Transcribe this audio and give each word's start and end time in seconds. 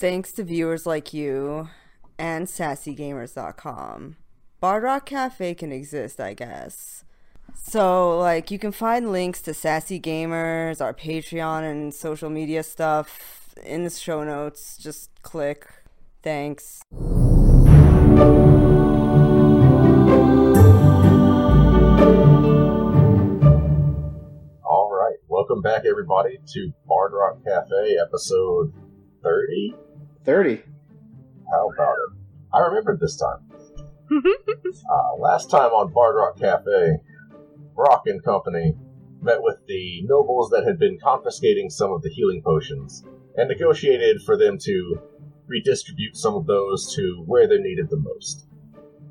thanks 0.00 0.32
to 0.32 0.42
viewers 0.42 0.86
like 0.86 1.12
you 1.12 1.68
and 2.18 2.46
sassygamers.com, 2.46 4.16
Bard 4.58 4.82
Rock 4.82 5.04
Cafe 5.04 5.54
can 5.54 5.72
exist, 5.72 6.18
I 6.18 6.32
guess. 6.32 7.04
So, 7.54 8.18
like, 8.18 8.50
you 8.50 8.58
can 8.58 8.72
find 8.72 9.12
links 9.12 9.42
to 9.42 9.52
Sassy 9.52 10.00
Gamers, 10.00 10.80
our 10.80 10.94
Patreon, 10.94 11.70
and 11.70 11.92
social 11.92 12.30
media 12.30 12.62
stuff 12.62 13.54
in 13.62 13.84
the 13.84 13.90
show 13.90 14.24
notes. 14.24 14.78
Just 14.78 15.10
click. 15.20 15.66
Thanks. 16.22 16.80
All 24.64 24.90
right, 24.90 25.18
welcome 25.28 25.60
back, 25.60 25.84
everybody, 25.84 26.38
to 26.54 26.72
Bard 26.86 27.12
Rock 27.12 27.44
Cafe, 27.44 27.98
episode 28.02 28.72
30. 29.22 29.74
30. 30.24 30.62
How 31.50 31.70
about 31.70 31.94
it? 31.94 32.18
I 32.52 32.58
remembered 32.60 33.00
this 33.00 33.16
time. 33.16 33.50
uh, 34.12 35.14
last 35.18 35.50
time 35.50 35.70
on 35.70 35.92
Bard 35.92 36.16
Rock 36.16 36.38
Cafe, 36.38 36.98
Brock 37.74 38.02
and 38.06 38.22
company 38.22 38.74
met 39.22 39.42
with 39.42 39.56
the 39.66 40.02
nobles 40.04 40.50
that 40.50 40.64
had 40.64 40.78
been 40.78 40.98
confiscating 41.02 41.70
some 41.70 41.92
of 41.92 42.02
the 42.02 42.10
healing 42.10 42.42
potions 42.44 43.04
and 43.36 43.48
negotiated 43.48 44.22
for 44.22 44.36
them 44.36 44.58
to 44.58 45.00
redistribute 45.46 46.16
some 46.16 46.34
of 46.34 46.46
those 46.46 46.94
to 46.94 47.22
where 47.26 47.48
they're 47.48 47.60
needed 47.60 47.88
the 47.90 47.96
most. 47.96 48.46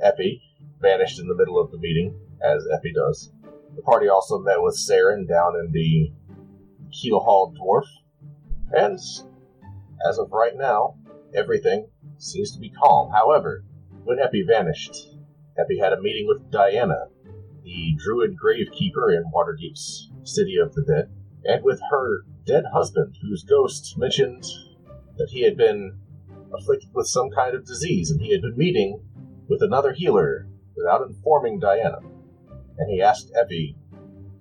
Epi 0.02 0.42
vanished 0.82 1.20
in 1.20 1.28
the 1.28 1.36
middle 1.36 1.60
of 1.60 1.72
the 1.72 1.78
meeting, 1.78 2.18
as 2.44 2.66
Epi 2.74 2.94
does. 2.94 3.32
The 3.76 3.82
party 3.82 4.08
also 4.08 4.40
met 4.40 4.62
with 4.62 4.76
Saren 4.76 5.28
down 5.28 5.56
in 5.60 5.72
the 5.72 6.12
Keel 6.92 7.20
Hall 7.20 7.54
Dwarf, 7.54 7.86
and 8.72 8.98
as 10.08 10.18
of 10.18 10.32
right 10.32 10.56
now, 10.56 10.96
everything 11.34 11.88
seems 12.18 12.52
to 12.54 12.60
be 12.60 12.72
calm. 12.72 13.12
However, 13.12 13.64
when 14.04 14.20
Epi 14.20 14.44
vanished, 14.48 15.16
Epi 15.58 15.80
had 15.80 15.94
a 15.94 16.02
meeting 16.02 16.28
with 16.28 16.50
Diana, 16.52 17.08
the 17.64 17.96
druid 17.98 18.36
gravekeeper 18.38 19.16
in 19.16 19.32
Waterdeep's 19.34 20.12
City 20.24 20.58
of 20.58 20.74
the 20.74 20.84
Dead, 20.84 21.10
and 21.44 21.64
with 21.64 21.80
her 21.92 22.26
dead 22.46 22.64
husband, 22.74 23.16
whose 23.22 23.44
ghost 23.44 23.98
mentioned 23.98 24.44
that 25.18 25.30
he 25.30 25.44
had 25.44 25.58
been 25.58 26.00
afflicted 26.54 26.90
with 26.94 27.08
some 27.08 27.30
kind 27.30 27.56
of 27.56 27.66
disease, 27.66 28.12
and 28.12 28.22
he 28.22 28.32
had 28.32 28.42
been 28.42 28.58
meeting 28.58 29.02
with 29.48 29.62
another 29.62 29.94
healer 29.94 30.48
without 30.76 31.06
informing 31.08 31.60
Diana. 31.60 32.00
And 32.78 32.90
he 32.90 33.02
asked 33.02 33.32
Epi 33.36 33.76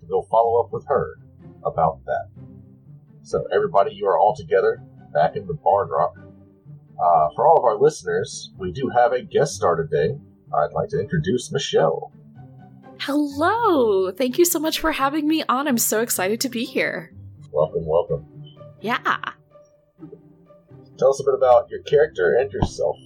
to 0.00 0.06
go 0.06 0.22
follow 0.22 0.62
up 0.62 0.72
with 0.72 0.86
her 0.86 1.16
about 1.64 2.04
that. 2.06 2.28
So, 3.22 3.44
everybody, 3.52 3.92
you 3.92 4.06
are 4.06 4.18
all 4.18 4.34
together 4.34 4.80
back 5.12 5.36
in 5.36 5.46
the 5.46 5.54
Bard 5.54 5.88
Rock. 5.90 6.14
Uh, 7.00 7.28
for 7.34 7.46
all 7.46 7.58
of 7.58 7.64
our 7.64 7.76
listeners, 7.76 8.50
we 8.58 8.72
do 8.72 8.90
have 8.94 9.12
a 9.12 9.22
guest 9.22 9.54
star 9.54 9.76
today. 9.76 10.16
I'd 10.54 10.72
like 10.72 10.88
to 10.90 11.00
introduce 11.00 11.52
Michelle. 11.52 12.12
Hello! 13.00 14.10
Thank 14.10 14.38
you 14.38 14.44
so 14.44 14.58
much 14.58 14.80
for 14.80 14.90
having 14.90 15.28
me 15.28 15.44
on. 15.48 15.68
I'm 15.68 15.78
so 15.78 16.00
excited 16.00 16.40
to 16.40 16.48
be 16.48 16.64
here. 16.64 17.12
Welcome, 17.52 17.86
welcome. 17.86 18.26
Yeah. 18.80 18.98
Tell 20.98 21.10
us 21.10 21.20
a 21.20 21.24
bit 21.24 21.34
about 21.34 21.70
your 21.70 21.82
character 21.82 22.36
and 22.40 22.52
yourself. 22.52 22.96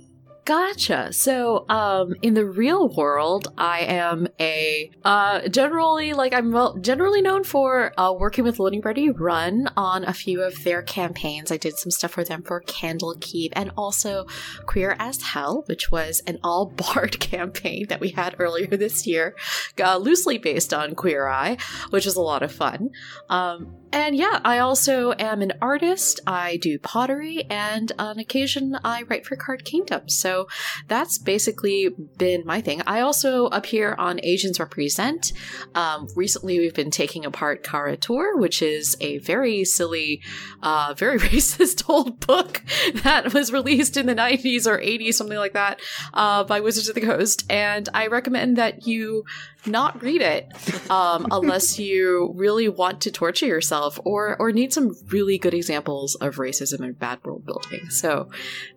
Gotcha. 0.44 1.12
So, 1.12 1.64
um, 1.68 2.14
in 2.20 2.34
the 2.34 2.44
real 2.44 2.88
world, 2.88 3.52
I 3.56 3.80
am 3.80 4.26
a 4.40 4.90
uh, 5.04 5.46
generally 5.46 6.14
like 6.14 6.34
I'm 6.34 6.50
well, 6.50 6.76
generally 6.78 7.22
known 7.22 7.44
for 7.44 7.92
uh, 7.96 8.12
working 8.12 8.42
with 8.42 8.58
Loading 8.58 8.80
Ready 8.80 9.08
Run 9.10 9.68
on 9.76 10.04
a 10.04 10.12
few 10.12 10.42
of 10.42 10.64
their 10.64 10.82
campaigns. 10.82 11.52
I 11.52 11.58
did 11.58 11.78
some 11.78 11.92
stuff 11.92 12.10
for 12.10 12.24
them 12.24 12.42
for 12.42 12.60
Candlekeep 12.62 13.50
and 13.52 13.70
also 13.76 14.26
Queer 14.66 14.96
as 14.98 15.22
Hell, 15.22 15.62
which 15.66 15.92
was 15.92 16.20
an 16.26 16.40
all 16.42 16.66
bard 16.76 17.20
campaign 17.20 17.86
that 17.88 18.00
we 18.00 18.08
had 18.08 18.34
earlier 18.40 18.66
this 18.66 19.06
year, 19.06 19.36
uh, 19.80 19.96
loosely 19.96 20.38
based 20.38 20.74
on 20.74 20.96
Queer 20.96 21.28
Eye, 21.28 21.56
which 21.90 22.04
was 22.04 22.16
a 22.16 22.20
lot 22.20 22.42
of 22.42 22.50
fun. 22.50 22.90
Um, 23.28 23.76
and 23.92 24.16
yeah, 24.16 24.40
I 24.44 24.58
also 24.58 25.12
am 25.18 25.42
an 25.42 25.52
artist. 25.60 26.20
I 26.26 26.56
do 26.56 26.78
pottery, 26.78 27.44
and 27.50 27.92
on 27.98 28.18
occasion, 28.18 28.78
I 28.82 29.02
write 29.02 29.26
for 29.26 29.36
Card 29.36 29.64
Kingdom. 29.64 30.08
So 30.08 30.48
that's 30.88 31.18
basically 31.18 31.90
been 32.16 32.44
my 32.46 32.60
thing. 32.60 32.82
I 32.86 33.00
also 33.00 33.46
appear 33.46 33.94
on 33.98 34.20
Asians 34.22 34.58
Represent. 34.58 35.32
Um, 35.74 36.08
recently, 36.16 36.58
we've 36.58 36.74
been 36.74 36.90
taking 36.90 37.24
apart 37.24 37.62
Kara-Tur, 37.62 38.36
which 38.36 38.62
is 38.62 38.96
a 39.00 39.18
very 39.18 39.64
silly, 39.64 40.22
uh, 40.62 40.94
very 40.96 41.18
racist 41.18 41.88
old 41.88 42.26
book 42.26 42.62
that 43.02 43.34
was 43.34 43.52
released 43.52 43.96
in 43.96 44.06
the 44.06 44.14
90s 44.14 44.66
or 44.66 44.78
80s, 44.78 45.14
something 45.14 45.38
like 45.38 45.52
that, 45.52 45.80
uh, 46.14 46.44
by 46.44 46.60
Wizards 46.60 46.88
of 46.88 46.94
the 46.94 47.00
Coast. 47.00 47.44
And 47.50 47.88
I 47.92 48.06
recommend 48.06 48.56
that 48.56 48.86
you 48.86 49.24
not 49.66 50.02
read 50.02 50.22
it 50.22 50.52
um, 50.90 51.26
unless 51.30 51.78
you 51.78 52.32
really 52.36 52.68
want 52.68 53.00
to 53.02 53.10
torture 53.10 53.46
yourself 53.46 53.98
or 54.04 54.36
or 54.38 54.52
need 54.52 54.72
some 54.72 54.94
really 55.08 55.38
good 55.38 55.54
examples 55.54 56.14
of 56.16 56.36
racism 56.36 56.80
and 56.80 56.98
bad 56.98 57.18
world 57.24 57.44
building. 57.44 57.88
So 57.90 58.28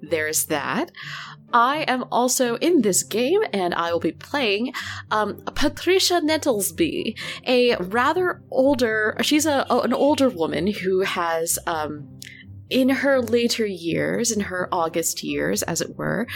there's 0.02 0.46
that. 0.46 0.92
I 1.54 1.86
am 1.88 2.04
also 2.12 2.56
in 2.58 2.82
this 2.82 3.04
game, 3.04 3.42
and 3.54 3.74
I 3.74 3.92
will 3.92 4.00
be 4.00 4.12
playing 4.12 4.74
um, 5.12 5.42
Patricia 5.56 6.22
Nettlesby, 6.22 7.18
a 7.46 7.76
rather 7.78 8.42
older. 8.52 9.16
She's 9.22 9.46
a 9.46 9.66
an 9.70 9.94
older 9.94 10.30
woman 10.30 10.68
who 10.68 11.02
has. 11.02 11.58
Um, 11.66 12.10
in 12.70 12.90
her 12.90 13.22
later 13.22 13.66
years, 13.66 14.32
in 14.32 14.42
her 14.42 14.68
August 14.72 15.24
years, 15.24 15.64
as 15.64 15.82
it 15.82 15.98
were. 15.98 16.28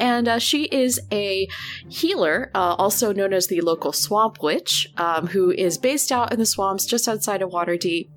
And 0.00 0.28
uh, 0.28 0.38
she 0.38 0.64
is 0.64 1.00
a 1.12 1.48
healer, 1.88 2.50
uh, 2.54 2.74
also 2.78 3.12
known 3.12 3.32
as 3.32 3.46
the 3.46 3.60
local 3.60 3.92
swamp 3.92 4.42
witch, 4.42 4.92
um, 4.96 5.28
who 5.28 5.50
is 5.50 5.78
based 5.78 6.10
out 6.10 6.32
in 6.32 6.38
the 6.38 6.46
swamps 6.46 6.86
just 6.86 7.08
outside 7.08 7.42
of 7.42 7.50
Waterdeep. 7.50 8.10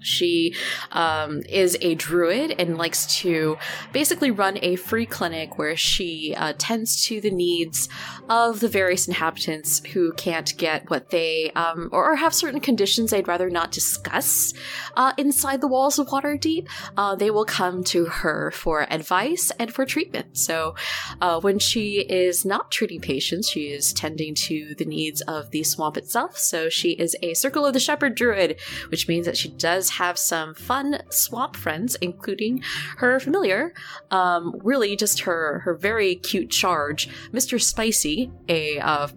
She 0.00 0.54
um, 0.92 1.42
is 1.48 1.76
a 1.80 1.94
druid 1.94 2.54
and 2.58 2.78
likes 2.78 3.06
to 3.20 3.56
basically 3.92 4.30
run 4.30 4.58
a 4.62 4.76
free 4.76 5.06
clinic 5.06 5.58
where 5.58 5.76
she 5.76 6.34
uh, 6.36 6.54
tends 6.58 7.04
to 7.06 7.20
the 7.20 7.30
needs 7.30 7.88
of 8.28 8.60
the 8.60 8.68
various 8.68 9.08
inhabitants 9.08 9.84
who 9.92 10.12
can't 10.12 10.56
get 10.56 10.88
what 10.90 11.10
they 11.10 11.50
um, 11.52 11.88
or, 11.92 12.16
have 12.18 12.34
certain 12.34 12.58
conditions 12.58 13.10
they'd 13.10 13.28
rather 13.28 13.48
not 13.48 13.70
discuss 13.70 14.52
uh, 14.96 15.12
inside 15.16 15.60
the 15.60 15.68
walls 15.68 15.98
of 15.98 16.08
Waterdeep. 16.08 16.66
Uh, 16.96 17.14
they 17.14 17.30
will 17.30 17.44
come 17.44 17.84
to 17.84 18.06
her 18.06 18.50
for 18.50 18.86
advice 18.92 19.52
and 19.58 19.72
for 19.72 19.86
treatment. 19.86 20.36
So 20.36 20.74
uh, 21.20 21.40
when 21.40 21.58
she 21.58 22.00
is 22.00 22.44
not 22.44 22.72
treating 22.72 23.00
patients, 23.00 23.48
she 23.48 23.66
is 23.66 23.92
tending 23.92 24.34
to 24.34 24.74
the 24.74 24.84
needs 24.84 25.20
of 25.22 25.50
the 25.50 25.62
swamp 25.62 25.96
itself. 25.96 26.36
So 26.38 26.68
she 26.68 26.92
is 26.92 27.14
a 27.22 27.34
Circle 27.34 27.66
of 27.66 27.72
the 27.72 27.80
Shepherd 27.80 28.14
druid, 28.14 28.58
which 28.88 29.06
means 29.06 29.26
that 29.26 29.36
she 29.36 29.48
does 29.48 29.87
have 29.90 30.18
some 30.18 30.54
fun 30.54 31.00
swamp 31.10 31.56
friends, 31.56 31.96
including 32.00 32.62
her 32.98 33.18
familiar, 33.20 33.72
um, 34.10 34.58
really 34.62 34.96
just 34.96 35.20
her 35.20 35.60
her 35.60 35.74
very 35.74 36.14
cute 36.16 36.50
charge, 36.50 37.08
Mr. 37.32 37.60
Spicy, 37.60 38.30
a 38.48 38.78
uh, 38.78 39.08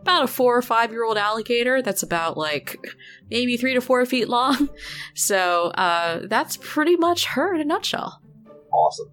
about 0.00 0.24
a 0.24 0.26
four 0.26 0.56
or 0.56 0.62
five 0.62 0.90
year 0.92 1.04
old 1.04 1.16
alligator 1.16 1.80
that's 1.80 2.02
about 2.02 2.36
like 2.36 2.76
maybe 3.30 3.56
three 3.56 3.72
to 3.72 3.80
four 3.80 4.04
feet 4.06 4.28
long. 4.28 4.68
So 5.14 5.68
uh, 5.68 6.26
that's 6.26 6.58
pretty 6.60 6.96
much 6.96 7.26
her 7.26 7.54
in 7.54 7.60
a 7.60 7.64
nutshell. 7.64 8.20
Awesome. 8.72 9.12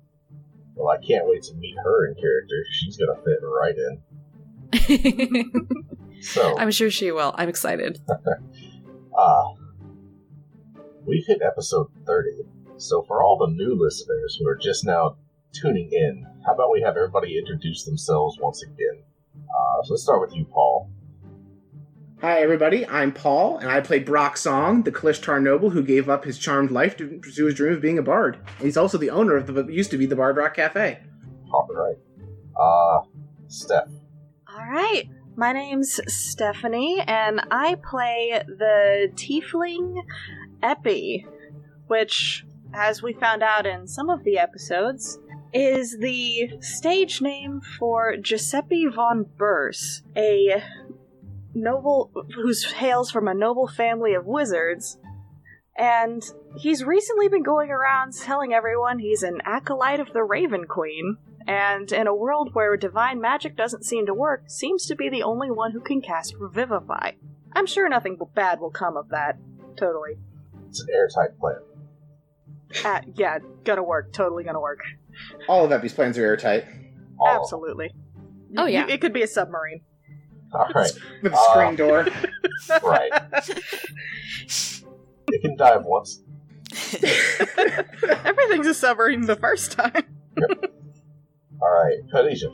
Well, 0.75 0.89
I 0.89 0.97
can't 1.05 1.27
wait 1.27 1.43
to 1.43 1.53
meet 1.55 1.75
her 1.83 2.07
in 2.07 2.15
character. 2.15 2.65
She's 2.71 2.97
gonna 2.97 3.15
fit 3.23 3.39
right 3.43 3.75
in. 3.77 4.01
so 6.21 6.57
I'm 6.57 6.71
sure 6.71 6.89
she 6.89 7.11
will. 7.11 7.33
I'm 7.37 7.49
excited. 7.49 7.99
uh, 8.09 8.15
we've 11.05 11.25
hit 11.25 11.41
episode 11.41 11.87
30. 12.05 12.29
So, 12.77 13.03
for 13.03 13.21
all 13.21 13.37
the 13.37 13.53
new 13.53 13.75
listeners 13.79 14.37
who 14.39 14.47
are 14.47 14.55
just 14.55 14.85
now 14.85 15.17
tuning 15.53 15.89
in, 15.91 16.25
how 16.45 16.53
about 16.53 16.71
we 16.71 16.81
have 16.81 16.97
everybody 16.97 17.37
introduce 17.37 17.83
themselves 17.83 18.37
once 18.39 18.63
again? 18.63 19.03
Uh, 19.35 19.83
so, 19.83 19.93
let's 19.93 20.03
start 20.03 20.21
with 20.21 20.35
you, 20.35 20.45
Paul. 20.45 20.89
Hi, 22.21 22.39
everybody. 22.41 22.87
I'm 22.87 23.11
Paul, 23.11 23.57
and 23.57 23.69
I 23.69 23.81
play 23.81 23.99
Brock 23.99 24.37
Song, 24.37 24.83
the 24.83 24.91
Kalashtar 24.91 25.41
noble 25.41 25.71
who 25.71 25.81
gave 25.81 26.07
up 26.07 26.23
his 26.23 26.37
charmed 26.37 26.69
life 26.69 26.95
to 26.97 27.19
pursue 27.19 27.47
his 27.47 27.55
dream 27.55 27.73
of 27.73 27.81
being 27.81 27.97
a 27.97 28.03
bard. 28.03 28.37
And 28.57 28.65
he's 28.65 28.77
also 28.77 28.97
the 28.97 29.09
owner 29.09 29.35
of 29.35 29.47
the 29.47 29.63
used 29.65 29.91
to 29.91 29.97
be 29.97 30.05
the 30.05 30.15
Bard 30.15 30.37
Rock 30.37 30.55
Cafe. 30.55 30.99
Hopping 31.51 31.75
right. 31.75 31.95
Uh, 32.59 33.01
Steph. 33.47 33.89
All 34.47 34.65
right. 34.69 35.09
My 35.35 35.53
name's 35.53 35.99
Stephanie, 36.07 37.01
and 37.07 37.41
I 37.49 37.75
play 37.89 38.43
the 38.45 39.09
Tiefling 39.15 39.95
Epi, 40.63 41.25
which, 41.87 42.45
as 42.73 43.01
we 43.01 43.13
found 43.13 43.43
out 43.43 43.65
in 43.65 43.87
some 43.87 44.09
of 44.09 44.23
the 44.23 44.37
episodes, 44.37 45.19
is 45.53 45.97
the 45.99 46.51
stage 46.61 47.21
name 47.21 47.61
for 47.79 48.15
Giuseppe 48.17 48.85
von 48.87 49.25
Burs, 49.37 50.03
a 50.15 50.63
noble 51.53 52.11
who 52.35 52.53
hails 52.75 53.11
from 53.11 53.27
a 53.27 53.33
noble 53.33 53.67
family 53.67 54.13
of 54.13 54.25
wizards 54.25 54.97
And 55.77 56.21
he's 56.57 56.83
recently 56.83 57.27
been 57.27 57.43
going 57.43 57.69
around 57.69 58.13
telling 58.13 58.53
everyone 58.53 58.99
he's 58.99 59.23
an 59.23 59.39
acolyte 59.45 59.99
of 59.99 60.13
the 60.13 60.23
Raven 60.23 60.65
Queen, 60.65 61.17
and 61.47 61.91
in 61.91 62.07
a 62.07 62.15
world 62.15 62.51
where 62.53 62.75
divine 62.77 63.21
magic 63.21 63.55
doesn't 63.55 63.85
seem 63.85 64.05
to 64.05 64.13
work, 64.13 64.43
seems 64.47 64.85
to 64.87 64.95
be 64.95 65.09
the 65.09 65.23
only 65.23 65.49
one 65.49 65.71
who 65.71 65.79
can 65.79 66.01
cast 66.01 66.35
Revivify. 66.35 67.11
I'm 67.53 67.65
sure 67.65 67.89
nothing 67.89 68.17
bad 68.35 68.59
will 68.59 68.69
come 68.69 68.97
of 68.97 69.09
that. 69.09 69.37
Totally. 69.75 70.17
It's 70.71 70.79
an 70.79 70.87
airtight 70.93 71.37
plan. 71.37 71.57
Uh, 72.85 73.01
yeah, 73.15 73.39
gonna 73.65 73.83
work. 73.83 74.13
Totally 74.13 74.45
gonna 74.45 74.61
work. 74.61 74.79
All 75.49 75.65
of 75.65 75.71
Epi's 75.73 75.91
plans 75.91 76.17
are 76.17 76.23
airtight. 76.23 76.63
All 77.19 77.27
of 77.27 77.33
them. 77.33 77.41
Absolutely. 77.41 77.91
Oh, 78.57 78.65
You- 78.67 78.73
yeah. 78.75 78.87
It 78.87 79.01
could 79.01 79.11
be 79.11 79.21
a 79.21 79.27
submarine. 79.27 79.81
All 80.53 80.69
right, 80.75 80.89
With 81.21 81.33
a 81.33 81.37
Uh, 81.37 81.51
screen 81.51 81.75
door. 81.75 82.07
right. 82.83 83.11
It 85.27 85.41
can 85.41 85.57
dive 85.57 85.83
once. 85.83 86.21
Everything's 88.23 88.67
a 88.67 88.73
submarine 88.73 89.25
the 89.25 89.35
first 89.35 89.73
time. 89.73 90.05
All 91.61 91.69
right, 91.83 91.97
Khadijah. 92.13 92.47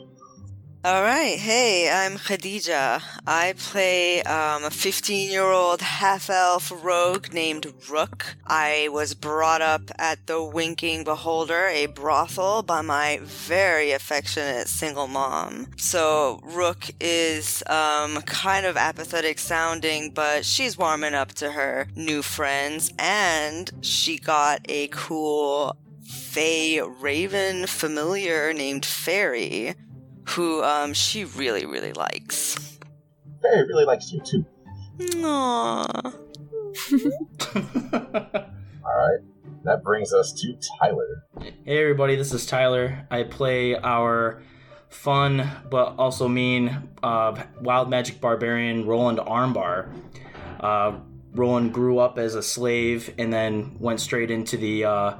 All 0.87 1.01
right. 1.01 1.37
Hey, 1.37 1.91
I'm 1.91 2.13
Khadija. 2.13 3.01
I 3.27 3.55
play 3.57 4.23
um, 4.23 4.63
a 4.63 4.69
15 4.69 5.29
year 5.29 5.43
old 5.43 5.81
half 5.81 6.29
elf 6.29 6.71
rogue 6.81 7.33
named 7.33 7.67
Rook. 7.89 8.37
I 8.45 8.87
was 8.93 9.13
brought 9.13 9.61
up 9.61 9.81
at 9.99 10.27
the 10.27 10.41
Winking 10.41 11.03
Beholder, 11.03 11.67
a 11.67 11.87
brothel, 11.87 12.63
by 12.63 12.79
my 12.83 13.19
very 13.21 13.91
affectionate 13.91 14.69
single 14.69 15.07
mom. 15.07 15.67
So, 15.75 16.39
Rook 16.41 16.85
is 17.01 17.63
um, 17.67 18.21
kind 18.21 18.65
of 18.65 18.77
apathetic 18.77 19.39
sounding, 19.39 20.11
but 20.11 20.45
she's 20.45 20.77
warming 20.77 21.13
up 21.13 21.33
to 21.33 21.51
her 21.51 21.89
new 21.97 22.21
friends, 22.21 22.93
and 22.97 23.69
she 23.81 24.17
got 24.17 24.61
a 24.69 24.87
cool 24.87 25.75
Fey 26.05 26.79
Raven 26.79 27.67
familiar 27.67 28.53
named 28.53 28.85
Fairy 28.85 29.75
who 30.29 30.63
um 30.63 30.93
she 30.93 31.25
really 31.25 31.65
really 31.65 31.93
likes. 31.93 32.77
Fairy 33.41 33.67
really 33.67 33.85
likes 33.85 34.11
you 34.11 34.21
too. 34.21 34.45
Aww. 34.99 36.13
All 38.85 38.97
right, 38.97 39.19
that 39.63 39.83
brings 39.83 40.13
us 40.13 40.33
to 40.33 40.57
Tyler. 40.79 41.25
Hey 41.41 41.81
everybody, 41.81 42.15
this 42.15 42.33
is 42.33 42.45
Tyler. 42.45 43.05
I 43.09 43.23
play 43.23 43.75
our 43.75 44.41
fun 44.89 45.49
but 45.69 45.95
also 45.97 46.27
mean 46.27 46.89
uh, 47.03 47.41
wild 47.61 47.89
magic 47.89 48.21
barbarian 48.21 48.85
Roland 48.85 49.19
Armbar. 49.19 49.91
Uh, 50.59 50.99
Roland 51.33 51.73
grew 51.73 51.99
up 51.99 52.17
as 52.17 52.35
a 52.35 52.41
slave 52.41 53.13
and 53.17 53.31
then 53.31 53.75
went 53.79 53.99
straight 53.99 54.31
into 54.31 54.57
the 54.57 54.85
uh, 54.85 55.13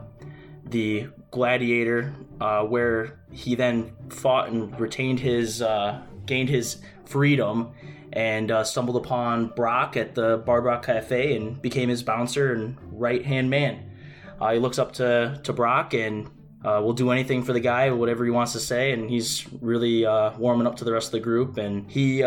the 0.65 1.10
gladiator, 1.31 2.13
uh, 2.39 2.63
where 2.63 3.19
he 3.31 3.56
then 3.56 3.94
fought 4.09 4.50
and 4.50 4.79
retained 4.79 5.19
his 5.19 5.62
uh, 5.62 6.01
gained 6.25 6.50
his 6.50 6.77
freedom 7.06 7.71
and 8.13 8.51
uh, 8.51 8.63
stumbled 8.63 8.95
upon 8.95 9.47
Brock 9.47 9.97
at 9.97 10.15
the 10.15 10.38
Rock 10.39 10.85
Cafe 10.85 11.35
and 11.35 11.62
became 11.62 11.89
his 11.89 12.03
bouncer 12.03 12.53
and 12.53 12.77
right 12.91 13.24
hand 13.24 13.50
man. 13.50 13.91
Uh, 14.39 14.53
he 14.53 14.59
looks 14.59 14.79
up 14.79 14.94
to, 14.94 15.39
to 15.44 15.53
Brock 15.53 15.94
and 15.94 16.27
uh, 16.63 16.81
will 16.83 16.94
do 16.94 17.12
anything 17.12 17.44
for 17.44 17.53
the 17.53 17.59
guy, 17.59 17.89
whatever 17.91 18.24
he 18.24 18.31
wants 18.31 18.53
to 18.53 18.59
say, 18.59 18.91
and 18.91 19.09
he's 19.09 19.45
really 19.62 20.06
uh, 20.06 20.38
warming 20.38 20.68
up 20.68 20.77
to 20.77 20.85
the 20.85 20.91
rest 20.91 21.07
of 21.07 21.12
the 21.13 21.19
group. 21.19 21.57
And 21.57 21.89
he 21.89 22.24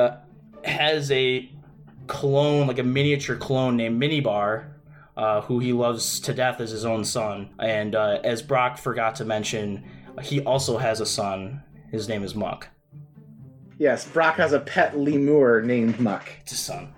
has 0.64 1.10
a 1.10 1.50
clone, 2.06 2.66
like 2.66 2.78
a 2.78 2.84
miniature 2.84 3.36
clone 3.36 3.76
named 3.76 4.00
Minibar, 4.00 4.66
uh, 5.20 5.42
who 5.42 5.58
he 5.58 5.74
loves 5.74 6.18
to 6.20 6.32
death 6.32 6.60
as 6.60 6.70
his 6.70 6.86
own 6.86 7.04
son. 7.04 7.50
And 7.58 7.94
uh, 7.94 8.20
as 8.24 8.40
Brock 8.40 8.78
forgot 8.78 9.16
to 9.16 9.26
mention, 9.26 9.84
he 10.22 10.40
also 10.40 10.78
has 10.78 11.00
a 11.00 11.06
son. 11.06 11.62
His 11.90 12.08
name 12.08 12.24
is 12.24 12.34
Muck. 12.34 12.68
Yes, 13.76 14.08
Brock 14.08 14.36
has 14.36 14.54
a 14.54 14.60
pet 14.60 14.98
lemur 14.98 15.60
named 15.60 16.00
Muck. 16.00 16.30
It's 16.40 16.52
a 16.52 16.56
son. 16.56 16.94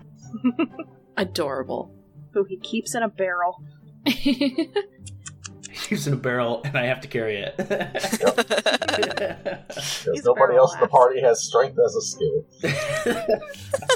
Adorable. 1.17 1.93
Who 2.33 2.45
he 2.45 2.55
keeps 2.57 2.95
in 2.95 3.03
a 3.03 3.09
barrel. 3.09 3.61
He's 4.05 4.69
in 6.07 6.13
a 6.13 6.17
barrel, 6.17 6.61
and 6.63 6.77
I 6.77 6.85
have 6.85 7.01
to 7.01 7.09
carry 7.09 7.35
it. 7.37 7.57
Because 7.57 8.21
nobody 10.23 10.55
else 10.55 10.73
in 10.75 10.79
the 10.79 10.87
party 10.87 11.19
has 11.21 11.43
strength 11.43 11.77
as 11.77 11.95
a 11.95 12.01
skill. 12.01 12.45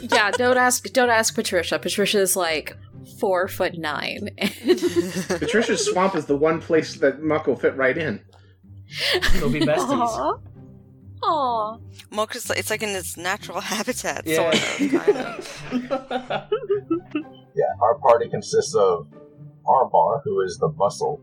yeah, 0.12 0.32
don't 0.32 0.58
ask 0.58 0.92
don't 0.92 1.10
ask 1.10 1.34
Patricia. 1.34 1.80
Patricia's 1.80 2.36
like 2.36 2.76
four 3.20 3.48
foot 3.48 3.78
nine. 3.78 4.30
Patricia's 5.28 5.86
swamp 5.86 6.16
is 6.16 6.26
the 6.26 6.36
one 6.38 6.60
place 6.62 6.96
that 6.96 7.22
Muck 7.22 7.48
will 7.48 7.56
fit 7.56 7.76
right 7.76 7.98
in. 7.98 8.22
They'll 9.34 9.50
be 9.50 9.60
besties. 9.62 9.78
Aw. 9.90 10.38
Aw. 11.24 11.78
Mock 12.12 12.36
is 12.36 12.50
like, 12.50 12.60
it's 12.60 12.70
like 12.70 12.84
in 12.84 12.90
its 12.90 13.18
natural 13.18 13.60
habitat, 13.74 14.26
Yeah. 14.26 14.52
sort 14.52 14.56
of, 14.56 14.92
kind 15.04 15.18
of. 15.18 16.52
Yeah, 17.56 17.74
our 17.82 17.96
party 17.98 18.30
consists 18.30 18.76
of 18.76 19.08
Armbar, 19.66 20.22
who 20.24 20.42
is 20.42 20.58
the 20.60 20.68
muscle. 20.70 21.20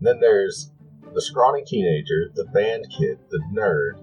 Then 0.00 0.20
there's 0.20 0.70
the 1.12 1.20
scrawny 1.20 1.64
teenager, 1.66 2.30
the 2.36 2.44
band 2.54 2.86
kid, 2.96 3.18
the 3.30 3.40
nerd, 3.52 3.98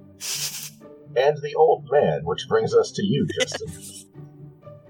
and 1.16 1.38
the 1.42 1.56
old 1.56 1.88
man, 1.90 2.26
which 2.26 2.50
brings 2.50 2.76
us 2.76 2.92
to 2.92 3.02
you, 3.04 3.26
Justin. 3.40 4.03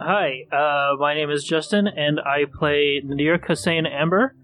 Hi, 0.05 0.43
uh, 0.51 0.97
my 0.99 1.13
name 1.13 1.29
is 1.29 1.45
Justin, 1.45 1.87
and 1.87 2.19
I 2.19 2.43
play 2.43 3.01
Nadir 3.05 3.37
Hussein 3.37 3.85
Amber, 3.85 4.35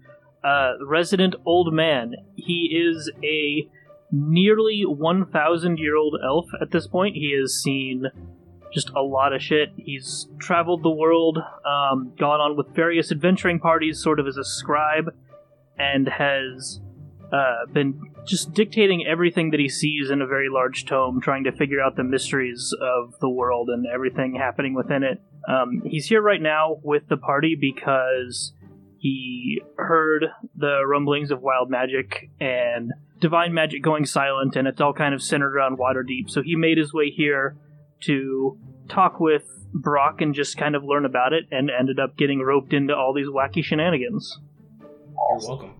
uh, 0.42 0.72
resident 0.82 1.34
old 1.44 1.74
man. 1.74 2.14
He 2.34 2.74
is 2.74 3.12
a 3.22 3.68
nearly 4.10 4.84
1,000 4.86 5.78
year 5.78 5.96
old 5.96 6.16
elf 6.24 6.46
at 6.62 6.70
this 6.70 6.86
point. 6.86 7.14
He 7.14 7.38
has 7.38 7.52
seen 7.62 8.06
just 8.72 8.88
a 8.96 9.02
lot 9.02 9.34
of 9.34 9.42
shit. 9.42 9.68
He's 9.76 10.28
traveled 10.38 10.82
the 10.82 10.88
world, 10.88 11.36
um, 11.36 12.14
gone 12.18 12.40
on 12.40 12.56
with 12.56 12.74
various 12.74 13.12
adventuring 13.12 13.60
parties, 13.60 14.02
sort 14.02 14.18
of 14.18 14.26
as 14.26 14.38
a 14.38 14.44
scribe, 14.44 15.14
and 15.78 16.08
has 16.08 16.80
uh, 17.34 17.66
been 17.70 18.00
just 18.24 18.54
dictating 18.54 19.06
everything 19.06 19.50
that 19.50 19.60
he 19.60 19.68
sees 19.68 20.08
in 20.08 20.22
a 20.22 20.26
very 20.26 20.48
large 20.48 20.86
tome, 20.86 21.20
trying 21.20 21.44
to 21.44 21.52
figure 21.52 21.82
out 21.82 21.96
the 21.96 22.04
mysteries 22.04 22.74
of 22.80 23.20
the 23.20 23.28
world 23.28 23.68
and 23.68 23.84
everything 23.86 24.36
happening 24.36 24.72
within 24.72 25.02
it. 25.02 25.20
Um, 25.50 25.82
he's 25.84 26.06
here 26.06 26.22
right 26.22 26.40
now 26.40 26.76
with 26.82 27.08
the 27.08 27.16
party 27.16 27.56
because 27.60 28.52
he 28.98 29.60
heard 29.76 30.26
the 30.54 30.86
rumblings 30.86 31.30
of 31.30 31.40
wild 31.40 31.70
magic 31.70 32.30
and 32.38 32.92
divine 33.18 33.52
magic 33.52 33.82
going 33.82 34.06
silent, 34.06 34.54
and 34.54 34.68
it's 34.68 34.80
all 34.80 34.92
kind 34.92 35.14
of 35.14 35.22
centered 35.22 35.56
around 35.56 35.78
Waterdeep. 35.78 36.30
So 36.30 36.42
he 36.42 36.54
made 36.54 36.78
his 36.78 36.92
way 36.92 37.10
here 37.10 37.56
to 38.02 38.58
talk 38.88 39.18
with 39.18 39.42
Brock 39.72 40.20
and 40.20 40.34
just 40.34 40.56
kind 40.56 40.76
of 40.76 40.84
learn 40.84 41.04
about 41.04 41.32
it, 41.32 41.44
and 41.50 41.70
ended 41.70 41.98
up 41.98 42.16
getting 42.16 42.40
roped 42.40 42.72
into 42.72 42.94
all 42.94 43.12
these 43.12 43.26
wacky 43.28 43.64
shenanigans. 43.64 44.38
You're 44.80 45.48
welcome. 45.48 45.74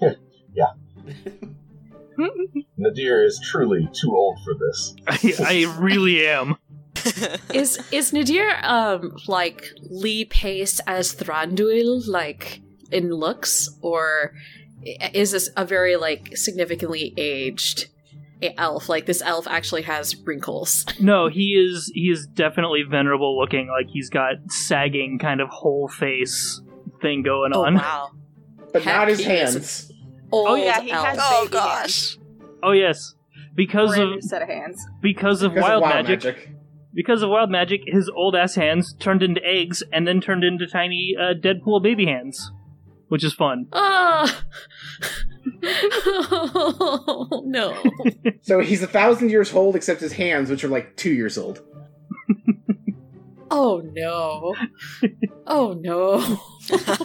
Yeah. 0.52 0.72
Nadir 2.76 3.24
is 3.24 3.40
truly 3.40 3.88
too 3.92 4.10
old 4.10 4.38
for 4.44 4.54
this. 4.54 4.96
I, 5.06 5.34
I 5.68 5.76
really 5.78 6.26
am. 6.26 6.56
Is 7.54 7.78
is 7.92 8.12
Nadir 8.12 8.58
um 8.62 9.16
like 9.26 9.70
Lee 9.88 10.24
Pace 10.24 10.80
as 10.86 11.14
Thranduil 11.14 12.06
like 12.08 12.60
in 12.90 13.10
looks 13.10 13.68
or 13.82 14.34
is 14.84 15.32
this 15.32 15.50
a 15.56 15.64
very 15.64 15.96
like 15.96 16.36
significantly 16.36 17.12
aged 17.16 17.86
elf 18.56 18.88
like 18.88 19.04
this 19.06 19.20
elf 19.22 19.46
actually 19.46 19.82
has 19.82 20.16
wrinkles 20.24 20.86
No, 21.00 21.28
he 21.28 21.52
is 21.54 21.90
he 21.94 22.10
is 22.10 22.26
definitely 22.26 22.82
venerable 22.88 23.38
looking, 23.38 23.68
like 23.68 23.86
he's 23.88 24.08
got 24.10 24.36
sagging 24.48 25.18
kind 25.18 25.40
of 25.40 25.48
whole 25.50 25.88
face 25.88 26.60
thing 27.02 27.22
going 27.22 27.52
oh 27.54 27.64
on. 27.66 27.74
wow 27.74 28.10
But 28.72 28.82
Heck, 28.82 28.96
not 28.96 29.08
his 29.08 29.22
hands. 29.24 29.90
Oh 30.32 30.54
yeah, 30.54 30.80
he 30.80 30.90
elf. 30.90 31.06
has- 31.06 31.18
oh 31.20 31.42
Baby 31.44 31.52
gosh. 31.52 32.18
Oh 32.62 32.72
yes. 32.72 33.14
Because 33.54 33.90
Brand 33.96 34.14
of 34.14 34.22
set 34.22 34.42
of 34.42 34.48
hands. 34.48 34.80
because 35.02 35.42
of 35.42 35.52
Because 35.52 35.62
wild, 35.68 35.82
of 35.82 35.90
wild 35.90 36.06
magic, 36.06 36.24
magic. 36.24 36.50
Because 36.94 37.22
of 37.22 37.30
wild 37.30 37.50
magic, 37.50 37.82
his 37.86 38.08
old 38.14 38.34
ass 38.34 38.54
hands 38.54 38.94
turned 38.98 39.22
into 39.22 39.40
eggs 39.44 39.82
and 39.92 40.06
then 40.06 40.20
turned 40.20 40.44
into 40.44 40.66
tiny 40.66 41.14
uh, 41.18 41.34
Deadpool 41.34 41.82
baby 41.82 42.06
hands, 42.06 42.50
which 43.08 43.24
is 43.24 43.32
fun. 43.34 43.66
Ah. 43.74 44.42
oh, 45.62 47.42
no 47.46 47.74
So 48.42 48.60
he's 48.60 48.82
a 48.82 48.86
thousand 48.86 49.30
years 49.30 49.52
old, 49.54 49.76
except 49.76 50.00
his 50.00 50.12
hands, 50.12 50.50
which 50.50 50.64
are 50.64 50.68
like 50.68 50.96
two 50.96 51.12
years 51.12 51.38
old. 51.38 51.62
oh 53.50 53.82
no 53.94 54.54
oh 55.46 55.72
no 55.80 56.14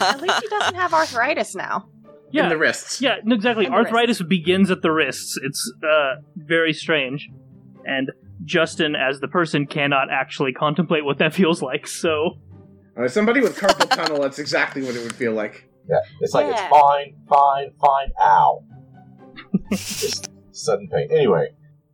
At 0.01 0.21
least 0.21 0.41
he 0.41 0.47
doesn't 0.49 0.75
have 0.75 0.93
arthritis 0.93 1.55
now. 1.55 1.87
In 2.31 2.43
Yeah, 2.43 2.49
the 2.49 2.57
wrists. 2.57 3.01
yeah, 3.01 3.17
no, 3.23 3.33
exactly. 3.35 3.65
And 3.65 3.73
the 3.73 3.77
Arthritis 3.77 4.21
begins 4.21 4.69
at 4.69 4.81
the 4.81 4.91
wrists. 4.91 5.39
It's 5.41 5.71
uh, 5.81 6.15
very 6.35 6.73
strange, 6.73 7.29
and 7.85 8.11
Justin, 8.43 8.95
as 8.95 9.19
the 9.19 9.27
person, 9.27 9.65
cannot 9.65 10.09
actually 10.11 10.51
contemplate 10.53 11.05
what 11.05 11.17
that 11.19 11.33
feels 11.33 11.61
like. 11.61 11.87
So 11.87 12.31
Uh, 12.97 13.07
somebody 13.07 13.41
with 13.41 13.57
carpal 13.57 13.89
tunnel, 13.89 14.21
that's 14.21 14.39
exactly 14.39 14.83
what 14.83 14.95
it 14.95 15.03
would 15.03 15.15
feel 15.15 15.33
like. 15.33 15.69
Yeah, 15.89 15.97
it's 16.21 16.33
like 16.33 16.47
Yeah. 16.47 16.51
it's 16.53 16.61
fine, 16.69 17.15
fine, 17.29 17.71
fine. 17.79 18.11
Ow! 18.21 18.63
Just 19.71 20.29
sudden 20.51 20.87
pain. 20.89 21.09
Anyway, 21.11 21.49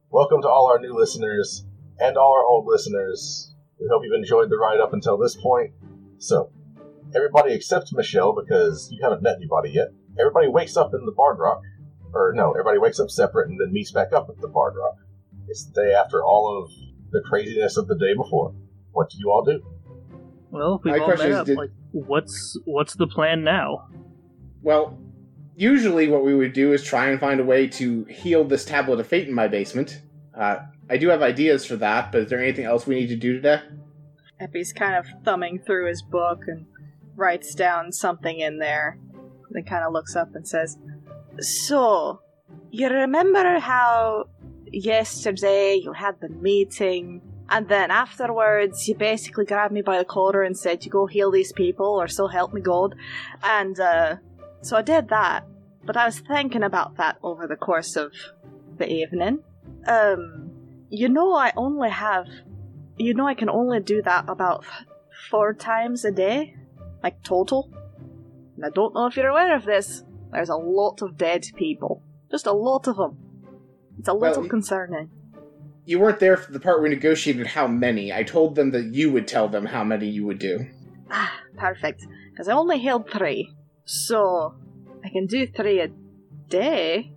welcome 0.10 0.42
to 0.42 0.48
all 0.48 0.68
our 0.72 0.80
new 0.80 0.94
listeners 0.94 1.66
and 2.00 2.18
all 2.18 2.34
our 2.34 2.44
old 2.44 2.66
listeners. 2.68 3.54
We 3.80 3.88
hope 3.92 4.04
you've 4.04 4.18
enjoyed 4.18 4.50
the 4.50 4.58
ride 4.58 4.80
up 4.80 4.94
until 4.94 5.18
this 5.18 5.36
point. 5.36 5.72
So, 6.20 6.52
everybody 7.16 7.54
except 7.54 7.94
Michelle, 7.94 8.34
because 8.40 8.90
you 8.92 9.00
haven't 9.04 9.24
met 9.24 9.36
anybody 9.38 9.72
yet. 9.72 9.88
Everybody 10.20 10.48
wakes 10.48 10.78
up 10.78 10.94
in 10.94 11.06
the 11.06 11.12
Bard 11.12 11.38
Rock, 11.40 11.62
or 12.14 12.34
no, 12.36 12.52
everybody 12.52 12.78
wakes 12.78 13.00
up 13.00 13.10
separate 13.10 13.50
and 13.50 13.60
then 13.60 13.72
meets 13.74 13.92
back 13.92 14.14
up 14.14 14.28
at 14.30 14.40
the 14.42 14.48
Bard 14.48 14.74
Rock. 14.78 14.96
It's 15.52 15.66
the 15.66 15.82
day 15.84 15.94
after 15.94 16.24
all 16.24 16.64
of 16.64 16.72
the 17.12 17.20
craziness 17.28 17.76
of 17.76 17.86
the 17.90 17.96
day 17.98 18.14
before. 18.16 18.56
What 18.94 19.10
do 19.10 19.18
you 19.20 19.30
all 19.30 19.44
do? 19.44 19.62
Well, 20.50 20.76
if 20.76 20.86
we've 20.86 20.94
My 20.94 21.00
all 21.00 21.06
question 21.06 21.30
met 21.30 21.34
is, 21.34 21.40
up. 21.40 21.46
did- 21.46 21.58
Like, 21.58 21.72
what's 21.92 22.58
what's 22.64 22.94
the 22.96 23.06
plan 23.06 23.44
now? 23.44 23.90
Well, 24.62 24.98
usually 25.58 26.08
what 26.08 26.24
we 26.24 26.34
would 26.34 26.54
do 26.54 26.72
is 26.72 26.84
try 26.84 27.10
and 27.10 27.20
find 27.20 27.42
a 27.42 27.44
way 27.44 27.68
to 27.68 28.06
heal 28.06 28.46
this 28.46 28.64
tablet 28.64 29.02
of 29.02 29.08
fate 29.08 29.28
in 29.28 29.34
my 29.34 29.50
basement. 29.50 30.02
Uh, 30.34 30.60
I 30.90 30.96
do 30.98 31.10
have 31.10 31.22
ideas 31.22 31.66
for 31.66 31.76
that, 31.78 32.14
but 32.14 32.22
is 32.22 32.30
there 32.30 32.42
anything 32.42 32.64
else 32.64 32.88
we 32.88 32.96
need 32.96 33.08
to 33.08 33.18
do 33.18 33.34
today? 33.34 33.60
Epi's 34.40 34.72
kind 34.72 34.96
of 34.96 35.06
thumbing 35.26 35.60
through 35.60 35.88
his 35.90 36.02
book 36.02 36.44
and 36.48 36.66
writes 37.18 37.54
down 37.54 37.92
something 37.92 38.40
in 38.40 38.60
there. 38.60 38.98
Then 39.50 39.64
kind 39.66 39.84
of 39.84 39.92
looks 39.92 40.16
up 40.16 40.34
and 40.34 40.48
says, 40.48 40.78
So, 41.40 42.22
you 42.70 42.88
remember 42.88 43.60
how 43.60 44.28
yesterday 44.72 45.76
you 45.76 45.94
had 45.94 46.20
the 46.20 46.30
meeting, 46.30 47.22
and 47.50 47.68
then 47.68 47.92
afterwards 47.92 48.88
you 48.88 48.96
basically 48.96 49.46
grabbed 49.46 49.74
me 49.74 49.82
by 49.82 49.98
the 49.98 50.06
collar 50.06 50.44
and 50.44 50.58
said, 50.58 50.86
You 50.86 50.92
go 50.92 51.06
heal 51.06 51.32
these 51.32 51.52
people, 51.52 51.88
or 51.88 52.08
so 52.08 52.28
help 52.28 52.54
me 52.54 52.62
God. 52.62 52.96
And, 53.44 53.80
uh, 53.80 54.18
so 54.62 54.78
I 54.78 54.82
did 54.82 55.10
that. 55.10 55.46
But 55.84 55.98
I 55.98 56.06
was 56.06 56.20
thinking 56.20 56.64
about 56.64 56.98
that 56.98 57.18
over 57.24 57.48
the 57.48 57.56
course 57.56 57.96
of 57.96 58.14
the 58.78 58.88
evening. 58.88 59.40
Um, 59.88 60.52
you 60.90 61.10
know, 61.10 61.34
I 61.34 61.52
only 61.56 61.90
have 61.90 62.28
you 63.02 63.14
know, 63.14 63.28
I 63.28 63.34
can 63.34 63.50
only 63.50 63.80
do 63.80 64.02
that 64.04 64.26
about 64.28 64.64
four 65.30 65.54
times 65.54 66.06
a 66.06 66.12
day, 66.12 66.56
like 67.02 67.24
total. 67.24 67.70
And 68.56 68.66
I 68.66 68.70
don't 68.70 68.94
know 68.94 69.08
if 69.08 69.16
you're 69.16 69.28
aware 69.28 69.56
of 69.56 69.66
this. 69.66 70.04
There's 70.32 70.50
a 70.50 70.56
lot 70.56 71.02
of 71.02 71.18
dead 71.18 71.46
people, 71.56 72.04
just 72.30 72.46
a 72.46 72.52
lot 72.52 72.88
of 72.88 72.98
them. 72.98 73.18
It's 74.02 74.08
a 74.08 74.14
little 74.14 74.42
y- 74.42 74.48
concerning. 74.48 75.12
You 75.86 76.00
weren't 76.00 76.20
there 76.20 76.36
for 76.36 76.52
the 76.52 76.60
part 76.60 76.78
where 76.78 76.90
we 76.90 76.96
negotiated 76.96 77.46
how 77.46 77.68
many. 77.68 78.12
I 78.12 78.24
told 78.24 78.56
them 78.56 78.72
that 78.72 78.86
you 78.86 79.12
would 79.12 79.28
tell 79.28 79.48
them 79.48 79.68
how 79.68 79.84
many 79.84 80.08
you 80.08 80.26
would 80.26 80.40
do. 80.40 80.66
Ah, 81.14 81.40
perfect. 81.56 82.08
Because 82.32 82.48
I 82.48 82.54
only 82.54 82.80
healed 82.80 83.12
three, 83.12 83.54
so 83.86 84.56
I 85.06 85.10
can 85.10 85.28
do 85.28 85.46
three 85.46 85.80
a 85.82 85.90
day, 86.50 87.12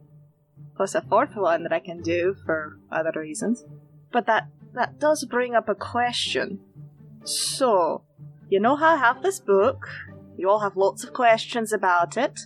plus 0.76 0.94
a 0.94 1.00
fourth 1.00 1.36
one 1.36 1.62
that 1.62 1.72
I 1.72 1.78
can 1.78 2.02
do 2.02 2.34
for 2.44 2.78
other 2.92 3.12
reasons. 3.14 3.64
But 4.12 4.26
that 4.26 4.48
that 4.74 4.98
does 4.98 5.24
bring 5.24 5.54
up 5.54 5.70
a 5.70 5.74
question. 5.76 6.60
So, 7.22 8.02
you 8.50 8.60
know 8.60 8.76
how 8.76 8.96
I 8.96 8.98
have 8.98 9.22
this 9.22 9.40
book. 9.40 9.88
You 10.36 10.50
all 10.50 10.60
have 10.60 10.76
lots 10.76 11.02
of 11.04 11.14
questions 11.14 11.72
about 11.72 12.18
it. 12.18 12.40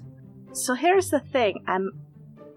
So 0.52 0.74
here's 0.74 1.08
the 1.08 1.20
thing. 1.20 1.64
I'm 1.66 1.90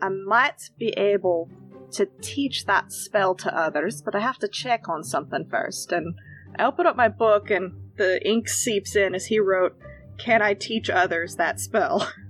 I 0.01 0.09
might 0.09 0.69
be 0.77 0.89
able 0.89 1.49
to 1.93 2.07
teach 2.21 2.65
that 2.65 2.91
spell 2.91 3.35
to 3.35 3.57
others, 3.57 4.01
but 4.01 4.15
I 4.15 4.19
have 4.19 4.39
to 4.39 4.47
check 4.47 4.89
on 4.89 5.03
something 5.03 5.47
first. 5.49 5.91
And 5.91 6.15
I 6.57 6.65
open 6.65 6.87
up 6.87 6.95
my 6.95 7.09
book 7.09 7.49
and 7.49 7.73
the 7.97 8.25
ink 8.27 8.49
seeps 8.49 8.95
in 8.95 9.15
as 9.15 9.25
he 9.25 9.39
wrote, 9.39 9.77
Can 10.17 10.41
I 10.41 10.53
teach 10.53 10.89
others 10.89 11.35
that 11.35 11.59
spell? 11.59 12.11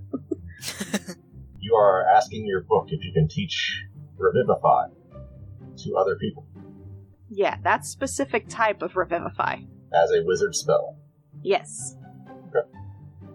You 1.64 1.76
are 1.76 2.04
asking 2.18 2.48
your 2.48 2.62
book 2.64 2.88
if 2.90 3.06
you 3.06 3.14
can 3.14 3.28
teach 3.28 3.84
Revivify 4.18 4.88
to 5.78 5.96
other 5.96 6.16
people 6.16 6.46
yeah, 7.32 7.56
that 7.64 7.86
specific 7.86 8.50
type 8.50 8.82
of 8.82 8.98
revivify. 8.98 9.56
as 9.94 10.12
a 10.12 10.22
wizard 10.24 10.54
spell. 10.54 10.98
Yes. 11.42 11.96
Okay. 12.50 12.68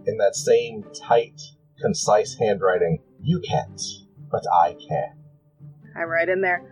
In 0.07 0.19
that 0.19 0.37
same 0.37 0.85
tight, 0.95 1.41
concise 1.81 2.37
handwriting, 2.39 2.99
you 3.23 3.41
can't, 3.41 3.81
but 4.31 4.43
I 4.53 4.75
can. 4.75 5.15
I 5.97 6.03
write 6.05 6.29
in 6.29 6.41
there, 6.41 6.63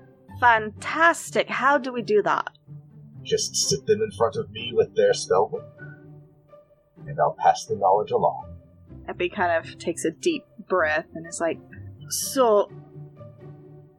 Fantastic, 0.40 1.48
how 1.48 1.78
do 1.78 1.92
we 1.92 2.02
do 2.02 2.22
that? 2.22 2.50
Just 3.22 3.56
sit 3.56 3.86
them 3.86 4.02
in 4.02 4.10
front 4.10 4.36
of 4.36 4.50
me 4.50 4.72
with 4.74 4.94
their 4.94 5.14
spell 5.14 5.48
book, 5.48 5.64
and 7.06 7.18
I'll 7.18 7.36
pass 7.38 7.64
the 7.64 7.76
knowledge 7.76 8.10
along. 8.10 8.56
Epi 9.08 9.28
kind 9.28 9.52
of 9.52 9.78
takes 9.78 10.04
a 10.04 10.10
deep 10.10 10.44
breath 10.68 11.06
and 11.14 11.26
is 11.26 11.40
like, 11.40 11.58
So, 12.08 12.70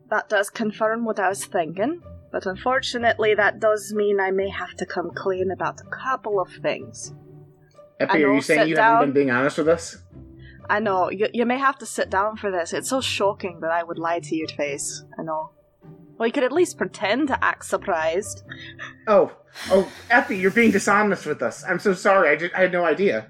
that 0.10 0.30
does 0.30 0.50
confirm 0.50 1.06
what 1.06 1.20
I 1.20 1.30
was 1.30 1.46
thinking, 1.46 2.02
but 2.32 2.46
unfortunately, 2.46 3.34
that 3.34 3.60
does 3.60 3.94
mean 3.94 4.20
I 4.20 4.32
may 4.32 4.50
have 4.50 4.76
to 4.76 4.86
come 4.86 5.12
clean 5.16 5.52
about 5.52 5.82
a 5.82 5.90
couple 5.90 6.40
of 6.40 6.52
things. 6.62 7.14
Epi, 8.00 8.12
I 8.12 8.28
are 8.28 8.34
you 8.34 8.42
saying 8.42 8.68
you 8.68 8.76
down. 8.76 8.96
haven't 8.96 9.14
been 9.14 9.24
being 9.24 9.32
honest 9.32 9.58
with 9.58 9.70
us? 9.70 9.98
I 10.70 10.80
know, 10.80 11.10
you, 11.10 11.28
you 11.34 11.46
may 11.46 11.58
have 11.58 11.78
to 11.80 11.86
sit 11.86 12.10
down 12.10 12.38
for 12.38 12.52
this. 12.52 12.74
It's 12.74 12.90
so 12.90 13.02
shocking 13.02 13.60
that 13.62 13.72
I 13.72 13.84
would 13.84 14.00
lie 14.00 14.20
to 14.20 14.36
your 14.36 14.48
face. 14.48 15.04
I 15.20 15.24
know. 15.24 15.52
Well, 16.18 16.28
you 16.28 16.34
could 16.34 16.44
at 16.44 16.52
least 16.52 16.78
pretend 16.78 17.28
to 17.28 17.44
act 17.44 17.66
surprised. 17.66 18.44
Oh, 19.08 19.36
oh, 19.70 19.92
Epi, 20.10 20.38
you're 20.38 20.52
being 20.52 20.72
dishonest 20.72 21.26
with 21.26 21.42
us. 21.42 21.64
I'm 21.68 21.80
so 21.80 21.94
sorry. 21.94 22.30
I, 22.30 22.36
did, 22.36 22.54
I 22.54 22.62
had 22.62 22.72
no 22.72 22.86
idea. 22.86 23.30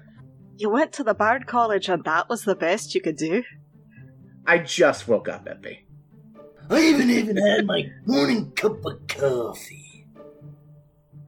You 0.56 0.70
went 0.70 0.92
to 0.94 1.04
the 1.04 1.14
Bard 1.14 1.46
College 1.46 1.88
and 1.88 2.04
that 2.04 2.28
was 2.28 2.44
the 2.44 2.54
best 2.54 2.94
you 2.94 3.00
could 3.00 3.16
do? 3.16 3.42
I 4.46 4.58
just 4.58 5.08
woke 5.08 5.28
up, 5.28 5.48
Epi. 5.50 5.86
I 6.70 6.80
haven't 6.80 7.10
even 7.10 7.36
had 7.36 7.66
my 7.66 7.90
morning 8.06 8.52
cup 8.52 8.84
of 8.84 9.06
coffee. 9.08 9.85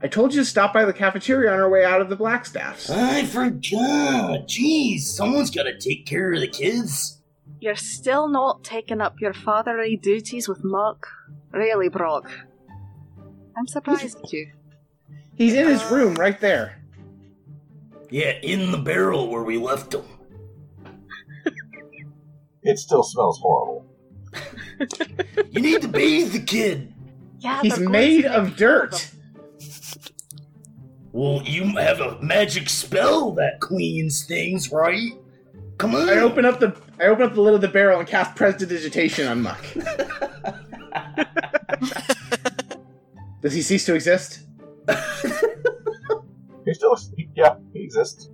I 0.00 0.06
told 0.06 0.32
you 0.32 0.40
to 0.42 0.44
stop 0.44 0.72
by 0.72 0.84
the 0.84 0.92
cafeteria 0.92 1.52
on 1.52 1.58
our 1.58 1.68
way 1.68 1.84
out 1.84 2.00
of 2.00 2.08
the 2.08 2.16
Blackstaffs. 2.16 2.88
I 2.90 3.24
forgot. 3.24 4.46
Jeez, 4.46 5.00
someone's 5.00 5.50
gotta 5.50 5.76
take 5.76 6.06
care 6.06 6.32
of 6.32 6.40
the 6.40 6.48
kids. 6.48 7.20
You're 7.60 7.74
still 7.74 8.28
not 8.28 8.62
taking 8.62 9.00
up 9.00 9.20
your 9.20 9.34
fatherly 9.34 9.96
duties 9.96 10.48
with 10.48 10.62
Muck? 10.62 11.08
Really, 11.50 11.88
Brock? 11.88 12.30
I'm 13.56 13.66
surprised 13.66 14.18
at 14.22 14.32
you. 14.32 14.52
He's 15.34 15.54
in 15.54 15.66
his 15.66 15.82
uh, 15.82 15.94
room 15.94 16.14
right 16.14 16.40
there. 16.40 16.80
Yeah, 18.10 18.32
in 18.42 18.70
the 18.70 18.78
barrel 18.78 19.28
where 19.28 19.42
we 19.42 19.58
left 19.58 19.94
him. 19.94 20.04
It 22.60 22.78
still 22.78 23.02
smells 23.02 23.38
horrible. 23.40 23.86
You 25.50 25.60
need 25.60 25.80
to 25.82 25.88
bathe 25.88 26.32
the 26.32 26.40
kid. 26.40 26.92
Yeah, 27.38 27.62
He's 27.62 27.76
they're 27.76 27.84
going 27.84 27.92
made 27.92 28.24
make 28.24 28.32
of 28.32 28.48
four 28.48 28.56
dirt. 28.56 29.10
Them. 31.12 31.20
Well, 31.20 31.42
you 31.44 31.64
have 31.76 32.00
a 32.00 32.20
magic 32.20 32.68
spell 32.68 33.32
that 33.32 33.60
cleans 33.60 34.24
things, 34.24 34.72
right? 34.72 35.12
Come 35.78 35.94
on. 35.94 36.08
I 36.08 36.18
open 36.18 36.44
up 36.44 36.60
the 36.60 36.76
I 37.00 37.04
open 37.04 37.26
up 37.26 37.34
the 37.34 37.40
lid 37.40 37.54
of 37.54 37.60
the 37.60 37.68
barrel 37.68 38.00
and 38.00 38.08
cast 38.08 38.36
Prestidigitation 38.36 39.28
on 39.28 39.42
Muck. 39.42 39.64
Does 43.40 43.52
he 43.54 43.62
cease 43.62 43.86
to 43.86 43.94
exist? 43.94 44.40
He 46.68 46.74
still, 46.74 46.96
he, 47.16 47.30
yeah, 47.34 47.56
he 47.72 47.82
exists. 47.82 48.28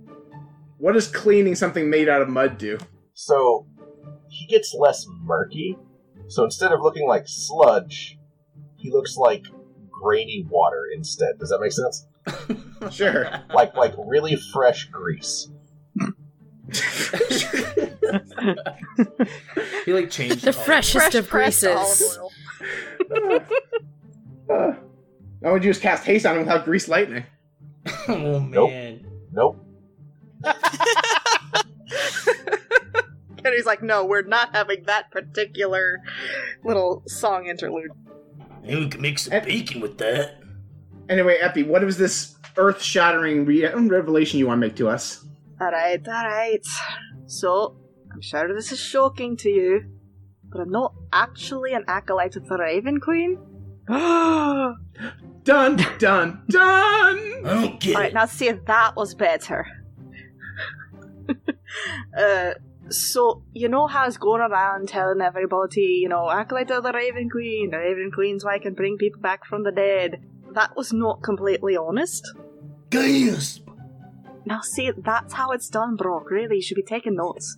What 0.77 0.91
does 0.91 1.07
cleaning 1.07 1.55
something 1.55 1.89
made 1.89 2.09
out 2.09 2.21
of 2.21 2.27
mud 2.27 2.57
do? 2.57 2.77
So 3.13 3.65
he 4.27 4.45
gets 4.47 4.75
less 4.77 5.05
murky. 5.21 5.77
So 6.27 6.43
instead 6.43 6.73
of 6.73 6.81
looking 6.81 7.07
like 7.07 7.23
sludge, 7.27 8.19
he 8.75 8.91
looks 8.91 9.15
like 9.15 9.45
grainy 9.89 10.45
water 10.49 10.89
instead. 10.93 11.39
Does 11.39 11.49
that 11.49 11.59
make 11.61 11.71
sense? 11.71 12.07
Sure. 12.91 13.29
Like 13.53 13.75
like 13.75 13.93
really 13.97 14.35
fresh 14.35 14.85
grease. 14.85 15.49
He 19.85 19.93
like 19.93 20.09
changed 20.09 20.43
The 20.45 20.51
color. 20.53 20.65
freshest 20.65 20.93
Fresh 20.97 21.15
of 21.15 21.27
pressed 21.27 21.61
greases. 21.63 22.17
olive 22.17 22.31
oil. 23.29 23.41
Uh, 24.47 24.73
all 25.43 25.53
we 25.53 25.59
do 25.59 25.69
is 25.69 25.77
cast 25.79 26.03
haste 26.05 26.25
on 26.25 26.33
him 26.35 26.39
without 26.43 26.65
grease 26.65 26.87
lightning. 26.87 27.23
oh 28.07 28.39
Nope. 28.39 28.69
man. 28.69 29.05
Nope. 29.31 29.57
And 33.43 33.53
he's 33.53 33.67
like, 33.67 33.83
no, 33.83 34.03
we're 34.03 34.23
not 34.23 34.55
having 34.55 34.85
that 34.85 35.11
particular 35.11 35.99
little 36.63 37.03
song 37.05 37.45
interlude. 37.45 37.91
Maybe 38.63 38.79
we 38.79 38.89
can 38.89 39.01
make 39.01 39.19
some 39.19 39.39
bacon 39.43 39.81
with 39.81 39.99
that. 39.99 40.41
Anyway, 41.09 41.37
Epi, 41.39 41.61
what 41.61 41.83
is 41.83 41.99
this 41.99 42.34
earth-shattering 42.57 43.45
re- 43.45 43.65
revelation 43.65 44.39
you 44.39 44.47
want 44.47 44.61
to 44.61 44.67
make 44.67 44.75
to 44.77 44.89
us? 44.89 45.25
Alright, 45.61 46.07
alright. 46.07 46.65
So, 47.27 47.77
I'm 48.11 48.21
sure 48.21 48.53
this 48.53 48.71
is 48.71 48.79
shocking 48.79 49.37
to 49.37 49.49
you, 49.49 49.83
but 50.49 50.61
I'm 50.61 50.71
not 50.71 50.93
actually 51.11 51.73
an 51.73 51.83
acolyte 51.87 52.35
of 52.35 52.47
the 52.47 52.57
Raven 52.57 52.99
Queen. 52.99 53.37
Done, 53.87 54.77
done, 55.43 56.41
done. 56.49 57.43
I 57.45 57.61
don't 57.61 57.79
get 57.79 57.95
Alright, 57.95 58.13
now 58.13 58.25
see 58.25 58.47
if 58.47 58.65
that 58.65 58.95
was 58.95 59.13
better. 59.13 59.67
uh, 62.17 62.51
so, 62.89 63.43
you 63.53 63.67
know 63.67 63.87
how 63.87 64.03
I 64.03 64.05
was 64.05 64.17
going 64.17 64.41
around 64.41 64.89
telling 64.89 65.21
everybody, 65.21 65.99
you 66.01 66.09
know, 66.09 66.29
acolyte 66.29 66.71
of 66.71 66.83
the 66.83 66.91
Raven 66.91 67.29
Queen, 67.29 67.69
the 67.71 67.77
Raven 67.77 68.11
Queen's 68.13 68.45
why 68.45 68.55
I 68.55 68.59
can 68.59 68.73
bring 68.73 68.97
people 68.97 69.21
back 69.21 69.45
from 69.45 69.63
the 69.63 69.71
dead. 69.71 70.21
That 70.53 70.75
was 70.75 70.93
not 70.93 71.21
completely 71.21 71.75
honest. 71.75 72.25
Gasp! 72.95 73.67
Now 74.45 74.61
see, 74.61 74.91
that's 74.97 75.33
how 75.33 75.51
it's 75.51 75.69
done, 75.69 75.95
Brock. 75.95 76.31
Really, 76.31 76.57
you 76.57 76.61
should 76.61 76.75
be 76.75 76.83
taking 76.83 77.15
notes. 77.15 77.57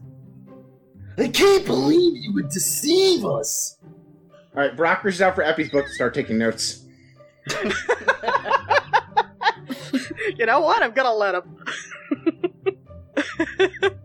I 1.18 1.28
can't 1.28 1.66
believe 1.66 2.18
you 2.18 2.34
would 2.34 2.50
deceive 2.50 3.26
us. 3.26 3.78
All 3.84 4.64
right, 4.64 4.76
Brock 4.76 5.04
reaches 5.04 5.22
out 5.22 5.36
for 5.36 5.44
Epi's 5.44 5.70
book 5.70 5.86
to 5.86 5.92
start 5.92 6.14
taking 6.14 6.38
notes. 6.38 6.86
you 10.38 10.46
know 10.46 10.62
what? 10.62 10.82
I'm 10.82 10.92
gonna 10.92 11.14
let 11.14 11.36
him. 11.36 11.58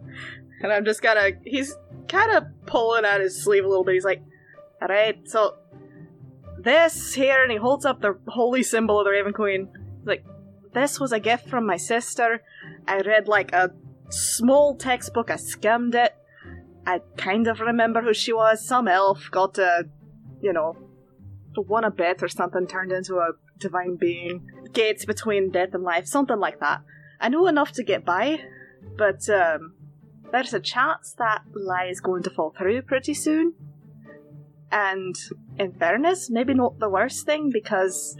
and 0.62 0.73
I'm 0.73 0.85
just 0.85 1.01
gonna. 1.03 1.31
He's 1.45 1.75
kind 2.09 2.33
of 2.33 2.45
pulling 2.67 3.05
at 3.07 3.21
his 3.21 3.43
sleeve 3.43 3.65
a 3.65 3.69
little 3.69 3.85
bit. 3.85 3.95
He's 3.95 4.05
like, 4.05 4.23
alright, 4.83 5.29
so 5.29 5.57
this 6.59 7.15
here, 7.15 7.43
and 7.43 7.51
he 7.51 7.57
holds 7.57 7.87
up 7.87 8.01
the 8.01 8.19
holy 8.29 8.62
symbol 8.62 8.99
of 9.01 9.07
the 9.07 9.11
Raven 9.11 9.33
Queen. 9.33 9.71
This 10.75 10.99
was 10.99 11.12
a 11.12 11.21
gift 11.21 11.49
from 11.49 11.67
my 11.67 11.76
sister. 11.76 12.43
I 12.87 13.00
read 13.00 13.29
like 13.29 13.52
a 13.52 13.71
small 14.11 14.76
textbook, 14.76 15.31
I 15.31 15.37
skimmed 15.37 15.95
it. 15.95 16.14
I 16.87 17.00
kind 17.17 17.47
of 17.47 17.61
remember 17.61 18.02
who 18.02 18.14
she 18.14 18.33
was. 18.33 18.67
Some 18.67 18.88
elf 18.88 19.29
got 19.31 19.59
a, 19.59 19.85
you 20.41 20.52
know, 20.52 20.76
won 21.57 21.85
a 21.85 21.91
bet 21.91 22.23
or 22.23 22.29
something, 22.29 22.67
turned 22.67 22.93
into 22.93 23.17
a 23.17 23.33
divine 23.59 23.97
being. 23.97 24.47
Gates 24.73 25.05
between 25.05 25.50
death 25.50 25.75
and 25.75 25.85
life, 25.85 26.07
something 26.07 26.38
like 26.38 26.61
that. 26.61 26.83
I 27.21 27.29
know 27.29 27.47
enough 27.47 27.73
to 27.73 27.85
get 27.85 28.05
by, 28.05 28.41
but 28.97 29.29
um, 29.29 29.75
there's 30.33 30.55
a 30.55 30.61
chance 30.61 31.14
that 31.19 31.43
lie 31.55 31.87
is 31.87 32.00
going 32.00 32.23
to 32.25 32.31
fall 32.31 32.55
through 32.57 32.83
pretty 32.83 33.14
soon. 33.14 33.55
And 34.73 35.14
in 35.59 35.73
fairness, 35.73 36.31
maybe 36.31 36.55
not 36.55 36.79
the 36.79 36.88
worst 36.88 37.26
thing 37.26 37.50
because 37.52 38.17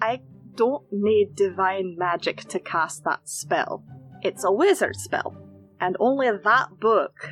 I 0.00 0.20
don't 0.60 0.84
need 0.92 1.34
divine 1.34 1.96
magic 1.96 2.44
to 2.44 2.60
cast 2.60 3.02
that 3.02 3.26
spell. 3.26 3.82
It's 4.20 4.44
a 4.44 4.52
wizard 4.52 4.94
spell, 4.94 5.34
and 5.80 5.96
only 5.98 6.28
that 6.30 6.78
book 6.78 7.30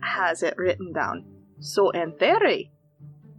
has 0.00 0.42
it 0.42 0.54
written 0.56 0.90
down. 0.94 1.26
So, 1.60 1.90
in 1.90 2.12
theory, 2.12 2.72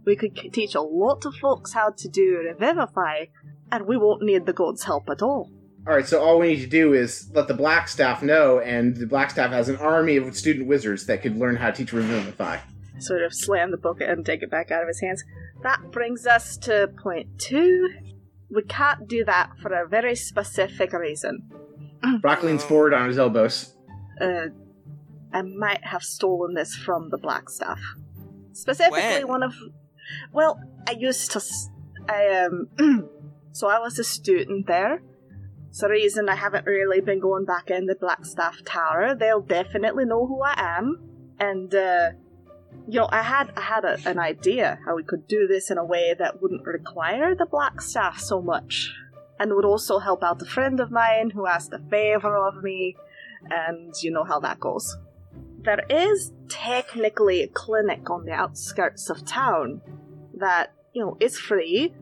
we 0.06 0.14
could 0.14 0.36
teach 0.52 0.76
a 0.76 0.80
lot 0.80 1.26
of 1.26 1.34
folks 1.34 1.72
how 1.72 1.90
to 1.98 2.08
do 2.08 2.44
Revivify, 2.46 3.24
and 3.72 3.88
we 3.88 3.96
won't 3.96 4.22
need 4.22 4.46
the 4.46 4.52
god's 4.52 4.84
help 4.84 5.10
at 5.10 5.20
all. 5.20 5.50
All 5.84 5.96
right, 5.96 6.06
so 6.06 6.22
all 6.22 6.38
we 6.38 6.54
need 6.54 6.60
to 6.60 6.68
do 6.68 6.92
is 6.92 7.28
let 7.34 7.48
the 7.48 7.54
Black 7.54 7.88
Staff 7.88 8.22
know, 8.22 8.60
and 8.60 8.96
the 8.96 9.06
Black 9.06 9.32
Staff 9.32 9.50
has 9.50 9.68
an 9.68 9.78
army 9.78 10.16
of 10.16 10.36
student 10.36 10.68
wizards 10.68 11.06
that 11.06 11.22
could 11.22 11.36
learn 11.36 11.56
how 11.56 11.72
to 11.72 11.76
teach 11.76 11.92
Revivify. 11.92 12.58
Sort 13.00 13.24
of 13.24 13.34
slam 13.34 13.72
the 13.72 13.78
book 13.78 14.00
and 14.00 14.24
take 14.24 14.44
it 14.44 14.50
back 14.50 14.70
out 14.70 14.82
of 14.82 14.88
his 14.88 15.00
hands. 15.00 15.24
That 15.64 15.90
brings 15.90 16.24
us 16.24 16.56
to 16.58 16.88
point 17.02 17.40
two. 17.40 17.90
We 18.50 18.62
can't 18.62 19.06
do 19.08 19.24
that 19.24 19.50
for 19.60 19.72
a 19.72 19.86
very 19.88 20.14
specific 20.14 20.92
reason. 20.92 21.50
Brock 22.22 22.42
leans 22.42 22.64
forward 22.64 22.94
on 22.94 23.08
his 23.08 23.18
elbows. 23.18 23.74
Uh, 24.20 24.46
I 25.32 25.42
might 25.42 25.84
have 25.84 26.02
stolen 26.02 26.54
this 26.54 26.74
from 26.74 27.10
the 27.10 27.18
Black 27.18 27.50
Staff. 27.50 27.80
Specifically, 28.52 29.00
When? 29.24 29.28
one 29.28 29.42
of. 29.42 29.54
Well, 30.32 30.58
I 30.88 30.92
used 30.92 31.30
to. 31.32 31.38
s- 31.38 31.68
I 32.08 32.46
um. 32.46 33.08
so 33.52 33.68
I 33.68 33.78
was 33.78 33.98
a 33.98 34.04
student 34.04 34.66
there. 34.66 35.02
It's 35.68 35.82
a 35.82 35.88
reason 35.88 36.28
I 36.30 36.34
haven't 36.34 36.64
really 36.66 37.00
been 37.02 37.20
going 37.20 37.44
back 37.44 37.70
in 37.70 37.84
the 37.86 37.94
Blackstaff 37.94 38.64
Tower. 38.64 39.14
They'll 39.14 39.42
definitely 39.42 40.06
know 40.06 40.26
who 40.26 40.40
I 40.42 40.54
am, 40.56 40.98
and 41.38 41.72
uh, 41.74 42.10
you 42.88 42.98
know, 43.00 43.08
I 43.12 43.22
had 43.22 43.52
I 43.54 43.60
had 43.60 43.84
a, 43.84 43.98
an 44.06 44.18
idea 44.18 44.78
how 44.86 44.96
we 44.96 45.02
could 45.02 45.28
do 45.28 45.46
this 45.46 45.70
in 45.70 45.76
a 45.76 45.84
way 45.84 46.14
that 46.18 46.40
wouldn't 46.40 46.64
require 46.64 47.34
the 47.34 47.44
black 47.44 47.82
staff 47.82 48.18
so 48.18 48.40
much, 48.40 48.90
and 49.38 49.54
would 49.54 49.66
also 49.66 49.98
help 49.98 50.24
out 50.24 50.40
a 50.40 50.46
friend 50.46 50.80
of 50.80 50.90
mine 50.90 51.30
who 51.30 51.46
asked 51.46 51.74
a 51.74 51.90
favor 51.90 52.34
of 52.38 52.62
me, 52.62 52.96
and 53.50 53.94
you 54.02 54.10
know 54.10 54.24
how 54.24 54.40
that 54.40 54.58
goes. 54.58 54.96
There 55.60 55.84
is 55.90 56.32
technically 56.48 57.42
a 57.42 57.48
clinic 57.48 58.08
on 58.08 58.24
the 58.24 58.32
outskirts 58.32 59.10
of 59.10 59.26
town 59.26 59.82
that 60.32 60.72
you 60.94 61.04
know 61.04 61.18
is 61.20 61.38
free. 61.38 61.94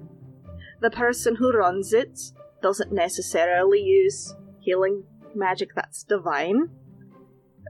The 0.81 0.91
person 0.91 1.35
who 1.37 1.51
runs 1.51 1.93
it 1.93 2.17
doesn't 2.63 2.93
necessarily 2.93 3.81
use 3.81 4.37
healing 4.61 5.03
magic 5.35 5.71
that's 5.75 6.05
divine. 6.05 6.71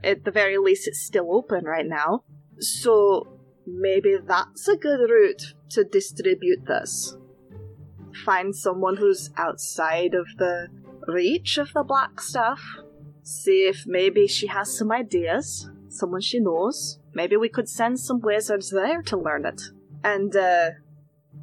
At 0.04 0.24
the 0.24 0.30
very 0.30 0.58
least, 0.58 0.86
it's 0.86 1.00
still 1.00 1.34
open 1.34 1.64
right 1.64 1.86
now. 1.86 2.24
So 2.58 3.26
maybe 3.66 4.16
that's 4.24 4.68
a 4.68 4.76
good 4.76 5.10
route 5.10 5.54
to 5.70 5.84
distribute 5.84 6.66
this. 6.66 7.16
Find 8.24 8.54
someone 8.54 8.96
who's 8.96 9.30
outside 9.36 10.14
of 10.14 10.26
the 10.38 10.68
reach 11.06 11.58
of 11.58 11.72
the 11.72 11.84
Blackstaff. 11.84 12.58
See 13.22 13.66
if 13.68 13.84
maybe 13.86 14.26
she 14.26 14.46
has 14.46 14.76
some 14.76 14.92
ideas, 14.92 15.68
someone 15.88 16.20
she 16.20 16.40
knows. 16.40 16.98
Maybe 17.12 17.36
we 17.36 17.48
could 17.48 17.68
send 17.68 17.98
some 17.98 18.20
wizards 18.20 18.70
there 18.70 19.02
to 19.02 19.16
learn 19.16 19.44
it. 19.44 19.60
And 20.04 20.34
uh, 20.36 20.70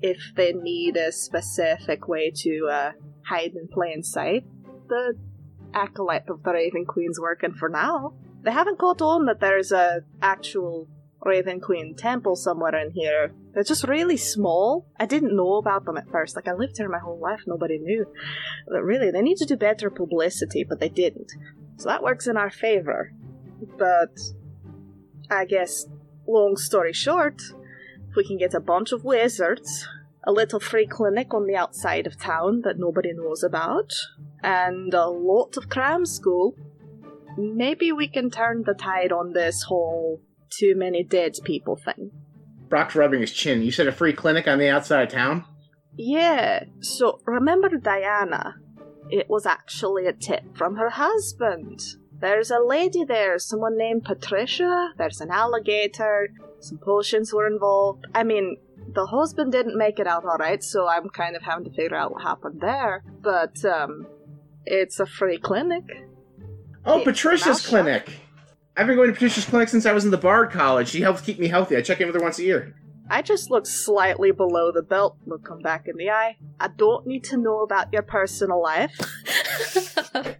if 0.01 0.19
they 0.35 0.53
need 0.53 0.97
a 0.97 1.11
specific 1.11 2.07
way 2.07 2.31
to 2.37 2.67
uh, 2.71 2.91
hide 3.25 3.53
in 3.55 3.67
plain 3.67 4.03
sight, 4.03 4.45
the 4.87 5.15
acolyte 5.73 6.29
of 6.29 6.43
the 6.43 6.53
Raven 6.53 6.85
Queen's 6.85 7.19
working 7.19 7.53
for 7.53 7.69
now. 7.69 8.13
They 8.43 8.51
haven't 8.51 8.79
caught 8.79 9.01
on 9.01 9.25
that 9.25 9.39
there's 9.39 9.71
a 9.71 10.01
actual 10.21 10.87
Raven 11.25 11.61
Queen 11.61 11.95
temple 11.95 12.35
somewhere 12.35 12.75
in 12.75 12.91
here. 12.91 13.31
They're 13.53 13.63
just 13.63 13.87
really 13.87 14.17
small. 14.17 14.87
I 14.99 15.05
didn't 15.05 15.35
know 15.35 15.55
about 15.55 15.85
them 15.85 15.97
at 15.97 16.09
first. 16.09 16.35
Like 16.35 16.47
I 16.47 16.53
lived 16.53 16.77
here 16.77 16.89
my 16.89 16.99
whole 16.99 17.19
life, 17.19 17.41
nobody 17.47 17.77
knew. 17.77 18.05
But 18.67 18.83
really, 18.83 19.11
they 19.11 19.21
need 19.21 19.37
to 19.37 19.45
do 19.45 19.55
better 19.55 19.89
publicity, 19.89 20.65
but 20.67 20.79
they 20.79 20.89
didn't. 20.89 21.31
So 21.77 21.89
that 21.89 22.03
works 22.03 22.27
in 22.27 22.37
our 22.37 22.51
favor. 22.51 23.13
But 23.77 24.19
I 25.29 25.45
guess, 25.45 25.85
long 26.27 26.57
story 26.57 26.93
short, 26.93 27.41
if 28.09 28.15
we 28.15 28.27
can 28.27 28.37
get 28.37 28.53
a 28.53 28.59
bunch 28.59 28.91
of 28.91 29.03
wizards, 29.03 29.87
a 30.25 30.31
little 30.31 30.59
free 30.59 30.87
clinic 30.87 31.33
on 31.33 31.47
the 31.47 31.55
outside 31.55 32.07
of 32.07 32.19
town 32.19 32.61
that 32.63 32.79
nobody 32.79 33.13
knows 33.13 33.43
about, 33.43 33.93
and 34.41 34.93
a 34.93 35.07
lot 35.07 35.57
of 35.57 35.69
cram 35.69 36.05
school, 36.05 36.55
maybe 37.37 37.91
we 37.91 38.07
can 38.07 38.29
turn 38.29 38.63
the 38.65 38.73
tide 38.73 39.11
on 39.11 39.33
this 39.33 39.63
whole 39.63 40.21
too 40.57 40.75
many 40.75 41.03
dead 41.03 41.33
people 41.43 41.75
thing. 41.75 42.11
Brock's 42.69 42.95
rubbing 42.95 43.21
his 43.21 43.31
chin. 43.31 43.61
You 43.61 43.71
said 43.71 43.87
a 43.87 43.91
free 43.91 44.13
clinic 44.13 44.47
on 44.47 44.57
the 44.57 44.69
outside 44.69 45.03
of 45.03 45.09
town? 45.09 45.45
Yeah, 45.95 46.63
so 46.79 47.19
remember 47.25 47.69
Diana? 47.77 48.55
It 49.09 49.29
was 49.29 49.45
actually 49.45 50.07
a 50.07 50.13
tip 50.13 50.57
from 50.57 50.75
her 50.77 50.89
husband. 50.89 51.79
There's 52.19 52.49
a 52.49 52.59
lady 52.59 53.03
there, 53.03 53.37
someone 53.37 53.77
named 53.77 54.05
Patricia. 54.05 54.93
There's 54.97 55.21
an 55.21 55.29
alligator. 55.29 56.29
Some 56.59 56.79
potions 56.79 57.33
were 57.33 57.45
involved. 57.45 58.05
I 58.15 58.23
mean, 58.23 58.57
the 58.93 59.05
husband 59.05 59.51
didn't 59.51 59.77
make 59.77 59.99
it 59.99 60.07
out 60.07 60.23
alright, 60.23 60.63
so 60.63 60.87
I'm 60.87 61.09
kind 61.09 61.35
of 61.35 61.43
having 61.43 61.65
to 61.65 61.71
figure 61.71 61.97
out 61.97 62.11
what 62.11 62.23
happened 62.23 62.61
there. 62.61 63.03
But, 63.21 63.63
um, 63.65 64.07
it's 64.65 64.99
a 64.99 65.05
free 65.05 65.37
clinic. 65.37 65.83
Oh, 66.85 66.99
Hey, 66.99 67.03
Patricia's 67.03 67.65
clinic. 67.65 68.09
I've 68.75 68.87
been 68.87 68.95
going 68.95 69.09
to 69.09 69.13
Patricia's 69.13 69.45
clinic 69.45 69.69
since 69.69 69.85
I 69.85 69.93
was 69.93 70.03
in 70.03 70.09
the 70.09 70.17
Bard 70.17 70.49
College. 70.49 70.89
She 70.89 71.01
helps 71.01 71.21
keep 71.21 71.37
me 71.37 71.47
healthy. 71.47 71.77
I 71.77 71.81
check 71.81 72.01
in 72.01 72.07
with 72.07 72.15
her 72.15 72.21
once 72.21 72.39
a 72.39 72.43
year. 72.43 72.73
I 73.07 73.21
just 73.21 73.51
look 73.51 73.67
slightly 73.67 74.31
below 74.31 74.71
the 74.71 74.81
belt, 74.81 75.17
look 75.27 75.47
him 75.47 75.59
back 75.59 75.87
in 75.87 75.95
the 75.97 76.09
eye. 76.09 76.37
I 76.59 76.69
don't 76.69 77.05
need 77.05 77.23
to 77.25 77.37
know 77.37 77.59
about 77.61 77.93
your 77.93 78.01
personal 78.01 78.59
life. 78.61 78.97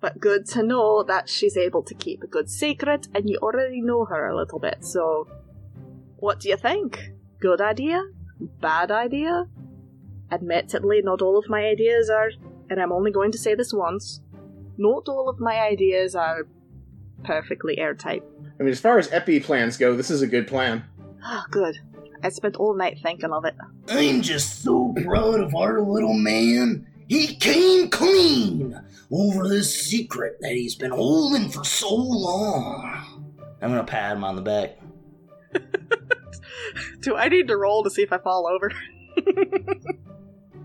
but 0.00 0.20
good 0.20 0.44
to 0.46 0.62
know 0.62 1.02
that 1.04 1.30
she's 1.30 1.56
able 1.56 1.82
to 1.84 1.94
keep 1.94 2.22
a 2.22 2.26
good 2.26 2.50
secret, 2.50 3.08
and 3.14 3.30
you 3.30 3.38
already 3.38 3.80
know 3.80 4.04
her 4.04 4.28
a 4.28 4.36
little 4.36 4.58
bit, 4.58 4.84
so. 4.84 5.26
What 6.16 6.40
do 6.40 6.50
you 6.50 6.56
think? 6.58 7.12
Good 7.40 7.62
idea? 7.62 8.02
Bad 8.60 8.90
idea? 8.90 9.46
Admittedly, 10.30 11.00
not 11.02 11.22
all 11.22 11.38
of 11.38 11.48
my 11.48 11.64
ideas 11.64 12.10
are, 12.10 12.30
and 12.68 12.80
I'm 12.80 12.92
only 12.92 13.12
going 13.12 13.32
to 13.32 13.38
say 13.38 13.54
this 13.54 13.72
once, 13.72 14.20
not 14.78 15.08
all 15.08 15.28
of 15.28 15.38
my 15.40 15.60
ideas 15.60 16.14
are 16.14 16.46
perfectly 17.24 17.78
airtight. 17.78 18.22
I 18.58 18.62
mean, 18.62 18.72
as 18.72 18.80
far 18.80 18.98
as 18.98 19.10
Epi 19.12 19.40
plans 19.40 19.76
go, 19.76 19.96
this 19.96 20.10
is 20.10 20.22
a 20.22 20.26
good 20.26 20.46
plan. 20.46 20.84
Oh, 21.24 21.44
good. 21.50 21.78
I 22.22 22.28
spent 22.30 22.56
all 22.56 22.74
night 22.74 22.98
thinking 23.02 23.32
of 23.32 23.44
it. 23.44 23.54
I'm 23.88 24.22
just 24.22 24.62
so 24.62 24.94
proud 25.04 25.40
of 25.40 25.54
our 25.54 25.80
little 25.80 26.14
man. 26.14 26.86
He 27.08 27.36
came 27.36 27.88
clean 27.88 28.80
over 29.12 29.48
this 29.48 29.72
secret 29.82 30.38
that 30.40 30.52
he's 30.52 30.74
been 30.74 30.90
holding 30.90 31.48
for 31.48 31.64
so 31.64 31.94
long. 31.94 33.34
I'm 33.62 33.70
gonna 33.70 33.84
pat 33.84 34.16
him 34.16 34.24
on 34.24 34.36
the 34.36 34.42
back. 34.42 34.78
Do 37.00 37.16
I 37.16 37.28
need 37.28 37.48
to 37.48 37.56
roll 37.56 37.84
to 37.84 37.90
see 37.90 38.02
if 38.02 38.12
I 38.12 38.18
fall 38.18 38.46
over? 38.48 38.72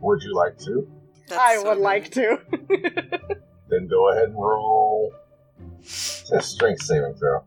Would 0.02 0.24
you 0.24 0.34
like 0.36 0.58
to? 0.60 0.88
That's 1.28 1.41
I 1.41 1.56
so 1.58 1.63
would 1.69 1.76
mean. 1.76 1.84
like 1.84 2.12
to. 2.12 2.39
Then 3.71 3.88
go 3.88 4.12
ahead 4.12 4.25
and 4.25 4.36
roll 4.36 5.13
a 6.31 6.41
strength 6.41 6.84
saving 6.84 7.15
throw. 7.15 7.43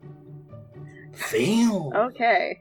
Fail. 1.12 1.92
okay. 1.94 2.60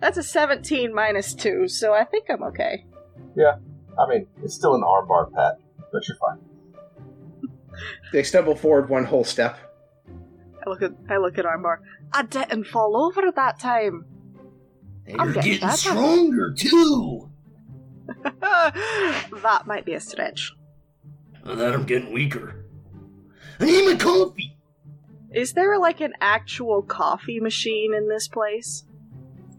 That's 0.00 0.18
a 0.18 0.22
17 0.22 0.92
minus 0.92 1.32
2, 1.34 1.68
so 1.68 1.92
I 1.92 2.02
think 2.04 2.26
I'm 2.28 2.42
okay. 2.44 2.84
Yeah. 3.36 3.56
I 3.98 4.08
mean, 4.08 4.26
it's 4.42 4.54
still 4.54 4.74
an 4.74 4.82
armbar 4.82 5.32
pat, 5.32 5.60
but 5.92 6.08
you're 6.08 6.16
fine. 6.16 6.38
They 8.12 8.22
stumble 8.22 8.56
forward 8.56 8.88
one 8.88 9.04
whole 9.04 9.24
step. 9.24 9.58
I 10.66 10.70
look 10.70 10.82
at 10.82 10.92
I 11.08 11.18
look 11.18 11.38
at 11.38 11.44
Armbar. 11.44 11.78
I 12.12 12.22
didn't 12.22 12.64
fall 12.64 12.96
over 12.96 13.30
that 13.30 13.60
time. 13.60 14.06
I'm 15.06 15.26
You're 15.26 15.34
getting 15.34 15.52
getting 15.52 15.68
better. 15.68 15.76
stronger 15.76 16.54
too. 16.54 17.30
that 18.40 19.62
might 19.66 19.84
be 19.84 19.94
a 19.94 20.00
stretch. 20.00 20.52
Well, 21.44 21.56
that 21.56 21.72
I'm 21.72 21.84
getting 21.84 22.12
weaker. 22.12 22.65
I 23.60 23.64
need 23.64 23.86
my 23.86 23.96
coffee. 23.96 24.56
Is 25.32 25.52
there 25.52 25.78
like 25.78 26.00
an 26.00 26.14
actual 26.20 26.82
coffee 26.82 27.40
machine 27.40 27.94
in 27.94 28.08
this 28.08 28.28
place? 28.28 28.84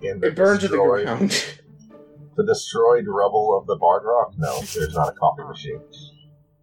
In 0.02 0.20
the 0.20 0.28
It 0.28 0.36
burns 0.36 0.62
to 0.62 0.68
the 0.68 0.76
destroyed, 0.78 1.06
ground. 1.06 1.32
the 2.38 2.46
destroyed 2.46 3.06
rubble 3.08 3.58
of 3.60 3.68
the 3.68 3.76
Bard 3.76 4.04
Rock? 4.06 4.34
No, 4.38 4.60
there's 4.62 4.94
not 4.94 5.10
a 5.10 5.14
coffee 5.14 5.44
machine. 5.44 5.82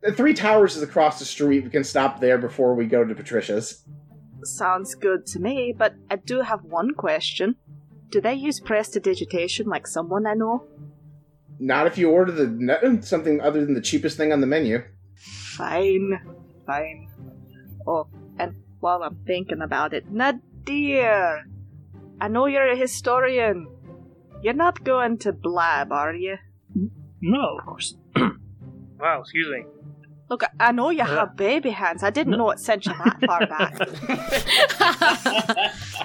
the 0.02 0.12
Three 0.12 0.34
Towers 0.34 0.76
is 0.76 0.82
across 0.82 1.18
the 1.18 1.24
street. 1.24 1.64
We 1.64 1.70
can 1.70 1.84
stop 1.84 2.20
there 2.20 2.38
before 2.38 2.74
we 2.74 2.86
go 2.86 3.04
to 3.04 3.14
Patricia's. 3.14 3.84
Sounds 4.42 4.94
good 4.94 5.26
to 5.28 5.40
me, 5.40 5.74
but 5.76 5.94
I 6.10 6.16
do 6.16 6.40
have 6.42 6.62
one 6.64 6.92
question. 6.94 7.56
Do 8.10 8.20
they 8.20 8.34
use 8.34 8.60
prestidigitation 8.60 9.66
like 9.66 9.86
someone 9.86 10.26
I 10.26 10.34
know? 10.34 10.66
Not 11.58 11.86
if 11.86 11.96
you 11.98 12.10
order 12.10 12.30
the 12.32 12.98
something 13.02 13.40
other 13.40 13.64
than 13.64 13.74
the 13.74 13.80
cheapest 13.80 14.16
thing 14.16 14.32
on 14.32 14.40
the 14.40 14.46
menu. 14.46 14.82
Fine, 15.56 16.20
fine. 16.66 17.08
Oh, 17.86 18.06
and 18.38 18.54
while 18.80 19.02
I'm 19.02 19.16
thinking 19.26 19.60
about 19.62 19.92
it, 19.94 20.10
Nadir! 20.10 21.46
I 22.20 22.28
know 22.28 22.46
you're 22.46 22.70
a 22.70 22.76
historian. 22.76 23.68
You're 24.42 24.54
not 24.54 24.84
going 24.84 25.18
to 25.18 25.32
blab, 25.32 25.92
are 25.92 26.14
you? 26.14 26.36
No, 27.20 27.56
of 27.58 27.64
course. 27.64 27.96
wow, 29.00 29.20
excuse 29.20 29.48
me. 29.50 29.64
Look, 30.30 30.42
I 30.58 30.72
know 30.72 30.90
you 30.90 31.02
Uh, 31.02 31.06
have 31.06 31.36
baby 31.36 31.70
hands. 31.70 32.02
I 32.02 32.10
didn't 32.10 32.32
no. 32.32 32.38
know 32.38 32.50
it 32.50 32.58
sent 32.60 32.86
you 32.86 32.92
that 32.92 33.20
far 33.26 33.46
back. 33.54 33.80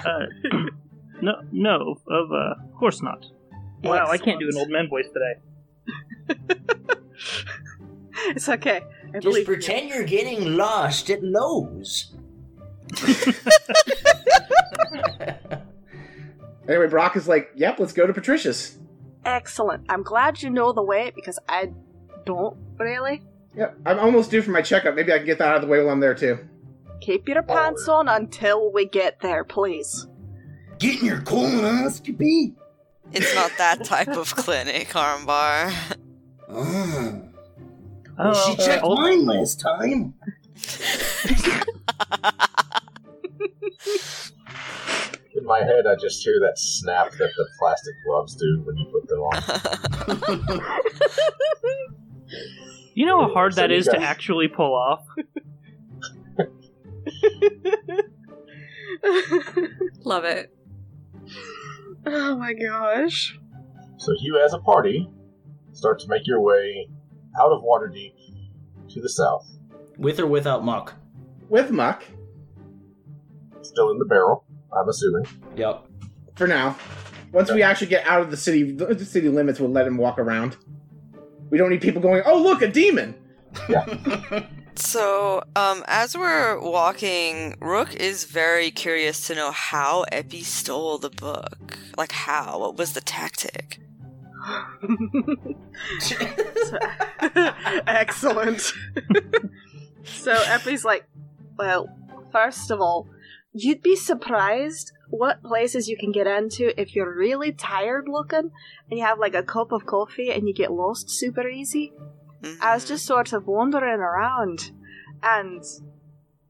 Uh, 0.06 0.26
no, 1.22 1.32
no, 1.52 1.96
of 2.08 2.32
uh, 2.32 2.54
course 2.78 3.02
not. 3.02 3.24
Wow, 3.82 4.06
I 4.08 4.18
can't 4.18 4.38
do 4.38 4.48
an 4.48 4.56
old 4.56 4.68
man 4.70 4.88
voice 4.88 5.08
today. 5.08 5.40
It's 8.26 8.48
okay. 8.48 8.82
I 9.10 9.14
Just 9.14 9.24
believe 9.24 9.40
you. 9.40 9.44
pretend 9.54 9.88
you're 9.90 10.04
getting 10.04 10.56
lost 10.56 11.10
at 11.10 11.22
Lowe's. 11.22 12.12
Anyway, 16.68 16.86
Brock 16.86 17.16
is 17.16 17.26
like, 17.26 17.50
"Yep, 17.56 17.80
let's 17.80 17.92
go 17.92 18.06
to 18.06 18.12
Patricia's." 18.12 18.78
Excellent. 19.24 19.84
I'm 19.88 20.04
glad 20.04 20.40
you 20.40 20.50
know 20.50 20.72
the 20.72 20.82
way 20.82 21.10
because 21.14 21.36
I 21.48 21.72
don't 22.24 22.56
really. 22.78 23.22
Yep, 23.56 23.76
I'm 23.86 23.98
almost 23.98 24.30
due 24.30 24.40
for 24.40 24.52
my 24.52 24.62
checkup. 24.62 24.94
Maybe 24.94 25.12
I 25.12 25.16
can 25.18 25.26
get 25.26 25.38
that 25.38 25.48
out 25.48 25.56
of 25.56 25.62
the 25.62 25.66
way 25.68 25.80
while 25.82 25.90
I'm 25.90 25.98
there 26.00 26.14
too. 26.14 26.38
Keep 27.00 27.28
your 27.28 27.42
pants 27.42 27.88
on 27.88 28.06
until 28.08 28.70
we 28.72 28.86
get 28.86 29.18
there, 29.20 29.42
please. 29.42 30.06
Getting 30.78 31.06
your 31.06 31.18
colonoscopy? 31.22 32.54
It's 33.12 33.34
not 33.34 33.50
that 33.58 33.84
type 33.84 34.08
of 34.08 34.34
clinic, 34.36 34.88
Armbar. 34.90 35.74
Oh. 36.48 37.22
Oh, 38.22 38.32
Well, 38.32 38.34
she 38.34 38.52
uh, 38.62 38.66
checked 38.66 38.84
I'll- 38.84 38.96
mine 38.96 39.24
last 39.26 39.60
time. 39.60 40.14
In 45.34 45.44
my 45.46 45.60
head, 45.60 45.86
I 45.86 45.94
just 45.94 46.22
hear 46.22 46.38
that 46.40 46.58
snap 46.58 47.12
that 47.12 47.30
the 47.36 47.46
plastic 47.58 47.94
gloves 48.06 48.34
do 48.34 48.60
when 48.64 48.76
you 48.76 48.84
put 48.92 49.08
them 49.08 49.20
on. 49.20 50.80
You 52.92 53.06
know 53.06 53.20
how 53.22 53.28
hard 53.32 53.54
So 53.54 53.60
that 53.62 53.70
you 53.70 53.80
to 53.82 53.98
actually 54.02 54.48
pull 54.48 54.74
off? 54.74 55.06
Love 60.04 60.24
it. 60.24 60.52
oh 62.06 62.36
my 62.36 62.52
gosh. 62.52 63.38
So 63.96 64.12
you, 64.20 64.40
as 64.44 64.52
a 64.54 64.58
party, 64.58 65.08
start 65.72 66.00
to 66.00 66.08
make 66.08 66.26
your 66.26 66.40
way 66.40 66.88
out 67.38 67.52
of 67.52 67.62
Waterdeep 67.62 68.14
to 68.90 69.00
the 69.00 69.08
south, 69.08 69.46
With 69.98 70.18
or 70.18 70.26
without 70.26 70.64
muck. 70.64 70.94
With 71.48 71.70
Muck 71.70 72.04
still 73.70 73.90
in 73.90 73.98
the 73.98 74.04
barrel. 74.04 74.44
I'm 74.76 74.88
assuming. 74.88 75.26
Yep. 75.56 75.86
for 76.36 76.46
now. 76.46 76.76
Once 77.32 77.50
we 77.50 77.62
actually 77.62 77.86
get 77.86 78.06
out 78.06 78.20
of 78.20 78.30
the 78.30 78.36
city, 78.36 78.72
the 78.72 79.04
city 79.04 79.28
limits, 79.28 79.60
we'll 79.60 79.70
let 79.70 79.86
him 79.86 79.96
walk 79.96 80.18
around. 80.18 80.56
We 81.48 81.58
don't 81.58 81.70
need 81.70 81.80
people 81.80 82.02
going, 82.02 82.22
"Oh, 82.26 82.40
look, 82.40 82.62
a 82.62 82.68
demon!" 82.68 83.14
Yeah. 83.68 84.46
so, 84.74 85.42
um, 85.54 85.84
as 85.86 86.16
we're 86.16 86.58
walking, 86.60 87.56
Rook 87.60 87.94
is 87.94 88.24
very 88.24 88.70
curious 88.70 89.26
to 89.28 89.34
know 89.34 89.52
how 89.52 90.04
Epi 90.10 90.42
stole 90.42 90.98
the 90.98 91.10
book. 91.10 91.78
Like, 91.96 92.12
how? 92.12 92.58
What 92.58 92.76
was 92.76 92.94
the 92.94 93.00
tactic? 93.00 93.78
Excellent. 97.86 98.72
so 100.04 100.32
Epi's 100.46 100.84
like, 100.84 101.04
well, 101.58 101.88
first 102.32 102.70
of 102.70 102.80
all, 102.80 103.08
you'd 103.52 103.82
be 103.82 103.96
surprised 103.96 104.92
what 105.08 105.42
places 105.42 105.88
you 105.88 105.96
can 105.96 106.12
get 106.12 106.26
into 106.26 106.78
if 106.80 106.94
you're 106.94 107.14
really 107.14 107.52
tired 107.52 108.06
looking 108.08 108.50
and 108.90 108.98
you 108.98 109.04
have 109.04 109.18
like 109.18 109.34
a 109.34 109.42
cup 109.42 109.72
of 109.72 109.84
coffee 109.84 110.30
and 110.30 110.46
you 110.46 110.54
get 110.54 110.72
lost 110.72 111.10
super 111.10 111.48
easy. 111.48 111.92
I 112.60 112.74
was 112.74 112.86
just 112.86 113.04
sort 113.04 113.32
of 113.32 113.46
wandering 113.46 114.00
around, 114.00 114.70
and 115.22 115.62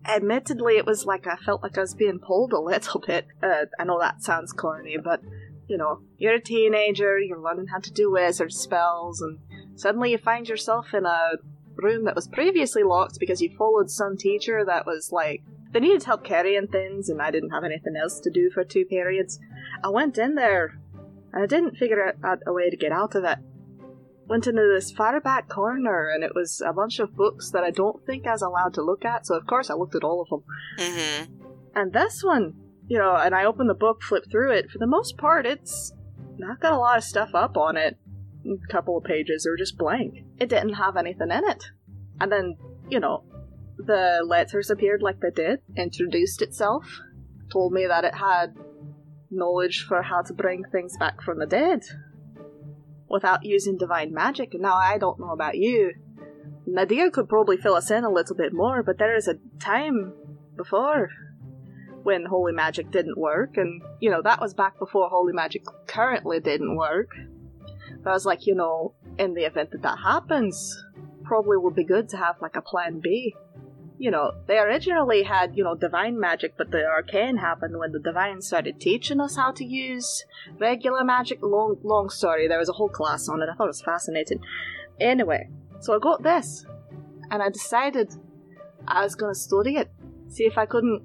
admittedly, 0.07 0.77
it 0.77 0.87
was 0.87 1.05
like 1.05 1.27
I 1.27 1.37
felt 1.37 1.63
like 1.63 1.77
I 1.77 1.81
was 1.81 1.95
being 1.95 2.21
pulled 2.21 2.53
a 2.53 2.61
little 2.61 3.01
bit. 3.01 3.27
Uh, 3.43 3.67
I 3.79 3.85
know 3.85 3.99
that 3.99 4.23
sounds 4.23 4.53
corny, 4.53 4.97
but 5.03 5.21
you 5.71 5.79
know, 5.79 6.01
you're 6.19 6.35
a 6.35 6.41
teenager, 6.41 7.19
you're 7.19 7.41
learning 7.41 7.69
how 7.69 7.79
to 7.79 7.93
do 7.93 8.11
wizard 8.11 8.53
spells, 8.53 9.23
and 9.23 9.39
suddenly 9.77 10.11
you 10.11 10.19
find 10.19 10.49
yourself 10.49 10.93
in 10.93 11.07
a 11.07 11.39
room 11.77 12.05
that 12.05 12.15
was 12.15 12.29
previously 12.29 12.83
locked 12.83 13.19
because 13.19 13.41
you 13.41 13.57
followed 13.57 13.91
some 13.91 14.17
teacher 14.17 14.65
that 14.65 14.85
was 14.85 15.11
like. 15.13 15.43
They 15.73 15.79
needed 15.79 16.03
help 16.03 16.25
carrying 16.25 16.67
things, 16.67 17.09
and 17.09 17.23
I 17.23 17.31
didn't 17.31 17.51
have 17.51 17.63
anything 17.63 17.95
else 17.95 18.19
to 18.21 18.31
do 18.31 18.51
for 18.51 18.65
two 18.65 18.85
periods. 18.85 19.39
I 19.85 19.89
went 19.89 20.19
in 20.19 20.35
there, 20.35 20.81
and 21.33 21.45
I 21.45 21.47
didn't 21.47 21.77
figure 21.77 22.13
out- 22.25 22.43
a 22.45 22.53
way 22.53 22.69
to 22.71 22.77
get 22.77 22.91
out 22.91 23.15
of 23.15 23.23
it 23.23 23.39
went 24.31 24.47
into 24.47 24.63
this 24.73 24.93
far 24.93 25.21
back 25.21 25.49
corner 25.49 26.09
and 26.09 26.23
it 26.23 26.37
was 26.37 26.63
a 26.65 26.73
bunch 26.73 27.01
of 27.01 27.17
books 27.17 27.51
that 27.51 27.65
I 27.65 27.73
don't 27.73 28.07
think 28.07 28.29
I 28.29 28.31
was 28.31 28.43
allowed 28.43 28.75
to 28.75 28.83
look 28.83 29.05
at, 29.05 29.27
so 29.27 29.35
of 29.37 29.45
course 29.45 29.69
I 29.69 29.75
looked 29.75 29.97
at 29.97 30.05
all 30.05 30.23
of 30.23 30.29
them. 30.29 30.45
Mhm. 30.79 31.29
And 31.75 31.93
this 31.93 32.23
one, 32.23 32.55
you 32.91 32.99
know, 32.99 33.15
and 33.15 33.37
I 33.37 33.45
opened 33.45 33.71
the 33.71 33.75
book, 33.75 34.03
flipped 34.03 34.33
through 34.33 34.51
it. 34.51 34.69
For 34.69 34.79
the 34.79 34.87
most 34.87 35.17
part, 35.17 35.47
it's 35.47 35.93
not 36.39 36.61
got 36.61 36.73
a 36.73 36.77
lot 36.77 36.99
of 36.99 37.05
stuff 37.05 37.37
up 37.37 37.57
on 37.57 37.77
it. 37.77 37.97
A 38.45 38.73
couple 38.73 38.99
of 38.99 39.05
pages 39.05 39.47
are 39.47 39.57
just 39.57 39.79
blank. 39.79 40.15
It 40.41 40.49
didn't 40.49 40.75
have 40.75 40.97
anything 40.97 41.31
in 41.31 41.49
it. 41.49 41.67
And 42.21 42.33
then, 42.33 42.57
you 42.89 42.99
know, 42.99 43.23
the 43.79 44.25
letters 44.27 44.71
appeared 44.71 45.03
like 45.03 45.21
they 45.21 45.31
did, 45.31 45.61
introduced 45.77 46.43
itself, 46.43 47.01
told 47.53 47.73
me 47.73 47.87
that 47.87 48.05
it 48.05 48.17
had 48.17 48.57
knowledge 49.31 49.87
for 49.87 50.03
how 50.03 50.23
to 50.23 50.35
bring 50.35 50.65
things 50.73 50.97
back 50.99 51.23
from 51.23 51.39
the 51.39 51.47
dead 51.47 51.83
without 53.09 53.45
using 53.45 53.79
divine 53.79 54.13
magic. 54.13 54.53
And 54.53 54.63
now, 54.63 54.75
I 54.75 54.99
don't 54.99 55.21
know 55.21 55.31
about 55.31 55.57
you. 55.57 55.93
Nadir 56.67 57.13
could 57.13 57.29
probably 57.29 57.57
fill 57.57 57.75
us 57.75 57.93
in 57.93 58.03
a 58.03 58.11
little 58.11 58.35
bit 58.35 58.53
more, 58.53 58.83
but 58.83 58.99
there 58.99 59.15
is 59.15 59.29
a 59.29 59.39
time 59.61 60.13
before 60.57 61.11
when 62.03 62.25
holy 62.25 62.53
magic 62.53 62.91
didn't 62.91 63.19
work, 63.19 63.57
and 63.57 63.83
you 64.01 64.11
know, 64.11 64.23
that 64.23 64.41
was 64.41 64.55
back 64.55 64.79
before 64.79 65.09
holy 65.09 65.33
magic 65.33 65.65
currently 65.87 66.41
didn't 66.41 66.77
work. 66.77 67.11
But 68.03 68.11
I 68.11 68.13
was 68.13 68.27
like, 68.27 68.47
you 68.47 68.55
know, 68.55 68.95
in 69.19 69.35
the 69.35 69.45
event 69.45 69.73
that 69.73 69.83
that 69.83 69.99
happens, 69.99 70.85
probably 71.25 71.57
would 71.57 71.75
be 71.75 71.85
good 71.85 72.09
to 72.11 72.17
have 72.17 72.37
like 72.41 72.57
a 72.57 72.63
plan 72.63 73.01
B. 73.01 73.35
You 73.99 74.11
know, 74.11 74.33
they 74.47 74.59
originally 74.59 75.25
had, 75.25 75.55
you 75.55 75.63
know, 75.63 75.75
divine 75.75 76.19
magic, 76.19 76.55
but 76.57 76.71
the 76.71 76.87
arcane 76.87 77.37
happened 77.37 77.79
when 77.79 77.93
the 77.93 77.99
divine 77.99 78.41
started 78.41 78.81
teaching 78.81 79.21
us 79.21 79.37
how 79.37 79.53
to 79.53 79.65
use 79.65 80.25
regular 80.59 81.05
magic. 81.05 81.41
Long, 81.43 81.77
long 81.83 82.09
story. 82.09 82.49
There 82.49 82.59
was 82.59 82.71
a 82.71 82.73
whole 82.73 82.89
class 82.89 83.29
on 83.29 83.43
it. 83.43 83.49
I 83.53 83.55
thought 83.55 83.65
it 83.65 83.77
was 83.77 83.83
fascinating. 83.83 84.41
Anyway, 84.99 85.51
so 85.81 85.95
I 85.95 85.99
got 85.99 86.23
this, 86.23 86.65
and 87.31 87.43
I 87.43 87.51
decided 87.51 88.15
I 88.89 89.03
was 89.03 89.15
gonna 89.15 89.35
study 89.35 89.77
it, 89.77 89.91
see 90.29 90.45
if 90.45 90.57
I 90.57 90.65
couldn't 90.65 91.03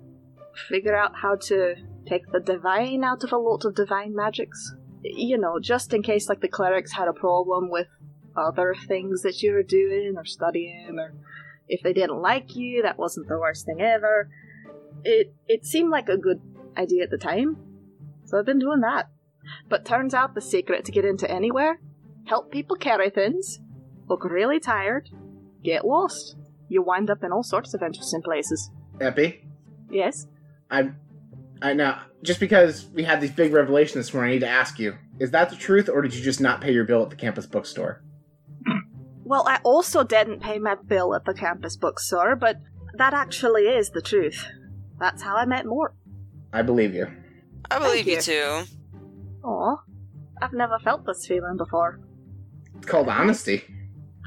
figure 0.70 0.96
out 0.96 1.18
how 1.22 1.36
to 1.36 1.76
take 2.08 2.32
the 2.32 2.39
divine 2.39 3.04
out 3.04 3.24
of 3.24 3.32
a 3.32 3.38
lot 3.38 3.65
of 3.65 3.76
divine 3.76 4.15
magics. 4.15 4.74
you 5.04 5.38
know, 5.38 5.60
just 5.60 5.94
in 5.94 6.02
case 6.02 6.30
like 6.30 6.41
the 6.41 6.48
clerics 6.48 6.94
had 6.94 7.08
a 7.08 7.13
problem 7.13 7.70
with 7.70 7.88
other 8.36 8.74
things 8.88 9.22
that 9.22 9.41
you 9.41 9.54
were 9.54 9.63
doing 9.63 10.15
or 10.18 10.26
studying, 10.26 10.98
or 11.00 11.13
if 11.68 11.82
they 11.84 11.94
didn't 11.94 12.22
like 12.22 12.56
you, 12.56 12.82
that 12.82 12.98
wasn't 12.98 13.28
the 13.28 13.38
worst 13.38 13.65
thing 13.65 13.82
ever. 13.82 14.30
It 15.04 15.34
it 15.48 15.65
seemed 15.65 15.91
like 15.91 16.10
a 16.10 16.18
good 16.18 16.41
idea 16.78 17.04
at 17.04 17.12
the 17.12 17.18
time, 17.18 17.58
so 18.26 18.39
I've 18.39 18.46
been 18.46 18.60
doing 18.60 18.82
that. 18.82 19.10
But 19.70 19.86
turns 19.86 20.13
out 20.13 20.34
the 20.34 20.41
secret 20.41 20.86
to 20.86 20.91
get 20.91 21.06
into 21.06 21.30
anywhere: 21.30 21.80
help 22.26 22.52
people 22.52 22.76
carry 22.76 23.10
things, 23.12 23.60
look 24.10 24.24
really 24.26 24.60
tired, 24.60 25.10
get 25.63 25.86
lost. 25.86 26.36
You 26.68 26.82
wind 26.82 27.12
up 27.12 27.24
in 27.24 27.32
all 27.32 27.44
sorts 27.44 27.76
of 27.76 27.84
interesting 27.84 28.24
places. 28.24 28.72
Epi, 29.00 29.46
Yes. 29.89 30.26
I, 30.69 30.91
I 31.62 31.73
know. 31.73 31.97
just 32.23 32.39
because 32.39 32.86
we 32.93 33.04
had 33.04 33.21
these 33.21 33.32
big 33.32 33.54
revelations 33.54 34.06
this 34.06 34.13
morning, 34.13 34.32
I 34.32 34.34
need 34.36 34.39
to 34.41 34.49
ask 34.49 34.80
you: 34.80 34.95
Is 35.19 35.32
that 35.32 35.49
the 35.49 35.56
truth, 35.56 35.89
or 35.89 36.01
did 36.01 36.13
you 36.13 36.21
just 36.23 36.41
not 36.41 36.62
pay 36.62 36.73
your 36.73 36.84
bill 36.86 37.04
at 37.04 37.10
the 37.10 37.15
campus 37.15 37.45
bookstore? 37.45 38.01
Well, 39.28 39.47
I 39.47 39.60
also 39.63 40.04
didn't 40.04 40.41
pay 40.41 40.60
my 40.60 40.75
bill 40.75 41.15
at 41.15 41.25
the 41.25 41.34
campus 41.34 41.75
bookstore, 41.75 42.36
but 42.36 42.58
that 42.93 43.15
actually 43.15 43.63
is 43.63 43.89
the 43.89 44.01
truth. 44.01 44.45
That's 44.99 45.23
how 45.23 45.36
I 45.36 45.45
met 45.45 45.65
Mort. 45.65 45.95
I 46.54 46.62
believe 46.62 46.93
you. 46.93 47.08
I 47.71 47.80
believe 47.80 48.06
you 48.06 48.17
you. 48.17 48.21
too. 48.21 48.63
Aw, 49.43 49.78
I've 50.43 50.54
never 50.54 50.78
felt 50.78 51.08
this 51.08 51.25
feeling 51.25 51.58
before. 51.58 51.99
It's 52.78 52.86
called 52.86 53.10
honesty. 53.10 53.63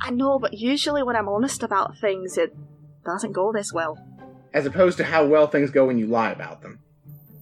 I 0.03 0.11
know, 0.11 0.41
but 0.41 0.55
usually 0.55 1.05
when 1.05 1.15
I'm 1.15 1.29
honest 1.29 1.63
about 1.63 1.97
things, 1.99 2.37
it 2.37 2.57
doesn't 3.05 3.33
go 3.33 3.53
this 3.53 3.73
well. 3.73 3.97
As 4.59 4.67
opposed 4.67 4.99
to 4.99 5.05
how 5.05 5.25
well 5.25 5.47
things 5.47 5.71
go 5.71 5.87
when 5.87 5.99
you 5.99 6.07
lie 6.07 6.33
about 6.33 6.63
them. 6.63 6.81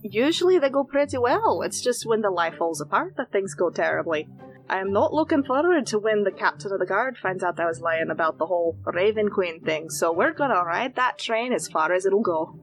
Usually 0.03 0.59
they 0.59 0.69
go 0.69 0.85
pretty 0.85 1.17
well. 1.17 1.63
It's 1.63 1.81
just 1.81 2.07
when 2.07 2.21
the 2.21 2.31
life 2.31 2.57
falls 2.59 2.81
apart 2.81 3.15
that 3.17 3.33
things 3.33 3.55
go 3.55 3.71
terribly. 3.71 4.29
I 4.69 4.81
am 4.81 4.93
not 4.93 5.15
looking 5.15 5.43
forward 5.45 5.87
to 5.87 5.99
when 5.99 6.25
the 6.25 6.31
captain 6.31 6.73
of 6.73 6.79
the 6.79 6.87
guard 6.87 7.17
finds 7.17 7.43
out 7.43 7.59
I 7.59 7.65
was 7.67 7.81
lying 7.81 8.11
about 8.11 8.37
the 8.37 8.47
whole 8.47 8.77
Raven 8.85 9.31
Queen 9.31 9.63
thing, 9.65 9.89
so 9.89 10.13
we're 10.13 10.35
gonna 10.35 10.63
ride 10.63 10.95
that 10.97 11.19
train 11.19 11.53
as 11.55 11.69
far 11.69 11.93
as 11.93 12.05
it'll 12.05 12.21
go. 12.21 12.61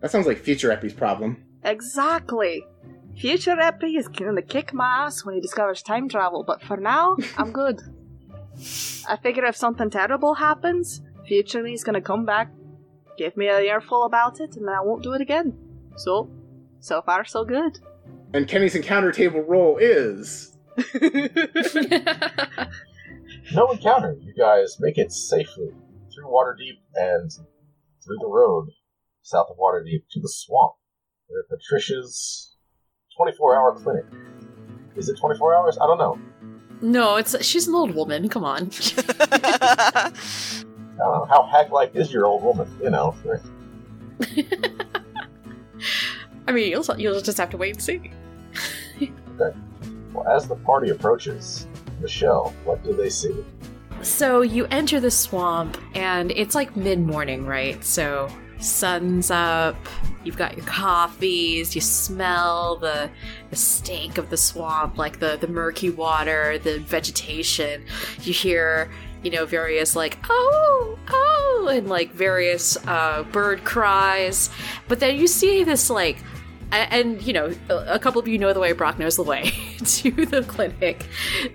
That 0.00 0.10
sounds 0.10 0.26
like 0.26 0.38
future 0.38 0.72
Epi's 0.72 0.94
problem. 0.94 1.44
Exactly. 1.62 2.64
Future 3.16 3.60
Epi 3.60 3.96
is 3.96 4.08
gonna 4.08 4.40
kick 4.40 4.72
my 4.72 5.04
ass 5.04 5.24
when 5.24 5.34
he 5.34 5.40
discovers 5.40 5.82
time 5.82 6.08
travel, 6.08 6.44
but 6.46 6.62
for 6.62 6.78
now, 6.78 7.16
I'm 7.36 7.52
good. 7.52 7.82
I 9.06 9.18
figure 9.22 9.44
if 9.44 9.56
something 9.56 9.90
terrible 9.90 10.34
happens, 10.34 11.02
Future 11.26 11.62
me's 11.62 11.84
gonna 11.84 12.00
come 12.00 12.24
back, 12.24 12.50
give 13.16 13.36
me 13.36 13.48
a 13.48 13.60
earful 13.60 14.04
about 14.04 14.40
it, 14.40 14.56
and 14.56 14.66
then 14.66 14.74
I 14.74 14.80
won't 14.80 15.02
do 15.02 15.12
it 15.12 15.20
again. 15.20 15.56
So, 15.96 16.30
so 16.80 17.02
far 17.02 17.24
so 17.24 17.44
good. 17.44 17.78
And 18.34 18.48
Kenny's 18.48 18.74
encounter 18.74 19.12
table 19.12 19.42
roll 19.42 19.76
is 19.76 20.56
No 23.52 23.70
encounter. 23.72 24.16
You 24.20 24.32
guys 24.38 24.78
make 24.80 24.96
it 24.96 25.12
safely 25.12 25.68
through 26.14 26.30
Waterdeep 26.30 26.78
and 26.94 27.30
through 28.02 28.16
the 28.20 28.26
road 28.26 28.68
south 29.22 29.48
of 29.50 29.56
Waterdeep 29.58 30.04
to 30.10 30.20
the 30.20 30.28
swamp, 30.28 30.74
where 31.26 31.42
Patricia's 31.50 32.56
24 33.16 33.56
hour 33.56 33.78
clinic. 33.78 34.04
Is 34.96 35.08
it 35.08 35.18
24 35.18 35.54
hours? 35.54 35.78
I 35.80 35.86
don't 35.86 35.98
know. 35.98 36.18
No, 36.80 37.16
it's 37.16 37.44
she's 37.44 37.68
an 37.68 37.74
old 37.74 37.94
woman. 37.94 38.28
Come 38.28 38.44
on. 38.44 38.70
I 40.94 40.98
know. 40.98 41.26
How 41.28 41.44
hag 41.44 41.72
like 41.72 41.94
is 41.94 42.12
your 42.12 42.26
old 42.26 42.42
woman? 42.42 42.68
You 42.82 42.90
know. 42.90 43.14
I 46.46 46.52
mean, 46.52 46.70
you'll 46.70 46.84
you'll 46.98 47.20
just 47.20 47.38
have 47.38 47.50
to 47.50 47.56
wait 47.56 47.74
and 47.74 47.82
see. 47.82 48.10
okay. 49.00 49.56
Well, 50.12 50.28
as 50.28 50.46
the 50.46 50.56
party 50.56 50.90
approaches, 50.90 51.66
Michelle, 52.00 52.54
what 52.64 52.84
do 52.84 52.94
they 52.94 53.08
see? 53.08 53.44
So 54.02 54.42
you 54.42 54.66
enter 54.66 55.00
the 55.00 55.10
swamp, 55.10 55.78
and 55.94 56.30
it's 56.32 56.54
like 56.54 56.76
mid 56.76 57.00
morning, 57.00 57.46
right? 57.46 57.82
So 57.84 58.28
sun's 58.58 59.30
up. 59.30 59.76
You've 60.24 60.36
got 60.36 60.56
your 60.56 60.66
coffees. 60.66 61.74
You 61.74 61.80
smell 61.80 62.76
the 62.76 63.10
the 63.50 63.56
stink 63.56 64.18
of 64.18 64.30
the 64.30 64.36
swamp, 64.36 64.98
like 64.98 65.18
the 65.18 65.36
the 65.40 65.48
murky 65.48 65.90
water, 65.90 66.58
the 66.58 66.78
vegetation. 66.80 67.84
You 68.22 68.32
hear, 68.32 68.90
you 69.22 69.30
know, 69.30 69.46
various 69.46 69.96
like 69.96 70.18
oh 70.28 70.98
oh, 71.08 71.68
and 71.72 71.88
like 71.88 72.12
various 72.12 72.76
uh, 72.86 73.24
bird 73.32 73.64
cries. 73.64 74.50
But 74.88 75.00
then 75.00 75.16
you 75.16 75.26
see 75.26 75.64
this 75.64 75.90
like 75.90 76.18
and 76.72 77.22
you 77.22 77.32
know 77.32 77.54
a 77.68 77.98
couple 77.98 78.20
of 78.20 78.26
you 78.26 78.38
know 78.38 78.52
the 78.52 78.60
way 78.60 78.72
brock 78.72 78.98
knows 78.98 79.16
the 79.16 79.22
way 79.22 79.52
to 79.84 80.10
the 80.10 80.42
clinic. 80.42 81.06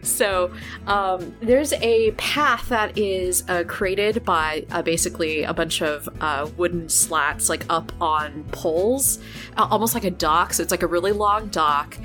So 0.01 0.51
um, 0.85 1.35
there's 1.41 1.73
a 1.73 2.11
path 2.11 2.69
that 2.69 2.97
is 2.97 3.43
uh, 3.49 3.63
created 3.67 4.23
by 4.23 4.65
uh, 4.71 4.81
basically 4.81 5.43
a 5.43 5.53
bunch 5.53 5.81
of 5.81 6.07
uh, 6.21 6.49
wooden 6.57 6.89
slats 6.89 7.49
like 7.49 7.65
up 7.69 7.91
on 8.01 8.43
poles 8.51 9.19
almost 9.57 9.93
like 9.93 10.03
a 10.03 10.11
dock. 10.11 10.53
So 10.53 10.63
it's 10.63 10.71
like 10.71 10.83
a 10.83 10.87
really 10.87 11.11
long 11.11 11.47
dock. 11.47 11.97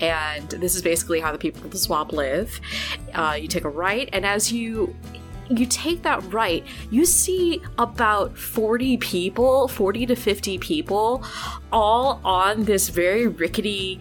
And 0.00 0.48
this 0.48 0.74
is 0.74 0.82
basically 0.82 1.20
how 1.20 1.32
the 1.32 1.38
people 1.38 1.64
of 1.64 1.70
the 1.70 1.78
swamp 1.78 2.12
live. 2.12 2.60
Uh, 3.14 3.36
you 3.40 3.48
take 3.48 3.64
a 3.64 3.68
right 3.68 4.08
and 4.12 4.24
as 4.24 4.52
you 4.52 4.94
you 5.50 5.66
take 5.66 6.02
that 6.02 6.32
right, 6.32 6.64
you 6.90 7.04
see 7.04 7.60
about 7.78 8.38
40 8.38 8.96
people, 8.98 9.68
40 9.68 10.06
to 10.06 10.16
50 10.16 10.58
people, 10.58 11.24
all 11.72 12.20
on 12.24 12.64
this 12.64 12.88
very 12.88 13.26
rickety 13.26 14.00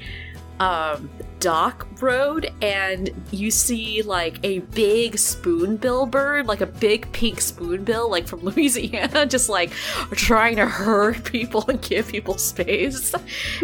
um, 0.60 1.10
dock 1.39 1.88
road 2.02 2.52
and 2.62 3.10
you 3.32 3.50
see 3.50 4.02
like 4.02 4.39
a 4.43 4.60
big 4.60 5.17
spoonbill 5.17 6.06
bird, 6.06 6.48
like 6.48 6.62
a 6.62 6.65
big 6.65 7.12
pink 7.13 7.39
spoonbill, 7.39 8.10
like 8.10 8.28
from 8.28 8.39
Louisiana, 8.43 9.26
just 9.26 9.50
like 9.50 9.72
trying 10.12 10.58
to 10.58 10.65
hurt 10.65 11.24
people 11.24 11.63
and 11.67 11.82
give 11.82 12.10
people 12.10 12.38
space. 12.38 13.13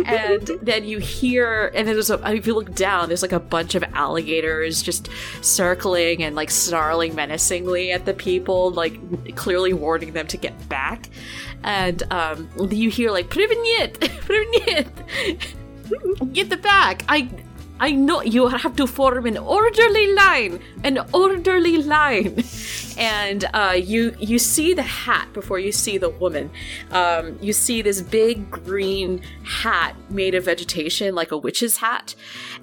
and 0.05 0.49
then 0.61 0.85
you 0.85 0.99
hear, 0.99 1.71
and 1.75 1.87
then 1.87 1.95
there's 1.95 2.09
a, 2.09 2.33
if 2.33 2.47
you 2.47 2.55
look 2.55 2.73
down, 2.75 3.07
there's 3.07 3.21
like 3.21 3.33
a 3.33 3.39
bunch 3.39 3.75
of 3.75 3.83
alligators 3.93 4.81
just 4.81 5.09
circling 5.41 6.23
and 6.23 6.35
like 6.35 6.49
snarling 6.49 7.13
menacingly 7.15 7.91
at 7.91 8.05
the 8.05 8.13
people, 8.13 8.71
like 8.71 9.35
clearly 9.35 9.73
warning 9.73 10.13
them 10.13 10.27
to 10.27 10.37
get 10.37 10.69
back. 10.69 11.09
And 11.63 12.03
um, 12.11 12.49
you 12.69 12.89
hear 12.89 13.11
like, 13.11 13.29
Privyet! 13.29 13.93
Privyet! 14.21 15.55
Get 16.33 16.49
the 16.49 16.57
back! 16.57 17.03
I 17.07 17.29
I 17.79 17.91
know 17.91 18.21
you 18.21 18.47
have 18.47 18.75
to 18.77 18.87
form 18.87 19.25
an 19.25 19.37
orderly 19.37 20.13
line, 20.13 20.61
an 20.83 20.99
orderly 21.13 21.77
line, 21.83 22.41
and 22.97 23.43
uh, 23.53 23.75
you 23.75 24.15
you 24.17 24.39
see 24.39 24.73
the 24.73 24.81
hat 24.81 25.27
before 25.33 25.59
you 25.59 25.73
see 25.73 25.97
the 25.97 26.09
woman. 26.09 26.49
Um, 26.91 27.37
you 27.41 27.51
see 27.51 27.81
this 27.81 28.01
big 28.01 28.49
green 28.49 29.21
hat 29.43 29.95
made 30.09 30.35
of 30.35 30.45
vegetation, 30.45 31.15
like 31.15 31.33
a 31.33 31.37
witch's 31.37 31.77
hat, 31.77 32.15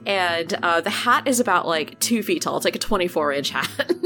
and 0.07 0.55
uh, 0.63 0.81
the 0.81 0.91
hat 0.91 1.29
is 1.29 1.41
about 1.41 1.67
like 1.67 1.99
two 2.01 2.23
feet 2.23 2.43
tall. 2.43 2.57
It's 2.57 2.65
like 2.65 2.77
a 2.77 2.79
twenty-four 2.79 3.33
inch 3.33 3.51
hat. 3.51 3.71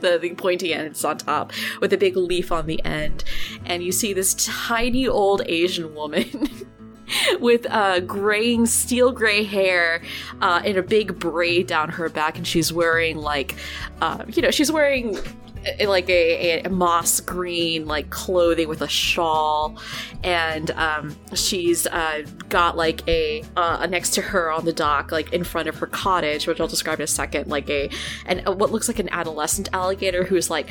The 0.00 0.18
the 0.18 0.34
pointy 0.34 0.72
end 0.72 0.98
on 1.04 1.18
top 1.18 1.52
with 1.82 1.92
a 1.92 1.98
big 1.98 2.16
leaf 2.16 2.50
on 2.50 2.66
the 2.66 2.82
end, 2.86 3.22
and 3.66 3.82
you 3.82 3.92
see 3.92 4.14
this 4.14 4.34
tiny 4.34 5.06
old 5.06 5.42
Asian 5.46 5.94
woman. 5.94 6.48
with 7.40 7.66
uh, 7.70 8.00
graying 8.00 8.66
steel 8.66 9.12
gray 9.12 9.44
hair 9.44 10.02
uh, 10.40 10.60
and 10.64 10.76
a 10.76 10.82
big 10.82 11.18
braid 11.18 11.66
down 11.66 11.90
her 11.90 12.08
back, 12.08 12.36
and 12.36 12.46
she's 12.46 12.72
wearing 12.72 13.16
like, 13.16 13.56
uh, 14.00 14.24
you 14.28 14.42
know, 14.42 14.50
she's 14.50 14.70
wearing 14.70 15.16
uh, 15.16 15.88
like 15.88 16.08
a, 16.08 16.62
a 16.62 16.68
moss 16.68 17.20
green 17.20 17.86
like 17.86 18.10
clothing 18.10 18.68
with 18.68 18.82
a 18.82 18.88
shawl, 18.88 19.76
and 20.22 20.70
um, 20.72 21.16
she's 21.34 21.86
uh, 21.86 22.22
got 22.48 22.76
like 22.76 23.06
a 23.08 23.42
uh, 23.56 23.86
next 23.86 24.10
to 24.10 24.22
her 24.22 24.50
on 24.50 24.64
the 24.64 24.72
dock, 24.72 25.12
like 25.12 25.32
in 25.32 25.44
front 25.44 25.68
of 25.68 25.76
her 25.76 25.86
cottage, 25.86 26.46
which 26.46 26.60
I'll 26.60 26.68
describe 26.68 26.98
in 26.98 27.04
a 27.04 27.06
second, 27.06 27.48
like 27.48 27.68
a 27.70 27.90
and 28.26 28.46
what 28.46 28.70
looks 28.70 28.88
like 28.88 28.98
an 28.98 29.08
adolescent 29.10 29.68
alligator 29.72 30.24
who's 30.24 30.50
like 30.50 30.68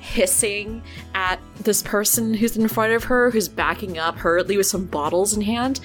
hissing 0.00 0.82
at 1.14 1.38
this 1.62 1.82
person 1.82 2.32
who's 2.32 2.56
in 2.56 2.66
front 2.68 2.92
of 2.92 3.04
her, 3.04 3.30
who's 3.30 3.48
backing 3.48 3.98
up 3.98 4.16
hurriedly 4.16 4.56
with 4.56 4.66
some 4.66 4.86
bottles 4.86 5.34
in 5.34 5.42
hand. 5.42 5.80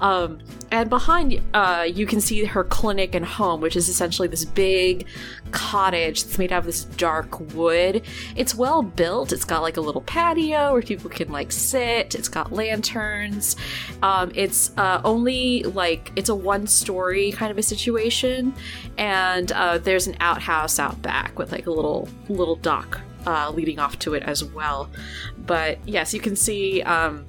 Um, 0.00 0.40
and 0.72 0.90
behind, 0.90 1.40
uh, 1.54 1.86
you 1.88 2.06
can 2.06 2.20
see 2.20 2.44
her 2.44 2.64
clinic 2.64 3.14
and 3.14 3.24
home, 3.24 3.60
which 3.60 3.76
is 3.76 3.88
essentially 3.88 4.28
this 4.28 4.44
big 4.44 5.06
cottage 5.52 6.24
that's 6.24 6.38
made 6.38 6.52
out 6.52 6.60
of 6.60 6.66
this 6.66 6.84
dark 6.84 7.54
wood. 7.54 8.02
It's 8.36 8.54
well 8.54 8.82
built. 8.82 9.32
It's 9.32 9.44
got 9.44 9.62
like 9.62 9.76
a 9.76 9.80
little 9.80 10.02
patio 10.02 10.72
where 10.72 10.82
people 10.82 11.10
can 11.10 11.30
like 11.30 11.52
sit. 11.52 12.14
It's 12.14 12.28
got 12.28 12.52
lanterns. 12.52 13.56
Um, 14.02 14.32
it's 14.34 14.72
uh, 14.76 15.00
only 15.04 15.62
like 15.62 16.12
it's 16.16 16.28
a 16.28 16.34
one-story 16.34 17.32
kind 17.32 17.50
of 17.50 17.58
a 17.58 17.62
situation, 17.62 18.54
and 18.98 19.50
uh, 19.52 19.78
there's 19.78 20.06
an 20.06 20.16
outhouse 20.20 20.78
out 20.78 21.00
back 21.02 21.38
with 21.38 21.52
like 21.52 21.66
a 21.66 21.70
little 21.70 22.08
little 22.28 22.56
dock 22.56 23.00
uh, 23.26 23.50
leading 23.50 23.78
off 23.78 23.98
to 24.00 24.14
it 24.14 24.22
as 24.22 24.44
well. 24.44 24.90
But 25.38 25.78
yes, 25.86 26.14
you 26.14 26.20
can 26.20 26.36
see 26.36 26.82
um, 26.82 27.26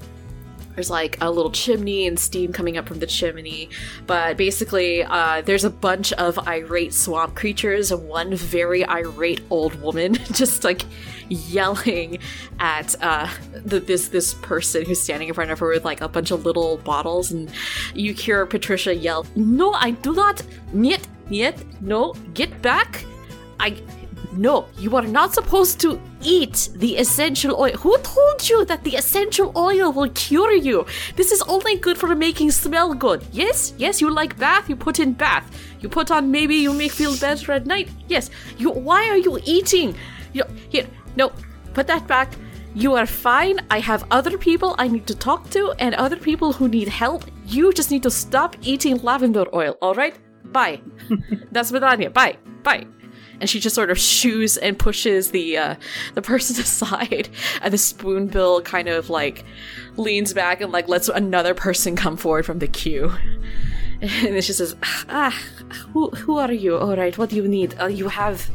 there's 0.76 0.90
like 0.90 1.18
a 1.22 1.30
little 1.30 1.52
chimney 1.52 2.08
and 2.08 2.20
steam 2.20 2.54
coming 2.54 2.78
up 2.78 2.88
from 2.88 3.00
the 3.00 3.08
chimney. 3.08 3.70
But 4.08 4.38
basically, 4.38 5.04
uh, 5.04 5.42
there's 5.42 5.64
a 5.64 5.70
bunch 5.70 6.14
of 6.14 6.40
irate 6.48 6.94
swamp 6.94 7.36
creatures 7.36 7.92
and 7.92 8.08
one 8.08 8.36
very 8.36 8.86
irate 8.86 9.42
old 9.50 9.80
woman 9.82 10.14
just 10.32 10.64
like 10.64 10.84
yelling 11.30 12.20
at 12.60 12.96
uh, 13.02 13.30
the, 13.54 13.80
this 13.80 14.10
this 14.10 14.34
person 14.36 14.86
who's 14.86 15.02
standing 15.02 15.28
in 15.28 15.34
front 15.34 15.52
of 15.52 15.60
her 15.60 15.70
with 15.70 15.86
like 15.86 16.02
a 16.02 16.08
bunch 16.08 16.32
of 16.32 16.46
little 16.46 16.78
bottles. 16.78 17.32
And 17.32 17.52
you 17.94 18.14
hear 18.14 18.46
Patricia 18.46 18.96
yell, 18.96 19.26
"No, 19.36 19.74
I 19.74 19.92
do 19.92 20.14
not. 20.14 20.42
Niet, 20.74 21.08
niet, 21.30 21.56
no, 21.82 22.14
get 22.34 22.62
back. 22.62 23.06
I." 23.60 23.76
No, 24.34 24.68
you 24.78 24.96
are 24.96 25.06
not 25.06 25.34
supposed 25.34 25.80
to 25.82 26.00
eat 26.22 26.70
the 26.76 26.98
essential 26.98 27.60
oil. 27.60 27.74
Who 27.74 27.98
told 28.00 28.48
you 28.48 28.66
that 28.66 28.84
the 28.84 28.96
essential 28.96 29.52
oil 29.56 29.92
will 29.92 30.10
cure 30.12 30.54
you? 30.54 30.86
This 31.16 31.32
is 31.32 31.42
only 31.44 31.78
good 31.78 31.98
for 31.98 32.16
making 32.16 32.52
smell 32.52 32.94
good. 32.94 33.24
Yes, 33.32 33.74
yes, 33.78 34.00
you 34.00 34.10
like 34.10 34.38
bath, 34.38 34.70
you 34.70 34.76
put 34.76 35.00
in 35.00 35.14
bath. 35.14 35.46
You 35.82 35.90
put 35.90 36.12
on 36.12 36.32
maybe 36.32 36.56
you 36.56 36.74
make 36.74 36.92
feel 36.92 37.18
better 37.18 37.52
at 37.52 37.66
night. 37.66 37.90
Yes. 38.08 38.30
You 38.58 38.72
why 38.72 39.10
are 39.10 39.18
you 39.18 39.40
eating? 39.44 39.96
You, 40.34 40.44
here, 40.70 40.88
no, 41.16 41.32
put 41.74 41.88
that 41.88 42.08
back. 42.08 42.32
You 42.74 42.96
are 42.96 43.06
fine. 43.06 43.60
I 43.70 43.80
have 43.80 44.06
other 44.12 44.38
people 44.38 44.76
I 44.78 44.88
need 44.88 45.06
to 45.08 45.16
talk 45.16 45.50
to 45.50 45.74
and 45.80 45.94
other 45.96 46.16
people 46.16 46.54
who 46.54 46.70
need 46.70 46.88
help. 46.88 47.26
You 47.46 47.74
just 47.74 47.92
need 47.92 48.04
to 48.04 48.12
stop 48.12 48.56
eating 48.62 48.98
lavender 49.00 49.46
oil, 49.54 49.76
alright? 49.82 50.18
Bye. 50.54 50.82
That's 51.52 51.72
Vidania. 51.72 52.14
Bye. 52.14 52.38
Bye 52.64 52.88
and 53.42 53.50
she 53.50 53.60
just 53.60 53.76
sort 53.76 53.90
of 53.90 53.98
shoos 53.98 54.56
and 54.56 54.78
pushes 54.80 55.32
the 55.32 55.58
uh, 55.58 55.76
the 56.14 56.22
person 56.22 56.62
aside, 56.62 57.28
and 57.62 57.74
the 57.74 57.78
spoonbill 57.78 58.62
kind 58.62 58.88
of 58.88 59.10
like 59.10 59.44
leans 59.98 60.34
back 60.34 60.62
and 60.62 60.72
like 60.72 60.88
lets 60.88 61.10
another 61.10 61.54
person 61.54 61.96
come 61.96 62.16
forward 62.16 62.46
from 62.46 62.60
the 62.60 62.68
queue. 62.68 63.12
And 64.04 64.34
then 64.34 64.42
she 64.42 64.54
says, 64.54 64.76
"Ah, 65.10 65.38
who 65.94 66.10
who 66.10 66.40
are 66.40 66.52
you? 66.52 66.76
All 66.76 66.96
right, 66.96 67.16
what 67.20 67.30
do 67.30 67.36
you 67.36 67.48
need? 67.48 67.80
Uh, 67.80 67.86
you 67.86 68.08
have." 68.08 68.50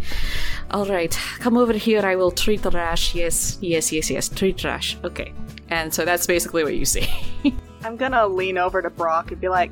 All 0.73 0.87
right, 0.87 1.17
come 1.39 1.57
over 1.57 1.73
here. 1.73 2.05
I 2.05 2.17
will 2.17 2.33
treat 2.33 2.63
the 2.63 2.71
rash. 2.73 3.15
Yes, 3.15 3.57
yes, 3.61 3.93
yes, 3.93 4.11
yes. 4.11 4.29
Treat 4.29 4.65
rash. 4.65 4.97
Okay. 5.05 5.33
And 5.69 5.95
so 5.95 6.05
that's 6.05 6.27
basically 6.27 6.65
what 6.65 6.75
you 6.75 6.85
see. 6.85 7.07
I'm 7.85 7.97
gonna 7.97 8.27
lean 8.27 8.59
over 8.59 8.83
to 8.83 8.91
Brock 8.91 9.31
and 9.31 9.41
be 9.41 9.49
like, 9.49 9.71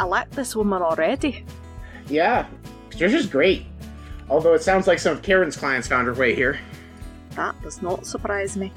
I 0.00 0.04
like 0.04 0.28
this 0.30 0.56
woman 0.56 0.82
already. 0.82 1.44
Yeah, 2.08 2.46
Patricia's 2.90 3.26
great. 3.26 3.64
Although 4.28 4.54
it 4.54 4.62
sounds 4.62 4.86
like 4.86 4.98
some 4.98 5.12
of 5.12 5.22
Karen's 5.22 5.56
clients 5.56 5.86
found 5.86 6.06
her 6.06 6.14
way 6.14 6.34
here. 6.34 6.58
That 7.36 7.60
does 7.62 7.82
not 7.82 8.06
surprise 8.06 8.56
me. 8.56 8.72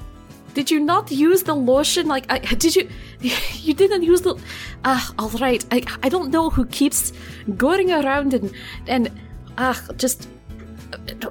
Did 0.54 0.70
you 0.70 0.80
not 0.80 1.10
use 1.10 1.42
the 1.42 1.54
lotion? 1.54 2.08
Like, 2.08 2.26
I, 2.28 2.38
did 2.38 2.76
you? 2.76 2.88
You 3.60 3.74
didn't 3.74 4.02
use 4.02 4.22
the. 4.22 4.36
Ah, 4.84 5.12
uh, 5.18 5.22
all 5.22 5.30
right. 5.38 5.62
I 5.70 5.82
I 6.02 6.08
don't 6.08 6.30
know 6.30 6.48
who 6.48 6.64
keeps 6.64 7.12
going 7.56 7.92
around 7.92 8.32
and 8.32 8.50
and 8.86 9.10
ah, 9.58 9.76
uh, 9.88 9.92
just 9.94 10.28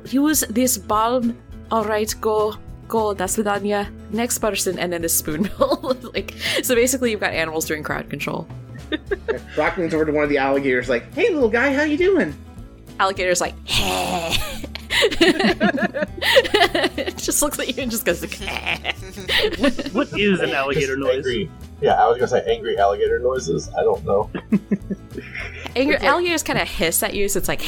use 0.05 0.41
this 0.41 0.77
balm. 0.77 1.35
All 1.71 1.83
right, 1.83 2.13
go 2.21 2.55
go. 2.87 3.13
That's 3.13 3.35
Vidania. 3.37 3.89
Next 4.11 4.37
person, 4.39 4.77
and 4.77 4.93
then 4.93 5.01
the 5.01 5.09
spoonbill. 5.09 5.97
like, 6.13 6.35
so 6.61 6.75
basically, 6.75 7.11
you've 7.11 7.19
got 7.19 7.33
animals 7.33 7.65
doing 7.65 7.83
crowd 7.83 8.09
control. 8.09 8.47
Brock 9.55 9.77
leans 9.77 9.93
over 9.93 10.05
to 10.05 10.11
one 10.11 10.23
of 10.23 10.29
the 10.29 10.37
alligators, 10.37 10.87
like, 10.87 11.11
"Hey, 11.13 11.29
little 11.33 11.49
guy, 11.49 11.73
how 11.73 11.83
you 11.83 11.97
doing?" 11.97 12.35
Alligator's 12.99 13.41
like, 13.41 13.55
hey. 13.67 14.35
just 17.15 17.41
looks 17.41 17.59
at 17.59 17.75
you 17.75 17.83
and 17.83 17.91
just 17.91 18.05
goes 18.05 18.21
like, 18.21 18.33
what, 19.59 19.89
what 19.93 20.19
is 20.19 20.39
an 20.41 20.51
alligator 20.51 20.95
Just 20.95 21.07
noise? 21.07 21.15
Angry. 21.17 21.51
Yeah, 21.81 21.93
I 21.93 22.07
was 22.07 22.17
gonna 22.17 22.27
say 22.27 22.43
angry 22.47 22.77
alligator 22.77 23.19
noises. 23.19 23.69
I 23.77 23.83
don't 23.83 24.03
know. 24.03 24.29
Angry 25.75 25.97
alligators 25.97 26.43
kind 26.43 26.59
of 26.59 26.67
hiss 26.67 27.01
at 27.03 27.13
you, 27.13 27.29
so 27.29 27.37
it's 27.37 27.47
like, 27.47 27.61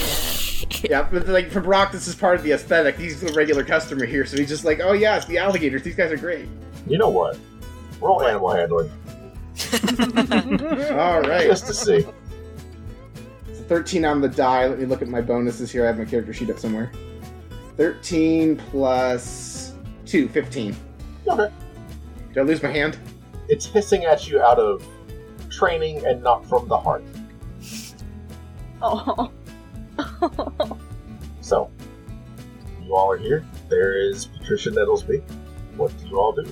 Yeah, 0.83 1.07
but 1.09 1.27
like 1.27 1.49
for 1.49 1.61
Brock, 1.61 1.91
this 1.91 2.07
is 2.07 2.15
part 2.15 2.35
of 2.35 2.43
the 2.43 2.51
aesthetic. 2.51 2.97
He's 2.97 3.23
a 3.23 3.31
regular 3.33 3.63
customer 3.63 4.05
here, 4.05 4.25
so 4.25 4.37
he's 4.37 4.49
just 4.49 4.65
like, 4.65 4.79
"Oh 4.81 4.93
yeah, 4.93 5.15
it's 5.15 5.27
the 5.27 5.37
alligators. 5.37 5.83
These 5.83 5.95
guys 5.95 6.11
are 6.11 6.17
great." 6.17 6.47
You 6.87 6.97
know 6.97 7.09
what? 7.09 7.37
Roll 8.01 8.23
animal 8.23 8.51
handling 8.51 8.91
All 10.91 11.21
right, 11.21 11.47
just 11.47 11.67
to 11.67 11.73
see. 11.73 12.05
It's 13.71 13.79
a 13.79 13.83
13 13.83 14.03
on 14.03 14.19
the 14.19 14.27
die. 14.27 14.67
Let 14.67 14.79
me 14.79 14.85
look 14.85 15.01
at 15.01 15.07
my 15.07 15.21
bonuses 15.21 15.71
here. 15.71 15.85
I 15.85 15.87
have 15.87 15.97
my 15.97 16.03
character 16.03 16.33
sheet 16.33 16.49
up 16.49 16.59
somewhere. 16.59 16.91
13 17.77 18.57
plus 18.57 19.75
2, 20.05 20.27
15. 20.27 20.75
Okay. 21.25 21.53
Did 22.33 22.37
I 22.37 22.41
lose 22.41 22.61
my 22.61 22.69
hand? 22.69 22.99
It's 23.47 23.65
hissing 23.65 24.03
at 24.03 24.27
you 24.27 24.41
out 24.41 24.59
of 24.59 24.85
training 25.49 26.05
and 26.05 26.21
not 26.21 26.45
from 26.49 26.67
the 26.67 26.77
heart. 26.77 27.03
Oh. 28.81 29.31
So, 31.39 31.69
you 32.83 32.93
all 32.93 33.11
are 33.11 33.17
here. 33.17 33.45
There 33.67 33.97
is 33.97 34.25
Patricia 34.25 34.69
Nettlesby. 34.69 35.21
What 35.75 35.97
do 35.97 36.07
you 36.07 36.19
all 36.19 36.33
do? 36.33 36.45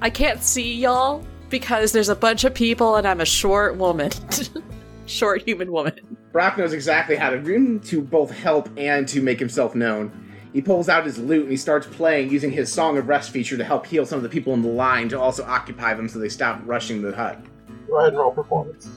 I 0.00 0.08
can't 0.08 0.42
see 0.42 0.74
y'all 0.74 1.24
because 1.50 1.92
there's 1.92 2.08
a 2.08 2.16
bunch 2.16 2.44
of 2.44 2.54
people 2.54 2.96
and 2.96 3.06
I'm 3.06 3.20
a 3.20 3.26
short 3.26 3.76
woman. 3.76 4.10
short 5.06 5.42
human 5.42 5.72
woman. 5.72 6.16
Brock 6.34 6.58
knows 6.58 6.72
exactly 6.72 7.14
how 7.14 7.30
to, 7.30 7.78
to 7.78 8.00
both 8.02 8.32
help 8.32 8.68
and 8.76 9.06
to 9.06 9.22
make 9.22 9.38
himself 9.38 9.76
known. 9.76 10.10
He 10.52 10.60
pulls 10.60 10.88
out 10.88 11.04
his 11.06 11.16
lute 11.16 11.42
and 11.42 11.50
he 11.52 11.56
starts 11.56 11.86
playing 11.86 12.28
using 12.28 12.50
his 12.50 12.72
Song 12.72 12.98
of 12.98 13.06
Rest 13.06 13.30
feature 13.30 13.56
to 13.56 13.62
help 13.62 13.86
heal 13.86 14.04
some 14.04 14.16
of 14.16 14.24
the 14.24 14.28
people 14.28 14.52
in 14.52 14.60
the 14.60 14.68
line 14.68 15.08
to 15.10 15.20
also 15.20 15.44
occupy 15.44 15.94
them 15.94 16.08
so 16.08 16.18
they 16.18 16.28
stop 16.28 16.60
rushing 16.64 17.02
the 17.02 17.14
hut. 17.14 17.38
Go 17.86 17.98
ahead 18.00 18.08
and 18.08 18.18
roll 18.18 18.32
performance. 18.32 18.88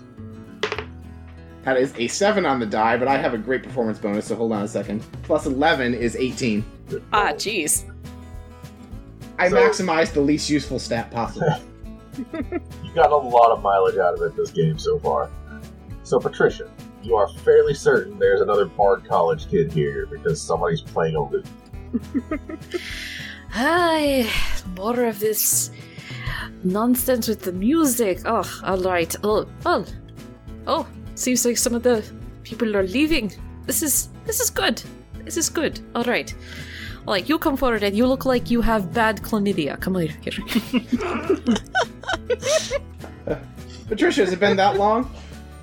That 1.61 1.77
is 1.77 1.93
a 1.97 2.07
7 2.07 2.43
on 2.43 2.59
the 2.59 2.65
die, 2.65 2.97
but 2.97 3.07
I 3.07 3.17
have 3.19 3.35
a 3.35 3.37
great 3.37 3.61
performance 3.61 3.99
bonus, 3.99 4.25
so 4.25 4.35
hold 4.35 4.51
on 4.53 4.63
a 4.63 4.67
second. 4.67 5.05
Plus 5.21 5.45
11 5.45 5.93
is 5.93 6.15
18. 6.15 6.65
Ah, 7.13 7.25
roll. 7.25 7.33
jeez. 7.35 7.83
I 9.37 9.49
So- 9.49 9.57
maximized 9.57 10.13
the 10.13 10.21
least 10.21 10.49
useful 10.49 10.79
stat 10.79 11.11
possible. 11.11 11.53
You've 12.17 12.95
gotten 12.95 13.11
a 13.11 13.15
lot 13.15 13.51
of 13.51 13.61
mileage 13.61 13.97
out 13.97 14.15
of 14.15 14.21
it 14.23 14.35
this 14.35 14.49
game 14.49 14.79
so 14.79 14.97
far. 14.97 15.29
So, 16.01 16.17
Patricia, 16.19 16.67
you 17.07 17.15
are 17.15 17.29
fairly 17.29 17.73
certain 17.73 18.19
there's 18.19 18.41
another 18.41 18.65
Bard 18.65 19.05
College 19.05 19.49
kid 19.49 19.71
here 19.71 20.05
because 20.07 20.41
somebody's 20.41 20.81
playing 20.81 21.15
a 21.15 21.23
lute. 21.23 21.45
Hi, 23.51 24.29
more 24.75 25.05
of 25.05 25.17
this 25.19 25.71
nonsense 26.65 27.29
with 27.29 27.43
the 27.43 27.53
music. 27.53 28.19
Oh, 28.25 28.43
all 28.63 28.81
right. 28.81 29.15
Oh, 29.23 29.47
oh, 29.65 29.85
oh. 30.67 30.85
Seems 31.15 31.45
like 31.45 31.57
some 31.57 31.73
of 31.73 31.83
the 31.83 32.03
people 32.43 32.75
are 32.75 32.83
leaving. 32.83 33.31
This 33.65 33.81
is 33.81 34.09
this 34.25 34.41
is 34.41 34.49
good. 34.49 34.83
This 35.23 35.37
is 35.37 35.49
good. 35.49 35.79
All 35.95 36.03
right. 36.03 36.35
Like 37.05 37.29
you 37.29 37.39
come 37.39 37.55
forward 37.55 37.83
and 37.83 37.95
you 37.95 38.05
look 38.05 38.25
like 38.25 38.51
you 38.51 38.59
have 38.59 38.93
bad 38.93 39.21
chlamydia. 39.21 39.79
Come 39.79 39.95
here. 39.95 40.13
here. 40.21 40.33
Patricia, 43.87 44.25
has 44.25 44.33
it 44.33 44.39
been 44.41 44.57
that 44.57 44.75
long? 44.75 45.09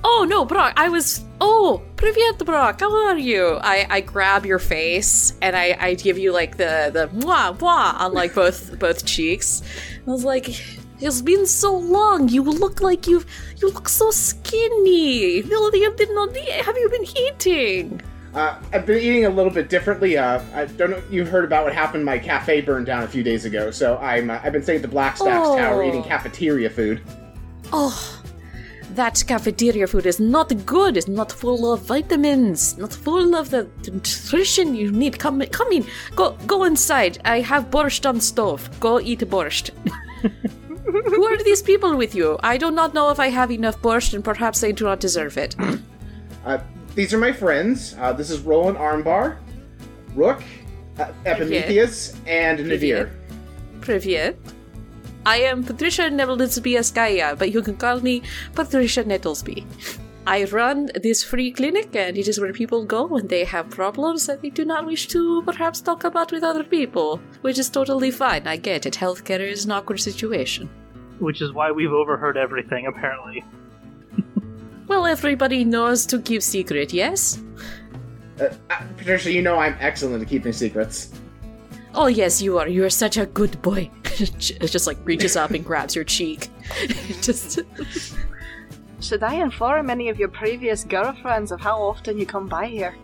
oh 0.05 0.27
no, 0.29 0.45
Brock, 0.45 0.75
I 0.77 0.88
was, 0.88 1.25
oh, 1.40 1.83
Privyet, 1.97 2.45
Brock, 2.45 2.81
how 2.81 3.07
are 3.07 3.19
you? 3.19 3.59
I, 3.62 3.87
I 3.90 4.01
grab 4.03 4.47
your 4.47 4.59
face 4.59 5.35
and 5.43 5.57
I, 5.57 5.77
I 5.81 5.95
give 5.95 6.19
you 6.19 6.33
like 6.33 6.57
the, 6.57 6.90
the 6.93 7.09
mwah, 7.19 7.59
mwah 7.59 8.01
on 8.01 8.12
like 8.12 8.35
both, 8.35 8.79
both 8.79 9.05
cheeks. 9.05 9.62
I 10.07 10.11
was 10.11 10.25
like, 10.25 10.49
it's 11.01 11.23
been 11.23 11.47
so 11.47 11.77
long. 11.77 12.29
You 12.29 12.43
look 12.43 12.81
like 12.81 13.07
you've, 13.07 13.27
you 13.57 13.71
look 13.71 13.88
so 13.88 14.11
skinny. 14.11 15.43
Not. 15.43 15.75
Have 15.75 16.77
you 16.77 16.88
been 16.90 17.05
eating? 17.19 18.01
Uh, 18.35 18.61
I've 18.73 18.85
been 18.85 18.99
eating 18.99 19.27
a 19.27 19.31
little 19.31 19.53
bit 19.53 19.69
differently. 19.69 20.19
Uh, 20.19 20.43
I 20.55 20.67
don't 20.67 20.90
know. 20.90 21.03
You 21.09 21.25
heard 21.25 21.45
about 21.45 21.64
what 21.64 21.73
happened? 21.73 22.05
My 22.05 22.19
cafe 22.19 22.61
burned 22.61 22.87
down 22.87 23.05
a 23.05 23.09
few 23.09 23.23
days 23.23 23.45
ago, 23.45 23.71
so 23.71 23.97
I'm 23.99 24.29
uh, 24.29 24.40
I've 24.43 24.53
been 24.53 24.62
staying 24.62 24.83
at 24.83 24.90
the 24.90 24.97
Blackstaff's 24.97 25.49
oh. 25.49 25.57
Tower 25.57 25.85
eating 25.85 26.03
oh. 26.03 26.09
cafeteria 26.09 26.69
food. 26.69 27.01
Oh, 27.73 28.23
that 28.95 29.23
cafeteria 29.27 29.87
food 29.87 30.07
is 30.07 30.21
not 30.21 30.65
good. 30.65 30.97
It's 30.97 31.09
not 31.09 31.33
full 31.33 31.73
of 31.73 31.83
vitamins. 31.83 32.79
Not 32.79 32.93
full 32.93 33.35
of 33.35 33.51
the 33.51 33.69
nutrition 33.87 34.75
you 34.75 34.91
need. 34.91 35.19
Come, 35.19 35.41
come 35.47 35.73
in. 35.73 35.87
Go, 36.15 36.37
go 36.47 36.65
inside. 36.65 37.19
I 37.25 37.41
have 37.41 37.71
borscht 37.71 38.09
on 38.09 38.21
stove. 38.21 38.69
Go 38.81 39.01
eat 39.01 39.21
borscht. 39.21 39.71
Who 40.85 41.25
are 41.25 41.42
these 41.42 41.63
people 41.63 41.97
with 41.97 42.15
you? 42.15 42.38
I 42.42 42.57
do 42.57 42.71
not 42.71 42.95
know 42.95 43.11
if 43.11 43.19
I 43.19 43.29
have 43.29 43.51
enough 43.51 43.81
borscht, 43.81 44.15
and 44.15 44.23
perhaps 44.25 44.63
I 44.63 44.71
do 44.71 44.85
not 44.85 45.01
deserve 45.01 45.37
it. 45.38 45.57
Uh, 46.45 46.59
these 46.95 47.13
are 47.15 47.19
my 47.19 47.33
friends. 47.33 47.97
Uh, 47.99 48.13
this 48.13 48.31
is 48.31 48.40
Roland 48.40 48.77
Armbar, 48.77 49.38
Rook, 50.15 50.42
uh, 50.99 51.11
Epimetheus, 51.25 52.15
and 52.27 52.67
Nadir. 52.69 53.11
Privyet. 53.81 54.37
I 55.27 55.38
am 55.38 55.64
Patricia 55.64 56.02
Nettlesby 56.02 57.38
but 57.38 57.50
you 57.50 57.62
can 57.62 57.77
call 57.77 58.00
me 58.00 58.22
Patricia 58.54 59.04
Nettlesby. 59.04 59.64
I 60.27 60.44
run 60.44 60.90
this 61.02 61.22
free 61.22 61.50
clinic, 61.50 61.94
and 61.96 62.16
it 62.16 62.29
is 62.29 62.40
where 62.40 62.52
people 62.52 62.85
go 62.85 63.06
when 63.06 63.27
they 63.29 63.44
have 63.44 63.68
problems 63.68 64.27
that 64.27 64.40
they 64.40 64.50
do 64.50 64.64
not 64.64 64.87
wish 64.87 65.06
to 65.08 65.42
perhaps 65.42 65.81
talk 65.83 66.04
about 66.04 66.33
with 66.33 66.42
other 66.42 66.64
people, 66.64 67.20
which 67.42 67.58
is 67.58 67.68
totally 67.68 68.10
fine. 68.10 68.46
I 68.46 68.56
get 68.56 68.87
it. 68.87 68.94
Healthcare 68.94 69.40
is 69.40 69.64
an 69.64 69.72
awkward 69.72 70.00
situation. 70.00 70.68
which 71.20 71.40
is 71.40 71.52
why 71.52 71.70
we've 71.70 71.92
overheard 71.92 72.37
everything, 72.37 72.87
apparently. 72.87 73.44
Well, 74.87 75.06
everybody 75.06 75.64
knows 75.64 76.04
to 76.06 76.20
keep 76.20 76.42
secret, 76.42 76.92
yes? 76.92 77.42
Uh, 78.38 78.50
uh, 78.68 78.83
Patricia, 78.98 79.33
you 79.33 79.40
know 79.40 79.56
I'm 79.56 79.77
excellent 79.81 80.22
at 80.22 80.29
keeping 80.29 80.52
secrets. 80.52 81.10
Oh, 81.94 82.06
yes, 82.06 82.42
you 82.42 82.58
are. 82.58 82.68
You 82.68 82.85
are 82.85 82.90
such 82.90 83.16
a 83.16 83.25
good 83.25 83.62
boy. 83.62 83.90
it 84.60 84.69
just 84.69 84.87
like 84.87 84.98
reaches 85.04 85.37
up 85.37 85.50
and 85.50 85.65
grabs 85.65 85.94
your 85.94 86.04
cheek. 86.04 86.48
just. 87.21 87.60
Should 89.00 89.23
I 89.23 89.35
inform 89.35 89.90
any 89.90 90.08
of 90.08 90.19
your 90.19 90.29
previous 90.29 90.85
girlfriends 90.85 91.52
of 91.52 91.60
how 91.60 91.83
often 91.83 92.19
you 92.19 92.25
come 92.25 92.48
by 92.48 92.67
here? 92.67 92.96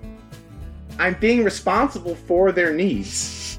I'm 0.98 1.14
being 1.20 1.44
responsible 1.44 2.14
for 2.14 2.52
their 2.52 2.72
needs. 2.72 3.58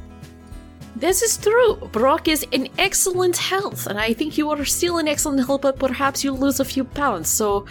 This 0.96 1.22
is 1.22 1.38
true. 1.38 1.78
Brock 1.92 2.28
is 2.28 2.46
in 2.52 2.70
excellent 2.78 3.38
health, 3.38 3.88
and 3.88 4.00
I 4.00 4.14
think 4.14 4.38
you 4.38 4.52
are 4.52 4.66
still 4.66 5.00
in 5.00 5.08
excellent 5.08 5.46
health, 5.46 5.62
but 5.62 5.80
perhaps 5.80 6.24
you 6.24 6.32
lose 6.32 6.60
a 6.60 6.66
few 6.66 6.84
pounds. 6.84 7.30
So, 7.30 7.66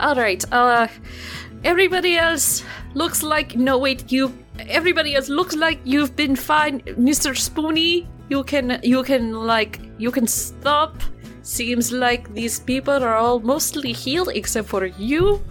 alright, 0.00 0.44
uh, 0.52 0.88
everybody 1.64 2.16
else 2.16 2.62
looks 2.94 3.22
like. 3.22 3.56
No, 3.56 3.78
wait, 3.78 4.10
you. 4.10 4.32
Everybody 4.58 5.14
else 5.14 5.28
looks 5.28 5.54
like 5.54 5.80
you've 5.84 6.16
been 6.16 6.36
fine. 6.36 6.80
Mr. 6.80 7.36
Spoony, 7.36 8.06
you 8.30 8.44
can. 8.44 8.80
You 8.82 9.02
can, 9.02 9.32
like. 9.34 9.80
You 9.98 10.10
can 10.10 10.26
stop. 10.26 10.94
Seems 11.42 11.92
like 11.92 12.32
these 12.32 12.60
people 12.60 13.02
are 13.02 13.16
all 13.16 13.40
mostly 13.40 13.92
healed 13.92 14.30
except 14.34 14.68
for 14.68 14.86
you. 14.86 15.42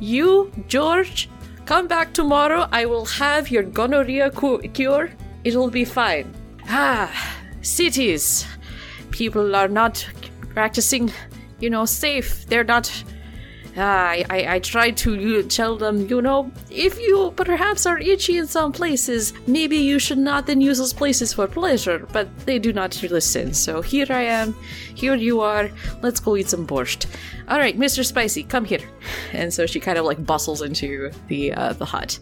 You, 0.00 0.52
George, 0.68 1.28
come 1.64 1.88
back 1.88 2.12
tomorrow. 2.12 2.68
I 2.70 2.86
will 2.86 3.06
have 3.06 3.50
your 3.50 3.62
gonorrhea 3.62 4.30
cu- 4.30 4.62
cure. 4.68 5.10
It'll 5.44 5.70
be 5.70 5.84
fine. 5.84 6.32
Ah, 6.68 7.10
cities. 7.62 8.46
People 9.10 9.56
are 9.56 9.68
not 9.68 10.06
practicing, 10.54 11.12
you 11.60 11.70
know, 11.70 11.84
safe. 11.86 12.46
They're 12.46 12.64
not. 12.64 12.90
Ah, 13.78 14.08
I, 14.08 14.24
I, 14.30 14.54
I 14.54 14.58
tried 14.58 14.96
to 14.98 15.42
tell 15.42 15.76
them, 15.76 16.08
you 16.08 16.22
know, 16.22 16.50
if 16.70 16.98
you 16.98 17.32
perhaps 17.36 17.84
are 17.84 17.98
itchy 17.98 18.38
in 18.38 18.46
some 18.46 18.72
places, 18.72 19.34
maybe 19.46 19.76
you 19.76 19.98
should 19.98 20.18
not 20.18 20.46
then 20.46 20.62
use 20.62 20.78
those 20.78 20.94
places 20.94 21.34
for 21.34 21.46
pleasure, 21.46 22.06
but 22.12 22.26
they 22.46 22.58
do 22.58 22.72
not 22.72 23.02
listen. 23.02 23.52
So 23.52 23.82
here 23.82 24.06
I 24.08 24.22
am, 24.22 24.54
here 24.94 25.14
you 25.14 25.42
are, 25.42 25.70
let's 26.00 26.20
go 26.20 26.36
eat 26.36 26.48
some 26.48 26.66
borscht. 26.66 27.06
Alright, 27.50 27.78
Mr. 27.78 28.04
Spicy, 28.04 28.44
come 28.44 28.64
here. 28.64 28.80
And 29.32 29.52
so 29.52 29.66
she 29.66 29.78
kind 29.78 29.98
of 29.98 30.06
like 30.06 30.24
bustles 30.24 30.62
into 30.62 31.10
the 31.28 31.52
uh, 31.52 31.74
the 31.74 31.84
hut. 31.84 32.18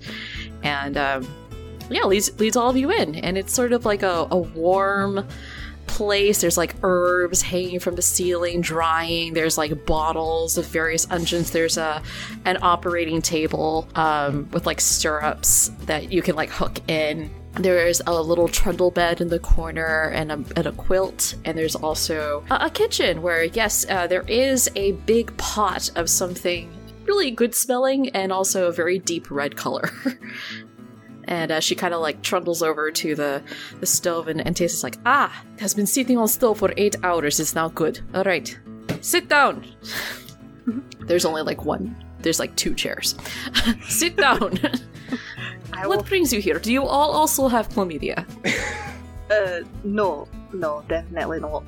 And 0.65 0.97
um, 0.97 1.29
yeah, 1.89 2.05
leads 2.05 2.39
leads 2.41 2.57
all 2.57 2.71
of 2.71 2.77
you 2.77 2.91
in, 2.91 3.15
and 3.17 3.39
it's 3.39 3.53
sort 3.53 3.73
of 3.73 3.85
like 3.85 4.03
a, 4.03 4.27
a 4.31 4.37
warm 4.39 5.27
place. 5.87 6.41
There's 6.41 6.57
like 6.57 6.75
herbs 6.83 7.43
hanging 7.43 7.81
from 7.81 7.95
the 7.95 8.03
ceiling, 8.03 8.61
drying. 8.61 9.35
There's 9.35 9.59
like 9.59 9.87
bottles 9.87 10.59
of 10.59 10.67
various 10.67 11.07
unguents. 11.07 11.53
There's 11.53 11.77
a 11.77 12.03
an 12.45 12.59
operating 12.63 13.23
table 13.23 13.89
um, 13.95 14.49
with 14.51 14.67
like 14.67 14.81
stirrups 14.81 15.71
that 15.87 16.13
you 16.13 16.23
can 16.23 16.37
like 16.37 16.51
hook 16.51 16.79
in. 16.89 17.31
There's 17.55 18.01
a 18.07 18.21
little 18.21 18.49
trundle 18.49 18.91
bed 18.91 19.21
in 19.21 19.29
the 19.29 19.39
corner 19.39 20.11
and 20.13 20.33
a, 20.33 20.45
and 20.57 20.67
a 20.67 20.73
quilt, 20.73 21.37
and 21.45 21.57
there's 21.57 21.77
also 21.77 22.45
a, 22.51 22.67
a 22.67 22.71
kitchen 22.71 23.23
where, 23.23 23.45
yes, 23.45 23.87
uh, 23.89 24.09
there 24.09 24.25
is 24.27 24.69
a 24.75 24.93
big 24.93 25.37
pot 25.37 25.89
of 25.95 26.11
something 26.11 26.69
really 27.07 27.31
good 27.31 27.55
smelling 27.55 28.09
and 28.11 28.33
also 28.33 28.67
a 28.67 28.73
very 28.73 28.99
deep 28.99 29.31
red 29.31 29.57
color. 29.57 29.89
And 31.27 31.51
uh, 31.53 31.61
she 31.61 31.75
kind 31.75 31.95
of 31.95 32.01
like 32.01 32.23
trundles 32.23 32.63
over 32.63 32.91
to 32.91 33.15
the, 33.15 33.43
the 33.81 33.87
stove, 33.87 34.29
and, 34.29 34.41
and 34.47 34.55
Tace 34.55 34.75
is 34.75 34.83
like, 34.85 34.99
Ah, 35.07 35.43
it 35.55 35.61
has 35.61 35.75
been 35.75 35.87
sitting 35.87 36.19
on 36.19 36.29
stove 36.29 36.59
for 36.59 36.73
eight 36.77 36.97
hours. 37.03 37.41
It's 37.41 37.55
now 37.55 37.69
good. 37.69 38.01
All 38.15 38.25
right, 38.25 38.57
sit 39.01 39.29
down. 39.29 39.67
There's 41.01 41.25
only 41.25 41.43
like 41.43 41.65
one. 41.65 41.97
There's 42.21 42.39
like 42.39 42.55
two 42.57 42.75
chairs. 42.75 43.15
sit 43.89 44.17
down. 44.17 44.59
What 45.83 45.89
will. 45.89 46.03
brings 46.05 46.33
you 46.33 46.41
here? 46.41 46.59
Do 46.61 46.73
you 46.73 46.85
all 46.85 47.11
also 47.11 47.49
have 47.49 47.69
chlamydia? 47.69 48.25
Uh, 49.29 49.67
no, 49.83 50.29
no, 50.53 50.85
definitely 50.89 51.41
not. 51.41 51.65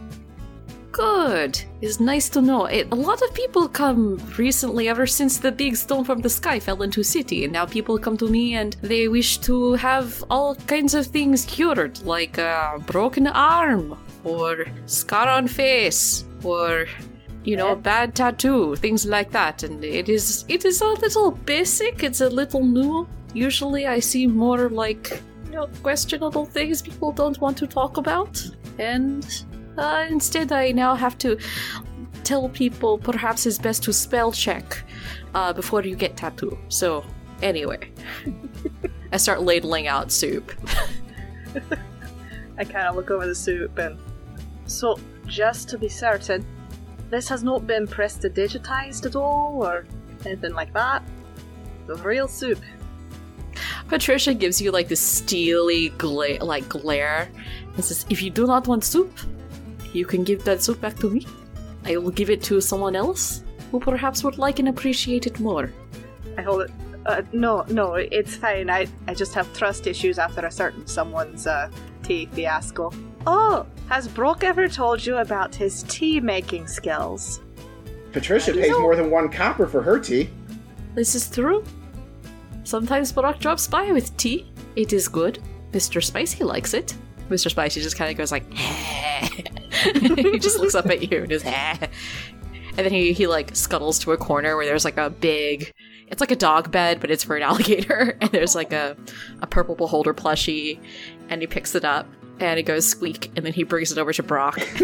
Good. 0.96 1.62
It's 1.82 2.00
nice 2.00 2.30
to 2.30 2.40
know. 2.40 2.64
It, 2.64 2.88
a 2.90 2.94
lot 2.94 3.20
of 3.20 3.34
people 3.34 3.68
come 3.68 4.16
recently, 4.38 4.88
ever 4.88 5.06
since 5.06 5.36
the 5.36 5.52
big 5.52 5.76
stone 5.76 6.04
from 6.04 6.22
the 6.22 6.30
sky 6.30 6.58
fell 6.58 6.80
into 6.80 7.02
city, 7.02 7.44
and 7.44 7.52
now 7.52 7.66
people 7.66 7.98
come 7.98 8.16
to 8.16 8.30
me 8.30 8.54
and 8.54 8.74
they 8.80 9.06
wish 9.06 9.36
to 9.48 9.74
have 9.74 10.24
all 10.30 10.54
kinds 10.54 10.94
of 10.94 11.06
things 11.06 11.44
cured, 11.44 12.02
like 12.04 12.38
a 12.38 12.82
broken 12.86 13.26
arm, 13.26 13.98
or 14.24 14.64
scar 14.86 15.28
on 15.28 15.48
face, 15.48 16.24
or 16.42 16.86
you 17.44 17.58
know, 17.58 17.72
a 17.72 17.76
bad 17.76 18.14
tattoo, 18.14 18.74
things 18.76 19.04
like 19.04 19.30
that. 19.32 19.64
And 19.64 19.84
it 19.84 20.08
is 20.08 20.46
it 20.48 20.64
is 20.64 20.80
a 20.80 20.88
little 21.04 21.30
basic. 21.30 22.04
It's 22.04 22.22
a 22.22 22.30
little 22.30 22.64
new. 22.64 23.06
Usually, 23.34 23.86
I 23.86 24.00
see 24.00 24.26
more 24.26 24.70
like 24.70 25.20
you 25.44 25.56
know 25.56 25.68
questionable 25.82 26.46
things 26.46 26.80
people 26.80 27.12
don't 27.12 27.38
want 27.38 27.58
to 27.58 27.66
talk 27.66 27.98
about, 27.98 28.42
and 28.78 29.44
uh, 29.78 30.06
instead, 30.08 30.52
I 30.52 30.72
now 30.72 30.94
have 30.94 31.18
to 31.18 31.38
tell 32.24 32.48
people 32.48 32.98
perhaps 32.98 33.46
it's 33.46 33.58
best 33.58 33.82
to 33.84 33.92
spell 33.92 34.32
check 34.32 34.82
uh, 35.34 35.52
before 35.52 35.82
you 35.82 35.94
get 35.94 36.16
tattoo. 36.16 36.58
So, 36.68 37.04
anyway, 37.42 37.90
I 39.12 39.16
start 39.16 39.42
ladling 39.42 39.86
out 39.86 40.10
soup. 40.10 40.52
I 42.58 42.64
kind 42.64 42.88
of 42.88 42.96
look 42.96 43.10
over 43.10 43.26
the 43.26 43.34
soup 43.34 43.78
and. 43.78 43.98
So, 44.68 44.98
just 45.28 45.68
to 45.68 45.78
be 45.78 45.88
certain, 45.88 46.44
this 47.08 47.28
has 47.28 47.44
not 47.44 47.68
been 47.68 47.86
prestidigitized 47.86 49.06
at 49.06 49.14
all 49.14 49.64
or 49.64 49.86
anything 50.24 50.54
like 50.54 50.72
that. 50.72 51.04
The 51.86 51.94
real 51.96 52.26
soup. 52.26 52.58
Patricia 53.88 54.34
gives 54.34 54.60
you 54.60 54.72
like 54.72 54.88
this 54.88 55.00
steely 55.00 55.90
gla- 55.90 56.42
like 56.42 56.68
glare 56.68 57.30
and 57.76 57.84
says, 57.84 58.04
"If 58.10 58.22
you 58.22 58.30
do 58.30 58.46
not 58.46 58.66
want 58.66 58.82
soup, 58.82 59.16
you 59.96 60.06
can 60.06 60.24
give 60.24 60.44
that 60.44 60.62
soup 60.62 60.80
back 60.80 60.96
to 60.98 61.10
me. 61.10 61.26
I 61.84 61.96
will 61.96 62.10
give 62.10 62.30
it 62.30 62.42
to 62.44 62.60
someone 62.60 62.96
else 62.96 63.42
who 63.70 63.80
perhaps 63.80 64.22
would 64.24 64.38
like 64.38 64.58
and 64.58 64.68
appreciate 64.68 65.26
it 65.26 65.40
more." 65.40 65.72
I 66.38 66.42
hold 66.42 66.62
it. 66.62 66.70
Uh, 67.06 67.22
no, 67.32 67.64
no, 67.68 67.94
it's 67.94 68.36
fine. 68.36 68.68
I, 68.68 68.88
I 69.06 69.14
just 69.14 69.32
have 69.34 69.52
trust 69.56 69.86
issues 69.86 70.18
after 70.18 70.44
a 70.44 70.50
certain 70.50 70.86
someone's 70.86 71.46
uh, 71.46 71.70
tea 72.02 72.26
fiasco. 72.26 72.92
Oh, 73.26 73.66
has 73.88 74.08
Brock 74.08 74.42
ever 74.42 74.68
told 74.68 75.04
you 75.04 75.16
about 75.18 75.54
his 75.54 75.84
tea 75.84 76.20
making 76.20 76.66
skills? 76.66 77.40
Patricia 78.12 78.52
pays 78.52 78.70
know. 78.70 78.80
more 78.80 78.96
than 78.96 79.10
one 79.10 79.28
copper 79.28 79.66
for 79.66 79.82
her 79.82 79.98
tea. 79.98 80.30
This 80.94 81.14
is 81.14 81.30
true. 81.30 81.64
Sometimes 82.64 83.12
Brock 83.12 83.38
drops 83.38 83.68
by 83.68 83.92
with 83.92 84.16
tea. 84.16 84.50
It 84.74 84.92
is 84.92 85.06
good. 85.06 85.38
Mr. 85.72 86.02
Spicy 86.02 86.42
likes 86.42 86.74
it. 86.74 86.94
Mr. 87.28 87.50
Spicy 87.50 87.80
just 87.80 87.96
kind 87.96 88.10
of 88.10 88.16
goes 88.16 88.32
like, 88.32 88.44
he 90.16 90.38
just 90.38 90.58
looks 90.58 90.74
up 90.74 90.86
at 90.86 91.10
you 91.10 91.20
and 91.20 91.28
just, 91.30 91.46
ah. 91.46 91.78
and 92.52 92.78
then 92.78 92.92
he, 92.92 93.12
he 93.12 93.26
like 93.26 93.54
scuttles 93.54 93.98
to 94.00 94.12
a 94.12 94.16
corner 94.16 94.56
where 94.56 94.66
there's 94.66 94.84
like 94.84 94.96
a 94.96 95.10
big, 95.10 95.72
it's 96.08 96.20
like 96.20 96.30
a 96.30 96.36
dog 96.36 96.70
bed, 96.70 97.00
but 97.00 97.10
it's 97.10 97.24
for 97.24 97.36
an 97.36 97.42
alligator. 97.44 98.16
And 98.20 98.30
there's 98.30 98.54
like 98.54 98.72
a, 98.72 98.96
a 99.42 99.46
purple 99.46 99.74
beholder 99.74 100.14
plushie, 100.14 100.78
and 101.28 101.40
he 101.40 101.46
picks 101.46 101.74
it 101.74 101.84
up 101.84 102.06
and 102.38 102.58
it 102.58 102.64
goes 102.64 102.86
squeak, 102.86 103.32
and 103.36 103.46
then 103.46 103.52
he 103.52 103.62
brings 103.62 103.90
it 103.92 103.98
over 103.98 104.12
to 104.12 104.22
Brock. 104.22 104.58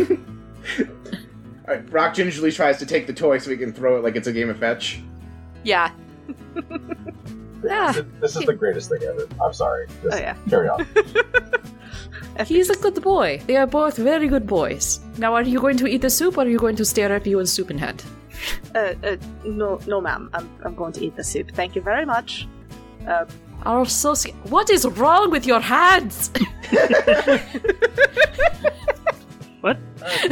All 0.78 1.68
right, 1.68 1.86
Brock 1.90 2.14
gingerly 2.14 2.50
tries 2.50 2.78
to 2.78 2.86
take 2.86 3.06
the 3.06 3.12
toy 3.12 3.38
so 3.38 3.50
he 3.50 3.56
can 3.56 3.72
throw 3.72 3.96
it 3.96 4.02
like 4.02 4.16
it's 4.16 4.26
a 4.26 4.32
game 4.32 4.48
of 4.50 4.58
fetch. 4.58 5.00
yeah. 5.64 5.92
yeah. 7.62 7.92
This, 7.92 8.04
this 8.20 8.36
is 8.36 8.46
the 8.46 8.54
greatest 8.54 8.88
thing 8.88 9.02
ever. 9.02 9.28
I'm 9.40 9.52
sorry. 9.52 9.86
Just 10.02 10.16
Oh, 10.16 10.18
yeah. 10.18 10.34
Carry 10.48 10.68
on. 10.68 10.86
He's 12.46 12.70
a 12.70 12.76
good 12.76 13.02
boy. 13.02 13.40
They 13.46 13.56
are 13.56 13.66
both 13.66 13.96
very 13.96 14.28
good 14.28 14.46
boys. 14.46 15.00
Now, 15.18 15.34
are 15.34 15.42
you 15.42 15.60
going 15.60 15.76
to 15.78 15.86
eat 15.86 16.02
the 16.02 16.10
soup, 16.10 16.38
or 16.38 16.42
are 16.42 16.48
you 16.48 16.58
going 16.58 16.76
to 16.76 16.84
stare 16.84 17.12
at 17.12 17.26
you 17.26 17.38
in 17.40 17.46
soup 17.46 17.70
in 17.70 17.78
hand? 17.78 18.04
Uh, 18.74 18.94
uh, 19.04 19.16
no, 19.44 19.78
no, 19.86 20.00
ma'am. 20.00 20.30
I'm, 20.34 20.48
I'm 20.64 20.74
going 20.74 20.92
to 20.94 21.04
eat 21.04 21.16
the 21.16 21.24
soup. 21.24 21.50
Thank 21.52 21.74
you 21.76 21.82
very 21.82 22.04
much. 22.06 22.48
Uh, 23.06 23.26
Are 23.64 23.84
so 23.84 24.14
sca- 24.14 24.32
What 24.48 24.70
is 24.70 24.86
wrong 24.86 25.30
with 25.30 25.46
your 25.46 25.60
hands? 25.60 26.30
What? 29.60 29.78
Uh, 30.04 30.28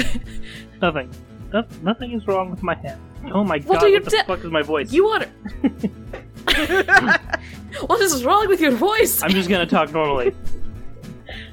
nothing. 0.82 1.10
No, 1.52 1.64
nothing 1.82 2.12
is 2.12 2.26
wrong 2.26 2.50
with 2.50 2.62
my 2.62 2.74
hands. 2.74 3.00
Oh 3.32 3.44
my 3.44 3.58
What 3.60 3.80
god, 3.80 3.82
are 3.84 3.88
you 3.88 3.96
what 4.00 4.04
the 4.06 4.10
de- 4.10 4.24
fuck 4.24 4.38
is 4.44 4.50
my 4.50 4.62
voice? 4.62 4.92
you 4.92 5.06
are. 5.06 5.24
what 7.86 8.00
is 8.00 8.24
wrong 8.24 8.48
with 8.48 8.60
your 8.60 8.72
voice? 8.72 9.22
I'm 9.22 9.30
just 9.30 9.48
gonna 9.48 9.66
talk 9.66 9.92
normally. 9.92 10.34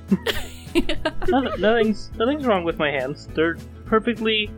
nothing, 1.28 1.62
nothing's 1.62 2.12
nothing's 2.16 2.46
wrong 2.46 2.64
with 2.64 2.78
my 2.78 2.92
hands. 2.92 3.28
They're 3.34 3.58
perfectly 3.86 4.50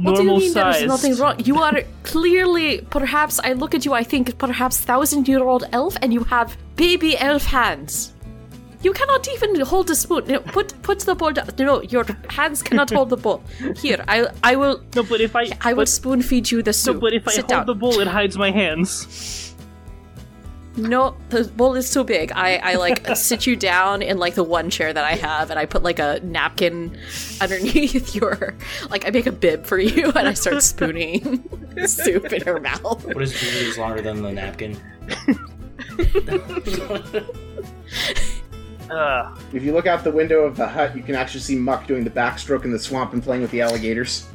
what 0.00 0.16
do 0.16 0.22
you 0.22 0.26
normal 0.26 0.38
mean 0.38 0.52
sized. 0.52 0.78
there's 0.80 0.88
nothing 0.88 1.16
wrong? 1.16 1.38
You 1.44 1.58
are 1.58 1.82
clearly, 2.02 2.80
perhaps, 2.88 3.38
I 3.40 3.52
look 3.52 3.74
at 3.74 3.84
you, 3.84 3.92
I 3.92 4.02
think 4.02 4.38
perhaps 4.38 4.80
thousand 4.80 5.28
year 5.28 5.42
old 5.42 5.64
elf, 5.72 5.96
and 6.00 6.12
you 6.12 6.24
have 6.24 6.56
baby 6.76 7.16
elf 7.18 7.44
hands. 7.44 8.14
You 8.82 8.92
cannot 8.92 9.28
even 9.28 9.60
hold 9.60 9.86
the 9.88 9.94
spoon. 9.94 10.24
No, 10.26 10.40
put 10.40 10.80
put 10.82 11.00
the 11.00 11.14
bowl 11.14 11.30
down. 11.32 11.48
No, 11.58 11.82
your 11.82 12.04
hands 12.30 12.62
cannot 12.62 12.90
hold 12.90 13.10
the 13.10 13.16
bowl. 13.16 13.42
Here, 13.76 14.02
I 14.08 14.26
I 14.42 14.56
will 14.56 14.82
No, 14.96 15.02
but 15.04 15.20
if 15.20 15.36
I 15.36 15.50
I 15.60 15.72
will 15.72 15.86
spoon 15.86 16.20
feed 16.22 16.50
you 16.50 16.62
the 16.62 16.70
no, 16.70 16.72
soup. 16.72 17.00
but 17.00 17.12
if 17.12 17.28
I 17.28 17.32
Sit 17.32 17.42
hold 17.42 17.48
down. 17.50 17.66
the 17.66 17.74
bowl, 17.74 18.00
it 18.00 18.08
hides 18.08 18.36
my 18.36 18.50
hands. 18.50 19.06
No, 20.76 21.14
the 21.28 21.44
bowl 21.44 21.74
is 21.74 21.86
so 21.88 22.02
big. 22.02 22.32
I, 22.32 22.56
I 22.56 22.74
like 22.76 23.06
sit 23.16 23.46
you 23.46 23.56
down 23.56 24.00
in 24.00 24.18
like 24.18 24.34
the 24.34 24.42
one 24.44 24.70
chair 24.70 24.92
that 24.92 25.04
I 25.04 25.12
have, 25.16 25.50
and 25.50 25.58
I 25.58 25.66
put 25.66 25.82
like 25.82 25.98
a 25.98 26.20
napkin 26.22 26.96
underneath 27.40 28.14
your 28.14 28.54
like 28.88 29.06
I 29.06 29.10
make 29.10 29.26
a 29.26 29.32
bib 29.32 29.66
for 29.66 29.78
you, 29.78 30.06
and 30.12 30.26
I 30.28 30.32
start 30.34 30.62
spooning 30.62 31.44
soup 31.86 32.32
in 32.32 32.42
her 32.42 32.58
mouth. 32.58 33.04
What 33.04 33.22
is 33.22 33.38
two 33.38 33.46
meters 33.46 33.76
longer 33.78 34.00
than 34.00 34.22
the 34.22 34.32
napkin? 34.32 34.80
Uh, 38.90 39.34
If 39.52 39.62
you 39.62 39.72
look 39.72 39.86
out 39.86 40.04
the 40.04 40.10
window 40.10 40.40
of 40.44 40.56
the 40.56 40.66
hut, 40.68 40.94
you 40.96 41.02
can 41.02 41.14
actually 41.14 41.40
see 41.40 41.56
Muck 41.56 41.86
doing 41.86 42.04
the 42.04 42.10
backstroke 42.10 42.64
in 42.64 42.72
the 42.72 42.78
swamp 42.78 43.12
and 43.12 43.22
playing 43.22 43.42
with 43.42 43.50
the 43.50 43.60
alligators. 43.60 44.26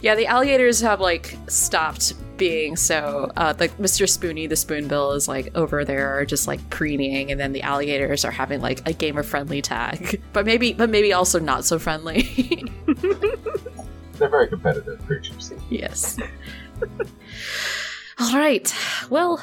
Yeah, 0.00 0.14
the 0.14 0.26
alligators 0.26 0.80
have 0.80 1.00
like 1.00 1.36
stopped 1.48 2.14
being 2.36 2.76
so. 2.76 3.30
Uh, 3.36 3.54
like 3.58 3.76
Mr. 3.78 4.08
Spoony, 4.08 4.46
the 4.46 4.56
spoonbill, 4.56 5.12
is 5.12 5.28
like 5.28 5.54
over 5.54 5.84
there 5.84 6.24
just 6.24 6.46
like 6.46 6.68
preening, 6.70 7.30
and 7.30 7.40
then 7.40 7.52
the 7.52 7.62
alligators 7.62 8.24
are 8.24 8.30
having 8.30 8.60
like 8.60 8.86
a 8.88 8.92
gamer 8.92 9.22
friendly 9.22 9.62
tag, 9.62 10.20
but 10.32 10.46
maybe, 10.46 10.72
but 10.72 10.90
maybe 10.90 11.12
also 11.12 11.38
not 11.38 11.64
so 11.64 11.78
friendly. 11.78 12.22
They're 14.18 14.30
very 14.30 14.48
competitive 14.48 15.04
creatures. 15.06 15.52
Yes. 15.68 16.18
All 18.18 18.32
right. 18.38 18.74
Well, 19.10 19.42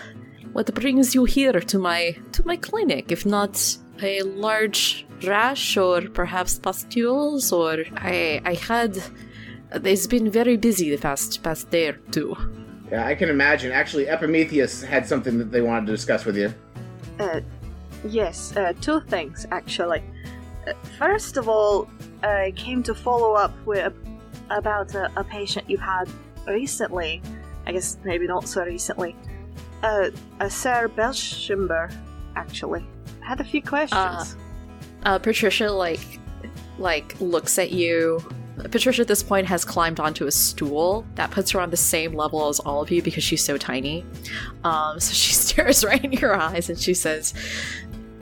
what 0.54 0.74
brings 0.74 1.14
you 1.14 1.26
here 1.26 1.60
to 1.60 1.80
my 1.80 2.18
to 2.32 2.46
my 2.46 2.58
clinic? 2.58 3.12
If 3.12 3.26
not 3.26 3.78
a 4.02 4.22
large 4.24 5.06
rash 5.24 5.78
or 5.78 6.02
perhaps 6.02 6.60
pustules, 6.60 7.52
or 7.52 7.84
I 7.96 8.42
I 8.46 8.56
had. 8.56 9.02
It's 9.76 10.06
been 10.06 10.30
very 10.30 10.56
busy 10.56 10.92
the 10.92 11.02
past 11.02 11.42
past 11.42 11.72
day 11.72 11.88
or 11.90 11.98
two. 12.12 12.36
Yeah, 12.94 13.08
I 13.08 13.16
can 13.16 13.30
imagine. 13.30 13.72
Actually, 13.72 14.08
Epimetheus 14.08 14.84
had 14.84 15.08
something 15.08 15.40
that 15.40 15.52
they 15.52 15.62
wanted 15.62 15.88
to 15.88 15.94
discuss 15.94 16.26
with 16.26 16.38
you. 16.38 16.54
Uh, 17.18 17.42
yes, 18.08 18.56
uh, 18.56 18.74
two 18.82 19.02
things 19.02 19.48
actually. 19.52 20.04
Uh, 20.68 20.74
first 21.00 21.38
of 21.38 21.50
all, 21.50 21.90
I 22.22 22.54
came 22.56 22.84
to 22.84 22.94
follow 22.94 23.34
up 23.34 23.52
with 23.66 23.92
about 24.52 24.94
a, 24.94 25.12
a 25.16 25.24
patient 25.24 25.68
you've 25.68 25.80
had 25.80 26.08
recently. 26.46 27.20
I 27.66 27.72
guess 27.72 27.98
maybe 28.04 28.28
not 28.28 28.48
so 28.48 28.64
recently. 28.64 29.16
Uh, 29.82 30.12
a 30.40 30.48
Sir 30.48 30.88
Belshimber, 30.88 31.92
actually. 32.36 32.86
I 33.24 33.26
had 33.26 33.42
a 33.42 33.44
few 33.44 33.64
questions. 33.64 34.38
Uh, 35.02 35.18
Patricia 35.18 35.72
like 35.72 36.20
like 36.78 37.20
looks 37.20 37.58
at 37.58 37.72
you. 37.72 38.24
Patricia 38.58 39.02
at 39.02 39.08
this 39.08 39.24
point 39.24 39.48
has 39.48 39.66
climbed 39.66 40.00
onto 40.00 40.28
a 40.28 40.32
stool 40.32 41.06
that 41.16 41.32
puts 41.32 41.52
her 41.52 41.60
on 41.60 41.70
the 41.70 41.78
same 41.78 42.14
level 42.14 42.48
as 42.48 42.60
all 42.60 42.82
of 42.82 42.92
you 42.92 43.02
because 43.02 43.24
she's 43.24 43.44
so 43.44 43.58
tiny. 43.58 44.06
Um, 44.64 45.00
so 45.00 45.14
she 45.14 45.34
stares 45.46 45.84
right 45.84 46.04
in 46.04 46.12
your 46.14 46.36
eyes 46.36 46.70
and 46.70 46.80
she 46.80 46.94
says, 46.94 47.34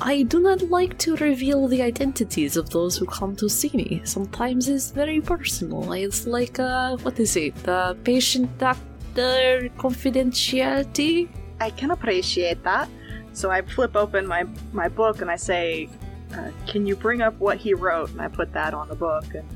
I 0.04 0.24
do 0.24 0.40
not 0.40 0.64
like 0.64 0.98
to 1.00 1.16
reveal 1.18 1.68
the 1.68 1.84
identities 1.84 2.58
of 2.58 2.72
those 2.72 2.98
who 2.98 3.06
come 3.06 3.36
to 3.36 3.48
see 3.48 3.70
me. 3.74 4.02
Sometimes 4.04 4.68
it's 4.68 4.90
very 4.90 5.22
personal. 5.22 5.92
It's 5.94 6.26
like, 6.26 6.60
uh, 6.60 6.98
what 6.98 7.20
is 7.20 7.36
it? 7.36 7.54
The 7.64 7.96
patient 8.04 8.58
doctor 8.58 9.70
confidentiality? 9.78 11.30
I 11.60 11.70
can 11.70 11.92
appreciate 11.92 12.64
that. 12.64 12.90
So 13.34 13.52
I 13.52 13.62
flip 13.62 13.96
open 13.96 14.26
my, 14.26 14.46
my 14.74 14.90
book 14.90 15.22
and 15.22 15.30
I 15.30 15.36
say, 15.36 15.88
uh, 16.34 16.50
Can 16.66 16.88
you 16.88 16.96
bring 16.96 17.22
up 17.22 17.38
what 17.40 17.58
he 17.58 17.76
wrote? 17.76 18.10
And 18.10 18.22
I 18.22 18.28
put 18.28 18.52
that 18.54 18.74
on 18.74 18.88
the 18.88 18.96
book. 18.96 19.26
And 19.36 19.48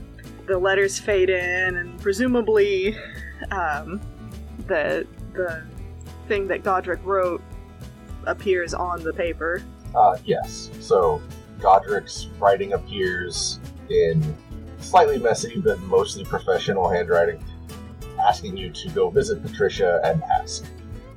the 0.47 0.57
letters 0.57 0.99
fade 0.99 1.29
in, 1.29 1.77
and 1.77 1.99
presumably 1.99 2.97
um, 3.51 4.01
the, 4.67 5.07
the 5.33 5.63
thing 6.27 6.47
that 6.47 6.63
Godric 6.63 6.99
wrote 7.03 7.41
appears 8.25 8.73
on 8.73 9.03
the 9.03 9.13
paper. 9.13 9.61
Uh, 9.93 10.17
yes. 10.25 10.69
So 10.79 11.21
Godric's 11.59 12.27
writing 12.39 12.73
appears 12.73 13.59
in 13.89 14.35
slightly 14.79 15.17
messy 15.17 15.59
but 15.59 15.79
mostly 15.81 16.23
professional 16.25 16.89
handwriting, 16.89 17.43
asking 18.19 18.57
you 18.57 18.69
to 18.71 18.89
go 18.89 19.09
visit 19.09 19.41
Patricia 19.41 20.01
and 20.03 20.21
ask. 20.39 20.65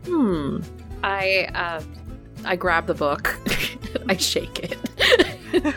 Hmm. 0.05 0.61
I 1.03 1.49
uh 1.55 1.83
I 2.45 2.57
grab 2.57 2.87
the 2.87 2.95
book. 2.95 3.39
I 4.09 4.17
shake 4.17 4.59
it. 5.53 5.75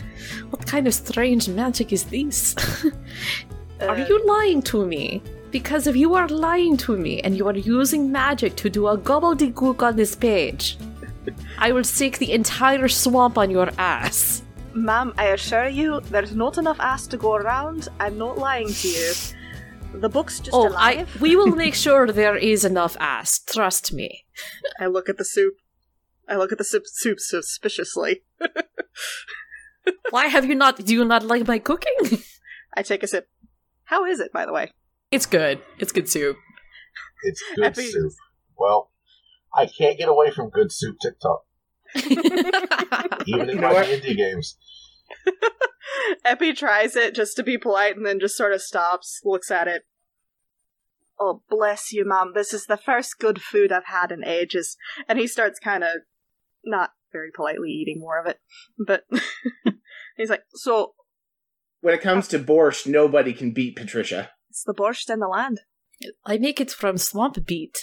what 0.50 0.66
kind 0.66 0.86
of 0.86 0.94
strange 0.94 1.48
magic 1.48 1.92
is 1.92 2.04
this? 2.04 2.54
are 3.80 3.90
Uh, 3.90 4.06
you 4.08 4.24
lying 4.26 4.62
to 4.62 4.86
me? 4.86 5.22
Because 5.50 5.86
if 5.86 5.96
you 5.96 6.14
are 6.14 6.28
lying 6.28 6.76
to 6.78 6.96
me 6.96 7.20
and 7.22 7.36
you 7.36 7.46
are 7.48 7.56
using 7.56 8.10
magic 8.12 8.56
to 8.56 8.68
do 8.68 8.88
a 8.88 8.98
gobbledygook 8.98 9.82
on 9.82 9.96
this 9.96 10.14
page, 10.14 10.76
I 11.58 11.72
will 11.72 11.84
stick 11.84 12.18
the 12.18 12.32
entire 12.32 12.88
swamp 12.88 13.38
on 13.38 13.50
your 13.50 13.70
ass. 13.78 14.42
Ma'am, 14.74 15.14
I 15.16 15.26
assure 15.28 15.68
you, 15.68 16.00
there's 16.10 16.34
not 16.34 16.58
enough 16.58 16.78
ass 16.80 17.06
to 17.08 17.16
go 17.16 17.34
around. 17.36 17.88
I'm 17.98 18.18
not 18.18 18.36
lying 18.38 18.68
to 18.68 18.88
you. 18.88 19.12
The 19.94 20.08
book's 20.10 20.40
just 20.40 20.54
oh, 20.54 20.74
I, 20.76 21.06
we 21.20 21.34
will 21.36 21.54
make 21.56 21.74
sure 21.86 22.12
there 22.12 22.36
is 22.36 22.64
enough 22.66 22.96
ass. 23.00 23.38
Trust 23.38 23.94
me. 23.94 24.26
I 24.78 24.86
look 24.86 25.08
at 25.08 25.16
the 25.16 25.24
soup. 25.24 25.54
I 26.28 26.36
look 26.36 26.52
at 26.52 26.58
the 26.58 26.64
soup, 26.64 26.82
soup 26.86 27.18
suspiciously. 27.20 28.22
Why 30.10 30.26
have 30.26 30.44
you 30.46 30.54
not? 30.54 30.84
Do 30.84 30.92
you 30.92 31.04
not 31.04 31.22
like 31.24 31.46
my 31.46 31.58
cooking? 31.58 32.22
I 32.76 32.82
take 32.82 33.02
a 33.02 33.06
sip. 33.06 33.28
How 33.84 34.04
is 34.04 34.20
it, 34.20 34.32
by 34.32 34.46
the 34.46 34.52
way? 34.52 34.70
It's 35.10 35.26
good. 35.26 35.60
It's 35.78 35.92
good 35.92 36.08
soup. 36.08 36.36
It's 37.22 37.42
good 37.56 37.64
Epi- 37.66 37.86
soup. 37.86 38.12
Well, 38.58 38.90
I 39.54 39.66
can't 39.66 39.98
get 39.98 40.08
away 40.08 40.30
from 40.30 40.50
good 40.50 40.72
soup 40.72 40.96
TikTok, 41.00 41.44
even 43.26 43.48
in 43.50 43.56
You 43.56 43.60
my 43.62 43.72
what? 43.72 43.86
D&D 43.86 44.14
games. 44.14 44.56
Epi 46.24 46.52
tries 46.52 46.96
it 46.96 47.14
just 47.14 47.36
to 47.36 47.42
be 47.42 47.56
polite 47.58 47.96
and 47.96 48.04
then 48.04 48.18
just 48.20 48.36
sort 48.36 48.52
of 48.52 48.60
stops, 48.62 49.20
looks 49.24 49.50
at 49.50 49.68
it. 49.68 49.82
Oh, 51.18 51.42
bless 51.48 51.92
you, 51.92 52.04
Mom. 52.04 52.32
This 52.34 52.52
is 52.52 52.66
the 52.66 52.76
first 52.76 53.18
good 53.18 53.40
food 53.40 53.72
I've 53.72 53.86
had 53.86 54.12
in 54.12 54.24
ages. 54.24 54.76
And 55.08 55.18
he 55.18 55.26
starts 55.26 55.58
kind 55.58 55.82
of 55.82 55.98
not 56.64 56.90
very 57.16 57.30
politely 57.34 57.70
eating 57.70 57.98
more 58.00 58.20
of 58.20 58.26
it. 58.26 58.38
But 58.86 59.04
he's 60.16 60.30
like, 60.30 60.42
So, 60.54 60.92
When 61.80 61.94
it 61.94 62.02
comes 62.02 62.28
to 62.28 62.38
borscht, 62.38 62.86
nobody 62.86 63.32
can 63.32 63.52
beat 63.52 63.76
Patricia. 63.76 64.30
it's 64.50 64.64
the 64.64 64.74
borscht 64.74 65.08
in 65.12 65.20
the 65.20 65.28
land. 65.28 65.60
I 66.26 66.36
make 66.38 66.60
it 66.60 66.70
from 66.70 66.98
swamp 66.98 67.36
beet. 67.46 67.76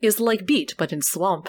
It's 0.00 0.18
like 0.18 0.44
beet, 0.46 0.74
but 0.78 0.92
in 0.92 1.02
swamp. 1.02 1.48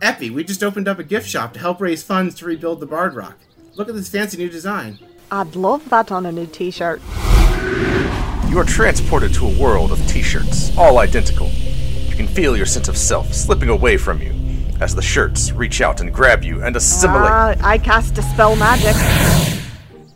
Epi, 0.00 0.30
we 0.30 0.44
just 0.44 0.62
opened 0.62 0.86
up 0.88 0.98
a 0.98 1.04
gift 1.04 1.28
shop 1.28 1.52
to 1.54 1.60
help 1.60 1.80
raise 1.80 2.02
funds 2.02 2.34
to 2.36 2.44
rebuild 2.46 2.80
the 2.80 2.86
Bard 2.86 3.14
Rock. 3.14 3.36
Look 3.74 3.88
at 3.88 3.94
this 3.94 4.08
fancy 4.08 4.36
new 4.36 4.48
design. 4.48 4.98
I'd 5.30 5.56
love 5.56 5.88
that 5.90 6.10
on 6.12 6.24
a 6.26 6.32
new 6.32 6.46
t 6.46 6.70
shirt. 6.70 7.00
You 8.48 8.58
are 8.58 8.64
transported 8.64 9.34
to 9.34 9.46
a 9.46 9.60
world 9.60 9.92
of 9.92 10.04
t 10.08 10.22
shirts, 10.22 10.74
all 10.78 10.98
identical. 10.98 11.48
You 11.48 12.16
can 12.16 12.26
feel 12.26 12.56
your 12.56 12.64
sense 12.64 12.88
of 12.88 12.96
self 12.96 13.34
slipping 13.34 13.68
away 13.68 13.98
from 13.98 14.22
you 14.22 14.32
as 14.80 14.94
the 14.94 15.02
shirts 15.02 15.52
reach 15.52 15.82
out 15.82 16.00
and 16.00 16.10
grab 16.12 16.42
you 16.42 16.62
and 16.62 16.74
assimilate. 16.74 17.30
Ah, 17.30 17.54
I 17.60 17.76
cast 17.76 18.14
Dispel 18.14 18.56
Magic. 18.56 18.94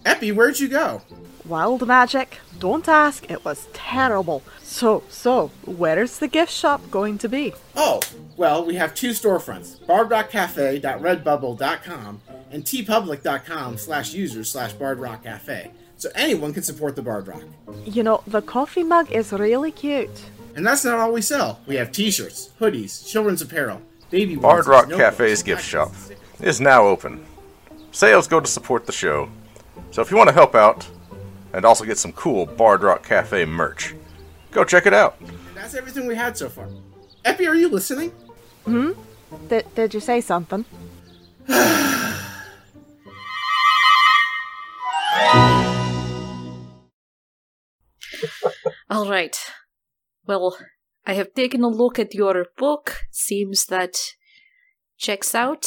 Epi, 0.06 0.32
where'd 0.32 0.58
you 0.58 0.68
go? 0.68 1.02
Wild 1.44 1.86
magic. 1.86 2.38
Don't 2.58 2.88
ask, 2.88 3.30
it 3.30 3.44
was 3.44 3.68
terrible. 3.74 4.42
So, 4.62 5.02
so, 5.10 5.50
where's 5.66 6.18
the 6.18 6.28
gift 6.28 6.52
shop 6.52 6.90
going 6.90 7.18
to 7.18 7.28
be? 7.28 7.52
Oh, 7.76 8.00
well, 8.38 8.64
we 8.64 8.76
have 8.76 8.94
two 8.94 9.10
storefronts, 9.10 9.78
bardrockcafe.redbubble.com 9.84 12.20
and 12.50 12.64
teepublic.com 12.64 13.76
slash 13.76 14.14
users 14.14 14.48
slash 14.48 14.72
bardrockcafe. 14.74 15.70
So 16.03 16.11
anyone 16.16 16.53
can 16.53 16.64
support 16.64 16.96
the 16.96 17.03
Bard 17.03 17.28
Rock. 17.28 17.44
You 17.84 18.03
know, 18.03 18.24
the 18.26 18.42
coffee 18.42 18.82
mug 18.82 19.12
is 19.12 19.30
really 19.32 19.70
cute. 19.70 20.11
And 20.57 20.66
that's 20.66 20.84
not 20.84 20.98
all 20.98 21.12
we 21.12 21.22
sell. 21.22 21.61
We 21.64 21.76
have 21.76 21.92
t-shirts, 21.92 22.50
hoodies, 22.59 23.07
children's 23.07 23.40
apparel, 23.40 23.80
baby 24.11 24.34
Bard 24.34 24.64
onesies, 24.64 24.68
Rock 24.68 24.88
Cafe's 24.90 25.44
gift 25.44 25.64
shop 25.64 25.92
is 26.40 26.61
now 26.61 26.82
open. 26.88 27.24
Sales 27.92 28.26
go 28.26 28.40
to 28.40 28.48
support 28.48 28.84
the 28.84 28.90
show. 28.90 29.28
So 29.92 30.03
if 30.03 30.11
you 30.11 30.16
want 30.16 30.28
to 30.28 30.34
help 30.34 30.57
out 30.57 30.88
and 31.53 31.64
also 31.64 31.84
get 31.84 31.98
some 31.98 32.12
cool 32.14 32.46
Bard 32.46 32.82
Rock 32.82 33.07
Cafe 33.07 33.44
merch, 33.44 33.94
go 34.50 34.64
check 34.64 34.86
it 34.86 34.92
out. 34.92 35.14
And 35.20 35.30
that's 35.55 35.76
everything 35.76 36.09
we 36.09 36.16
had 36.16 36.36
so 36.36 36.48
far. 36.48 36.66
Epi, 37.24 37.46
are 37.46 37.55
you 37.55 37.68
listening? 37.68 38.11
Mhm. 38.66 38.96
Did, 39.48 39.72
did 39.76 39.94
you 39.94 40.00
say 40.00 40.20
something? 40.20 40.64
All 48.93 49.09
right. 49.09 49.34
Well, 50.26 50.59
I 51.07 51.14
have 51.14 51.32
taken 51.32 51.64
a 51.64 51.68
look 51.68 51.99
at 51.99 52.12
your 52.12 52.45
book. 52.59 52.99
Seems 53.11 53.64
that 53.66 53.97
checks 54.99 55.34
out. 55.34 55.64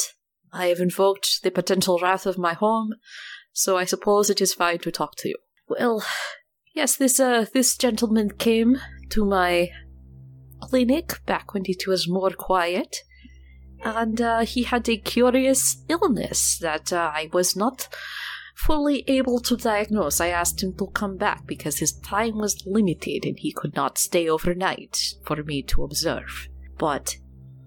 I 0.54 0.68
have 0.68 0.80
invoked 0.80 1.42
the 1.42 1.50
potential 1.50 1.98
wrath 2.00 2.28
of 2.28 2.38
my 2.38 2.54
home, 2.54 2.94
so 3.52 3.78
I 3.80 3.86
suppose 3.86 4.30
it 4.30 4.42
is 4.42 4.54
fine 4.54 4.78
to 4.78 4.92
talk 4.92 5.16
to 5.18 5.30
you. 5.30 5.38
Well, 5.68 6.06
yes, 6.76 6.98
this 6.98 7.20
uh 7.20 7.48
this 7.52 7.76
gentleman 7.76 8.30
came 8.30 8.78
to 9.10 9.26
my 9.26 9.70
clinic 10.62 11.26
back 11.26 11.56
when 11.56 11.64
it 11.66 11.88
was 11.88 12.08
more 12.08 12.30
quiet, 12.30 12.98
and 13.84 14.22
uh, 14.22 14.42
he 14.42 14.62
had 14.62 14.88
a 14.88 14.98
curious 14.98 15.84
illness 15.90 16.60
that 16.60 16.94
uh, 16.94 17.12
I 17.12 17.32
was 17.34 17.56
not 17.56 17.88
fully 18.56 19.04
able 19.08 19.40
to 19.42 19.58
diagnose. 19.58 20.20
I 20.20 20.30
asked 20.30 20.64
him 20.64 20.74
to 20.78 20.88
come 20.88 21.18
back 21.18 21.46
because 21.46 21.80
his 21.80 21.92
time 21.92 22.38
was 22.38 22.66
limited 22.66 23.26
and 23.26 23.38
he 23.38 23.52
could 23.52 23.76
not 23.76 23.98
stay 23.98 24.28
overnight 24.28 25.16
for 25.24 25.44
me 25.44 25.62
to 25.64 25.84
observe. 25.84 26.48
But 26.78 27.18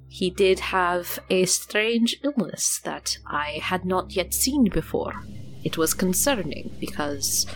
he 0.09 0.31
did 0.31 0.59
have 0.59 1.19
a 1.29 1.45
strange 1.45 2.19
illness 2.25 2.81
that 2.85 3.19
I 3.27 3.61
had 3.63 3.85
not 3.85 4.17
yet 4.17 4.33
seen 4.33 4.65
before. 4.73 5.23
It 5.63 5.77
was 5.77 5.93
concerning 5.93 6.75
because, 6.81 7.47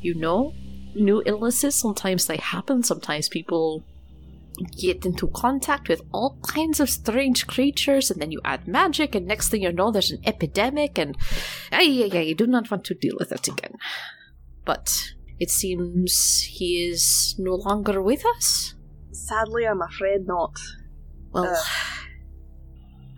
you 0.00 0.14
know, 0.14 0.54
new 0.94 1.22
illnesses 1.26 1.74
sometimes 1.74 2.26
they 2.26 2.38
happen, 2.38 2.82
sometimes 2.82 3.28
people 3.28 3.84
get 4.76 5.06
into 5.06 5.28
contact 5.28 5.88
with 5.88 6.02
all 6.12 6.38
kinds 6.42 6.80
of 6.80 6.90
strange 6.90 7.46
creatures, 7.46 8.10
and 8.10 8.20
then 8.20 8.32
you 8.32 8.40
add 8.44 8.66
magic, 8.68 9.14
and 9.14 9.26
next 9.26 9.48
thing 9.48 9.62
you 9.62 9.72
know, 9.72 9.90
there's 9.90 10.10
an 10.10 10.20
epidemic, 10.24 10.98
and 10.98 11.16
ay, 11.72 12.08
ay, 12.12 12.18
I 12.18 12.32
do 12.32 12.46
not 12.46 12.70
want 12.70 12.84
to 12.84 12.94
deal 12.94 13.16
with 13.18 13.32
it 13.32 13.48
again. 13.48 13.74
But 14.64 15.12
it 15.38 15.50
seems 15.50 16.42
he 16.42 16.88
is 16.88 17.34
no 17.38 17.54
longer 17.54 18.02
with 18.02 18.24
us. 18.36 18.74
Sadly, 19.12 19.64
I'm 19.66 19.82
afraid 19.82 20.26
not. 20.26 20.56
Well, 21.32 21.44
Uh. 21.46 21.62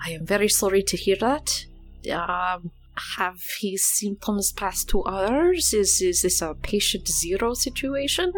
I 0.02 0.12
am 0.12 0.24
very 0.24 0.48
sorry 0.48 0.82
to 0.84 0.96
hear 0.96 1.16
that. 1.20 1.66
Um, 2.10 2.70
have 3.18 3.40
his 3.60 3.84
symptoms 3.84 4.52
passed 4.52 4.88
to 4.90 5.02
others? 5.02 5.74
Is 5.74 6.00
is 6.00 6.22
this 6.22 6.40
a 6.42 6.54
patient 6.54 7.06
zero 7.08 7.54
situation? 7.54 8.32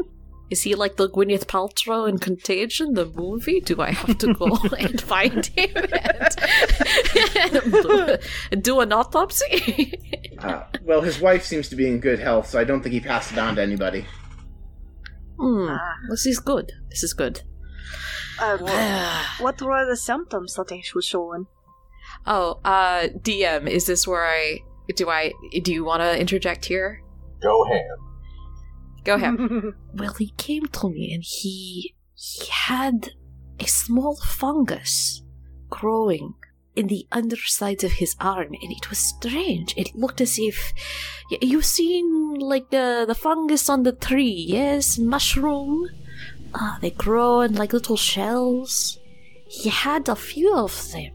Is 0.52 0.64
he 0.64 0.74
like 0.74 0.96
the 0.96 1.08
Gwyneth 1.08 1.46
Paltrow 1.46 2.06
in 2.06 2.18
Contagion, 2.18 2.92
the 2.92 3.06
movie? 3.06 3.60
Do 3.60 3.80
I 3.80 3.92
have 3.92 4.18
to 4.18 4.34
go 4.34 4.58
and 4.78 5.00
find 5.00 5.46
him 5.46 5.70
and, 5.74 7.56
and 7.56 7.72
do, 7.72 8.16
and 8.50 8.62
do 8.62 8.80
an 8.80 8.92
autopsy? 8.92 9.98
Uh, 10.38 10.64
well, 10.82 11.00
his 11.00 11.20
wife 11.20 11.44
seems 11.46 11.70
to 11.70 11.76
be 11.76 11.86
in 11.88 12.00
good 12.00 12.18
health, 12.18 12.50
so 12.50 12.58
I 12.58 12.64
don't 12.64 12.82
think 12.82 12.92
he 12.92 13.00
passed 13.00 13.32
it 13.32 13.38
on 13.38 13.56
to 13.56 13.62
anybody. 13.62 14.04
hmm, 15.38 15.68
Ah. 15.70 15.94
this 16.10 16.26
is 16.26 16.38
good. 16.38 16.70
This 16.90 17.02
is 17.02 17.14
good. 17.14 17.40
Uh, 18.38 18.58
what 19.40 19.62
were 19.62 19.86
the 19.88 19.96
symptoms 19.96 20.52
that 20.56 20.68
he 20.70 20.82
was 20.94 21.06
showing? 21.06 21.46
oh, 22.26 22.60
uh, 22.62 23.08
DM, 23.22 23.68
is 23.68 23.86
this 23.86 24.06
where 24.06 24.26
I 24.26 24.58
do 24.96 25.08
I 25.08 25.32
do 25.62 25.72
you 25.72 25.82
want 25.84 26.02
to 26.02 26.20
interject 26.20 26.66
here? 26.66 27.00
Go 27.40 27.64
ham. 27.64 28.11
Go 29.04 29.14
ahead. 29.14 29.36
Well, 29.94 30.14
he 30.14 30.30
came 30.36 30.66
to 30.66 30.90
me 30.90 31.12
and 31.14 31.22
he 31.22 31.94
he 32.14 32.46
had 32.50 33.10
a 33.58 33.66
small 33.66 34.16
fungus 34.16 35.22
growing 35.70 36.34
in 36.74 36.86
the 36.86 37.06
underside 37.12 37.84
of 37.84 37.92
his 37.92 38.16
arm, 38.20 38.54
and 38.62 38.72
it 38.72 38.88
was 38.88 38.98
strange. 38.98 39.74
It 39.76 39.94
looked 39.94 40.20
as 40.20 40.38
if 40.38 40.72
you've 41.40 41.64
seen 41.64 42.38
like 42.38 42.70
the 42.70 43.04
the 43.06 43.14
fungus 43.14 43.68
on 43.68 43.82
the 43.82 43.92
tree, 43.92 44.44
yes, 44.48 44.98
mushroom. 44.98 45.88
Ah, 46.54 46.78
they 46.80 46.90
grow 46.90 47.40
in 47.40 47.54
like 47.54 47.72
little 47.72 47.96
shells. 47.96 48.98
He 49.46 49.68
had 49.68 50.08
a 50.08 50.16
few 50.16 50.54
of 50.56 50.92
them, 50.92 51.12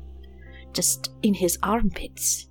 just 0.73 1.09
in 1.23 1.33
his 1.33 1.57
armpits. 1.63 2.47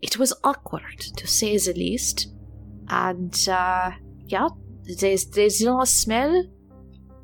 It 0.00 0.18
was 0.18 0.32
awkward, 0.44 1.00
to 1.16 1.26
say 1.26 1.56
the 1.58 1.72
least, 1.72 2.28
and 2.88 3.34
uh, 3.48 3.90
yeah, 4.28 4.48
there's 5.00 5.26
there's 5.26 5.60
no 5.60 5.84
smell, 5.84 6.44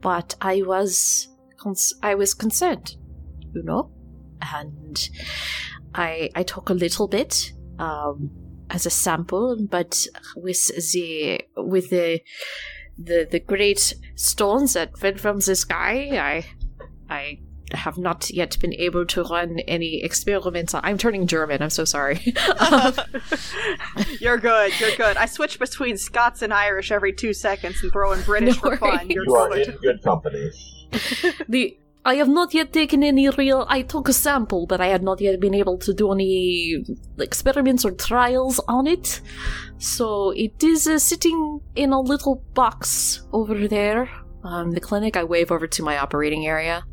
but 0.00 0.34
I 0.40 0.62
was 0.62 1.28
cons- 1.58 1.94
I 2.02 2.14
was 2.14 2.34
concerned, 2.34 2.96
you 3.54 3.62
know, 3.62 3.90
and 4.40 5.08
I 5.94 6.30
I 6.34 6.42
took 6.42 6.70
a 6.70 6.74
little 6.74 7.08
bit 7.08 7.52
um 7.78 8.30
as 8.70 8.86
a 8.86 8.90
sample, 8.90 9.56
but 9.70 10.06
with 10.36 10.68
the 10.92 11.40
with 11.56 11.90
the 11.90 12.20
the 12.98 13.26
the 13.30 13.40
great 13.40 13.94
stones 14.14 14.74
that 14.74 14.98
fell 14.98 15.16
from 15.16 15.40
the 15.40 15.54
sky, 15.54 16.10
I 16.18 16.46
I 17.08 17.38
have 17.72 17.96
not 17.98 18.30
yet 18.30 18.58
been 18.60 18.74
able 18.74 19.06
to 19.06 19.22
run 19.24 19.58
any 19.60 20.02
experiments. 20.02 20.74
I'm 20.74 20.98
turning 20.98 21.26
German. 21.26 21.62
I'm 21.62 21.70
so 21.70 21.84
sorry. 21.84 22.34
Um, 22.60 22.94
you're 24.20 24.38
good. 24.38 24.72
You're 24.80 24.96
good. 24.96 25.16
I 25.16 25.26
switch 25.26 25.58
between 25.58 25.96
Scots 25.96 26.42
and 26.42 26.52
Irish 26.52 26.90
every 26.90 27.12
two 27.12 27.32
seconds 27.32 27.82
and 27.82 27.92
throw 27.92 28.12
in 28.12 28.22
British 28.22 28.56
No 28.56 28.70
for 28.70 28.76
fun. 28.76 29.10
You're 29.10 29.24
You 29.24 29.34
are 29.34 29.48
good. 29.50 29.68
in 29.68 29.76
good 29.78 30.02
company. 30.02 30.50
the 31.48 31.76
I 32.06 32.16
have 32.16 32.28
not 32.28 32.52
yet 32.52 32.72
taken 32.72 33.02
any 33.02 33.28
real. 33.30 33.64
I 33.68 33.80
took 33.82 34.08
a 34.08 34.12
sample, 34.12 34.66
but 34.66 34.80
I 34.80 34.88
had 34.88 35.02
not 35.02 35.20
yet 35.22 35.40
been 35.40 35.54
able 35.54 35.78
to 35.78 35.94
do 35.94 36.12
any 36.12 36.84
experiments 37.18 37.84
or 37.84 37.92
trials 37.92 38.60
on 38.68 38.86
it. 38.86 39.22
So 39.78 40.30
it 40.30 40.62
is 40.62 40.86
uh, 40.86 40.98
sitting 40.98 41.60
in 41.76 41.92
a 41.92 42.00
little 42.00 42.42
box 42.52 43.26
over 43.32 43.66
there. 43.68 44.10
Um, 44.42 44.72
the 44.72 44.80
clinic. 44.80 45.16
I 45.16 45.24
wave 45.24 45.50
over 45.50 45.66
to 45.66 45.82
my 45.82 45.96
operating 45.96 46.46
area. 46.46 46.84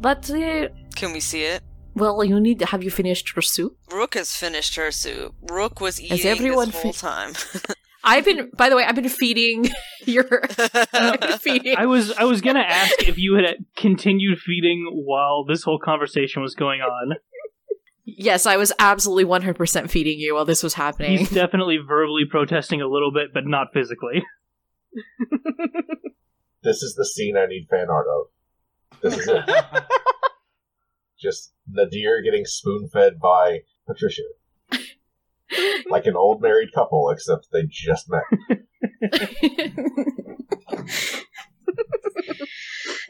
But 0.00 0.30
uh, 0.30 0.68
Can 0.96 1.12
we 1.12 1.20
see 1.20 1.42
it? 1.44 1.62
well, 1.94 2.22
you 2.24 2.40
need. 2.40 2.60
To. 2.60 2.66
Have 2.66 2.82
you 2.82 2.90
finished 2.90 3.34
your 3.34 3.42
soup? 3.42 3.76
Rook 3.92 4.14
has 4.14 4.34
finished 4.34 4.76
her 4.76 4.90
soup. 4.90 5.34
Rook 5.42 5.80
was 5.80 6.00
eating 6.00 6.26
everyone 6.26 6.70
this 6.70 6.82
whole 6.82 6.92
fi- 6.92 7.08
time. 7.08 7.34
I've 8.04 8.24
been. 8.24 8.50
By 8.56 8.70
the 8.70 8.76
way, 8.76 8.84
I've 8.84 8.94
been 8.94 9.08
feeding 9.10 9.68
your. 10.06 10.42
I've 10.92 11.20
been 11.20 11.38
feeding. 11.48 11.76
I 11.76 11.86
was 11.86 12.12
I 12.12 12.24
was 12.24 12.40
gonna 12.40 12.60
ask 12.60 13.02
if 13.06 13.18
you 13.18 13.34
had 13.34 13.56
continued 13.76 14.38
feeding 14.38 14.88
while 14.92 15.44
this 15.44 15.62
whole 15.62 15.78
conversation 15.78 16.40
was 16.42 16.54
going 16.54 16.80
on. 16.80 17.16
Yes, 18.06 18.44
I 18.46 18.56
was 18.56 18.72
absolutely 18.80 19.24
100% 19.24 19.88
feeding 19.88 20.18
you 20.18 20.34
while 20.34 20.44
this 20.44 20.62
was 20.64 20.74
happening. 20.74 21.18
He's 21.18 21.30
definitely 21.30 21.76
verbally 21.76 22.24
protesting 22.28 22.80
a 22.80 22.88
little 22.88 23.12
bit, 23.12 23.32
but 23.32 23.44
not 23.46 23.68
physically. 23.72 24.24
This 26.62 26.82
is 26.82 26.94
the 26.96 27.04
scene 27.06 27.36
I 27.36 27.46
need 27.46 27.68
fan 27.70 27.86
art 27.88 28.06
of. 28.08 28.26
This 29.02 29.18
is 29.18 29.28
it. 29.28 29.44
Just 31.20 31.52
Nadir 31.68 32.22
getting 32.22 32.44
spoon 32.44 32.88
fed 32.92 33.18
by 33.20 33.60
Patricia. 33.86 34.22
Like 35.90 36.06
an 36.06 36.14
old 36.14 36.40
married 36.40 36.68
couple, 36.72 37.10
except 37.10 37.48
they 37.52 37.64
just 37.68 38.06
met. 38.08 38.22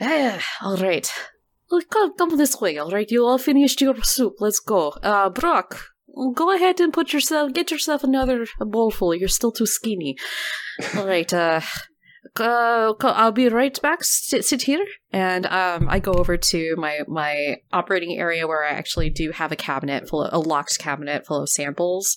Ah, 0.01 0.43
all 0.63 0.77
right. 0.77 1.11
Well, 1.71 1.83
Come, 1.91 2.17
come 2.17 2.37
this 2.37 2.61
way, 2.61 2.79
all 2.79 2.91
right? 2.91 3.11
You 3.11 3.25
all 3.27 3.39
finished 3.39 3.81
your 3.81 4.03
soup. 4.03 4.35
Let's 4.41 4.61
go. 4.61 4.91
Uh, 5.03 5.29
Brock, 5.29 5.85
go 6.35 6.55
ahead 6.55 6.81
and 6.81 6.93
put 6.93 7.13
yourself, 7.13 7.53
get 7.53 7.71
yourself 7.71 8.03
another 8.03 8.47
bowlful. 8.59 9.15
You're 9.15 9.29
still 9.29 9.53
too 9.53 9.67
skinny. 9.67 10.17
All 10.97 11.07
right. 11.07 11.33
Uh, 11.33 11.61
uh, 12.39 12.95
I'll 13.01 13.33
be 13.33 13.49
right 13.49 13.81
back. 13.81 14.05
Sit, 14.05 14.45
sit 14.45 14.63
here, 14.63 14.85
and 15.13 15.47
um, 15.47 15.89
I 15.89 15.99
go 15.99 16.13
over 16.13 16.37
to 16.37 16.75
my 16.77 17.01
my 17.09 17.57
operating 17.73 18.19
area 18.19 18.47
where 18.47 18.65
I 18.65 18.71
actually 18.71 19.11
do 19.11 19.31
have 19.33 19.53
a 19.53 19.57
cabinet 19.57 20.09
full 20.09 20.23
of 20.23 20.33
a 20.33 20.39
locked 20.39 20.79
cabinet 20.79 21.27
full 21.27 21.43
of 21.43 21.49
samples. 21.49 22.17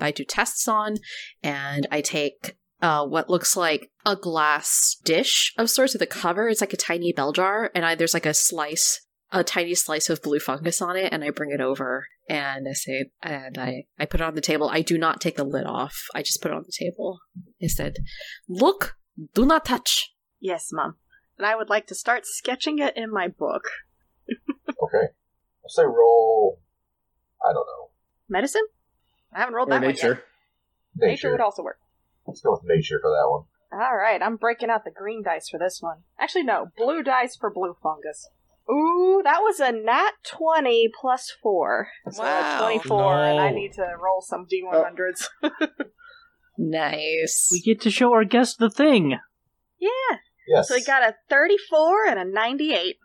I 0.00 0.10
do 0.10 0.24
tests 0.24 0.68
on, 0.68 0.96
and 1.42 1.86
I 1.90 2.00
take 2.00 2.56
uh, 2.82 3.06
what 3.06 3.30
looks 3.30 3.56
like 3.56 3.90
a 4.04 4.16
glass 4.16 4.96
dish 5.04 5.54
of 5.56 5.70
sorts 5.70 5.92
with 5.92 6.02
a 6.02 6.06
cover. 6.06 6.48
It's 6.48 6.60
like 6.60 6.72
a 6.72 6.78
tiny 6.78 7.12
bell 7.12 7.32
jar, 7.32 7.70
and 7.74 7.84
I, 7.84 7.94
there's 7.94 8.14
like 8.14 8.26
a 8.26 8.34
slice, 8.34 9.00
a 9.32 9.42
tiny 9.44 9.74
slice 9.74 10.10
of 10.10 10.22
blue 10.22 10.40
fungus 10.40 10.82
on 10.82 10.96
it, 10.96 11.12
and 11.12 11.24
I 11.24 11.30
bring 11.30 11.50
it 11.50 11.60
over 11.60 12.06
and 12.28 12.66
I 12.68 12.72
say, 12.74 13.10
and 13.22 13.56
I, 13.56 13.84
I 13.98 14.04
put 14.04 14.20
it 14.20 14.24
on 14.24 14.34
the 14.34 14.40
table. 14.40 14.68
I 14.68 14.82
do 14.82 14.98
not 14.98 15.20
take 15.20 15.36
the 15.36 15.44
lid 15.44 15.64
off. 15.64 15.96
I 16.14 16.22
just 16.22 16.42
put 16.42 16.50
it 16.50 16.54
on 16.54 16.64
the 16.64 16.72
table. 16.76 17.20
I 17.62 17.68
said, 17.68 17.96
"Look, 18.48 18.96
do 19.34 19.44
not 19.46 19.64
touch." 19.64 20.14
Yes, 20.40 20.68
Mom. 20.72 20.96
And 21.36 21.46
I 21.46 21.54
would 21.56 21.68
like 21.68 21.86
to 21.88 21.94
start 21.94 22.26
sketching 22.26 22.78
it 22.78 22.96
in 22.96 23.10
my 23.12 23.28
book. 23.28 23.62
Okay. 24.80 25.06
I'll 25.64 25.68
say 25.68 25.82
roll. 25.84 26.60
I 27.44 27.48
don't 27.52 27.66
know. 27.66 27.90
Medicine? 28.28 28.62
I 29.34 29.40
haven't 29.40 29.54
rolled 29.54 29.68
Or 29.68 29.72
that 29.72 29.82
one 29.82 29.90
nature. 29.92 30.08
yet. 30.08 30.24
Nature 30.96 31.10
Nature. 31.10 31.30
would 31.32 31.40
also 31.40 31.62
work. 31.62 31.78
Let's 32.26 32.40
go 32.40 32.52
with 32.52 32.60
nature 32.64 32.98
for 33.02 33.10
that 33.10 33.28
one. 33.28 33.44
All 33.82 33.96
right, 33.96 34.22
I'm 34.22 34.36
breaking 34.36 34.70
out 34.70 34.84
the 34.84 34.90
green 34.90 35.22
dice 35.24 35.48
for 35.48 35.58
this 35.58 35.78
one. 35.82 36.04
Actually, 36.18 36.44
no, 36.44 36.68
blue 36.76 37.02
dice 37.02 37.36
for 37.36 37.50
blue 37.50 37.74
fungus. 37.82 38.28
Ooh, 38.70 39.20
that 39.24 39.40
was 39.42 39.60
a 39.60 39.72
nat 39.72 40.12
20 40.26 40.90
plus 41.00 41.34
4. 41.42 41.88
So 42.10 42.22
Wow. 42.22 42.58
24, 42.60 43.24
and 43.24 43.40
I 43.40 43.50
need 43.50 43.72
to 43.74 43.86
roll 44.00 44.20
some 44.20 44.46
D100s. 44.46 45.26
Nice. 46.58 47.48
We 47.52 47.60
get 47.60 47.80
to 47.82 47.90
show 47.90 48.12
our 48.12 48.24
guest 48.24 48.58
the 48.58 48.68
thing. 48.70 49.18
yeah. 49.78 49.88
Yes. 50.48 50.68
So 50.68 50.74
we 50.76 50.82
got 50.84 51.02
a 51.02 51.14
34 51.28 52.06
and 52.06 52.18
a 52.18 52.24
98. 52.24 52.96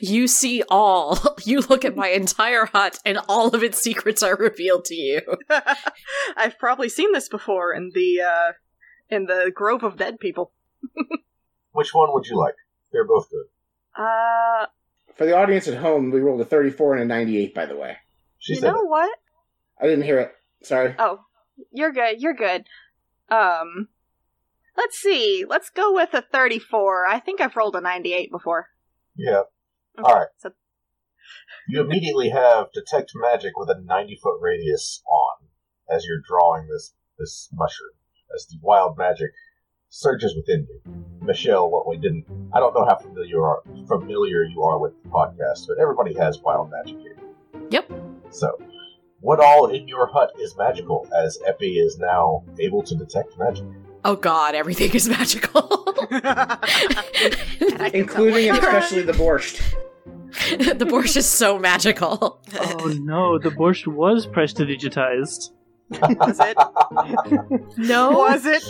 You 0.00 0.26
see 0.28 0.62
all. 0.70 1.18
You 1.44 1.60
look 1.60 1.84
at 1.84 1.96
my 1.96 2.08
entire 2.08 2.66
hut, 2.66 2.98
and 3.04 3.18
all 3.28 3.48
of 3.54 3.62
its 3.62 3.80
secrets 3.82 4.22
are 4.22 4.36
revealed 4.36 4.84
to 4.86 4.94
you. 4.94 5.20
I've 6.36 6.58
probably 6.58 6.88
seen 6.88 7.12
this 7.12 7.28
before 7.28 7.72
in 7.72 7.90
the 7.94 8.20
uh 8.20 8.52
in 9.08 9.26
the 9.26 9.50
Grove 9.54 9.82
of 9.84 9.96
Dead 9.96 10.18
People. 10.20 10.52
Which 11.72 11.94
one 11.94 12.12
would 12.12 12.26
you 12.26 12.38
like? 12.38 12.54
They're 12.92 13.06
both 13.06 13.28
good. 13.30 13.46
Uh 14.02 14.66
For 15.14 15.26
the 15.26 15.36
audience 15.36 15.68
at 15.68 15.78
home, 15.78 16.10
we 16.10 16.20
rolled 16.20 16.40
a 16.40 16.44
34 16.44 16.94
and 16.94 17.02
a 17.02 17.06
98, 17.06 17.54
by 17.54 17.66
the 17.66 17.76
way. 17.76 17.96
She 18.38 18.54
you 18.54 18.60
said 18.60 18.72
know 18.72 18.84
what? 18.84 19.16
I 19.80 19.86
didn't 19.86 20.04
hear 20.04 20.18
it. 20.20 20.32
Sorry. 20.62 20.94
Oh, 20.98 21.20
you're 21.72 21.92
good. 21.92 22.20
You're 22.20 22.34
good. 22.34 22.64
Um 23.30 23.88
Let's 24.76 24.96
see. 24.96 25.44
Let's 25.46 25.70
go 25.70 25.92
with 25.92 26.14
a 26.14 26.22
34. 26.22 27.08
I 27.08 27.18
think 27.18 27.40
I've 27.40 27.56
rolled 27.56 27.74
a 27.74 27.80
98 27.80 28.30
before. 28.30 28.68
Yeah. 29.16 29.42
Okay, 29.98 30.04
All 30.04 30.14
right. 30.14 30.28
So 30.38 30.52
You 31.66 31.80
immediately 31.80 32.30
have 32.30 32.68
detect 32.72 33.10
magic 33.16 33.56
with 33.56 33.68
a 33.70 33.80
90 33.82 34.20
foot 34.22 34.38
radius 34.40 35.02
on 35.10 35.48
as 35.90 36.04
you're 36.06 36.22
drawing 36.26 36.68
this 36.68 36.94
this 37.18 37.48
mushroom. 37.52 37.94
As 38.32 38.46
the 38.46 38.58
wild 38.62 38.96
magic 38.96 39.30
surges 39.88 40.36
within 40.36 40.68
you. 40.68 41.04
Michelle, 41.22 41.68
what 41.68 41.88
we 41.88 41.96
didn't 41.96 42.26
I 42.54 42.60
don't 42.60 42.72
know 42.72 42.84
how 42.84 42.98
familiar 42.98 43.26
you 43.26 43.42
are 43.42 43.62
familiar 43.88 44.44
you 44.44 44.62
are 44.62 44.78
with 44.78 44.92
the 45.02 45.08
podcast, 45.08 45.66
but 45.66 45.78
everybody 45.80 46.14
has 46.14 46.40
wild 46.40 46.70
magic 46.70 46.98
here. 47.00 47.16
Yep. 47.70 47.90
So 48.30 48.56
what 49.20 49.40
all 49.40 49.66
in 49.66 49.88
your 49.88 50.06
hut 50.06 50.32
is 50.38 50.56
magical, 50.56 51.08
as 51.14 51.38
Epi 51.46 51.78
is 51.78 51.98
now 51.98 52.44
able 52.60 52.82
to 52.84 52.94
detect 52.94 53.38
magic? 53.38 53.64
Oh 54.04 54.16
god, 54.16 54.54
everything 54.54 54.92
is 54.94 55.08
magical. 55.08 55.84
Including 57.92 58.48
and 58.50 58.58
especially 58.58 59.02
the 59.02 59.12
borscht. 59.12 59.60
the 60.78 60.84
borscht 60.84 61.16
is 61.16 61.26
so 61.26 61.58
magical. 61.58 62.40
Oh 62.54 62.94
no, 63.00 63.38
the 63.38 63.50
borscht 63.50 63.86
was 63.86 64.26
prestidigitized. 64.26 65.50
Was 65.90 66.38
it? 66.40 66.56
No, 67.78 68.10
Was 68.10 68.44
it? 68.44 68.62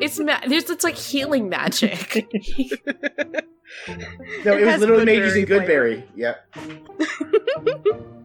it's 0.00 0.18
ma- 0.20 0.40
there's 0.46 0.70
it's 0.70 0.84
like 0.84 0.94
healing 0.96 1.48
magic. 1.48 2.28
No, 4.44 4.52
It 4.54 4.62
it, 4.62 4.66
was 4.66 4.80
literally 4.80 5.04
made 5.04 5.18
using. 5.18 5.46
Goodberry. 5.46 6.04
Yep. 6.14 6.54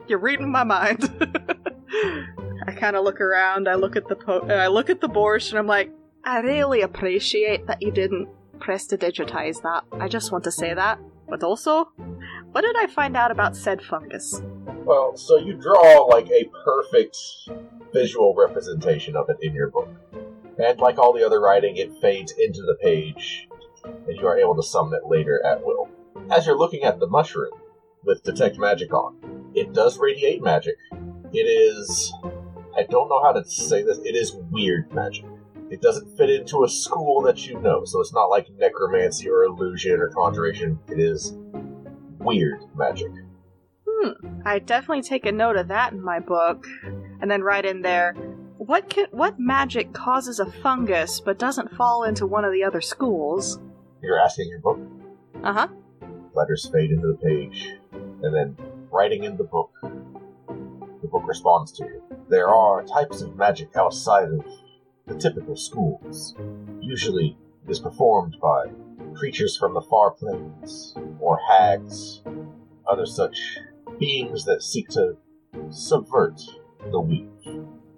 You're 0.07 0.19
reading 0.19 0.51
my 0.51 0.63
mind. 0.63 1.09
I 2.67 2.71
kind 2.73 2.95
of 2.95 3.03
look 3.03 3.21
around. 3.21 3.67
I 3.67 3.75
look 3.75 3.95
at 3.95 4.07
the 4.07 4.15
po- 4.15 4.45
uh, 4.49 4.53
I 4.53 4.67
look 4.67 4.89
at 4.89 4.99
the 5.01 5.07
borscht, 5.09 5.49
and 5.51 5.59
I'm 5.59 5.67
like, 5.67 5.89
I 6.23 6.39
really 6.39 6.81
appreciate 6.81 7.65
that 7.67 7.81
you 7.81 7.91
didn't 7.91 8.27
prestidigitize 8.59 9.61
that. 9.63 9.83
I 10.01 10.07
just 10.07 10.31
want 10.31 10.43
to 10.45 10.51
say 10.51 10.73
that. 10.73 10.99
But 11.29 11.43
also, 11.43 11.91
what 12.51 12.61
did 12.61 12.75
I 12.77 12.87
find 12.87 13.15
out 13.15 13.31
about 13.31 13.55
said 13.55 13.81
fungus? 13.81 14.41
Well, 14.85 15.17
so 15.17 15.37
you 15.37 15.53
draw 15.53 16.05
like 16.05 16.29
a 16.29 16.49
perfect 16.63 17.17
visual 17.93 18.33
representation 18.35 19.15
of 19.15 19.29
it 19.29 19.37
in 19.41 19.53
your 19.53 19.69
book. 19.69 19.89
And 20.57 20.79
like 20.79 20.97
all 20.97 21.13
the 21.13 21.25
other 21.25 21.39
writing, 21.39 21.77
it 21.77 21.93
fades 22.01 22.33
into 22.37 22.61
the 22.61 22.77
page, 22.81 23.47
and 23.83 24.17
you 24.17 24.25
are 24.27 24.37
able 24.37 24.55
to 24.55 24.63
summon 24.63 24.93
it 24.93 25.07
later 25.07 25.41
at 25.45 25.63
will. 25.63 25.89
As 26.31 26.45
you're 26.45 26.57
looking 26.57 26.83
at 26.83 26.99
the 26.99 27.07
mushroom 27.07 27.51
with 28.03 28.23
Detect 28.23 28.57
Magic 28.57 28.91
on, 28.93 29.51
it 29.53 29.73
does 29.73 29.97
radiate 29.97 30.41
magic. 30.41 30.75
It 31.33 31.39
is. 31.39 32.13
I 32.75 32.83
don't 32.83 33.09
know 33.09 33.21
how 33.21 33.33
to 33.33 33.45
say 33.45 33.83
this. 33.83 33.99
It 33.99 34.15
is 34.15 34.33
weird 34.51 34.93
magic. 34.93 35.25
It 35.69 35.81
doesn't 35.81 36.17
fit 36.17 36.29
into 36.29 36.63
a 36.63 36.69
school 36.69 37.21
that 37.23 37.45
you 37.45 37.59
know, 37.59 37.83
so 37.83 37.99
it's 37.99 38.13
not 38.13 38.27
like 38.27 38.47
necromancy 38.57 39.29
or 39.29 39.43
illusion 39.43 39.99
or 39.99 40.09
conjuration. 40.09 40.79
It 40.87 40.99
is 40.99 41.35
weird 42.27 42.61
magic. 42.75 43.11
Hmm. 43.87 44.41
I 44.45 44.59
definitely 44.59 45.01
take 45.01 45.25
a 45.25 45.31
note 45.31 45.55
of 45.55 45.69
that 45.69 45.93
in 45.93 46.03
my 46.03 46.19
book, 46.19 46.67
and 47.21 47.29
then 47.31 47.41
write 47.41 47.65
in 47.65 47.81
there. 47.81 48.13
What 48.57 48.89
can, 48.89 49.07
what 49.11 49.39
magic 49.39 49.93
causes 49.93 50.39
a 50.39 50.45
fungus 50.45 51.19
but 51.19 51.39
doesn't 51.39 51.75
fall 51.75 52.03
into 52.03 52.25
one 52.27 52.43
of 52.45 52.51
the 52.51 52.63
other 52.63 52.81
schools? 52.81 53.59
You're 54.01 54.19
asking 54.19 54.49
your 54.49 54.59
book. 54.59 54.79
Uh 55.43 55.53
huh. 55.53 55.67
letters 56.33 56.69
fade 56.71 56.91
into 56.91 57.07
the 57.07 57.17
page, 57.17 57.73
and 57.91 58.33
then 58.33 58.57
writing 58.91 59.23
in 59.23 59.37
the 59.37 59.43
book, 59.43 59.71
the 59.81 61.07
book 61.07 61.23
responds 61.27 61.71
to 61.73 61.85
you. 61.85 62.01
There 62.29 62.49
are 62.49 62.83
types 62.83 63.21
of 63.21 63.35
magic 63.35 63.75
outside 63.75 64.29
of 64.29 64.45
the 65.05 65.15
typical 65.15 65.55
schools. 65.55 66.35
Usually, 66.81 67.37
it 67.65 67.71
is 67.71 67.79
performed 67.79 68.37
by 68.41 68.65
creatures 69.17 69.57
from 69.57 69.73
the 69.73 69.81
far 69.81 70.11
planes, 70.11 70.95
or 71.19 71.39
hags, 71.49 72.21
other 72.89 73.05
such 73.05 73.59
beings 73.99 74.45
that 74.45 74.61
seek 74.61 74.87
to 74.89 75.17
subvert 75.69 76.41
the 76.91 76.99
weak. 76.99 77.27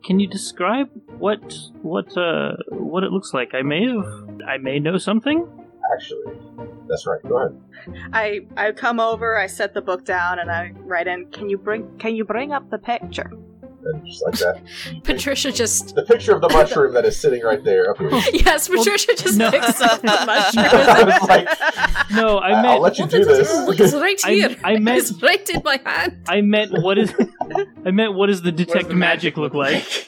Can 0.05 0.19
you 0.19 0.27
describe 0.27 0.89
what 1.17 1.55
what 1.81 2.17
uh 2.17 2.53
what 2.69 3.03
it 3.03 3.11
looks 3.11 3.33
like? 3.33 3.53
I 3.53 3.61
may 3.61 3.87
have 3.87 4.29
I 4.47 4.57
may 4.57 4.79
know 4.79 4.97
something. 4.97 5.47
Actually, 5.93 6.39
that's 6.87 7.05
right. 7.05 7.21
Go 7.27 7.37
ahead. 7.37 7.61
I 8.13 8.39
I 8.55 8.71
come 8.71 8.99
over, 8.99 9.37
I 9.37 9.47
set 9.47 9.73
the 9.73 9.81
book 9.81 10.05
down, 10.05 10.39
and 10.39 10.49
I 10.49 10.71
write 10.85 11.07
in. 11.07 11.27
Can 11.31 11.49
you 11.49 11.57
bring 11.57 11.97
Can 11.99 12.15
you 12.15 12.23
bring 12.23 12.53
up 12.53 12.69
the 12.69 12.77
picture? 12.77 13.29
And 13.81 14.05
just 14.05 14.23
like 14.25 14.33
that, 14.35 14.61
Patricia 15.03 15.51
just 15.51 15.95
the 15.95 16.03
picture 16.03 16.33
of 16.35 16.41
the 16.41 16.49
mushroom 16.49 16.93
that 16.93 17.05
is 17.05 17.17
sitting 17.19 17.41
right 17.43 17.63
there 17.63 17.95
yes, 18.33 18.67
Patricia 18.67 19.15
just 19.15 19.37
no. 19.37 19.49
picks 19.51 19.79
up 19.81 20.01
the 20.01 20.07
mushroom. 20.25 21.09
It's 21.09 21.27
like, 21.27 21.47
No, 22.11 22.37
I 22.39 22.49
I'll 22.51 22.61
meant 22.63 22.81
let 22.81 22.97
you 22.99 23.07
do 23.07 23.23
this. 23.23 23.51
Look, 23.67 23.79
it's 23.79 23.93
right 23.93 24.19
here. 24.25 24.55
I 24.63 24.77
meant- 24.77 24.97
it's 24.99 25.21
right 25.23 25.49
in 25.49 25.61
my 25.63 25.79
hand. 25.85 26.23
I 26.27 26.41
meant 26.41 26.71
what 26.81 26.97
is 26.97 27.13
I 27.85 27.91
meant 27.91 28.15
what 28.15 28.27
does 28.27 28.41
the 28.41 28.51
detect 28.51 28.89
the 28.89 28.95
magic 28.95 29.37
look 29.37 29.53
like? 29.53 30.07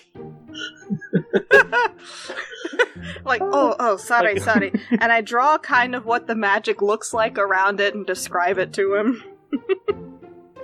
like, 3.24 3.42
oh, 3.42 3.76
oh, 3.80 3.98
sorry, 3.98 4.36
Like- 4.36 4.44
sorry. 4.44 4.72
And 4.92 5.12
I 5.12 5.22
draw 5.22 5.58
kind 5.58 5.96
of 5.96 6.06
what 6.06 6.28
the 6.28 6.36
magic 6.36 6.82
looks 6.82 7.14
like 7.14 7.38
around 7.38 7.80
it 7.80 7.96
and 7.96 8.06
describe 8.06 8.58
it 8.58 8.74
to 8.74 8.96
him. 8.96 9.24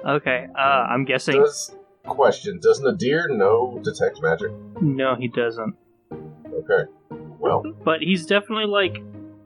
Okay, 0.05 0.47
uh 0.57 0.61
I'm 0.61 1.03
guessing 1.05 1.35
Does 1.41 1.75
question? 2.07 2.59
Does 2.61 2.79
Nadir 2.81 3.27
know 3.29 3.79
detect 3.83 4.21
magic? 4.21 4.51
no 4.81 5.15
he 5.15 5.27
doesn't. 5.27 5.75
Okay. 6.11 6.89
Well, 7.39 7.63
But 7.83 8.01
he's 8.01 8.25
definitely 8.25 8.65
like 8.65 8.97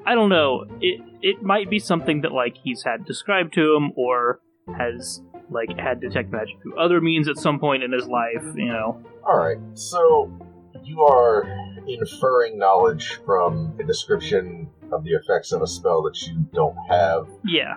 I 0.05 0.15
don't 0.15 0.29
know. 0.29 0.65
It 0.79 1.01
it 1.21 1.43
might 1.43 1.69
be 1.69 1.77
something 1.79 2.21
that 2.21 2.31
like 2.31 2.55
he's 2.63 2.83
had 2.83 3.05
described 3.05 3.53
to 3.53 3.75
him 3.75 3.91
or 3.95 4.39
has 4.77 5.21
like 5.49 5.77
had 5.77 5.99
detect 5.99 6.31
magic 6.31 6.55
through 6.61 6.79
other 6.79 7.01
means 7.01 7.27
at 7.27 7.37
some 7.37 7.59
point 7.59 7.83
in 7.83 7.91
his 7.91 8.07
life, 8.07 8.43
you 8.55 8.67
know. 8.67 9.03
all 9.27 9.37
right. 9.37 9.57
So 9.73 10.31
you 10.83 11.01
are 11.01 11.43
inferring 11.87 12.57
knowledge 12.57 13.19
from 13.25 13.75
a 13.79 13.83
description 13.83 14.69
of 14.91 15.03
the 15.03 15.11
effects 15.11 15.51
of 15.51 15.61
a 15.61 15.67
spell 15.67 16.01
that 16.03 16.19
you 16.21 16.45
don't 16.53 16.77
have. 16.89 17.27
Yeah. 17.45 17.75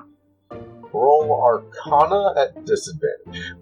Roll 0.92 1.42
Arcana 1.42 2.34
at 2.40 2.64
disadvantage. 2.64 3.52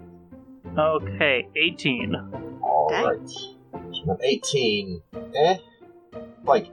Okay, 0.78 1.48
18. 1.56 2.14
All 2.62 2.88
Okay. 2.92 3.04
right. 3.04 3.28
So 3.28 4.18
18. 4.22 5.02
Eh. 5.36 5.56
Like, 6.44 6.68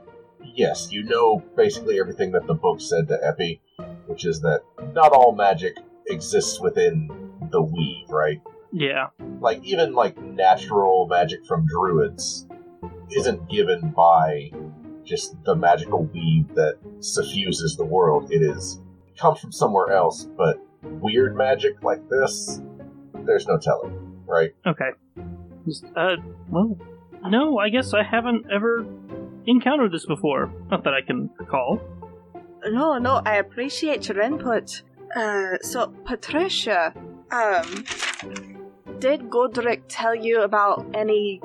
yes, 0.54 0.90
you 0.90 1.02
know 1.04 1.42
basically 1.56 2.00
everything 2.00 2.32
that 2.32 2.46
the 2.46 2.54
book 2.54 2.80
said 2.80 3.08
to 3.08 3.18
Epi, 3.22 3.60
which 4.06 4.24
is 4.24 4.40
that 4.40 4.62
not 4.94 5.12
all 5.12 5.32
magic 5.34 5.76
exists 6.08 6.60
within 6.60 7.10
the 7.50 7.60
weave, 7.62 8.08
right? 8.08 8.40
Yeah. 8.72 9.08
like 9.40 9.64
even 9.64 9.94
like 9.94 10.16
natural 10.22 11.08
magic 11.08 11.44
from 11.44 11.66
druids 11.66 12.46
isn't 13.10 13.50
given 13.50 13.90
by 13.90 14.52
just 15.02 15.34
the 15.44 15.56
magical 15.56 16.04
weave 16.04 16.54
that 16.54 16.78
suffuses 17.00 17.76
the 17.76 17.84
world 17.84 18.30
it 18.30 18.42
is 18.42 18.80
it 19.08 19.18
comes 19.18 19.40
from 19.40 19.50
somewhere 19.50 19.90
else 19.92 20.28
but 20.36 20.60
weird 20.84 21.36
magic 21.36 21.82
like 21.82 22.08
this 22.08 22.62
there's 23.30 23.46
no 23.46 23.58
telling 23.58 23.94
right 24.26 24.50
Okay. 24.66 24.90
Uh, 25.96 26.16
well, 26.48 26.76
no, 27.28 27.58
I 27.58 27.68
guess 27.68 27.94
I 27.94 28.02
haven't 28.02 28.46
ever 28.52 28.84
encountered 29.46 29.92
this 29.92 30.04
before. 30.06 30.52
Not 30.70 30.82
that 30.84 30.94
I 30.94 31.02
can 31.06 31.30
recall. 31.38 31.80
No, 32.64 32.98
no, 32.98 33.22
I 33.24 33.36
appreciate 33.36 34.08
your 34.08 34.20
input. 34.20 34.82
Uh, 35.14 35.58
so, 35.60 35.92
Patricia, 36.04 36.92
um, 37.30 37.84
did 38.98 39.30
Godric 39.30 39.82
tell 39.88 40.14
you 40.14 40.42
about 40.42 40.86
any 40.94 41.40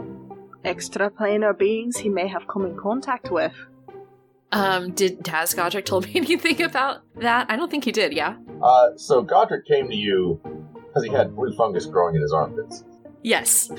extraplanar 0.63 1.57
beings 1.57 1.97
he 1.97 2.09
may 2.09 2.27
have 2.27 2.47
come 2.47 2.65
in 2.65 2.75
contact 2.77 3.31
with? 3.31 3.53
Um, 4.51 4.91
did 4.91 5.27
has 5.27 5.53
Godric 5.53 5.85
told 5.85 6.05
me 6.05 6.13
anything 6.15 6.61
about 6.63 7.01
that? 7.17 7.47
I 7.49 7.55
don't 7.57 7.69
think 7.69 7.83
he 7.83 7.91
did. 7.91 8.13
Yeah. 8.13 8.37
uh, 8.63 8.91
so 8.95 9.21
godric 9.21 9.65
came 9.67 9.89
to 9.89 9.95
you 9.95 10.39
because 10.95 11.05
he 11.07 11.11
had 11.13 11.35
blue 11.35 11.53
fungus 11.55 11.85
growing 11.85 12.15
in 12.15 12.21
his 12.21 12.31
armpits 12.33 12.83
Yes. 13.21 13.69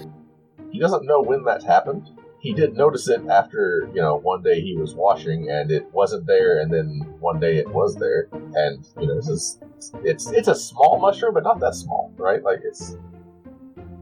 he 0.70 0.78
doesn't 0.78 1.06
know 1.06 1.22
when 1.22 1.44
that 1.44 1.62
happened 1.62 2.10
he 2.38 2.52
did 2.52 2.76
notice 2.76 3.08
it 3.08 3.22
after 3.28 3.88
you 3.94 4.00
know 4.00 4.16
one 4.16 4.42
day 4.42 4.60
he 4.60 4.76
was 4.76 4.94
washing 4.94 5.48
and 5.50 5.72
it 5.72 5.84
wasn't 5.92 6.26
there, 6.26 6.60
and 6.60 6.72
then 6.72 6.86
one 7.18 7.40
day 7.40 7.56
it 7.56 7.68
was 7.68 7.96
there, 7.96 8.28
and 8.54 8.86
you 9.00 9.06
know 9.08 9.16
this 9.16 9.26
is 9.28 9.58
it's 10.04 10.30
it's 10.30 10.46
a 10.46 10.54
small 10.54 11.00
mushroom, 11.00 11.34
but 11.34 11.42
not 11.42 11.58
that 11.60 11.74
small, 11.74 12.12
right? 12.16 12.42
Like 12.44 12.60
it's 12.62 12.96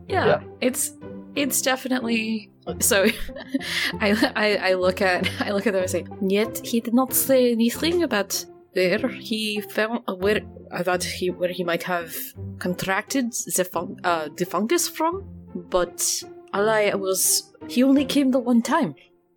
Yeah, 0.08 0.26
Yeah. 0.26 0.40
it's 0.60 0.92
it's 1.34 1.62
definitely 1.62 2.50
so. 2.80 3.06
I, 4.00 4.32
I 4.36 4.56
I 4.70 4.74
look 4.74 5.00
at 5.00 5.30
I 5.40 5.52
look 5.52 5.66
at 5.66 5.72
them 5.72 5.82
and 5.82 5.90
say, 5.90 6.04
yet 6.20 6.60
he 6.66 6.80
did 6.80 6.92
not 6.92 7.14
say 7.14 7.50
anything 7.52 8.02
about 8.02 8.44
where 8.74 9.08
he 9.08 9.60
found 9.60 10.00
where 10.18 10.40
I 10.70 10.82
thought 10.82 11.04
he 11.04 11.30
where 11.30 11.50
he 11.50 11.64
might 11.64 11.84
have 11.84 12.14
contracted 12.58 13.32
the 13.32 13.64
fun, 13.64 14.00
uh, 14.04 14.28
the 14.36 14.44
fungus 14.44 14.88
from, 14.88 15.24
but 15.54 16.22
all 16.52 16.68
I 16.68 16.94
was 16.94 17.52
he 17.68 17.82
only 17.82 18.04
came 18.04 18.30
the 18.30 18.38
one 18.40 18.62
time, 18.62 18.94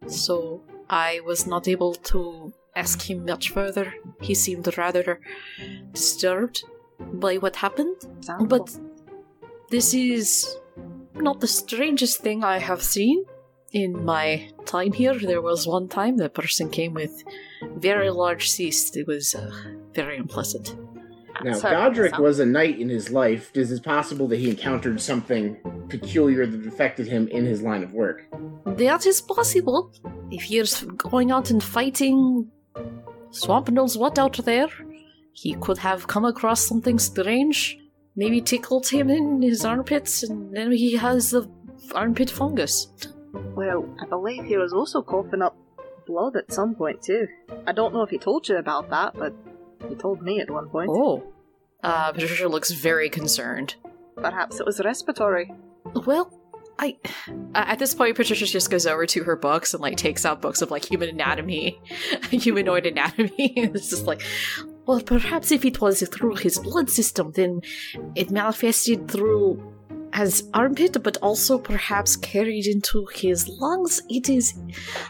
so 0.07 0.61
I 0.89 1.21
was 1.25 1.47
not 1.47 1.67
able 1.67 1.93
to 2.11 2.53
ask 2.75 3.09
him 3.09 3.25
much 3.25 3.49
further. 3.49 3.93
He 4.21 4.33
seemed 4.35 4.77
rather 4.77 5.19
disturbed 5.93 6.63
by 6.99 7.37
what 7.37 7.57
happened. 7.57 7.97
But 8.41 8.77
this 9.69 9.93
is 9.93 10.57
not 11.15 11.39
the 11.41 11.47
strangest 11.47 12.21
thing 12.21 12.43
I 12.43 12.59
have 12.59 12.83
seen 12.83 13.25
in 13.83 14.03
my 14.03 14.49
time 14.65 14.91
here. 14.93 15.17
There 15.17 15.41
was 15.41 15.67
one 15.67 15.87
time 15.87 16.17
the 16.17 16.29
person 16.29 16.69
came 16.69 16.93
with 16.93 17.23
very 17.75 18.09
large 18.09 18.49
cyst. 18.49 18.97
It 18.97 19.07
was 19.07 19.35
uh, 19.35 19.51
very 19.93 20.17
unpleasant. 20.17 20.75
Now, 21.43 21.53
Sorry, 21.53 21.75
Godric 21.75 22.11
Sam. 22.11 22.23
was 22.23 22.39
a 22.39 22.45
knight 22.45 22.79
in 22.79 22.89
his 22.89 23.11
life. 23.11 23.51
Is 23.53 23.71
it 23.71 23.83
possible 23.83 24.27
that 24.29 24.37
he 24.37 24.49
encountered 24.49 24.99
something 24.99 25.57
peculiar 25.87 26.47
that 26.47 26.65
affected 26.67 27.07
him 27.07 27.27
in 27.27 27.45
his 27.45 27.61
line 27.61 27.83
of 27.83 27.93
work? 27.93 28.23
That 28.65 29.05
is 29.05 29.21
possible. 29.21 29.91
If 30.31 30.43
he's 30.43 30.81
going 30.81 31.31
out 31.31 31.51
and 31.51 31.63
fighting 31.63 32.49
swamp 33.31 33.69
knows 33.69 33.97
what 33.97 34.17
out 34.17 34.37
there, 34.37 34.69
he 35.33 35.53
could 35.55 35.77
have 35.77 36.07
come 36.07 36.25
across 36.25 36.67
something 36.67 36.97
strange. 36.97 37.77
Maybe 38.15 38.41
tickled 38.41 38.87
him 38.87 39.11
in 39.11 39.43
his 39.43 39.63
armpits, 39.63 40.23
and 40.23 40.55
then 40.55 40.71
he 40.71 40.95
has 40.95 41.29
the 41.29 41.47
armpit 41.93 42.31
fungus. 42.31 42.87
Well, 43.55 43.87
I 44.01 44.05
believe 44.05 44.45
he 44.45 44.57
was 44.57 44.73
also 44.73 45.01
coughing 45.01 45.41
up 45.41 45.55
blood 46.05 46.35
at 46.35 46.51
some 46.51 46.75
point 46.75 47.01
too. 47.01 47.27
I 47.65 47.73
don't 47.73 47.93
know 47.93 48.01
if 48.01 48.09
he 48.09 48.17
told 48.17 48.47
you 48.47 48.57
about 48.57 48.89
that, 48.89 49.13
but 49.15 49.33
he 49.89 49.95
told 49.95 50.21
me 50.21 50.39
at 50.39 50.49
one 50.49 50.69
point. 50.69 50.89
Oh. 50.91 51.23
Uh, 51.83 52.11
Patricia 52.11 52.47
looks 52.47 52.71
very 52.71 53.09
concerned. 53.09 53.75
Perhaps 54.15 54.59
it 54.59 54.65
was 54.65 54.79
respiratory. 54.83 55.51
Well, 56.05 56.33
I 56.79 56.97
at 57.55 57.79
this 57.79 57.93
point 57.93 58.15
Patricia 58.15 58.45
just 58.45 58.69
goes 58.69 58.85
over 58.85 59.05
to 59.07 59.23
her 59.23 59.35
books 59.35 59.73
and 59.73 59.81
like 59.81 59.97
takes 59.97 60.25
out 60.25 60.41
books 60.41 60.61
of 60.61 60.71
like 60.71 60.89
human 60.89 61.09
anatomy, 61.09 61.79
humanoid 62.31 62.85
anatomy, 62.85 63.31
it's 63.37 63.89
just 63.89 64.05
like, 64.05 64.21
well, 64.85 65.01
perhaps 65.01 65.51
if 65.51 65.65
it 65.65 65.81
was 65.81 66.07
through 66.07 66.35
his 66.35 66.59
blood 66.59 66.89
system, 66.89 67.31
then 67.31 67.61
it 68.15 68.31
manifested 68.31 69.09
through 69.09 69.76
as 70.17 70.49
armpit, 70.53 70.97
but 71.03 71.15
also 71.21 71.59
perhaps 71.59 72.15
carried 72.15 72.65
into 72.65 73.07
his 73.13 73.47
lungs. 73.47 74.01
It 74.09 74.29
is 74.29 74.55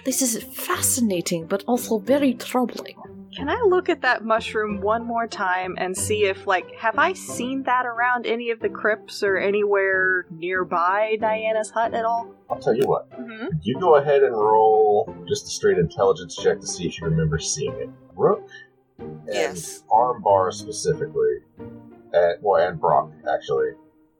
this 0.04 0.22
is 0.22 0.44
fascinating, 0.44 1.48
but 1.48 1.64
also 1.66 1.98
very 1.98 2.34
troubling. 2.34 2.98
Can 3.34 3.50
I 3.50 3.62
look 3.68 3.88
at 3.88 4.02
that 4.02 4.26
mushroom 4.26 4.82
one 4.82 5.06
more 5.06 5.28
time 5.28 5.76
and 5.78 5.96
see 5.96 6.26
if, 6.26 6.48
like, 6.48 6.74
have 6.76 6.98
I 6.98 7.14
seen 7.14 7.64
that 7.64 7.86
around 7.86 8.26
any 8.26 8.50
of 8.50 8.60
the 8.60 8.70
crypts 8.70 9.22
or 9.22 9.38
anywhere 9.38 10.26
nearby 10.32 11.18
Diana's 11.22 11.70
hut 11.70 11.94
at 11.94 12.04
all? 12.04 12.34
I'll 12.50 12.60
tell 12.60 12.76
you 12.76 12.88
what. 12.88 13.12
Mm-hmm. 13.12 13.58
You 13.62 13.80
go 13.80 13.96
ahead 13.96 14.24
and 14.24 14.34
roll 14.34 15.16
just 15.28 15.46
a 15.46 15.50
straight 15.50 15.78
intelligence 15.78 16.36
check 16.36 16.60
to 16.62 16.68
see 16.68 16.88
if 16.88 17.00
you 17.00 17.06
remember 17.06 17.38
seeing 17.38 17.76
it. 17.76 17.90
Rook 18.16 18.50
and 18.98 19.22
Yes. 19.28 19.84
Armbar 19.92 20.52
specifically, 20.52 21.44
and 21.60 22.38
well, 22.42 22.68
and 22.68 22.82
Brock 22.82 23.12
actually. 23.32 23.74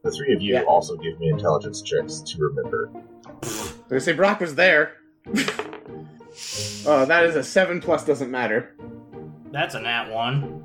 The 0.08 0.14
three 0.16 0.32
of 0.32 0.40
you 0.40 0.54
Yeah. 0.54 0.62
also 0.62 0.96
give 0.96 1.20
me 1.20 1.28
intelligence 1.28 1.82
checks 1.82 2.20
to 2.20 2.38
remember. 2.42 2.88
They 3.88 3.98
say 3.98 4.14
Brock 4.14 4.40
was 4.40 4.54
there. 4.54 4.92
oh, 6.86 7.04
that 7.04 7.24
is 7.26 7.36
a 7.36 7.42
seven 7.44 7.78
plus. 7.78 8.06
Doesn't 8.06 8.30
matter. 8.30 8.74
That's 9.52 9.74
a 9.74 9.80
nat 9.80 10.10
one. 10.10 10.64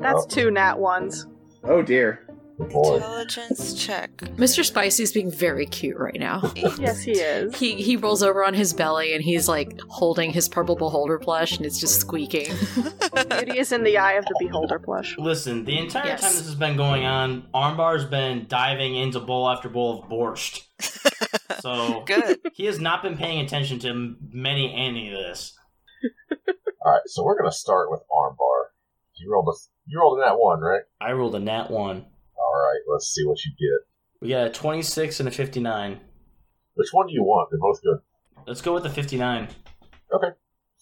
That's 0.00 0.22
Oh. 0.24 0.26
two 0.26 0.50
nat 0.50 0.78
ones. 0.78 1.26
Oh 1.64 1.82
dear. 1.82 2.21
Good 2.58 2.68
boy. 2.70 2.94
Intelligence 2.96 3.74
check. 3.74 4.16
Mr. 4.36 4.64
Spicy 4.64 5.02
is 5.02 5.12
being 5.12 5.30
very 5.30 5.66
cute 5.66 5.96
right 5.96 6.18
now. 6.18 6.52
Yes, 6.54 7.00
he 7.02 7.12
is. 7.12 7.56
He 7.58 7.74
he 7.82 7.96
rolls 7.96 8.22
over 8.22 8.44
on 8.44 8.54
his 8.54 8.72
belly 8.74 9.14
and 9.14 9.22
he's 9.24 9.48
like 9.48 9.80
holding 9.88 10.30
his 10.32 10.48
purple 10.48 10.76
beholder 10.76 11.18
plush 11.18 11.56
and 11.56 11.64
it's 11.66 11.80
just 11.80 12.00
squeaking. 12.00 12.54
Beauty 13.30 13.58
is 13.58 13.72
in 13.72 13.82
the 13.84 13.98
eye 13.98 14.12
of 14.14 14.24
the 14.26 14.36
beholder 14.38 14.78
plush. 14.78 15.16
Listen, 15.18 15.64
the 15.64 15.78
entire 15.78 16.06
Yes. 16.06 16.20
time 16.20 16.32
this 16.32 16.44
has 16.44 16.54
been 16.54 16.76
going 16.76 17.04
on, 17.04 17.48
Armbar's 17.54 18.04
been 18.04 18.46
diving 18.48 18.96
into 18.96 19.18
bowl 19.20 19.48
after 19.48 19.68
bowl 19.68 20.02
of 20.02 20.08
borscht. 20.10 20.62
So 21.60 22.02
Good. 22.06 22.40
he 22.54 22.64
has 22.64 22.80
not 22.80 23.02
been 23.04 23.16
paying 23.16 23.44
attention 23.44 23.78
to 23.80 24.16
many 24.32 24.74
any 24.74 25.12
of 25.12 25.18
this. 25.18 25.56
All 26.84 26.90
right, 26.92 27.02
so 27.06 27.22
we're 27.22 27.38
gonna 27.38 27.52
start 27.52 27.88
with 27.90 28.00
Armbar. 28.10 28.70
You 29.14 29.30
rolled 29.32 29.48
a 29.48 29.52
you 29.86 30.00
rolled 30.00 30.18
a 30.18 30.22
nat 30.22 30.34
one, 30.34 30.60
right? 30.60 30.82
I 31.00 31.12
rolled 31.12 31.36
a 31.36 31.38
nat 31.38 31.70
one. 31.70 32.06
All 32.42 32.60
right, 32.60 32.80
let's 32.92 33.06
see 33.06 33.24
what 33.24 33.38
you 33.44 33.52
get. 33.52 33.86
We 34.20 34.28
got 34.28 34.46
a 34.46 34.50
26 34.50 35.20
and 35.20 35.28
a 35.28 35.32
59. 35.32 36.00
Which 36.74 36.88
one 36.92 37.06
do 37.06 37.12
you 37.12 37.22
want? 37.22 37.50
They're 37.50 37.60
both 37.60 37.82
good. 37.82 37.98
Let's 38.46 38.60
go 38.60 38.74
with 38.74 38.82
the 38.82 38.90
59. 38.90 39.48
Okay. 40.12 40.28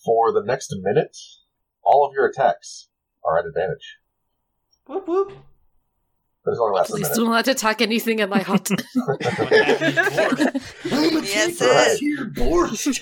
For 0.04 0.32
the 0.32 0.42
next 0.42 0.74
minute, 0.80 1.16
all 1.82 2.06
of 2.06 2.14
your 2.14 2.26
attacks 2.26 2.88
are 3.24 3.38
at 3.38 3.46
advantage. 3.46 3.98
Whoop 4.86 5.06
whoop. 5.06 5.32
But 6.50 6.54
it's 6.54 6.60
only 6.60 6.76
lasts 6.78 6.90
Please 6.90 7.02
minute. 7.02 7.14
do 7.16 7.24
not 7.26 7.30
let 7.32 7.48
attack 7.48 7.80
anything 7.80 8.18
in 8.18 8.28
my 8.28 8.40
hut. 8.40 8.68
What 8.94 9.22
happened 9.22 9.54
to 9.78 9.92
Gord? 10.16 10.40
I'm 10.92 11.16
a 11.16 11.20
Yes, 11.22 11.58
take 11.58 11.68
it- 11.70 11.98
here, 12.00 12.24
borscht. 12.34 13.00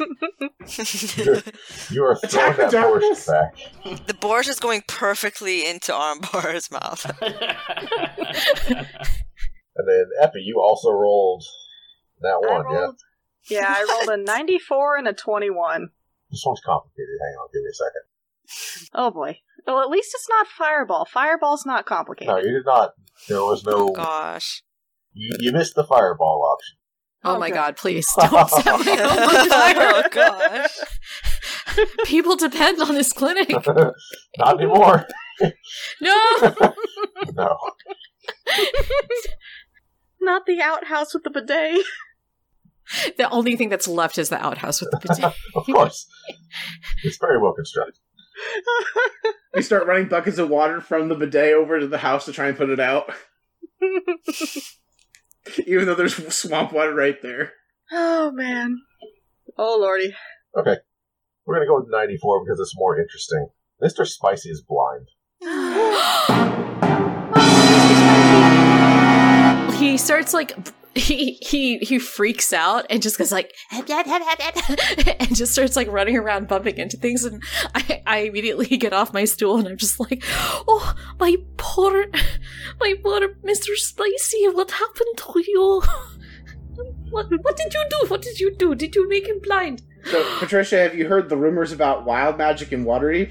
You 1.90 2.05
are 2.05 2.16
throwing 2.16 2.53
Attack 2.53 2.57
the 2.57 2.62
that 2.64 2.70
darkness. 2.72 3.26
borscht 3.26 3.84
back. 3.86 4.07
the 4.07 4.12
borscht 4.14 4.49
is 4.49 4.61
going 4.61 4.82
perfectly 4.86 5.66
into 5.66 5.92
Armbar's 5.92 6.70
mouth. 6.70 7.07
And 9.80 9.86
then 9.86 10.07
Epi, 10.22 10.40
you 10.44 10.61
also 10.61 10.90
rolled 10.90 11.44
that 12.20 12.44
I 12.51 12.53
one, 12.53 12.64
yeah? 12.74 12.90
yeah, 13.49 13.66
I 13.68 13.86
rolled 13.88 14.09
a 14.18 14.22
94 14.24 14.96
and 14.96 15.07
a 15.07 15.12
21. 15.12 15.88
This 16.30 16.42
one's 16.44 16.61
complicated. 16.66 17.14
Hang 17.22 17.34
on, 17.40 17.49
give 17.55 17.62
me 17.62 17.70
a 17.70 17.74
second. 17.74 18.03
Oh 18.94 19.11
boy. 19.11 19.38
Well, 19.66 19.80
at 19.82 19.90
least 19.90 20.12
it's 20.14 20.28
not 20.28 20.46
Fireball. 20.46 21.05
Fireball's 21.05 21.66
not 21.66 21.84
complicated. 21.86 22.28
No, 22.34 22.38
you 22.38 22.53
did 22.53 22.64
not. 22.66 22.92
There 23.28 23.40
was 23.42 23.64
no. 23.64 23.90
Oh 23.90 23.92
gosh. 23.92 24.62
You, 25.12 25.36
you 25.40 25.53
missed 25.53 25.74
the 25.74 25.84
fireball 25.84 26.42
option. 26.55 26.76
oh, 27.24 27.34
oh 27.34 27.38
my 27.38 27.46
Okay. 27.46 27.55
god, 27.55 27.76
please 27.76 28.09
don't 28.18 28.49
set 28.51 28.64
my 28.64 28.72
home 28.72 28.80
on 28.88 29.18
oh 29.20 29.49
fire. 29.49 30.09
gosh. 30.11 30.78
People 32.05 32.36
depend 32.36 32.80
on 32.80 32.94
this 32.94 33.12
clinic. 33.12 33.51
not 34.38 34.55
anymore. 34.61 35.07
No. 36.01 36.28
No. 37.34 37.57
Not 40.20 40.46
the 40.46 40.61
outhouse 40.61 41.14
with 41.14 41.22
the 41.24 41.30
bidet. 41.30 41.84
the 43.16 43.28
only 43.30 43.55
thing 43.57 43.68
that's 43.68 43.86
left 43.86 44.18
is 44.18 44.28
the 44.30 44.44
outhouse 44.44 44.80
with 44.80 44.90
the 44.90 44.99
bidet. 44.99 45.32
Of 45.55 45.66
course. 45.66 46.07
It's 47.05 47.18
very 47.18 47.40
well 47.40 47.53
constructed. 47.55 48.01
We 49.55 49.62
start 49.62 49.86
running 49.86 50.09
buckets 50.09 50.39
of 50.39 50.51
water 50.51 50.80
from 50.80 51.09
the 51.09 51.14
bidet 51.14 51.55
over 51.55 51.80
to 51.80 51.86
the 51.89 51.99
house 51.99 52.26
to 52.26 52.32
try 52.32 52.49
and 52.49 52.57
put 52.57 52.70
it 52.70 52.78
out. 52.78 53.11
Even 55.66 55.86
though 55.86 55.95
there's 55.95 56.14
swamp 56.32 56.72
water 56.72 56.95
right 56.95 57.20
there. 57.22 57.53
oh 57.91 58.30
man. 58.30 58.78
Oh 59.57 59.78
lordy. 59.80 60.14
Okay. 60.57 60.76
We're 61.47 61.55
going 61.57 61.66
to 61.66 61.70
go 61.70 61.80
with 61.80 61.91
94 61.91 62.45
because 62.45 62.61
it's 62.61 62.76
more 62.76 63.01
interesting. 63.01 63.49
Mr. 63.82 64.07
Spicy 64.07 64.51
is 64.51 64.62
blind. 64.62 65.09
he 69.78 69.97
starts 69.97 70.34
like 70.34 70.55
he 70.95 71.39
he 71.43 71.78
he 71.78 71.99
freaks 71.99 72.53
out 72.53 72.86
and 72.91 73.03
just 73.03 73.18
goes 73.18 73.32
like 73.32 73.55
and 75.20 75.36
just 75.36 75.53
starts 75.53 75.76
like 75.76 75.89
running 75.89 76.16
around 76.16 76.49
bumping 76.49 76.76
into 76.78 76.97
things 76.97 77.24
and 77.24 77.43
I, 77.74 78.03
I 78.07 78.18
immediately 78.18 78.66
get 78.76 78.93
off 78.93 79.12
my 79.12 79.24
stool 79.24 79.59
and 79.59 79.68
I'm 79.68 79.76
just 79.76 80.01
like 80.01 80.22
oh 80.26 80.95
my 81.18 81.36
poor 81.57 82.07
my 82.80 82.95
poor 83.03 83.20
Mr. 83.45 83.74
Spicy 83.76 84.49
what 84.49 84.70
happened 84.70 85.16
to 85.16 85.45
you 85.47 85.82
what 87.11 87.26
what 87.43 87.57
did 87.57 87.72
you 87.72 87.84
do 87.91 88.09
what 88.09 88.22
did 88.22 88.41
you 88.41 88.55
do 88.57 88.74
did 88.74 88.95
you 88.95 89.09
make 89.09 89.26
him 89.26 89.41
blind 89.43 89.82
So, 90.05 90.24
Patricia, 90.39 90.78
have 90.78 90.95
you 90.95 91.09
heard 91.09 91.28
the 91.28 91.36
rumors 91.36 91.72
about 91.72 92.05
wild 92.05 92.39
magic 92.39 92.72
in 92.72 92.84
Waterdeep? 92.84 93.30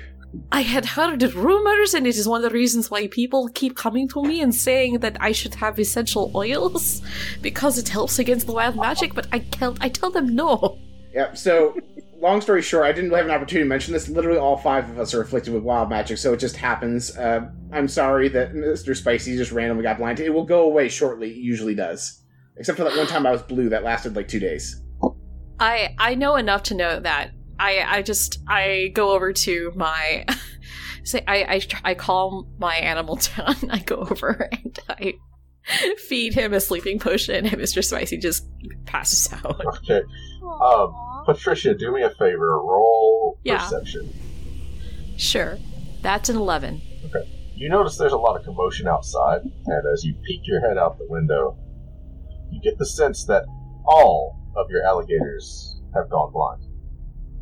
I 0.52 0.62
had 0.62 0.86
heard 0.86 1.24
rumors, 1.34 1.94
and 1.94 2.06
it 2.06 2.16
is 2.16 2.28
one 2.28 2.44
of 2.44 2.50
the 2.50 2.56
reasons 2.56 2.92
why 2.92 3.08
people 3.08 3.50
keep 3.50 3.76
coming 3.76 4.08
to 4.10 4.24
me 4.24 4.42
and 4.42 4.54
saying 4.54 5.00
that 5.00 5.18
I 5.20 5.32
should 5.32 5.56
have 5.56 5.80
essential 5.80 6.32
oils 6.36 7.02
because 7.42 7.78
it 7.78 7.90
helps 7.90 8.20
against 8.20 8.46
the 8.48 8.54
wild 8.54 8.76
magic. 8.76 9.14
But 9.14 9.28
I 9.32 9.40
tell 9.40 9.76
I 9.82 9.90
tell 9.90 10.12
them 10.12 10.36
no. 10.36 10.78
Yep. 11.14 11.38
So, 11.38 11.76
long 12.20 12.42
story 12.42 12.62
short, 12.62 12.86
I 12.86 12.92
didn't 12.92 13.12
have 13.12 13.26
an 13.26 13.32
opportunity 13.32 13.64
to 13.64 13.70
mention 13.70 13.94
this. 13.94 14.08
Literally, 14.10 14.38
all 14.38 14.58
five 14.58 14.90
of 14.90 15.00
us 15.00 15.14
are 15.14 15.22
afflicted 15.22 15.54
with 15.54 15.64
wild 15.64 15.90
magic, 15.90 16.18
so 16.18 16.34
it 16.34 16.38
just 16.38 16.56
happens. 16.56 17.18
Uh, 17.18 17.50
I'm 17.72 17.88
sorry 17.88 18.28
that 18.30 18.54
Mr. 18.54 18.96
Spicy 18.96 19.36
just 19.38 19.52
randomly 19.52 19.84
got 19.84 19.98
blinded. 19.98 20.26
It 20.26 20.34
will 20.34 20.46
go 20.46 20.64
away 20.64 20.90
shortly. 20.90 21.32
It 21.32 21.38
usually 21.38 21.76
does. 21.76 22.24
Except 22.58 22.78
for 22.78 22.84
that 22.84 22.98
one 22.98 23.08
time 23.08 23.26
I 23.26 23.32
was 23.32 23.42
blue 23.42 23.70
that 23.70 23.84
lasted 23.84 24.16
like 24.16 24.28
two 24.28 24.40
days. 24.40 24.84
I 25.60 25.96
I 25.98 26.16
know 26.16 26.36
enough 26.36 26.64
to 26.64 26.76
know 26.76 27.00
that 27.00 27.32
I 27.60 27.84
I 27.98 28.02
just 28.02 28.40
I 28.48 28.92
go 28.94 29.12
over 29.12 29.34
to 29.34 29.72
my 29.76 30.26
say 31.04 31.24
I 31.28 31.56
I 31.56 31.60
tr- 31.60 31.82
I 31.84 31.94
calm 31.96 32.48
my 32.60 32.76
animal 32.76 33.16
down. 33.38 33.56
I 33.70 33.80
go 33.80 33.98
over 33.98 34.50
and 34.52 34.80
I 34.90 35.14
feed 35.98 36.34
him 36.34 36.54
a 36.54 36.60
sleeping 36.60 36.98
potion, 37.00 37.46
and 37.46 37.58
Mr. 37.58 37.84
Spicy 37.84 38.18
just 38.18 38.48
passes 38.86 39.32
out. 39.34 39.60
Okay. 39.80 40.02
Um, 40.62 40.94
Patricia, 41.26 41.74
do 41.76 41.92
me 41.92 42.04
a 42.04 42.10
favor. 42.12 42.58
Roll 42.62 43.38
Yeah. 43.44 43.58
perception. 43.64 44.14
Sure, 45.18 45.58
that's 46.02 46.30
an 46.30 46.36
eleven. 46.38 46.82
Okay, 47.06 47.28
You 47.56 47.70
notice 47.70 47.98
there's 47.98 48.14
a 48.14 48.18
lot 48.18 48.40
of 48.40 48.46
commotion 48.46 48.88
outside, 48.88 49.42
and 49.44 49.84
as 49.94 50.04
you 50.06 50.14
peek 50.26 50.42
your 50.46 50.62
head 50.62 50.78
out 50.78 50.98
the 51.00 51.08
window, 51.10 51.58
you 52.52 52.62
get 52.62 52.78
the 52.78 52.86
sense 52.86 53.26
that 53.26 53.44
all 53.86 54.38
of 54.56 54.68
your 54.70 54.84
alligators 54.84 55.82
have 55.96 56.10
gone 56.10 56.32
blind. 56.32 56.62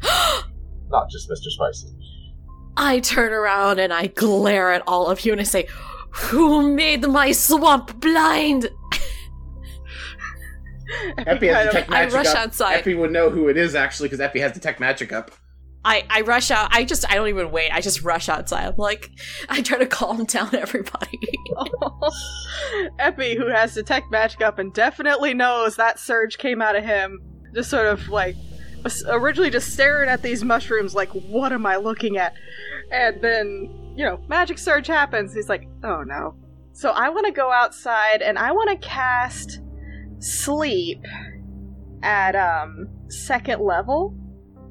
Not 0.90 1.10
just 1.10 1.30
Mr. 1.30 1.50
Spicy. 1.50 1.88
I 2.78 3.00
turn 3.00 3.32
around 3.34 3.80
and 3.80 3.92
I 3.94 4.08
glare 4.08 4.72
at 4.72 4.84
all 4.88 5.08
of 5.08 5.22
you 5.26 5.32
and 5.32 5.42
I 5.42 5.46
say, 5.46 5.68
"Who 6.12 6.74
made 6.74 7.08
my 7.08 7.32
swamp 7.32 8.00
blind?" 8.00 8.70
Epi 11.18 11.48
has 11.48 11.56
kind 11.56 11.68
of- 11.68 11.74
detect 11.74 11.92
I 11.92 12.06
rush 12.08 12.28
up. 12.28 12.36
outside. 12.38 12.76
Epi 12.78 12.94
would 12.94 13.12
know 13.12 13.30
who 13.30 13.48
it 13.48 13.58
is 13.58 13.76
actually 13.76 14.08
because 14.10 14.20
Epi 14.22 14.40
has 14.40 14.52
detect 14.52 14.80
magic 14.80 15.12
up. 15.12 15.32
I, 15.84 16.04
I 16.10 16.22
rush 16.22 16.50
out. 16.50 16.70
I 16.74 16.84
just, 16.84 17.08
I 17.12 17.16
don't 17.16 17.28
even 17.28 17.52
wait. 17.52 17.70
I 17.72 17.80
just 17.80 18.02
rush 18.02 18.28
outside. 18.28 18.66
I'm 18.66 18.76
like, 18.78 19.12
I 19.50 19.62
try 19.62 19.78
to 19.78 19.86
calm 19.86 20.24
down 20.26 20.54
everybody. 20.56 21.20
Epi, 23.00 23.36
who 23.36 23.48
has 23.48 23.74
detect 23.76 24.10
magic 24.12 24.42
up 24.42 24.58
and 24.58 24.74
definitely 24.74 25.34
knows 25.36 25.76
that 25.76 26.00
surge 26.00 26.38
came 26.40 26.60
out 26.62 26.76
of 26.76 26.84
him, 26.84 27.20
just 27.54 27.70
sort 27.70 27.86
of 27.86 28.10
like 28.10 28.36
was 28.36 28.55
originally 29.08 29.50
just 29.50 29.74
staring 29.74 30.10
at 30.10 30.22
these 30.22 30.44
mushrooms, 30.44 30.94
like, 30.94 31.10
what 31.10 31.52
am 31.52 31.66
I 31.66 31.78
looking 31.78 32.18
at? 32.18 32.34
And 32.92 33.22
then, 33.22 33.94
you 33.96 34.06
know, 34.06 34.20
magic 34.28 34.58
surge 34.58 34.88
happens. 34.88 35.34
He's 35.34 35.50
like, 35.50 35.68
oh 35.84 36.04
no. 36.04 36.36
So 36.74 36.90
I 36.90 37.10
want 37.10 37.26
to 37.26 37.32
go 37.32 37.52
outside 37.52 38.22
and 38.22 38.38
I 38.38 38.52
want 38.52 38.70
to 38.70 38.88
cast 38.88 39.62
sleep 40.20 41.04
at 42.04 42.36
um 42.36 42.88
second 43.10 43.62
level 43.62 44.16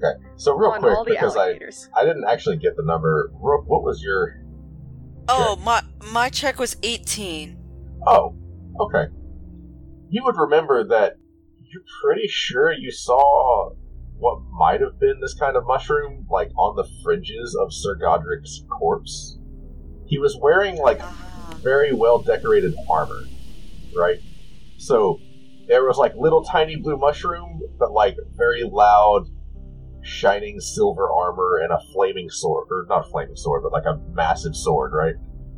Okay. 0.04 0.22
So 0.36 0.54
real 0.54 0.70
on 0.70 0.80
quick, 0.80 0.96
all 0.96 1.04
the 1.04 1.10
because 1.12 1.36
I. 1.36 1.58
I 1.98 2.04
didn't 2.04 2.24
actually 2.28 2.56
get 2.56 2.76
the 2.76 2.82
number. 2.84 3.30
Rook, 3.40 3.64
what 3.66 3.82
was 3.82 4.02
your? 4.02 4.36
Oh, 5.28 5.56
my 5.64 5.82
my 6.12 6.28
check 6.28 6.58
was 6.58 6.76
18. 6.82 7.56
Oh, 8.06 8.36
okay. 8.80 9.10
You 10.10 10.22
would 10.24 10.36
remember 10.36 10.84
that. 10.88 11.16
You're 11.72 11.82
pretty 12.02 12.28
sure 12.28 12.72
you 12.72 12.90
saw 12.90 13.72
what 14.16 14.40
might 14.50 14.80
have 14.80 14.98
been 14.98 15.20
this 15.20 15.34
kind 15.34 15.56
of 15.56 15.66
mushroom, 15.66 16.26
like 16.30 16.50
on 16.56 16.76
the 16.76 16.88
fringes 17.02 17.56
of 17.60 17.72
Sir 17.72 17.94
Godric's 17.94 18.64
corpse. 18.70 19.38
He 20.06 20.18
was 20.18 20.38
wearing 20.40 20.76
like 20.76 21.00
very 21.62 21.92
well 21.92 22.18
decorated 22.18 22.74
armor, 22.88 23.22
right? 23.96 24.18
So 24.78 25.18
there 25.66 25.84
was 25.84 25.96
like 25.96 26.14
little 26.14 26.44
tiny 26.44 26.76
blue 26.76 26.96
mushroom, 26.96 27.62
but 27.78 27.92
like 27.92 28.16
very 28.36 28.62
loud, 28.64 29.28
shining 30.02 30.60
silver 30.60 31.10
armor 31.10 31.60
and 31.62 31.72
a 31.72 31.80
flaming 31.92 32.28
sword, 32.28 32.68
or 32.70 32.86
not 32.88 33.06
a 33.06 33.10
flaming 33.10 33.36
sword, 33.36 33.62
but 33.62 33.72
like 33.72 33.86
a 33.86 34.00
massive 34.12 34.54
sword, 34.54 34.92
right? 34.92 35.14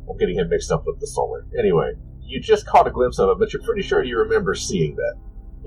I'm 0.09 0.17
getting 0.17 0.37
him 0.37 0.49
mixed 0.49 0.71
up 0.71 0.83
with 0.85 0.99
the 0.99 1.07
solar. 1.07 1.45
Anyway, 1.59 1.91
you 2.21 2.39
just 2.39 2.65
caught 2.65 2.87
a 2.87 2.91
glimpse 2.91 3.19
of 3.19 3.29
it, 3.29 3.39
but 3.39 3.51
you're 3.51 3.63
pretty 3.63 3.81
sure 3.81 4.03
you 4.03 4.17
remember 4.17 4.55
seeing 4.55 4.95
that. 4.95 5.15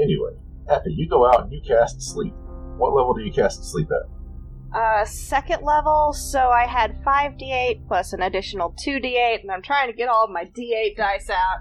Anyway, 0.00 0.32
Epi, 0.68 0.92
you 0.92 1.08
go 1.08 1.26
out 1.26 1.42
and 1.42 1.52
you 1.52 1.60
cast 1.66 2.00
sleep. 2.00 2.34
What 2.80 2.94
level 2.94 3.14
do 3.14 3.22
you 3.22 3.32
cast 3.32 3.64
sleep 3.70 3.88
at? 3.90 4.76
Uh, 4.76 5.04
second 5.04 5.62
level, 5.64 6.12
so 6.12 6.48
I 6.50 6.64
had 6.66 7.02
5d8 7.04 7.86
plus 7.88 8.12
an 8.12 8.22
additional 8.22 8.72
2d8, 8.84 9.42
and 9.42 9.50
I'm 9.50 9.62
trying 9.62 9.88
to 9.90 9.96
get 9.96 10.08
all 10.08 10.24
of 10.24 10.30
my 10.30 10.44
d8 10.44 10.96
dice 10.96 11.28
out. 11.28 11.58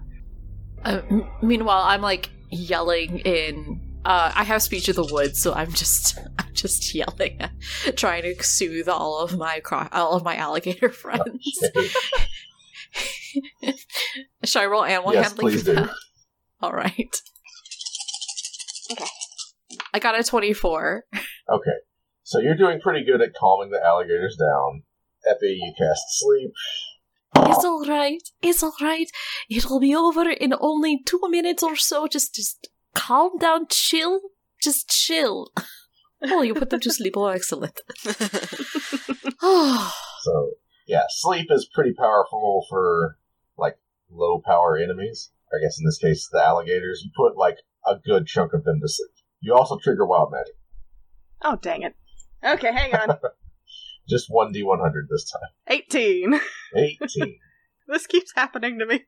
Uh, 0.86 1.02
m- 1.10 1.28
meanwhile, 1.42 1.82
I'm 1.84 2.02
like 2.02 2.30
yelling 2.50 3.20
in. 3.20 3.82
Uh, 4.06 4.32
I 4.34 4.44
have 4.44 4.62
speech 4.62 4.88
of 4.90 4.96
the 4.96 5.04
woods, 5.12 5.42
so 5.42 5.54
I'm 5.54 5.72
just, 5.74 6.18
I'm 6.40 6.54
just 6.54 6.94
yelling, 6.96 7.40
trying 7.96 8.22
to 8.24 8.42
soothe 8.44 8.88
all 8.88 9.20
of 9.20 9.38
my 9.38 9.60
cro- 9.60 9.90
all 9.92 10.14
of 10.14 10.24
my 10.24 10.36
alligator 10.38 10.90
friends. 11.04 11.60
Should 14.46 14.62
I 14.62 14.66
roll 14.68 14.84
animal 14.86 15.14
yes, 15.14 15.28
handling? 15.30 15.52
please 15.52 15.64
for 15.64 15.74
do. 15.74 15.82
that? 15.82 15.90
All 16.62 16.74
right. 16.74 17.16
Okay. 18.92 19.06
I 19.94 20.00
got 20.00 20.20
a 20.20 20.24
twenty-four. 20.24 21.06
Okay. 21.14 21.78
So 22.24 22.40
you're 22.40 22.56
doing 22.56 22.80
pretty 22.80 23.04
good 23.04 23.22
at 23.22 23.34
calming 23.34 23.72
the 23.72 23.84
alligators 23.84 24.38
down. 24.38 24.84
Epi, 25.28 25.60
you 25.62 25.74
cast 25.78 26.04
sleep. 26.10 26.52
It's 27.36 27.66
all 27.66 27.86
right. 27.88 28.22
It's 28.42 28.62
all 28.62 28.76
right. 28.82 29.10
It'll 29.50 29.80
be 29.80 29.96
over 29.96 30.30
in 30.30 30.54
only 30.60 31.02
two 31.06 31.22
minutes 31.30 31.64
or 31.64 31.76
so. 31.76 32.08
Just, 32.08 32.36
just 32.36 32.70
calm 32.94 33.38
down, 33.40 33.68
chill. 33.70 34.22
Just 34.62 34.90
chill. 34.90 35.52
Oh, 36.22 36.42
you 36.42 36.54
put 36.54 36.70
them 36.70 36.82
to 36.82 36.92
sleep. 36.92 37.14
Oh, 37.16 37.28
excellent. 37.28 37.80
So 40.22 40.52
yeah, 40.86 41.04
sleep 41.10 41.48
is 41.50 41.70
pretty 41.74 41.94
powerful 41.94 42.66
for 42.70 43.18
like 43.58 43.78
low 44.12 44.42
power 44.46 44.78
enemies. 44.78 45.32
I 45.54 45.64
guess 45.64 45.80
in 45.80 45.86
this 45.86 45.98
case 45.98 46.28
the 46.30 46.44
alligators. 46.44 47.04
You 47.06 47.12
put 47.16 47.38
like 47.38 47.60
a 47.88 47.96
good 47.96 48.28
chunk 48.28 48.54
of 48.54 48.66
them 48.66 48.82
to 48.82 48.88
sleep. 48.90 49.12
You 49.42 49.56
also 49.56 49.78
trigger 49.78 50.06
wild 50.06 50.32
magic. 50.32 50.56
Oh, 51.44 51.58
dang 51.62 51.84
it. 51.84 51.96
Okay, 52.44 52.74
hang 52.74 52.94
on. 52.94 53.18
Just 54.10 54.28
one 54.30 54.52
D 54.52 54.64
one 54.64 54.80
hundred 54.80 55.08
this 55.10 55.30
time. 55.32 55.50
18. 55.68 56.40
Eighteen. 56.76 57.38
this 57.88 58.08
keeps 58.08 58.34
happening 58.36 58.80
to 58.80 58.86
me. 58.86 59.06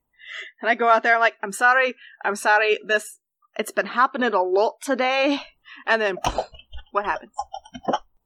And 0.61 0.69
I 0.69 0.75
go 0.75 0.88
out 0.88 1.03
there, 1.03 1.15
I'm 1.15 1.19
like, 1.19 1.36
I'm 1.43 1.51
sorry, 1.51 1.95
I'm 2.23 2.36
sorry, 2.36 2.79
this, 2.86 3.19
it's 3.57 3.71
been 3.71 3.88
happening 3.88 4.34
a 4.34 4.41
lot 4.41 4.75
today. 4.82 5.39
And 5.86 6.01
then, 6.01 6.17
what 6.91 7.05
happens? 7.05 7.34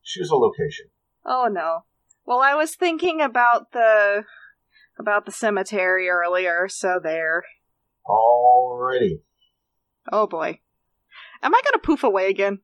Choose 0.04 0.30
a 0.30 0.36
location. 0.36 0.88
Oh 1.26 1.48
no. 1.52 1.86
Well, 2.26 2.42
I 2.42 2.56
was 2.56 2.76
thinking 2.76 3.22
about 3.22 3.72
the, 3.72 4.24
about 5.00 5.26
the 5.26 5.32
cemetery 5.32 6.10
earlier, 6.10 6.68
so 6.68 7.00
there. 7.02 7.44
Alrighty. 8.08 9.22
Oh 10.12 10.28
boy. 10.28 10.60
Am 11.44 11.54
I 11.54 11.62
gonna 11.64 11.82
poof 11.82 12.04
away 12.04 12.30
again? 12.30 12.60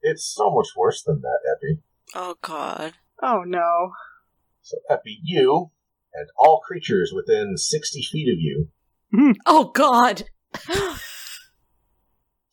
It's 0.00 0.24
so 0.24 0.50
much 0.50 0.68
worse 0.76 1.02
than 1.02 1.20
that, 1.22 1.38
Epi. 1.56 1.80
oh 2.14 2.36
god. 2.42 2.94
Oh 3.22 3.42
no. 3.46 3.92
So 4.62 4.78
Epi, 4.90 5.20
you 5.22 5.70
and 6.14 6.28
all 6.36 6.60
creatures 6.66 7.12
within 7.14 7.56
sixty 7.56 8.02
feet 8.02 8.28
of 8.32 8.38
you 8.40 8.68
hmm. 9.12 9.32
oh 9.46 9.70
God. 9.74 10.24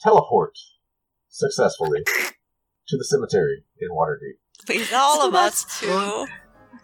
teleport 0.01 0.57
successfully 1.27 2.03
to 2.87 2.97
the 2.97 3.03
cemetery 3.05 3.63
in 3.79 3.89
Waterdeep. 3.89 4.37
Please, 4.65 4.91
all 4.93 5.27
of 5.27 5.35
us 5.35 5.79
too. 5.79 6.25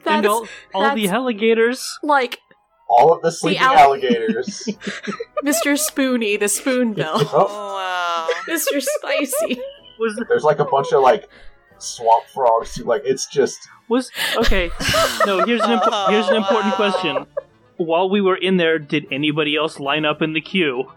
and 0.06 0.24
That's 0.24 0.28
all, 0.28 0.48
all 0.74 0.96
the 0.96 1.08
alligators. 1.10 1.98
like 2.04 2.40
All 2.88 3.14
of 3.14 3.22
the 3.22 3.32
sleeping 3.32 3.62
al- 3.62 3.78
alligators. 3.78 4.68
Mr. 5.44 5.78
Spoony, 5.78 6.38
the 6.38 6.48
spoonbill. 6.48 7.06
oh, 7.16 7.30
Oh 7.34 7.74
wow. 7.76 8.05
Mr. 8.48 8.82
Spicy. 8.82 9.60
Was 10.00 10.22
there's 10.28 10.44
like 10.44 10.60
a 10.60 10.66
bunch 10.66 10.92
of 10.94 11.02
like 11.02 11.30
swamp 11.78 12.26
frogs. 12.34 12.76
Too. 12.76 12.84
Like 12.84 13.02
it's 13.06 13.28
just 13.28 13.58
was 13.90 14.12
okay. 14.38 14.70
No, 15.26 15.46
here's 15.46 15.62
an 15.62 15.78
impo- 15.80 16.10
here's 16.10 16.28
an 16.28 16.36
important 16.36 16.72
Wow. 16.72 16.76
question. 16.92 17.26
While 17.78 18.10
we 18.10 18.22
were 18.22 18.36
in 18.38 18.58
there, 18.58 18.80
did 18.80 19.06
anybody 19.12 19.56
else 19.56 19.80
line 19.80 20.06
up 20.06 20.22
in 20.22 20.34
the 20.34 20.42
queue? 20.42 20.92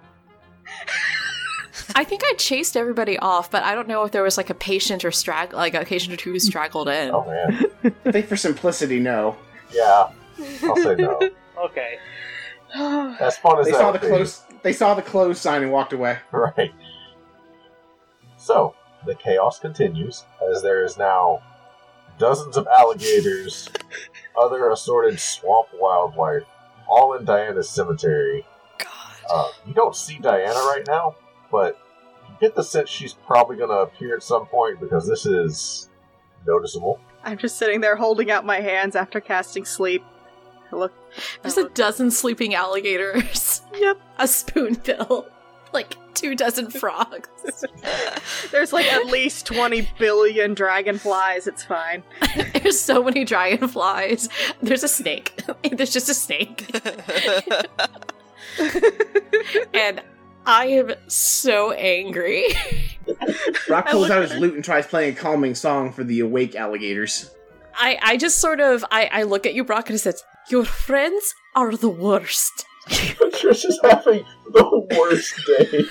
I 1.95 2.05
think 2.05 2.23
I 2.25 2.35
chased 2.35 2.77
everybody 2.77 3.19
off, 3.19 3.51
but 3.51 3.63
I 3.63 3.75
don't 3.75 3.89
know 3.89 4.05
if 4.05 4.13
there 4.13 4.23
was 4.23 4.37
like 4.37 4.51
a 4.51 4.55
patient 4.55 5.05
or 5.05 5.11
strag 5.11 5.53
like 5.53 5.75
a 5.75 5.85
patient 5.85 6.13
or 6.13 6.17
two 6.17 6.33
who 6.33 6.39
straggled 6.39 6.89
in. 6.89 7.11
oh 7.13 7.25
man, 7.27 7.67
I 8.05 8.13
think 8.13 8.27
for 8.27 8.37
simplicity, 8.37 9.01
no. 9.01 9.37
yeah. 9.73 10.11
I'll 10.63 10.77
say 10.77 10.95
no. 10.97 11.19
Okay. 11.59 11.99
As 13.21 13.37
fun 13.39 13.59
as 13.59 13.67
They 13.67 13.73
that 13.73 13.79
saw 13.81 13.91
the 13.91 13.99
be. 13.99 14.07
close. 14.07 14.43
They 14.63 14.73
saw 14.73 14.95
the 14.95 15.03
close 15.03 15.41
sign 15.41 15.65
and 15.65 15.73
walked 15.73 15.93
away. 15.93 16.19
Right. 16.31 16.71
So, 18.49 18.75
the 19.05 19.15
chaos 19.15 19.59
continues 19.59 20.25
as 20.51 20.63
there 20.63 20.83
is 20.83 20.97
now 20.97 21.43
dozens 22.19 22.57
of 22.57 22.67
alligators, 22.67 23.69
other 24.41 24.71
assorted 24.71 25.21
swamp 25.21 25.69
wildlife, 25.75 26.45
all 26.89 27.13
in 27.13 27.27
Diana's 27.27 27.69
cemetery. 27.69 28.47
God. 28.79 29.17
Uh, 29.31 29.49
you 29.67 29.75
don't 29.75 29.95
see 29.95 30.19
Diana 30.19 30.61
right 30.61 30.83
now, 30.87 31.17
but 31.53 31.79
you 32.27 32.37
get 32.41 32.55
the 32.55 32.63
sense 32.63 32.89
she's 32.89 33.13
probably 33.13 33.59
going 33.59 33.69
to 33.69 33.81
appear 33.81 34.17
at 34.17 34.23
some 34.23 34.47
point 34.47 34.81
because 34.81 35.07
this 35.07 35.27
is 35.27 35.91
noticeable. 36.47 37.03
I'm 37.25 37.37
just 37.37 37.59
sitting 37.59 37.83
there 37.83 37.97
holding 37.97 38.31
out 38.31 38.47
my 38.47 38.61
hands 38.61 38.97
after 38.97 39.21
casting 39.21 39.67
sleep. 39.67 40.03
I 40.73 40.77
look. 40.77 40.95
There's 41.43 41.59
a 41.59 41.69
dozen 41.69 42.11
sleeping 42.11 42.55
alligators. 42.55 43.61
Yep. 43.75 44.01
A 44.19 44.27
spoonbill. 44.27 45.27
Like 45.75 45.99
two 46.19 46.35
dozen 46.35 46.71
frogs. 46.81 47.29
There's 48.51 48.73
like 48.73 48.93
at 48.93 49.07
least 49.07 49.47
20 49.47 49.89
billion 49.99 50.55
dragonflies. 50.55 51.47
It's 51.47 51.65
fine. 51.65 52.03
There's 52.55 52.79
so 52.79 53.03
many 53.03 53.25
dragonflies. 53.25 54.29
There's 54.63 54.83
a 54.83 54.89
snake. 54.89 55.41
There's 55.71 55.93
just 55.93 56.09
a 56.09 56.15
snake. 56.15 56.71
and 59.75 60.03
I 60.47 60.67
am 60.67 60.95
so 61.09 61.73
angry. 61.73 62.45
Brock 63.67 63.89
pulls 63.89 64.11
out 64.11 64.23
his 64.23 64.35
lute 64.35 64.55
and 64.55 64.65
tries 64.65 64.87
playing 64.87 65.15
a 65.15 65.17
calming 65.17 65.55
song 65.55 65.93
for 65.93 66.05
the 66.05 66.21
awake 66.21 66.55
alligators. 66.57 67.31
I, 67.75 67.99
I 68.03 68.17
just 68.17 68.39
sort 68.39 68.61
of 68.61 68.85
I, 68.91 69.09
I 69.13 69.23
look 69.23 69.47
at 69.47 69.55
you, 69.55 69.65
Brock, 69.65 69.89
and 69.89 69.95
I 69.95 69.99
said, 69.99 70.17
Your 70.51 70.65
friends 70.65 71.35
are 71.55 71.77
the 71.77 71.89
worst. 71.89 72.67
Trish 73.39 73.65
is 73.65 73.79
having 73.83 74.25
the 74.53 74.87
worst 74.99 75.35
day. 75.47 75.85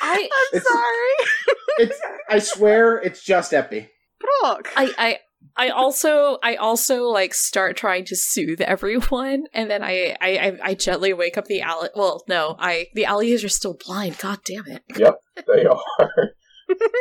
I 0.00 0.28
I'm 0.32 0.56
It's- 0.56 0.64
sorry. 0.64 1.54
It's, 1.80 2.00
I 2.28 2.38
swear, 2.40 2.96
it's 2.98 3.22
just 3.22 3.52
Epi. 3.54 3.88
Brooke. 4.18 4.68
I, 4.76 4.92
I 4.98 5.18
I 5.56 5.68
also 5.70 6.38
I 6.42 6.56
also 6.56 7.04
like 7.04 7.34
start 7.34 7.76
trying 7.76 8.04
to 8.06 8.16
soothe 8.16 8.60
everyone, 8.60 9.44
and 9.52 9.70
then 9.70 9.82
I 9.84 10.16
I, 10.20 10.28
I, 10.38 10.58
I 10.70 10.74
gently 10.74 11.12
wake 11.12 11.38
up 11.38 11.44
the 11.44 11.60
alli. 11.60 11.88
Well, 11.94 12.24
no, 12.28 12.56
I 12.58 12.88
the 12.94 13.04
alligators 13.04 13.44
are 13.44 13.48
still 13.48 13.74
blind. 13.74 14.18
God 14.18 14.38
damn 14.44 14.66
it! 14.66 14.82
Yep, 14.96 15.20
they 15.46 15.64
are. 15.66 16.10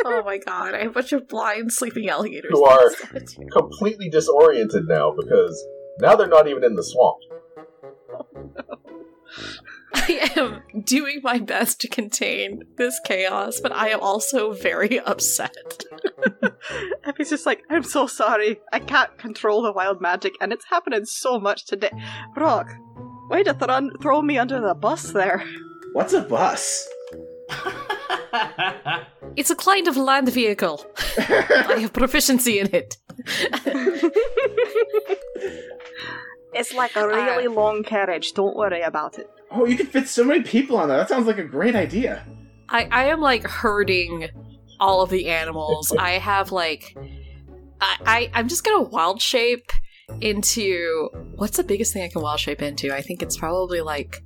Oh 0.05 0.23
my 0.23 0.37
god, 0.37 0.75
I 0.75 0.77
have 0.83 0.91
a 0.91 0.93
bunch 0.93 1.11
of 1.11 1.27
blind 1.27 1.73
sleeping 1.73 2.07
alligators. 2.07 2.51
Who 2.53 2.63
are 2.63 2.89
completely 3.51 4.09
disoriented 4.09 4.85
now 4.87 5.11
because 5.11 5.61
now 5.99 6.15
they're 6.15 6.25
not 6.25 6.47
even 6.47 6.63
in 6.63 6.75
the 6.75 6.83
swamp. 6.85 7.17
I 9.93 10.31
am 10.35 10.63
doing 10.83 11.21
my 11.23 11.39
best 11.39 11.81
to 11.81 11.87
contain 11.87 12.63
this 12.77 12.99
chaos, 13.05 13.59
but 13.59 13.71
I 13.71 13.89
am 13.89 13.99
also 13.99 14.53
very 14.53 14.99
upset. 14.99 15.83
Epi's 17.03 17.29
just 17.29 17.45
like, 17.45 17.63
I'm 17.69 17.83
so 17.83 18.07
sorry. 18.07 18.59
I 18.71 18.79
can't 18.79 19.17
control 19.17 19.61
the 19.61 19.71
wild 19.71 20.01
magic, 20.01 20.33
and 20.41 20.53
it's 20.53 20.65
happening 20.65 21.05
so 21.05 21.39
much 21.39 21.65
today. 21.65 21.91
Brock, 22.33 22.69
way 23.29 23.43
to 23.43 23.53
thro- 23.53 23.91
throw 24.01 24.21
me 24.21 24.37
under 24.37 24.61
the 24.61 24.73
bus 24.73 25.11
there. 25.11 25.43
What's 25.93 26.13
a 26.13 26.21
bus? 26.21 26.87
It's 29.37 29.51
a 29.51 29.55
kind 29.55 29.87
of 29.87 29.95
land 29.95 30.29
vehicle. 30.29 30.83
I 31.19 31.77
have 31.81 31.93
proficiency 31.93 32.57
in 32.57 32.69
it. 32.73 32.97
It's 36.57 36.73
like 36.73 36.95
a 36.95 37.07
really 37.07 37.47
long 37.47 37.83
carriage. 37.83 38.33
Don't 38.33 38.55
worry 38.55 38.81
about 38.81 39.19
it. 39.19 39.29
Oh, 39.51 39.65
you 39.65 39.77
can 39.77 39.87
fit 39.87 40.07
so 40.07 40.23
many 40.23 40.43
people 40.43 40.77
on 40.77 40.89
that. 40.89 40.97
That 40.97 41.09
sounds 41.09 41.27
like 41.27 41.37
a 41.37 41.43
great 41.43 41.75
idea. 41.75 42.25
I, 42.69 42.87
I 42.91 43.05
am 43.05 43.21
like 43.21 43.45
herding 43.47 44.29
all 44.79 45.01
of 45.01 45.09
the 45.09 45.29
animals. 45.29 45.93
I 45.97 46.11
have 46.11 46.51
like 46.51 46.95
I, 47.79 47.97
I 48.05 48.31
I'm 48.33 48.47
just 48.47 48.63
gonna 48.63 48.83
wild 48.83 49.21
shape 49.21 49.71
into 50.21 51.09
what's 51.35 51.57
the 51.57 51.63
biggest 51.63 51.93
thing 51.93 52.03
I 52.03 52.09
can 52.09 52.21
wild 52.21 52.39
shape 52.39 52.61
into? 52.61 52.93
I 52.93 53.01
think 53.01 53.21
it's 53.21 53.37
probably 53.37 53.81
like 53.81 54.23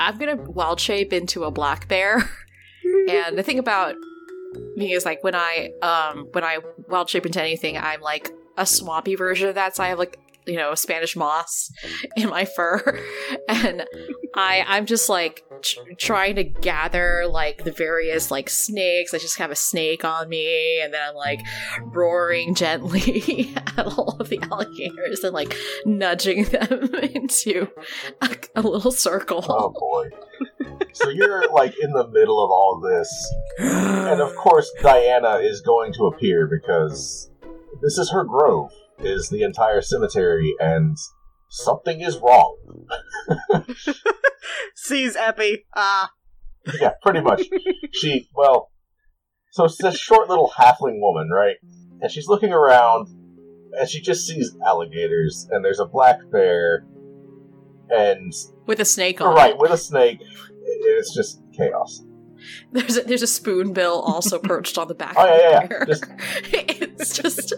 I'm 0.00 0.18
gonna 0.18 0.36
wild 0.36 0.80
shape 0.80 1.12
into 1.12 1.44
a 1.44 1.50
black 1.50 1.88
bear. 1.88 2.30
and 3.08 3.36
the 3.38 3.42
thing 3.42 3.58
about 3.58 3.94
me 4.76 4.92
is 4.92 5.04
like 5.04 5.24
when 5.24 5.34
I 5.34 5.70
um 5.82 6.28
when 6.32 6.44
I 6.44 6.58
wild 6.88 7.10
shape 7.10 7.26
into 7.26 7.40
anything, 7.40 7.76
I'm 7.76 8.00
like 8.00 8.30
a 8.56 8.66
swampy 8.66 9.16
version 9.16 9.48
of 9.48 9.54
that. 9.56 9.76
So 9.76 9.82
I 9.82 9.88
have 9.88 9.98
like 9.98 10.18
you 10.46 10.56
know 10.56 10.74
Spanish 10.74 11.16
moss 11.16 11.70
in 12.16 12.28
my 12.28 12.44
fur, 12.44 13.00
and 13.48 13.84
I 14.34 14.64
I'm 14.66 14.86
just 14.86 15.08
like 15.08 15.44
tr- 15.62 15.80
trying 15.98 16.36
to 16.36 16.44
gather 16.44 17.26
like 17.26 17.64
the 17.64 17.72
various 17.72 18.30
like 18.30 18.50
snakes. 18.50 19.14
I 19.14 19.18
just 19.18 19.38
have 19.38 19.50
a 19.50 19.56
snake 19.56 20.04
on 20.04 20.28
me, 20.28 20.80
and 20.80 20.92
then 20.92 21.00
I'm 21.06 21.14
like 21.14 21.40
roaring 21.80 22.54
gently 22.54 23.54
at 23.76 23.86
all 23.86 24.16
of 24.20 24.28
the 24.28 24.40
alligators 24.50 25.24
and 25.24 25.32
like 25.32 25.56
nudging 25.84 26.44
them 26.44 26.94
into 26.94 27.68
a, 28.20 28.36
a 28.56 28.62
little 28.62 28.92
circle. 28.92 29.44
Oh 29.48 29.70
boy. 29.70 30.10
So 30.92 31.08
you're 31.10 31.50
like 31.52 31.74
in 31.80 31.92
the 31.92 32.08
middle 32.08 32.42
of 32.42 32.50
all 32.50 32.80
this, 32.80 33.34
and 33.58 34.20
of 34.20 34.34
course 34.36 34.70
Diana 34.82 35.36
is 35.36 35.60
going 35.60 35.92
to 35.94 36.06
appear 36.06 36.46
because 36.46 37.30
this 37.82 37.98
is 37.98 38.10
her 38.10 38.24
grove, 38.24 38.70
is 38.98 39.28
the 39.28 39.42
entire 39.42 39.82
cemetery, 39.82 40.54
and 40.60 40.96
something 41.48 42.00
is 42.00 42.18
wrong. 42.18 42.56
Sees 44.74 45.16
Epi. 45.16 45.64
Ah. 45.74 46.10
Yeah, 46.80 46.92
pretty 47.02 47.20
much. 47.20 47.42
she 47.92 48.28
well, 48.34 48.70
so 49.52 49.64
it's 49.64 49.80
this 49.80 49.98
short 49.98 50.28
little 50.28 50.50
halfling 50.56 51.00
woman, 51.00 51.30
right? 51.30 51.56
And 52.00 52.10
she's 52.10 52.26
looking 52.26 52.52
around, 52.52 53.08
and 53.78 53.88
she 53.88 54.00
just 54.00 54.26
sees 54.26 54.56
alligators, 54.66 55.46
and 55.50 55.64
there's 55.64 55.80
a 55.80 55.86
black 55.86 56.18
bear, 56.30 56.84
and 57.88 58.32
with 58.66 58.80
a 58.80 58.84
snake 58.84 59.20
on. 59.20 59.34
right 59.34 59.52
it. 59.52 59.58
with 59.58 59.70
a 59.70 59.78
snake. 59.78 60.18
It's 60.62 61.14
just 61.14 61.40
chaos. 61.56 62.02
There's 62.72 62.96
a, 62.96 63.02
there's 63.02 63.22
a 63.22 63.26
spoonbill 63.26 64.00
also 64.02 64.38
perched 64.42 64.78
on 64.78 64.88
the 64.88 64.94
back. 64.94 65.14
Oh 65.16 65.22
of 65.22 65.40
yeah, 65.40 65.50
yeah, 65.50 65.66
the 65.66 65.74
yeah. 65.74 65.84
Just 65.86 66.04
it's 66.52 67.16
just, 67.16 67.52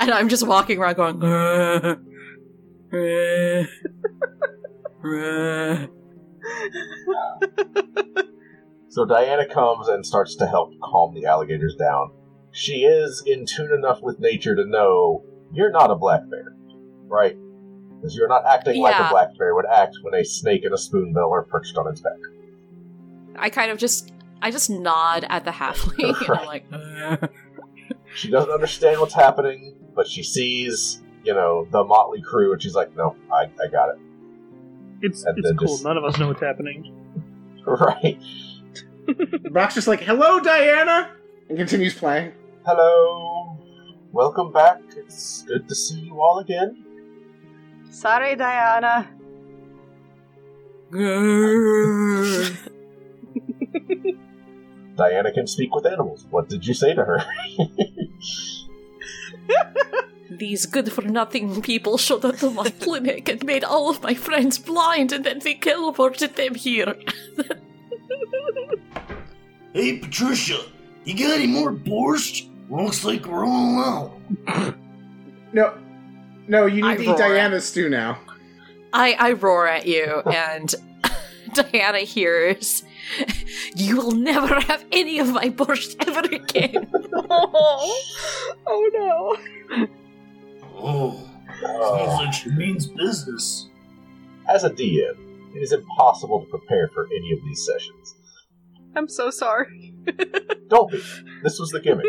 and 0.00 0.10
I'm 0.10 0.28
just 0.28 0.46
walking 0.46 0.78
around 0.78 0.94
going. 0.96 1.20
So 8.94 9.04
Diana 9.04 9.44
comes 9.48 9.88
and 9.88 10.06
starts 10.06 10.36
to 10.36 10.46
help 10.46 10.72
calm 10.80 11.14
the 11.14 11.26
alligators 11.26 11.74
down. 11.74 12.12
She 12.52 12.84
is 12.84 13.24
in 13.26 13.44
tune 13.44 13.72
enough 13.72 14.00
with 14.00 14.20
nature 14.20 14.54
to 14.54 14.64
know 14.64 15.24
you're 15.52 15.72
not 15.72 15.90
a 15.90 15.96
black 15.96 16.20
bear, 16.30 16.54
right? 17.08 17.36
Because 17.96 18.14
you're 18.14 18.28
not 18.28 18.44
acting 18.46 18.80
like 18.80 18.94
a 18.94 19.08
black 19.10 19.36
bear 19.36 19.52
would 19.56 19.66
act 19.66 19.96
when 20.02 20.14
a 20.14 20.24
snake 20.24 20.62
and 20.62 20.72
a 20.72 20.78
spoonbill 20.78 21.32
are 21.32 21.42
perched 21.42 21.76
on 21.76 21.88
its 21.88 22.00
back. 22.02 22.12
I 23.36 23.50
kind 23.50 23.70
of 23.70 23.78
just 23.78 24.12
I 24.42 24.50
just 24.50 24.68
nod 24.70 25.26
at 25.28 25.44
the 25.44 25.50
halfling 25.50 26.14
and 26.28 26.38
I'm 26.38 26.46
like. 26.46 27.30
She 28.16 28.30
doesn't 28.30 28.50
understand 28.50 29.00
what's 29.00 29.12
happening, 29.12 29.74
but 29.92 30.06
she 30.06 30.22
sees, 30.22 31.02
you 31.24 31.34
know, 31.34 31.66
the 31.72 31.82
motley 31.82 32.22
crew, 32.22 32.52
and 32.52 32.62
she's 32.62 32.74
like, 32.74 32.94
"No, 32.94 33.16
I, 33.32 33.50
I 33.60 33.66
got 33.72 33.88
it." 33.88 33.98
It's 35.02 35.24
And 35.24 35.36
it's 35.36 35.50
cool. 35.58 35.66
just- 35.68 35.82
None 35.84 35.96
of 35.96 36.04
us 36.04 36.16
know 36.18 36.28
what's 36.28 36.40
happening. 36.40 36.94
Right? 37.66 38.22
Brock's 39.50 39.74
just 39.74 39.88
like, 39.88 40.00
"Hello, 40.00 40.38
Diana," 40.38 41.10
and 41.48 41.58
continues 41.58 41.94
playing. 41.94 42.32
Hello, 42.64 43.58
welcome 44.12 44.52
back. 44.52 44.80
It's 44.96 45.42
good 45.42 45.68
to 45.68 45.74
see 45.74 45.98
you 46.00 46.20
all 46.22 46.38
again. 46.38 46.84
Sorry, 47.90 48.36
Diana. 48.36 49.08
Diana 54.96 55.32
can 55.32 55.46
speak 55.46 55.74
with 55.74 55.86
animals. 55.86 56.24
What 56.30 56.48
did 56.48 56.66
you 56.66 56.74
say 56.74 56.94
to 56.94 57.04
her? 57.04 57.24
These 60.30 60.66
good 60.66 60.92
for 60.92 61.02
nothing 61.02 61.62
people 61.62 61.98
showed 61.98 62.24
up 62.24 62.38
to 62.38 62.50
my 62.50 62.70
clinic 62.70 63.28
and 63.28 63.44
made 63.44 63.62
all 63.62 63.90
of 63.90 64.02
my 64.02 64.14
friends 64.14 64.58
blind, 64.58 65.12
and 65.12 65.24
then 65.24 65.38
they 65.40 65.54
teleported 65.54 66.34
them 66.34 66.54
here. 66.54 66.96
Hey, 69.74 69.98
Patricia, 69.98 70.60
you 71.04 71.18
got 71.18 71.34
any 71.34 71.48
more 71.48 71.72
borscht? 71.72 72.48
Looks 72.70 73.04
like 73.04 73.26
we're 73.26 73.44
all 73.44 74.14
out. 74.46 74.74
No, 75.52 75.76
no, 76.46 76.66
you 76.66 76.76
need 76.76 76.84
I 76.84 76.96
to 76.96 77.02
eat. 77.02 77.18
Diana's 77.18 77.64
stew 77.68 77.88
now. 77.88 78.20
I, 78.92 79.14
I 79.18 79.32
roar 79.32 79.66
at 79.66 79.84
you, 79.86 80.22
and 80.26 80.72
Diana 81.54 81.98
hears, 81.98 82.84
You 83.76 83.96
will 83.96 84.12
never 84.12 84.60
have 84.60 84.84
any 84.92 85.18
of 85.18 85.28
my 85.32 85.48
borscht 85.48 85.96
ever 86.06 86.20
again. 86.34 86.90
Oh, 87.12 88.02
oh 88.66 88.90
no. 88.94 89.88
Oh, 90.76 91.30
sounds 91.60 92.14
like 92.24 92.32
she 92.32 92.50
means 92.50 92.86
business. 92.86 93.68
as 94.48 94.64
a 94.64 94.70
DM, 94.70 95.54
it 95.54 95.60
is 95.60 95.72
impossible 95.72 96.40
to 96.44 96.46
prepare 96.46 96.88
for 96.94 97.06
any 97.06 97.32
of 97.32 97.38
these 97.44 97.66
sessions. 97.66 98.14
I'm 98.96 99.08
so 99.08 99.30
sorry. 99.30 99.94
Don't 100.68 100.90
be. 100.90 101.02
This 101.42 101.58
was 101.58 101.70
the 101.70 101.80
gimmick. 101.80 102.06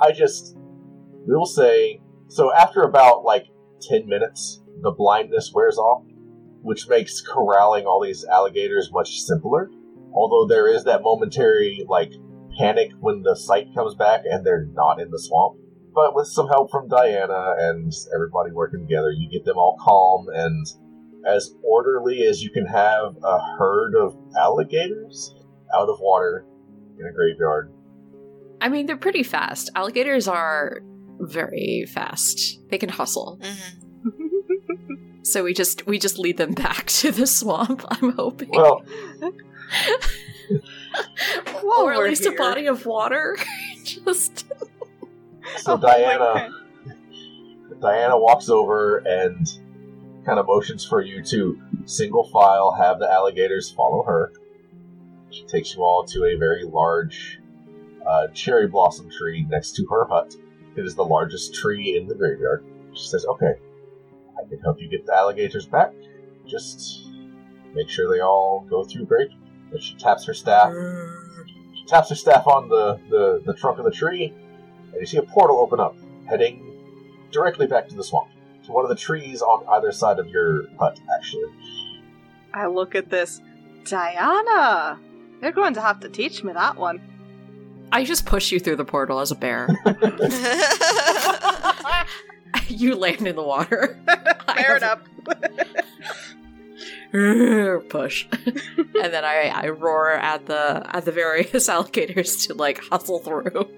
I 0.00 0.12
just 0.12 0.56
we 0.56 1.34
will 1.34 1.46
say 1.46 2.00
so 2.28 2.52
after 2.54 2.82
about 2.82 3.24
like 3.24 3.46
ten 3.82 4.06
minutes, 4.08 4.62
the 4.80 4.90
blindness 4.90 5.52
wears 5.54 5.76
off, 5.76 6.04
which 6.62 6.88
makes 6.88 7.20
corralling 7.20 7.84
all 7.84 8.00
these 8.02 8.24
alligators 8.24 8.90
much 8.92 9.20
simpler. 9.20 9.70
Although 10.14 10.46
there 10.46 10.68
is 10.68 10.84
that 10.84 11.02
momentary 11.02 11.84
like 11.88 12.12
panic 12.58 12.90
when 13.00 13.22
the 13.22 13.34
sight 13.34 13.66
comes 13.74 13.94
back 13.94 14.22
and 14.24 14.46
they're 14.46 14.66
not 14.72 15.00
in 15.00 15.10
the 15.10 15.18
swamp. 15.18 15.58
But 15.94 16.14
with 16.14 16.26
some 16.28 16.48
help 16.48 16.70
from 16.70 16.88
Diana 16.88 17.54
and 17.58 17.92
everybody 18.14 18.50
working 18.52 18.80
together, 18.80 19.10
you 19.10 19.28
get 19.30 19.44
them 19.44 19.56
all 19.56 19.76
calm 19.80 20.26
and 20.32 20.66
as 21.26 21.54
orderly 21.62 22.22
as 22.24 22.42
you 22.42 22.50
can 22.50 22.66
have 22.66 23.16
a 23.22 23.38
herd 23.58 23.94
of 23.94 24.16
alligators 24.36 25.34
out 25.74 25.88
of 25.88 25.98
water 26.00 26.44
in 26.98 27.06
a 27.06 27.12
graveyard. 27.12 27.72
I 28.60 28.68
mean, 28.68 28.86
they're 28.86 28.96
pretty 28.96 29.22
fast. 29.22 29.70
Alligators 29.74 30.28
are 30.28 30.80
very 31.20 31.86
fast. 31.92 32.60
They 32.70 32.78
can 32.78 32.88
hustle. 32.88 33.40
hmm 33.42 34.10
So 35.24 35.42
we 35.42 35.54
just 35.54 35.86
we 35.86 35.98
just 35.98 36.18
lead 36.18 36.36
them 36.36 36.52
back 36.52 36.86
to 37.00 37.10
the 37.10 37.26
swamp. 37.26 37.84
I'm 37.88 38.12
hoping, 38.12 38.50
Well, 38.50 38.84
While 39.18 39.32
or 41.84 41.92
at 41.92 41.98
we're 41.98 42.08
least 42.08 42.26
a 42.26 42.32
body 42.32 42.66
of 42.66 42.86
water. 42.86 43.36
just 43.84 44.46
so 45.58 45.74
Oh 45.74 45.76
Diana 45.76 46.50
Diana 47.80 48.18
walks 48.18 48.48
over 48.48 48.98
and 48.98 49.46
kind 50.24 50.38
of 50.38 50.46
motions 50.46 50.84
for 50.84 51.02
you 51.02 51.22
to 51.24 51.60
single 51.84 52.28
file 52.28 52.72
have 52.72 52.98
the 52.98 53.10
alligators 53.10 53.70
follow 53.70 54.02
her. 54.04 54.32
She 55.30 55.44
takes 55.44 55.74
you 55.74 55.82
all 55.82 56.04
to 56.04 56.24
a 56.24 56.36
very 56.38 56.64
large 56.64 57.40
uh, 58.06 58.28
cherry 58.28 58.68
blossom 58.68 59.10
tree 59.10 59.44
next 59.48 59.76
to 59.76 59.86
her 59.90 60.06
hut. 60.06 60.34
It 60.76 60.84
is 60.84 60.94
the 60.94 61.04
largest 61.04 61.54
tree 61.54 61.96
in 61.96 62.06
the 62.06 62.14
graveyard. 62.14 62.64
She 62.94 63.06
says, 63.06 63.26
Okay, 63.26 63.54
I 64.38 64.48
can 64.48 64.60
help 64.60 64.80
you 64.80 64.88
get 64.88 65.06
the 65.06 65.14
alligators 65.14 65.66
back. 65.66 65.92
Just 66.46 67.08
make 67.74 67.88
sure 67.88 68.10
they 68.10 68.20
all 68.20 68.66
go 68.68 68.84
through 68.84 69.06
great. 69.06 69.30
And 69.74 69.82
she 69.82 69.94
taps 69.96 70.24
her 70.26 70.34
staff. 70.34 70.72
She 71.74 71.84
taps 71.86 72.10
her 72.10 72.14
staff 72.14 72.46
on 72.46 72.68
the, 72.68 73.00
the, 73.10 73.42
the 73.44 73.54
trunk 73.54 73.78
of 73.78 73.84
the 73.84 73.90
tree, 73.90 74.32
and 74.92 75.00
you 75.00 75.06
see 75.06 75.16
a 75.16 75.22
portal 75.22 75.58
open 75.58 75.80
up, 75.80 75.96
heading 76.28 76.72
directly 77.32 77.66
back 77.66 77.88
to 77.88 77.96
the 77.96 78.04
swamp. 78.04 78.28
To 78.66 78.72
one 78.72 78.84
of 78.84 78.88
the 78.88 78.96
trees 78.96 79.42
on 79.42 79.66
either 79.68 79.92
side 79.92 80.18
of 80.18 80.28
your 80.28 80.68
hut, 80.78 80.98
actually. 81.14 81.52
I 82.54 82.66
look 82.66 82.94
at 82.94 83.10
this. 83.10 83.42
Diana! 83.84 84.98
You're 85.42 85.52
going 85.52 85.74
to 85.74 85.82
have 85.82 86.00
to 86.00 86.08
teach 86.08 86.42
me 86.42 86.54
that 86.54 86.76
one. 86.76 87.02
I 87.92 88.04
just 88.04 88.24
push 88.24 88.52
you 88.52 88.60
through 88.60 88.76
the 88.76 88.84
portal 88.84 89.20
as 89.20 89.32
a 89.32 89.34
bear. 89.34 89.68
you 92.68 92.94
land 92.94 93.26
in 93.26 93.36
the 93.36 93.42
water. 93.42 93.98
Fair 94.54 94.78
enough. 94.78 95.00
push 97.88 98.26
and 98.32 99.12
then 99.12 99.24
I, 99.24 99.52
I 99.54 99.68
roar 99.68 100.12
at 100.12 100.46
the 100.46 100.84
at 100.94 101.04
the 101.04 101.12
various 101.12 101.68
alligators 101.70 102.46
to 102.46 102.54
like 102.54 102.82
hustle 102.84 103.20
through 103.20 103.68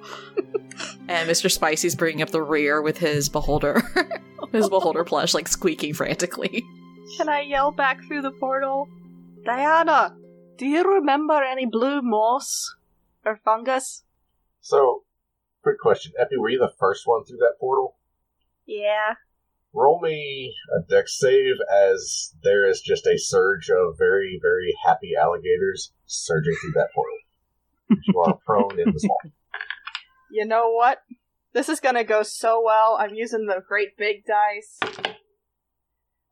and 1.09 1.29
mr 1.29 1.51
spicy's 1.51 1.95
bringing 1.95 2.23
up 2.23 2.31
the 2.31 2.43
rear 2.43 2.81
with 2.81 2.97
his 2.99 3.29
beholder 3.29 3.83
his 4.53 4.69
beholder 4.71 5.05
plush 5.05 5.35
like 5.35 5.49
squeaking 5.49 5.93
frantically 5.95 6.65
Can 7.17 7.29
I 7.29 7.43
yell 7.43 7.71
back 7.71 8.03
through 8.05 8.23
the 8.23 8.33
portal? 8.33 8.89
Diana, 9.45 10.17
do 10.59 10.67
you 10.67 10.83
remember 10.83 11.41
any 11.43 11.65
blue 11.67 12.03
moss 12.03 12.75
or 13.25 13.41
fungus? 13.45 14.03
So, 14.61 15.05
quick 15.63 15.79
question. 15.79 16.13
Epi, 16.21 16.37
were 16.37 16.49
you 16.49 16.59
the 16.59 16.73
first 16.81 17.07
one 17.07 17.25
through 17.25 17.39
that 17.39 17.55
portal? 17.61 17.97
Yeah. 18.67 19.15
Roll 19.77 20.01
me 20.01 20.55
a 20.75 20.81
dex 20.89 21.19
save 21.19 21.57
as 21.71 22.35
there 22.43 22.67
is 22.69 22.81
just 22.81 23.07
a 23.07 23.19
surge 23.19 23.69
of 23.69 23.99
very, 23.99 24.39
very 24.41 24.73
happy 24.87 25.11
alligators 25.21 25.93
surging 26.07 26.55
through 26.63 26.73
that 26.77 26.89
portal. 26.95 27.19
you 27.91 28.21
are 28.21 28.39
prone 28.47 28.81
in 28.81 28.91
the 28.93 28.99
swamp. 28.99 29.35
You 30.31 30.47
know 30.47 30.71
what? 30.73 31.01
This 31.53 31.69
is 31.69 31.81
gonna 31.81 32.05
go 32.05 32.23
so 32.23 32.63
well. 32.65 32.97
I'm 32.99 33.15
using 33.15 33.47
the 33.47 33.63
great 33.69 33.97
big 33.99 34.25
dice. 34.27 34.81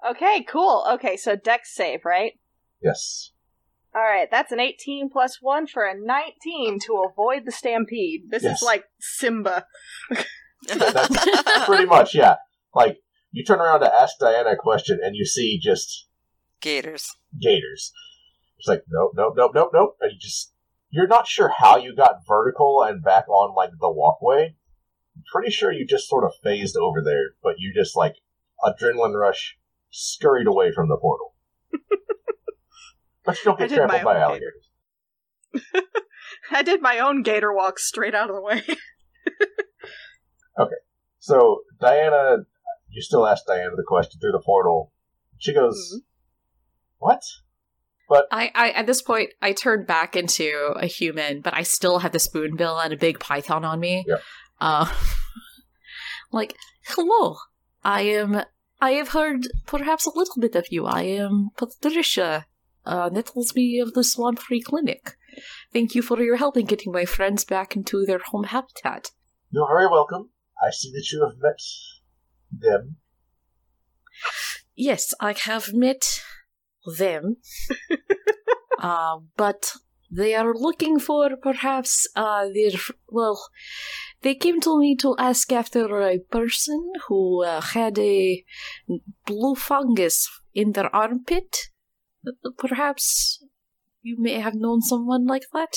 Okay, 0.08 0.42
cool. 0.48 0.86
Okay, 0.94 1.16
so 1.16 1.36
dex 1.36 1.74
save, 1.74 2.04
right? 2.04 2.32
Yes. 2.82 3.32
Alright, 3.94 4.28
that's 4.30 4.52
an 4.52 4.60
18 4.60 5.08
plus 5.10 5.38
1 5.40 5.66
for 5.68 5.84
a 5.84 5.94
19 5.98 6.78
to 6.86 7.04
avoid 7.08 7.44
the 7.44 7.52
stampede. 7.52 8.22
This 8.30 8.42
Yes. 8.42 8.58
is 8.60 8.62
like 8.64 8.84
Simba. 8.98 9.66
That's 10.66 11.64
pretty 11.66 11.84
much, 11.84 12.14
yeah. 12.14 12.36
Like, 12.74 12.98
you 13.34 13.44
turn 13.44 13.60
around 13.60 13.80
to 13.80 13.92
ask 13.92 14.16
Diana 14.20 14.50
a 14.50 14.56
question 14.56 15.00
and 15.02 15.16
you 15.16 15.26
see 15.26 15.58
just 15.60 16.06
Gators. 16.60 17.10
gators. 17.42 17.92
It's 18.58 18.68
like, 18.68 18.84
nope, 18.88 19.12
nope, 19.16 19.34
nope, 19.36 19.50
nope, 19.54 19.70
nope. 19.74 19.96
And 20.00 20.12
you 20.12 20.18
just, 20.18 20.52
you're 20.88 21.08
not 21.08 21.26
sure 21.26 21.48
how 21.48 21.76
you 21.76 21.96
got 21.96 22.20
vertical 22.26 22.84
and 22.84 23.02
back 23.02 23.28
on, 23.28 23.56
like, 23.56 23.70
the 23.80 23.90
walkway. 23.90 24.54
I'm 25.16 25.22
pretty 25.32 25.50
sure 25.50 25.72
you 25.72 25.84
just 25.84 26.08
sort 26.08 26.22
of 26.24 26.30
phased 26.44 26.76
over 26.76 27.02
there, 27.04 27.34
but 27.42 27.56
you 27.58 27.74
just, 27.74 27.96
like, 27.96 28.14
adrenaline 28.62 29.18
rush, 29.18 29.58
scurried 29.90 30.46
away 30.46 30.70
from 30.72 30.88
the 30.88 30.96
portal. 30.96 31.34
but 33.24 33.36
you 33.36 33.44
don't 33.44 33.58
get 33.58 33.70
trampled 33.70 34.04
by 34.04 34.16
alligators. 34.16 34.70
I 36.52 36.62
did 36.62 36.80
my 36.80 37.00
own 37.00 37.22
gator 37.22 37.52
walk 37.52 37.80
straight 37.80 38.14
out 38.14 38.30
of 38.30 38.36
the 38.36 38.42
way. 38.42 38.62
Okay. 40.56 40.76
So, 41.18 41.62
Diana, 41.80 42.44
you 42.94 43.02
still 43.02 43.26
ask 43.26 43.44
Diana 43.46 43.76
the 43.76 43.84
question 43.86 44.20
through 44.20 44.32
the 44.32 44.42
portal. 44.44 44.92
She 45.38 45.52
goes, 45.52 46.00
What? 46.98 47.22
I, 48.30 48.50
I 48.54 48.70
at 48.70 48.86
this 48.86 49.00
point 49.00 49.30
i 49.40 49.52
turned 49.52 49.86
back 49.86 50.14
into 50.14 50.74
a 50.76 50.86
human 50.86 51.40
but 51.40 51.54
i 51.54 51.62
still 51.62 52.00
have 52.00 52.12
the 52.12 52.18
spoonbill 52.18 52.78
and 52.78 52.92
a 52.92 52.98
big 52.98 53.18
python 53.18 53.64
on 53.64 53.80
me 53.80 54.04
Yeah. 54.06 54.16
uh 54.60 54.86
like 56.32 56.54
hello 56.86 57.36
i 57.82 58.02
am 58.02 58.42
i 58.80 58.90
have 58.92 59.08
heard 59.08 59.48
perhaps 59.66 60.06
a 60.06 60.12
little 60.14 60.38
bit 60.38 60.54
of 60.54 60.66
you 60.70 60.84
i 60.86 61.02
am 61.02 61.48
patricia 61.56 62.46
uh 62.84 63.08
nettlesby 63.08 63.80
of 63.82 63.94
the 63.94 64.04
swamp 64.04 64.38
free 64.38 64.60
clinic 64.60 65.16
thank 65.72 65.94
you 65.94 66.02
for 66.02 66.20
your 66.22 66.36
help 66.36 66.56
in 66.58 66.66
getting 66.66 66.92
my 66.92 67.06
friends 67.06 67.44
back 67.44 67.74
into 67.74 68.04
their 68.04 68.20
home 68.30 68.44
habitat 68.44 69.10
You're 69.50 69.66
very 69.66 69.88
welcome. 69.88 70.30
I 70.62 70.70
see 70.70 70.90
that 70.92 71.08
you 71.10 71.22
have 71.26 71.38
met 71.40 71.60
them. 72.60 72.96
Yes, 74.76 75.14
I 75.20 75.34
have 75.44 75.72
met 75.72 76.20
them. 76.98 77.36
uh, 78.78 79.18
but 79.36 79.72
they 80.10 80.34
are 80.34 80.54
looking 80.54 80.98
for 80.98 81.36
perhaps 81.36 82.06
uh, 82.16 82.46
their. 82.54 82.78
Well, 83.08 83.40
they 84.22 84.34
came 84.34 84.60
to 84.60 84.78
me 84.78 84.96
to 84.96 85.16
ask 85.18 85.52
after 85.52 86.00
a 86.02 86.18
person 86.18 86.92
who 87.08 87.44
uh, 87.44 87.60
had 87.60 87.98
a 87.98 88.44
blue 89.26 89.54
fungus 89.54 90.28
in 90.54 90.72
their 90.72 90.94
armpit. 90.94 91.56
Perhaps 92.58 93.44
you 94.02 94.16
may 94.18 94.40
have 94.40 94.54
known 94.54 94.82
someone 94.82 95.26
like 95.26 95.44
that. 95.52 95.76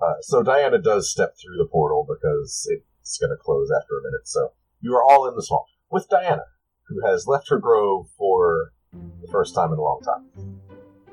Uh, 0.00 0.14
so 0.20 0.42
Diana 0.42 0.78
does 0.78 1.10
step 1.10 1.34
through 1.40 1.58
the 1.58 1.68
portal 1.70 2.06
because 2.08 2.66
it's 3.02 3.18
going 3.18 3.30
to 3.30 3.42
close 3.42 3.70
after 3.70 3.98
a 3.98 4.02
minute. 4.02 4.26
So 4.26 4.52
you 4.80 4.94
are 4.94 5.02
all 5.02 5.28
in 5.28 5.36
the 5.36 5.42
swamp 5.42 5.66
with 5.92 6.08
Diana, 6.08 6.42
who 6.88 7.06
has 7.06 7.26
left 7.28 7.48
her 7.50 7.58
grove 7.58 8.08
for 8.18 8.72
the 8.92 9.28
first 9.30 9.54
time 9.54 9.72
in 9.72 9.78
a 9.78 9.82
long 9.82 10.00
time. 10.04 10.58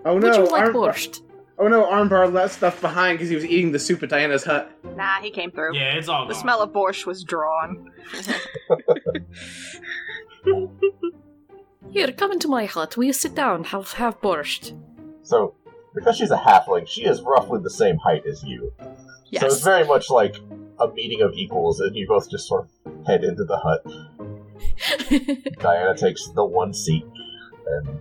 Oh 0.05 0.13
Would 0.15 0.23
no, 0.23 0.45
you 0.45 0.49
like 0.51 0.63
Arm- 0.67 0.73
borscht? 0.73 1.21
oh 1.59 1.67
no, 1.67 1.83
Armbar 1.85 2.31
left 2.33 2.55
stuff 2.55 2.79
behind 2.81 3.17
because 3.17 3.29
he 3.29 3.35
was 3.35 3.45
eating 3.45 3.71
the 3.73 3.79
soup 3.79 4.01
at 4.01 4.09
Diana's 4.09 4.45
hut. 4.45 4.71
Nah, 4.95 5.19
he 5.21 5.29
came 5.29 5.51
through. 5.51 5.75
Yeah, 5.75 5.93
it's 5.95 6.07
all 6.07 6.25
The 6.25 6.33
gone. 6.33 6.41
smell 6.41 6.61
of 6.61 6.71
borscht 6.71 7.05
was 7.05 7.23
drawn. 7.23 7.91
Here, 11.91 12.11
come 12.11 12.31
into 12.31 12.47
my 12.47 12.65
hut. 12.65 12.97
Will 12.97 13.05
you 13.05 13.13
sit 13.13 13.35
down? 13.35 13.63
Have 13.65 13.93
have 13.93 14.21
borscht. 14.21 14.77
So 15.23 15.55
because 15.95 16.17
she's 16.17 16.31
a 16.31 16.37
halfling, 16.37 16.87
she 16.87 17.03
is 17.05 17.21
roughly 17.21 17.59
the 17.61 17.69
same 17.69 17.97
height 17.97 18.23
as 18.27 18.43
you. 18.43 18.71
Yes. 19.31 19.41
So 19.41 19.47
it's 19.47 19.61
very 19.63 19.85
much 19.85 20.09
like 20.09 20.35
a 20.79 20.87
meeting 20.89 21.21
of 21.21 21.33
equals, 21.33 21.79
and 21.79 21.95
you 21.95 22.07
both 22.07 22.29
just 22.29 22.47
sort 22.47 22.67
of 22.85 23.05
head 23.07 23.23
into 23.23 23.43
the 23.43 23.57
hut. 23.57 23.83
Diana 25.59 25.95
takes 25.95 26.27
the 26.29 26.45
one 26.45 26.73
seat 26.73 27.05
and 27.67 27.99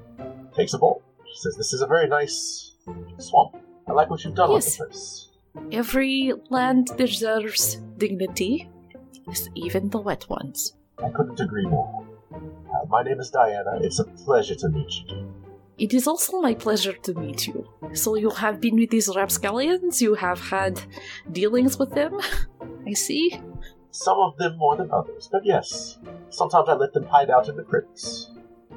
takes 0.54 0.74
a 0.74 0.78
bowl. 0.78 1.02
She 1.26 1.38
says, 1.40 1.56
"This 1.56 1.72
is 1.72 1.82
a 1.82 1.86
very 1.86 2.08
nice 2.08 2.74
swamp. 3.18 3.56
I 3.86 3.92
like 3.92 4.10
what 4.10 4.24
you've 4.24 4.34
done 4.34 4.50
Yes. 4.50 4.64
with 4.66 4.78
the 4.78 4.84
place." 4.86 5.28
Every 5.72 6.32
land 6.50 6.90
deserves 6.96 7.76
dignity, 7.96 8.70
even 9.54 9.90
the 9.90 9.98
wet 9.98 10.28
ones. 10.28 10.74
I 11.02 11.10
couldn't 11.10 11.40
agree 11.40 11.66
more. 11.66 12.06
Uh, 12.32 12.86
my 12.88 13.02
name 13.02 13.20
is 13.20 13.30
Diana. 13.30 13.78
It's 13.80 13.98
a 13.98 14.04
pleasure 14.04 14.54
to 14.56 14.68
meet 14.68 14.92
you. 15.08 15.32
It 15.78 15.94
is 15.94 16.06
also 16.08 16.40
my 16.40 16.54
pleasure 16.54 16.92
to 16.92 17.14
meet 17.14 17.46
you. 17.46 17.66
So 17.92 18.16
you 18.16 18.30
have 18.30 18.60
been 18.60 18.76
with 18.76 18.90
these 18.90 19.08
rapscallions? 19.14 20.02
You 20.02 20.14
have 20.14 20.40
had 20.40 20.80
dealings 21.30 21.78
with 21.78 21.90
them? 21.94 22.18
I 22.86 22.94
see. 22.94 23.40
Some 24.00 24.18
of 24.20 24.36
them 24.36 24.56
more 24.58 24.76
than 24.76 24.92
others, 24.92 25.28
but 25.30 25.44
yes, 25.44 25.98
sometimes 26.30 26.68
I 26.68 26.74
let 26.74 26.92
them 26.92 27.02
hide 27.04 27.30
out 27.30 27.48
in 27.48 27.56
the 27.56 27.64
crypts. 27.64 28.30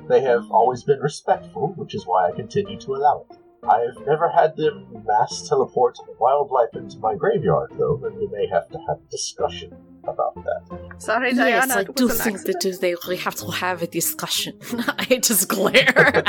They 0.09 0.21
have 0.21 0.49
always 0.49 0.83
been 0.83 0.99
respectful, 0.99 1.73
which 1.75 1.93
is 1.93 2.07
why 2.07 2.27
I 2.27 2.31
continue 2.31 2.79
to 2.79 2.95
allow 2.95 3.25
it. 3.29 3.37
I've 3.63 4.03
never 4.07 4.29
had 4.29 4.57
them 4.57 4.87
mass 5.05 5.47
teleport 5.47 5.99
wildlife 6.19 6.73
into 6.73 6.97
my 6.97 7.13
graveyard, 7.13 7.71
though, 7.77 8.01
and 8.03 8.15
we 8.17 8.25
may 8.27 8.47
have 8.47 8.67
to 8.69 8.79
have 8.87 8.97
a 8.97 9.11
discussion 9.11 9.75
about 10.05 10.33
that. 10.43 10.95
Sorry, 10.97 11.27
yes, 11.35 11.37
Diana. 11.37 11.73
I 11.75 11.81
it 11.81 11.95
do 11.95 12.05
was 12.07 12.17
an 12.17 12.23
think 12.23 12.35
accident. 12.37 12.63
that 12.63 12.81
they 12.81 12.95
we 13.07 13.17
have 13.17 13.35
to 13.35 13.51
have 13.51 13.83
a 13.83 13.87
discussion. 13.87 14.57
I 14.97 15.19
just 15.21 15.47
glare. 15.47 16.23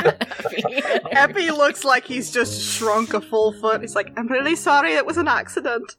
Epi 1.11 1.49
looks 1.49 1.83
like 1.83 2.05
he's 2.05 2.29
just 2.29 2.61
shrunk 2.61 3.15
a 3.15 3.21
full 3.21 3.53
foot. 3.53 3.81
He's 3.81 3.95
like, 3.95 4.13
I'm 4.17 4.27
really 4.27 4.55
sorry, 4.55 4.93
it 4.93 5.05
was 5.07 5.17
an 5.17 5.27
accident. 5.27 5.95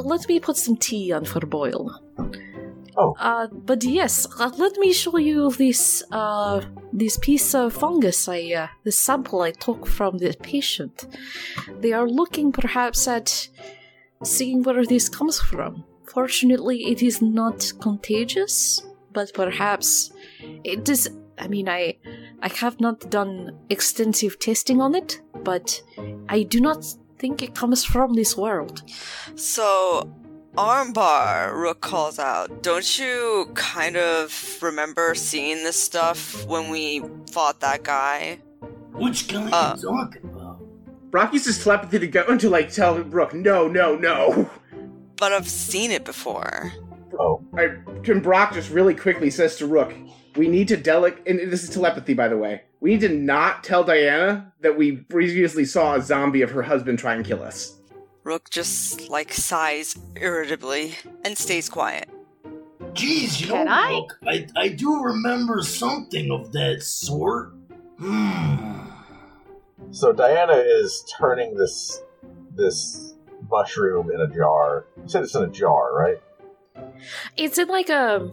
Let 0.00 0.28
me 0.28 0.40
put 0.40 0.56
some 0.56 0.76
tea 0.76 1.12
on 1.12 1.24
for 1.24 1.40
boil. 1.40 2.00
Oh. 2.96 3.14
Uh, 3.18 3.46
but 3.46 3.82
yes, 3.84 4.26
uh, 4.38 4.50
let 4.58 4.76
me 4.76 4.92
show 4.92 5.16
you 5.16 5.50
this 5.52 6.02
uh 6.12 6.60
this 6.92 7.16
piece 7.16 7.54
of 7.54 7.72
fungus 7.72 8.28
I 8.28 8.52
uh, 8.52 8.66
this 8.84 8.98
sample 8.98 9.40
I 9.40 9.52
took 9.52 9.86
from 9.86 10.18
the 10.18 10.34
patient. 10.42 11.06
They 11.80 11.92
are 11.92 12.08
looking 12.08 12.52
perhaps 12.52 13.08
at 13.08 13.48
seeing 14.22 14.62
where 14.62 14.84
this 14.84 15.08
comes 15.08 15.40
from. 15.40 15.84
Fortunately, 16.04 16.84
it 16.92 17.02
is 17.02 17.22
not 17.22 17.72
contagious, 17.80 18.82
but 19.12 19.32
perhaps 19.32 20.12
it 20.62 20.88
is. 20.88 21.10
I 21.38 21.48
mean, 21.48 21.68
I 21.68 21.96
I 22.42 22.48
have 22.48 22.78
not 22.78 23.10
done 23.10 23.58
extensive 23.70 24.38
testing 24.38 24.82
on 24.82 24.94
it, 24.94 25.22
but 25.42 25.82
I 26.28 26.42
do 26.42 26.60
not 26.60 26.84
think 27.22 27.40
it 27.40 27.54
comes 27.54 27.84
from 27.84 28.14
this 28.14 28.36
world. 28.36 28.82
So, 29.36 30.12
Armbar, 30.56 31.54
Rook 31.54 31.80
calls 31.80 32.18
out. 32.18 32.64
Don't 32.64 32.98
you 32.98 33.48
kind 33.54 33.96
of 33.96 34.58
remember 34.60 35.14
seeing 35.14 35.62
this 35.62 35.80
stuff 35.80 36.44
when 36.46 36.68
we 36.68 37.00
fought 37.30 37.60
that 37.60 37.84
guy? 37.84 38.40
Which 38.90 39.28
guy 39.28 39.48
Uh. 39.52 39.76
you 39.76 39.82
talking 39.88 40.24
about? 40.24 40.58
Brock 41.12 41.32
uses 41.32 41.62
telepathy 41.62 42.00
to 42.00 42.08
go 42.08 42.24
and 42.28 42.40
to 42.40 42.50
like 42.50 42.72
tell 42.72 42.98
Rook, 42.98 43.32
no, 43.34 43.68
no, 43.68 43.94
no. 43.94 44.50
But 45.16 45.32
I've 45.32 45.48
seen 45.48 45.92
it 45.92 46.04
before. 46.04 46.72
Oh, 47.20 47.40
I, 47.56 47.76
and 48.10 48.20
Brock 48.20 48.54
just 48.54 48.70
really 48.70 48.96
quickly 48.96 49.30
says 49.30 49.54
to 49.58 49.66
Rook, 49.68 49.94
we 50.34 50.48
need 50.48 50.66
to 50.68 50.76
delic 50.76 51.18
and 51.24 51.38
this 51.52 51.62
is 51.62 51.70
telepathy 51.70 52.14
by 52.14 52.26
the 52.26 52.36
way. 52.36 52.62
We 52.82 52.90
need 52.90 53.00
to 53.02 53.10
not 53.10 53.62
tell 53.62 53.84
Diana 53.84 54.52
that 54.60 54.76
we 54.76 54.96
previously 54.96 55.64
saw 55.64 55.94
a 55.94 56.02
zombie 56.02 56.42
of 56.42 56.50
her 56.50 56.62
husband 56.62 56.98
try 56.98 57.14
and 57.14 57.24
kill 57.24 57.40
us. 57.40 57.78
Rook 58.24 58.50
just 58.50 59.08
like 59.08 59.32
sighs 59.32 59.96
irritably 60.16 60.96
and 61.24 61.38
stays 61.38 61.68
quiet. 61.68 62.10
Jeez, 62.92 63.40
you 63.40 63.46
Can 63.46 63.66
know, 63.66 63.72
I? 63.72 63.92
look, 63.92 64.18
I, 64.26 64.46
I 64.56 64.68
do 64.70 65.00
remember 65.00 65.62
something 65.62 66.32
of 66.32 66.50
that 66.52 66.82
sort. 66.82 67.52
Hmm. 68.00 68.80
so 69.92 70.12
Diana 70.12 70.54
is 70.54 71.04
turning 71.16 71.54
this 71.54 72.02
this 72.56 73.14
mushroom 73.48 74.10
in 74.10 74.20
a 74.20 74.26
jar. 74.34 74.86
You 74.96 75.08
said 75.08 75.22
it's 75.22 75.36
in 75.36 75.44
a 75.44 75.48
jar, 75.48 75.94
right? 75.96 76.20
It's 77.36 77.58
in 77.58 77.68
like 77.68 77.90
a 77.90 78.28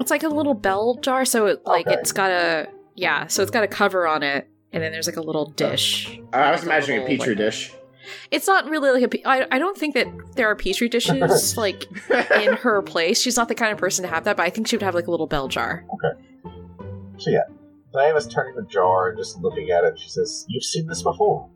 it's 0.00 0.10
like 0.10 0.24
a 0.24 0.28
little 0.28 0.54
bell 0.54 0.96
jar, 1.00 1.24
so 1.24 1.46
it 1.46 1.64
like 1.64 1.86
Okay. 1.86 1.94
it's 2.00 2.10
got 2.10 2.32
a 2.32 2.68
yeah, 2.94 3.26
so 3.26 3.42
it's 3.42 3.50
got 3.50 3.64
a 3.64 3.68
cover 3.68 4.06
on 4.06 4.22
it, 4.22 4.48
and 4.72 4.82
then 4.82 4.92
there's 4.92 5.06
like 5.06 5.16
a 5.16 5.20
little 5.22 5.46
dish. 5.46 6.20
I 6.32 6.50
was 6.52 6.60
Like 6.60 6.62
a 6.62 6.66
imagining 6.66 6.98
a 6.98 7.02
little, 7.02 7.16
petri 7.18 7.34
like- 7.34 7.38
dish. 7.44 7.72
It's 8.32 8.48
not 8.48 8.68
really 8.68 8.90
like 8.90 9.02
a. 9.04 9.08
pe- 9.08 9.22
I, 9.24 9.46
I 9.52 9.58
don't 9.60 9.76
think 9.78 9.94
that 9.94 10.08
there 10.34 10.48
are 10.48 10.56
petri 10.56 10.88
dishes 10.88 11.56
like 11.56 11.84
in 12.32 12.54
her 12.56 12.82
place. 12.82 13.20
She's 13.22 13.36
not 13.36 13.46
the 13.48 13.54
kind 13.54 13.72
of 13.72 13.78
person 13.78 14.02
to 14.02 14.08
have 14.08 14.24
that, 14.24 14.36
but 14.36 14.42
I 14.44 14.50
think 14.50 14.66
she 14.66 14.74
would 14.76 14.82
have 14.82 14.94
like 14.94 15.06
a 15.06 15.10
little 15.10 15.28
bell 15.28 15.46
jar. 15.46 15.84
Okay. 15.94 16.20
So 17.18 17.30
yeah, 17.30 17.42
Diana's 17.92 18.26
turning 18.26 18.56
the 18.56 18.62
jar 18.62 19.08
and 19.10 19.16
just 19.18 19.38
looking 19.40 19.70
at 19.70 19.84
it. 19.84 19.98
She 20.00 20.08
says, 20.08 20.44
"You've 20.48 20.64
seen 20.64 20.88
this 20.88 21.02
before. 21.02 21.48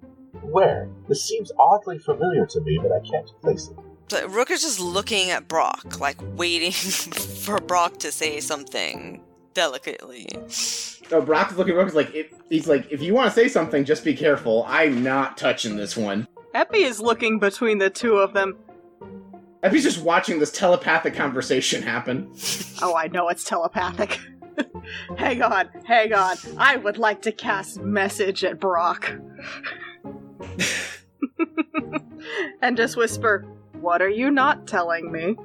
Where? 0.43 0.89
This 1.09 1.25
seems 1.27 1.51
oddly 1.59 1.99
familiar 1.99 2.47
to 2.47 2.61
me, 2.61 2.79
but 2.81 2.93
I 2.93 3.01
can't 3.01 3.29
place 3.43 3.69
it." 3.69 3.77
So 4.09 4.29
Rook 4.29 4.53
is 4.53 4.63
just 4.63 4.79
looking 4.79 5.31
at 5.31 5.49
Brock, 5.49 5.99
like 5.99 6.17
waiting 6.37 6.71
for 7.43 7.59
Brock 7.59 7.99
to 7.99 8.13
say 8.13 8.39
something 8.39 9.21
delicately. 9.57 10.29
So 10.49 11.23
Brock's 11.23 11.57
looking 11.57 11.73
at 11.73 11.79
Rook 11.79 11.95
like 11.95 12.15
if, 12.15 12.31
he's 12.51 12.69
like, 12.69 12.93
if 12.93 13.01
you 13.03 13.15
want 13.15 13.31
to 13.31 13.35
say 13.35 13.49
something, 13.49 13.87
just 13.87 14.05
be 14.05 14.15
careful. 14.15 14.67
I'm 14.69 15.03
not 15.03 15.39
touching 15.39 15.77
this 15.77 15.97
one. 15.97 16.29
Epi 16.55 16.83
is 16.83 17.01
looking 17.01 17.39
between 17.39 17.79
the 17.79 17.89
two 17.89 18.19
of 18.19 18.35
them. 18.35 18.59
Epi's 19.63 19.83
just 19.83 20.03
watching 20.03 20.39
this 20.39 20.53
telepathic 20.53 21.15
conversation 21.15 21.83
happen. 21.83 22.31
Oh, 22.83 22.95
I 22.95 23.09
know 23.09 23.31
it's 23.31 23.45
telepathic. 23.45 24.21
hang 25.17 25.41
on, 25.43 25.71
hang 25.85 26.13
on. 26.13 26.37
I 26.59 26.77
would 26.77 26.99
like 26.99 27.23
to 27.23 27.33
cast 27.33 27.81
message 27.81 28.45
at 28.45 28.61
Brock. 28.61 29.11
and 32.61 32.77
just 32.77 32.99
whisper, 32.99 33.47
What 33.81 34.03
are 34.03 34.11
you 34.11 34.31
not 34.31 34.67
telling 34.67 35.11
me? 35.11 35.37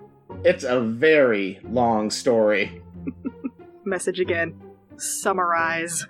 It's 0.43 0.65
a 0.65 0.81
very 0.81 1.61
long 1.63 2.09
story. 2.09 2.81
Message 3.84 4.20
again. 4.20 4.60
Summarize. 4.98 6.06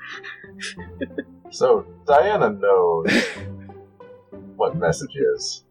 So 1.50 1.86
Diana 2.06 2.50
knows 2.50 3.12
what 4.56 4.76
message 4.76 5.16
is. 5.16 5.64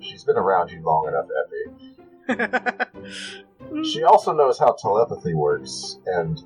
She's 0.00 0.24
been 0.24 0.36
around 0.36 0.70
you 0.70 0.82
long 0.82 1.08
enough, 1.08 1.28
Effie. 1.44 2.92
She 3.84 4.02
also 4.02 4.32
knows 4.32 4.58
how 4.58 4.72
telepathy 4.72 5.34
works, 5.34 5.98
and 6.06 6.42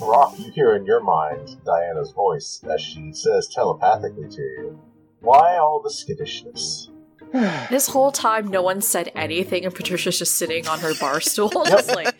Rock, 0.00 0.38
you 0.38 0.50
hear 0.50 0.74
in 0.74 0.84
your 0.84 1.02
mind 1.02 1.56
Diana's 1.64 2.12
voice 2.12 2.62
as 2.68 2.80
she 2.80 3.12
says 3.12 3.48
telepathically 3.48 4.28
to 4.28 4.42
you, 4.42 4.80
Why 5.20 5.56
all 5.56 5.80
the 5.80 5.90
skittishness? 5.90 6.90
This 7.70 7.88
whole 7.88 8.12
time, 8.12 8.48
no 8.48 8.62
one 8.62 8.80
said 8.80 9.10
anything, 9.14 9.64
and 9.64 9.74
Patricia's 9.74 10.18
just 10.18 10.36
sitting 10.36 10.66
on 10.68 10.78
her 10.80 10.94
bar 11.00 11.20
stool, 11.20 11.50
just 11.66 11.88
like 11.94 12.16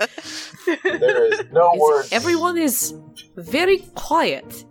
There 0.82 1.32
is 1.32 1.44
no 1.52 1.72
is- 1.74 1.80
words. 1.80 2.08
everyone 2.12 2.58
is 2.58 2.94
very 3.36 3.78
quiet. 3.94 4.64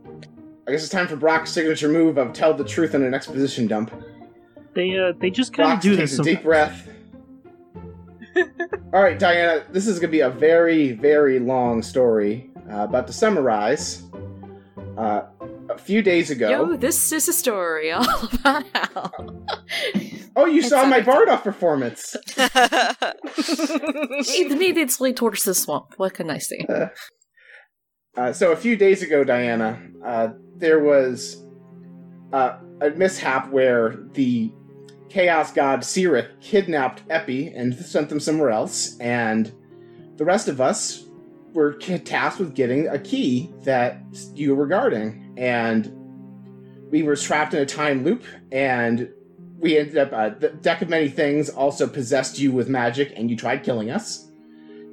I 0.68 0.72
guess 0.72 0.82
it's 0.84 0.90
time 0.92 1.08
for 1.08 1.16
Brock's 1.16 1.52
signature 1.52 1.88
move 1.90 2.18
of 2.18 2.34
tell 2.34 2.54
the 2.54 2.64
truth 2.64 2.96
in 2.96 3.04
an 3.04 3.14
exposition 3.14 3.68
dump. 3.68 3.92
They 4.74 4.98
uh, 5.00 5.14
they 5.20 5.30
just 5.30 5.54
kind 5.54 5.68
of 5.72 5.74
Brock 5.76 5.82
do 5.84 5.96
takes 5.96 6.12
this. 6.12 6.20
a 6.20 6.24
deep 6.24 6.44
breath. 6.44 6.90
All 8.94 9.02
right, 9.02 9.18
Diana, 9.18 9.64
this 9.72 9.88
is 9.88 10.00
going 10.00 10.10
to 10.10 10.12
be 10.12 10.20
a 10.22 10.30
very, 10.30 10.92
very 10.92 11.40
long 11.40 11.82
story. 11.82 12.50
Uh, 12.70 12.86
but 12.88 13.06
to 13.08 13.14
summarize, 13.14 14.04
uh, 14.98 15.22
a 15.70 15.78
few 15.78 16.02
days 16.02 16.32
ago. 16.32 16.50
Yo, 16.50 16.76
this 16.76 17.12
is 17.12 17.28
a 17.28 17.34
story 17.34 17.92
all 17.92 18.06
about 18.34 18.64
how. 18.74 19.12
Oh, 20.36 20.46
you 20.46 20.60
It's 20.60 20.70
saw 20.70 20.84
my 20.86 21.00
not- 21.00 21.00
it's 21.08 21.08
Bardoff 21.08 21.44
performance. 21.44 22.16
it 23.38 24.58
made 24.58 24.78
its 24.78 25.00
way 25.00 25.14
towards 25.14 25.44
the 25.44 25.54
swamp. 25.54 25.94
What 25.98 26.14
can 26.14 26.30
I 26.30 26.38
say? 26.38 26.66
Uh, 28.18 28.32
so 28.34 28.52
a 28.52 28.56
few 28.56 28.76
days 28.78 29.02
ago, 29.04 29.24
Diana, 29.24 29.82
uh, 30.04 30.30
there 30.56 30.80
was 30.80 31.44
uh, 32.34 32.58
a 32.82 32.90
mishap 32.92 33.50
where 33.52 33.98
the 34.14 34.52
chaos 35.10 35.52
god 35.54 35.82
Sirith 35.82 36.30
kidnapped 36.42 37.04
Epi 37.10 37.48
and 37.50 37.74
sent 37.76 38.10
them 38.10 38.20
somewhere 38.20 38.50
else, 38.52 38.98
and 39.00 39.52
the 40.18 40.26
rest 40.26 40.48
of 40.48 40.60
us 40.62 41.04
were 41.54 41.74
tasked 41.74 42.40
with 42.40 42.54
getting 42.56 42.88
a 42.88 43.00
key 43.00 43.54
that 43.64 43.98
you 44.34 44.56
were 44.56 44.68
guarding, 44.68 45.34
and 45.38 45.92
we 46.90 47.04
were 47.04 47.16
trapped 47.16 47.54
in 47.54 47.62
a 47.62 47.66
time 47.66 48.04
loop, 48.04 48.24
and 48.52 49.10
we 49.66 49.80
ended 49.80 49.98
up 49.98 50.14
uh, 50.14 50.30
the 50.30 50.50
deck 50.50 50.84
of 50.84 50.90
many 50.90 51.10
things 51.10 51.50
also 51.50 51.88
possessed 51.88 52.38
you 52.38 52.52
with 52.52 52.70
magic, 52.70 53.14
and 53.16 53.32
you 53.32 53.36
tried 53.36 53.64
killing 53.64 53.90
us 53.90 54.30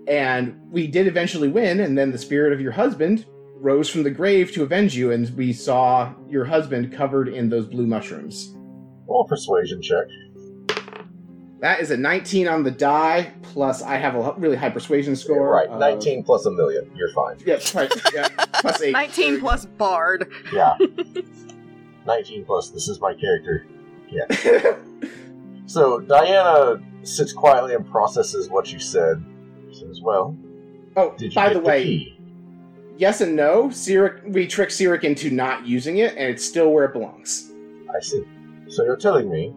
and 0.08 0.58
we 0.70 0.86
did 0.86 1.06
eventually 1.06 1.48
win 1.48 1.80
and 1.80 1.96
then 1.96 2.10
the 2.10 2.16
spirit 2.18 2.54
of 2.54 2.60
your 2.60 2.72
husband 2.72 3.26
rose 3.56 3.88
from 3.90 4.02
the 4.02 4.10
grave 4.10 4.50
to 4.50 4.62
avenge 4.62 4.96
you 4.96 5.12
and 5.12 5.28
we 5.36 5.52
saw 5.52 6.12
your 6.26 6.46
husband 6.46 6.90
covered 6.90 7.28
in 7.28 7.50
those 7.50 7.66
blue 7.66 7.86
mushrooms 7.86 8.56
Roll 9.06 9.26
persuasion 9.28 9.82
check. 9.82 10.06
that 11.60 11.80
is 11.80 11.90
a 11.90 11.96
19 11.96 12.48
on 12.48 12.62
the 12.64 12.70
die 12.70 13.30
plus 13.42 13.82
i 13.82 13.96
have 13.96 14.14
a 14.14 14.34
really 14.38 14.56
high 14.56 14.70
persuasion 14.70 15.14
score 15.14 15.50
right, 15.54 15.68
of- 15.68 15.78
19 15.78 16.24
plus 16.24 16.46
a 16.46 16.50
million. 16.50 16.90
You're 16.96 17.12
fine. 17.12 17.36
yeah, 17.44 17.58
right, 17.74 17.92
yeah 18.14 18.28
plus 18.54 18.80
8 18.80 18.92
19 19.02 19.40
plus 19.40 19.66
Bard. 19.66 20.32
Yeah. 20.50 20.76
19 22.06 22.44
plus, 22.44 22.70
this 22.70 22.88
is 22.88 23.00
my 23.00 23.14
character. 23.14 23.64
So 25.66 26.00
Diana 26.00 26.82
sits 27.02 27.32
quietly 27.32 27.74
and 27.74 27.88
processes 27.90 28.50
what 28.50 28.72
you 28.72 28.78
said. 28.78 29.24
She 29.70 29.80
says, 29.80 30.00
Well, 30.02 30.36
oh 30.96 31.14
did 31.16 31.32
you 31.32 31.34
by 31.34 31.48
get 31.48 31.54
the 31.54 31.60
way 31.60 31.82
key? 31.82 32.18
yes 32.98 33.22
and 33.22 33.34
no 33.34 33.68
Sirik, 33.68 34.22
we 34.30 34.46
tricked 34.46 34.72
Sirik 34.72 35.02
into 35.02 35.30
not 35.30 35.66
using 35.66 35.96
it 35.98 36.14
and 36.16 36.28
it's 36.28 36.44
still 36.44 36.70
where 36.72 36.84
it 36.84 36.92
belongs 36.92 37.50
I 37.94 38.00
see. 38.00 38.22
So 38.68 38.84
you're 38.84 38.96
telling 38.96 39.30
me 39.30 39.54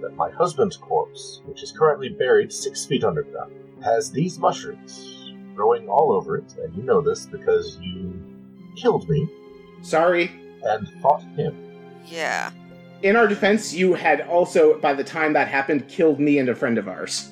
that 0.00 0.14
my 0.14 0.30
husband's 0.30 0.76
corpse, 0.76 1.42
which 1.44 1.62
is 1.62 1.72
currently 1.72 2.08
buried 2.08 2.52
six 2.52 2.84
feet 2.86 3.02
underground, 3.04 3.52
has 3.84 4.10
these 4.10 4.38
mushrooms 4.38 5.32
growing 5.54 5.88
all 5.88 6.12
over 6.12 6.36
it, 6.36 6.54
and 6.62 6.74
you 6.76 6.82
know 6.82 7.00
this 7.00 7.26
because 7.26 7.78
you 7.80 8.20
killed 8.76 9.08
me 9.08 9.28
sorry 9.82 10.30
and 10.64 10.88
fought 11.02 11.22
him. 11.36 11.56
Yeah. 12.06 12.50
In 13.02 13.14
our 13.14 13.28
defense, 13.28 13.72
you 13.72 13.94
had 13.94 14.22
also, 14.22 14.78
by 14.80 14.92
the 14.92 15.04
time 15.04 15.32
that 15.34 15.48
happened, 15.48 15.88
killed 15.88 16.18
me 16.18 16.38
and 16.38 16.48
a 16.48 16.54
friend 16.54 16.78
of 16.78 16.88
ours. 16.88 17.30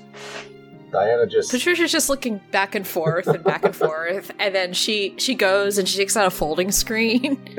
Diana 0.93 1.27
just 1.27 1.51
Patricia's 1.51 1.91
just 1.91 2.09
looking 2.09 2.41
back 2.53 2.75
and 2.75 2.87
forth 2.87 3.27
and 3.27 3.43
back 3.43 3.65
and 3.65 3.75
forth, 3.75 4.31
and 4.39 4.55
then 4.55 4.73
she 4.73 5.15
she 5.19 5.35
goes 5.35 5.79
and 5.79 5.89
she 5.89 5.99
takes 5.99 6.17
out 6.17 6.27
a 6.27 6.31
folding 6.31 6.71
screen. 6.71 7.39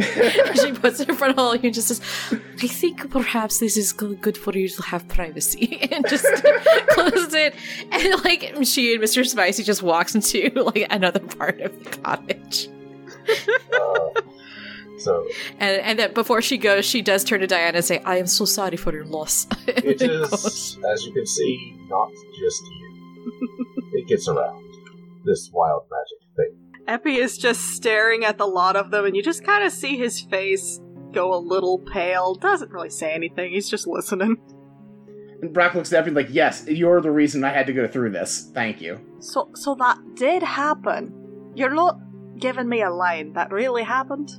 she 0.56 0.72
puts 0.72 1.00
it 1.00 1.10
in 1.10 1.16
front 1.16 1.34
of 1.34 1.40
all 1.40 1.54
you 1.56 1.62
and 1.66 1.74
just 1.74 1.90
says, 1.90 2.02
"I 2.64 2.68
think 2.68 3.10
perhaps 3.12 3.60
this 3.60 3.78
is 3.78 3.92
good 3.94 4.38
for 4.38 4.58
you 4.58 4.70
to 4.70 4.82
have 4.84 5.08
privacy," 5.10 5.78
and 5.92 6.08
just 6.08 6.26
closes 6.90 7.34
it. 7.34 7.54
And 7.92 8.24
like 8.24 8.56
she 8.64 8.94
and 8.94 9.02
Mister 9.02 9.24
Spicy 9.24 9.64
just 9.64 9.84
walks 9.84 10.16
into 10.16 10.50
like 10.56 10.88
another 10.90 11.20
part 11.20 11.60
of 11.60 11.84
the 11.84 11.90
cottage. 12.00 12.70
uh, 13.74 14.22
so 14.98 15.28
And 15.60 15.82
and 15.82 16.00
then 16.00 16.14
before 16.14 16.42
she 16.42 16.58
goes, 16.58 16.86
she 16.86 17.02
does 17.02 17.24
turn 17.24 17.40
to 17.42 17.48
Diana 17.48 17.78
and 17.78 17.86
say, 17.86 18.02
"I 18.04 18.18
am 18.18 18.28
so 18.28 18.46
sorry 18.46 18.78
for 18.78 18.94
your 18.94 19.06
loss." 19.06 19.48
And 19.68 19.68
it 19.86 20.00
then 20.00 20.10
is, 20.10 20.78
as 20.92 21.06
you 21.06 21.14
can 21.14 21.26
see, 21.26 21.76
not 21.88 22.12
just 22.40 22.62
you. 22.64 23.90
it 23.94 24.08
gets 24.08 24.28
around 24.28 24.64
this 25.26 25.50
wild 25.54 25.84
magic 25.92 26.36
thing. 26.36 26.68
Epi 26.88 27.18
is 27.18 27.38
just 27.38 27.76
staring 27.76 28.24
at 28.24 28.38
the 28.38 28.48
lot 28.48 28.76
of 28.76 28.92
them, 28.92 29.06
and 29.06 29.16
you 29.16 29.22
just 29.22 29.44
kind 29.44 29.64
of 29.64 29.72
see 29.72 29.98
his 29.98 30.22
face 30.22 30.80
go 31.12 31.34
a 31.34 31.40
little 31.40 31.80
pale. 31.80 32.36
Doesn't 32.36 32.72
really 32.72 32.90
say 32.90 33.14
anything. 33.14 33.52
He's 33.52 33.70
just 33.70 33.88
listening. 33.88 34.38
And 35.42 35.54
Brock 35.54 35.76
looks 35.76 35.94
at 35.94 36.06
me 36.06 36.12
like, 36.12 36.30
yes, 36.32 36.66
you're 36.68 37.02
the 37.02 37.12
reason 37.12 37.44
I 37.44 37.50
had 37.50 37.68
to 37.68 37.74
go 37.74 37.88
through 37.88 38.12
this. 38.12 38.50
Thank 38.54 38.82
you. 38.82 39.00
So, 39.20 39.52
so 39.54 39.76
that 39.76 39.98
did 40.16 40.42
happen. 40.42 41.54
You're 41.56 41.74
not 41.74 42.00
giving 42.40 42.68
me 42.68 42.82
a 42.82 42.90
line. 42.90 43.34
That 43.34 43.52
really 43.52 43.84
happened. 43.84 44.32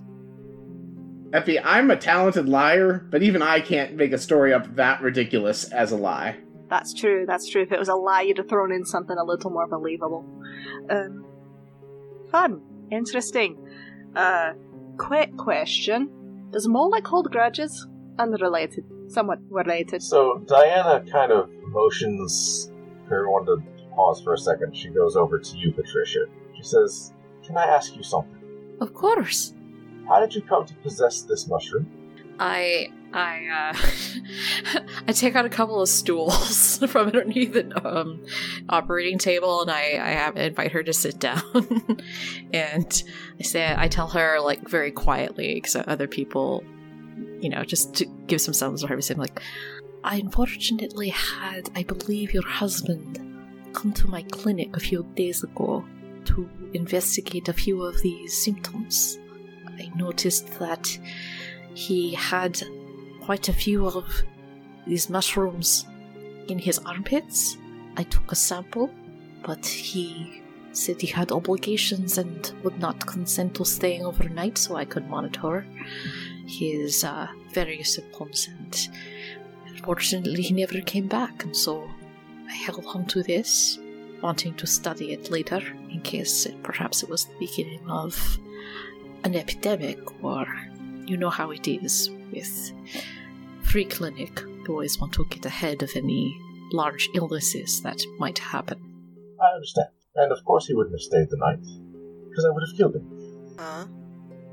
Effie, 1.33 1.61
I'm 1.61 1.91
a 1.91 1.97
talented 1.97 2.49
liar, 2.49 3.07
but 3.11 3.23
even 3.23 3.43
I 3.43 3.61
can't 3.61 3.95
make 3.95 4.13
a 4.13 4.19
story 4.19 4.55
up 4.55 4.77
that 4.77 5.03
ridiculous 5.03 5.71
as 5.71 5.93
a 5.93 5.97
lie. 5.97 6.37
That's 6.69 6.95
true. 6.95 7.25
That's 7.27 7.49
true. 7.49 7.63
If 7.63 7.73
it 7.73 7.79
was 7.79 7.89
a 7.89 7.95
lie, 7.95 8.23
you'd 8.23 8.39
have 8.39 8.49
thrown 8.49 8.73
in 8.73 8.85
something 8.85 9.17
a 9.17 9.25
little 9.25 9.51
more 9.51 9.67
believable. 9.67 10.25
Um, 10.91 11.25
fun, 12.31 12.63
interesting. 12.91 13.59
Uh, 14.15 14.53
quick 14.97 15.37
question: 15.37 16.49
Does 16.51 16.67
Molek 16.67 17.07
hold 17.07 17.31
grudges? 17.31 17.87
Unrelated, 18.19 18.85
somewhat 19.09 19.39
related. 19.49 20.03
So 20.03 20.39
Diana 20.47 21.05
kind 21.11 21.31
of 21.31 21.49
motions 21.69 22.71
for 23.07 23.19
everyone 23.19 23.47
to 23.47 23.63
pause 23.95 24.21
for 24.23 24.35
a 24.35 24.39
second. 24.39 24.77
She 24.77 24.89
goes 24.91 25.17
over 25.17 25.39
to 25.39 25.57
you, 25.57 25.73
Patricia. 25.73 26.27
She 26.57 26.63
says, 26.63 27.13
Can 27.45 27.57
I 27.57 27.65
ask 27.65 27.97
you 27.97 28.03
something? 28.03 28.39
Of 28.81 28.95
course. 28.95 29.55
How 30.09 30.21
did 30.21 30.35
you 30.35 30.43
come 30.43 30.65
to 30.67 30.75
possess 30.75 31.23
this 31.23 31.47
mushroom? 31.49 31.87
I 32.39 32.89
I 33.13 33.73
uh 33.75 34.81
I 35.09 35.13
take 35.13 35.35
out 35.35 35.45
a 35.45 35.49
couple 35.49 35.81
of 35.81 35.89
stools 35.89 36.79
from 36.89 37.09
underneath 37.09 37.53
the 37.53 37.87
um, 37.87 38.25
operating 38.69 39.19
table 39.19 39.63
and 39.63 39.71
I 39.71 40.33
I 40.37 40.41
invite 40.41 40.73
her 40.73 40.83
to 40.83 40.93
sit 40.93 41.19
down 41.19 41.43
and 42.53 43.03
I 43.39 43.43
say 43.43 43.75
I 43.77 43.89
tell 43.89 44.09
her 44.09 44.41
like 44.41 44.69
very 44.69 44.91
quietly 44.91 45.55
because 45.55 45.77
other 45.77 46.07
people 46.07 46.65
you 47.41 47.49
know 47.49 47.65
just 47.65 47.95
to 47.97 48.07
give 48.27 48.41
some 48.41 48.55
sounds 48.55 48.83
of 48.83 48.89
her 48.89 49.01
saying 49.01 49.19
like 49.19 49.43
I 50.05 50.17
unfortunately 50.17 51.09
had 51.09 51.71
I 51.75 51.83
believe 51.83 52.33
your 52.33 52.47
husband 52.47 53.19
come 53.73 53.93
to 53.95 54.09
my 54.09 54.23
clinic 54.23 54.77
a 54.77 54.81
few 54.81 55.05
days 55.15 55.43
ago 55.43 55.85
to 56.27 56.49
investigate 56.73 57.49
a 57.49 57.53
few 57.53 57.83
of 57.83 58.01
these 58.03 58.37
symptoms. 58.37 59.19
I 59.79 59.91
noticed 59.97 60.59
that 60.59 60.99
he 61.75 62.15
had 62.15 62.61
quite 63.23 63.49
a 63.49 63.53
few 63.53 63.87
of 63.87 64.05
these 64.87 65.11
mushrooms 65.11 65.85
in 66.49 66.59
his 66.59 66.79
armpits. 66.81 67.57
I 67.97 68.05
took 68.05 68.33
a 68.33 68.37
sample, 68.37 68.91
but 69.45 69.65
he 69.67 70.43
said 70.73 71.01
he 71.01 71.07
had 71.07 71.33
obligations 71.33 72.19
and 72.19 72.53
would 72.63 72.79
not 72.79 73.07
consent 73.07 73.55
to 73.55 73.65
staying 73.65 74.05
overnight, 74.05 74.59
so 74.59 74.77
I 74.77 74.85
could 74.85 75.09
monitor 75.09 75.67
his 76.47 77.05
uh, 77.05 77.29
various 77.53 77.95
symptoms. 77.95 78.49
And 78.49 78.89
unfortunately, 79.67 80.43
he 80.43 80.55
never 80.55 80.81
came 80.81 81.07
back, 81.07 81.45
and 81.45 81.57
so 81.57 81.89
I 82.49 82.55
held 82.55 82.85
on 82.87 83.07
to 83.07 83.23
this, 83.23 83.79
wanting 84.23 84.55
to 84.55 84.67
study 84.67 85.13
it 85.13 85.31
later 85.31 85.61
in 85.91 86.01
case 86.01 86.47
it, 86.47 86.63
perhaps 86.63 87.03
it 87.03 87.09
was 87.09 87.27
the 87.27 87.39
beginning 87.39 87.89
of 87.91 88.39
an 89.25 89.35
epidemic 89.35 89.99
or 90.25 90.47
you 91.07 91.17
know 91.17 91.31
how 91.31 91.51
it 91.51 91.67
is 91.69 92.11
with 92.33 92.73
free 93.63 93.85
clinic. 93.85 94.41
You 94.41 94.75
always 94.75 94.99
want 94.99 95.13
to 95.15 95.27
get 95.31 95.47
ahead 95.47 95.83
of 95.83 95.91
any 95.97 96.39
large 96.73 97.09
illnesses 97.15 97.81
that 97.83 98.01
might 98.19 98.39
happen. 98.39 98.79
I 99.43 99.55
understand. 99.55 99.89
And 100.17 100.33
of 100.33 100.45
course 100.45 100.67
he 100.67 100.75
wouldn't 100.75 100.95
have 100.95 101.01
stayed 101.01 101.29
the 101.31 101.37
night. 101.39 101.63
Because 102.29 102.45
I 102.45 102.51
would 102.51 102.63
have 102.69 102.77
killed 102.77 102.97
him. 102.97 103.57
Huh? 103.59 103.87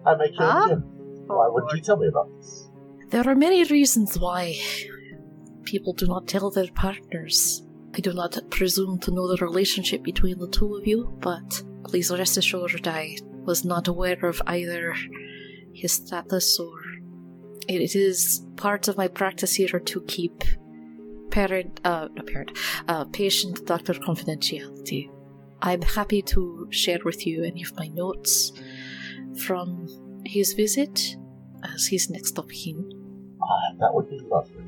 I 0.05 0.15
may 0.15 0.29
kill 0.29 0.47
Huh? 0.47 0.67
him. 0.69 0.81
Why 1.27 1.47
wouldn't 1.49 1.73
you 1.73 1.81
tell 1.81 1.97
me 1.97 2.07
about 2.07 2.29
this? 2.37 2.67
There 3.09 3.27
are 3.27 3.35
many 3.35 3.63
reasons 3.65 4.17
why 4.19 4.55
people 5.63 5.93
do 5.93 6.05
not 6.07 6.27
tell 6.27 6.49
their 6.51 6.71
partners. 6.73 7.63
I 7.95 7.99
do 7.99 8.13
not 8.13 8.37
presume 8.49 8.99
to 8.99 9.11
know 9.11 9.27
the 9.27 9.43
relationship 9.43 10.03
between 10.03 10.37
the 10.39 10.47
two 10.49 10.75
of 10.75 10.85
you, 10.87 11.17
but 11.21 11.63
please 11.83 12.11
rest 12.11 12.37
assured 12.37 12.87
I 12.87 13.15
was 13.45 13.63
not 13.63 13.87
aware 13.87 14.25
of 14.25 14.41
either 14.47 14.95
his 15.73 15.93
status 15.93 16.59
or 16.59 16.79
it 17.67 17.95
is 17.95 18.45
part 18.55 18.87
of 18.87 18.97
my 18.97 19.07
practice 19.07 19.55
here 19.55 19.79
to 19.79 20.01
keep 20.07 20.43
parent 21.31 21.79
uh 21.83 22.07
not 22.15 22.27
parent 22.27 22.51
uh 22.87 23.05
patient 23.05 23.65
doctor 23.65 23.93
confidentiality. 23.93 25.09
I'm 25.61 25.81
happy 25.81 26.21
to 26.33 26.67
share 26.69 26.99
with 27.03 27.25
you 27.25 27.43
any 27.43 27.63
of 27.63 27.75
my 27.75 27.87
notes 27.87 28.51
from 29.45 29.87
his 30.25 30.53
visit 30.53 31.15
as 31.63 31.87
he's 31.87 32.09
next 32.09 32.37
of 32.37 32.49
kin. 32.49 32.89
Ah, 33.41 33.73
that 33.79 33.93
would 33.93 34.09
be 34.09 34.19
lovely. 34.19 34.63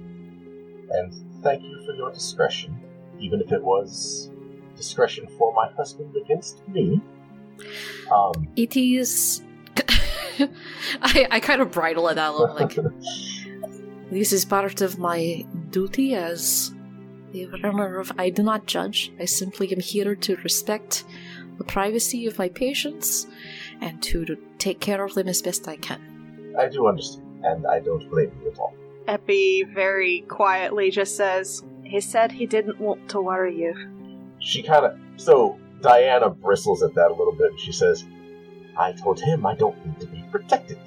And 0.90 1.14
thank 1.44 1.64
you 1.64 1.84
for 1.86 1.94
your 1.94 2.12
discretion, 2.12 2.80
even 3.20 3.42
if 3.42 3.52
it 3.52 3.64
was 3.64 4.32
discretion 4.76 5.28
for 5.38 5.54
my 5.54 5.70
husband 5.72 6.16
against 6.16 6.68
me. 6.68 7.02
Um, 8.12 8.48
It 8.56 8.76
is. 8.76 9.42
I, 11.02 11.28
I 11.32 11.40
kind 11.40 11.62
of 11.62 11.72
bridle 11.72 12.10
at 12.10 12.16
that 12.16 12.32
a 12.32 12.38
little. 12.38 12.56
Like, 12.56 12.78
this 14.12 14.32
is 14.32 14.46
part 14.46 14.82
of 14.82 15.00
my 15.00 15.46
duty 15.70 16.16
as 16.16 16.74
the 17.32 17.48
runner 17.64 18.00
of. 18.00 18.12
I 18.18 18.30
do 18.30 18.44
not 18.44 18.66
judge. 18.66 19.12
I 19.20 19.26
simply 19.26 19.72
am 19.72 19.80
here 19.80 20.16
to 20.16 20.36
respect 20.38 21.04
the 21.58 21.64
privacy 21.64 22.28
of 22.28 22.38
my 22.38 22.50
patients 22.50 23.28
and 23.82 24.02
to, 24.04 24.26
to 24.26 24.38
take 24.60 24.80
care 24.80 25.04
of 25.04 25.14
them 25.16 25.28
as 25.28 25.42
best 25.42 25.68
I 25.68 25.76
can. 25.78 26.54
I 26.58 26.70
do 26.70 26.88
understand, 26.88 27.26
and 27.44 27.68
I 27.68 27.80
don't 27.80 28.10
blame 28.10 28.32
you 28.42 28.52
at 28.52 28.60
all. 28.60 28.74
Epi 29.08 29.64
very 29.64 30.22
quietly 30.28 30.92
just 30.92 31.16
says, 31.16 31.64
He 31.84 32.02
said 32.02 32.32
he 32.32 32.46
didn't 32.46 32.80
want 32.80 33.10
to 33.10 33.22
worry 33.22 33.58
you. 33.58 33.74
She 34.40 34.62
kind 34.62 34.86
of. 34.86 34.98
So, 35.18 35.58
Diana 35.88 36.30
bristles 36.30 36.84
at 36.84 36.94
that 36.96 37.12
a 37.12 37.14
little 37.14 37.32
bit, 37.32 37.52
and 37.52 37.60
she 37.60 37.72
says, 37.72 38.04
I 38.78 38.92
told 38.92 39.22
him 39.22 39.46
I 39.46 39.56
don't 39.56 39.86
need 39.86 40.00
to 40.02 40.08
be 40.08 40.22
protected. 40.30 40.78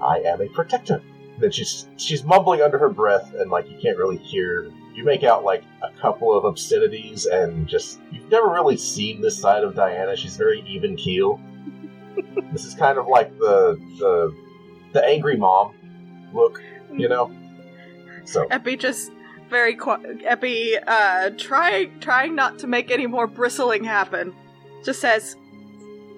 I 0.00 0.20
am 0.20 0.40
a 0.40 0.48
protector. 0.48 1.02
Then 1.38 1.50
she's 1.50 1.88
she's 1.96 2.22
mumbling 2.22 2.62
under 2.62 2.78
her 2.78 2.88
breath, 2.88 3.34
and 3.34 3.50
like 3.50 3.68
you 3.68 3.76
can't 3.82 3.98
really 3.98 4.16
hear. 4.16 4.70
You 4.94 5.04
make 5.04 5.24
out 5.24 5.44
like 5.44 5.64
a 5.82 5.90
couple 6.00 6.32
of 6.36 6.44
obscenities, 6.44 7.26
and 7.26 7.66
just 7.66 7.98
you've 8.12 8.30
never 8.30 8.48
really 8.48 8.76
seen 8.76 9.20
this 9.20 9.36
side 9.36 9.64
of 9.64 9.74
Diana. 9.74 10.16
She's 10.16 10.36
very 10.36 10.62
even 10.68 10.96
keel. 10.96 11.40
this 12.52 12.64
is 12.64 12.74
kind 12.74 12.98
of 12.98 13.08
like 13.08 13.36
the 13.38 13.76
the 13.98 14.34
the 14.92 15.04
angry 15.04 15.36
mom 15.36 15.74
look, 16.32 16.62
you 16.92 17.08
know. 17.08 17.32
So 18.24 18.46
Epi 18.50 18.76
just 18.76 19.10
very 19.48 19.74
quiet. 19.74 20.22
Epi, 20.24 20.76
uh, 20.86 21.30
trying 21.36 21.98
trying 22.00 22.34
not 22.34 22.58
to 22.60 22.66
make 22.66 22.90
any 22.90 23.06
more 23.06 23.26
bristling 23.26 23.84
happen, 23.84 24.34
just 24.84 25.00
says, 25.00 25.36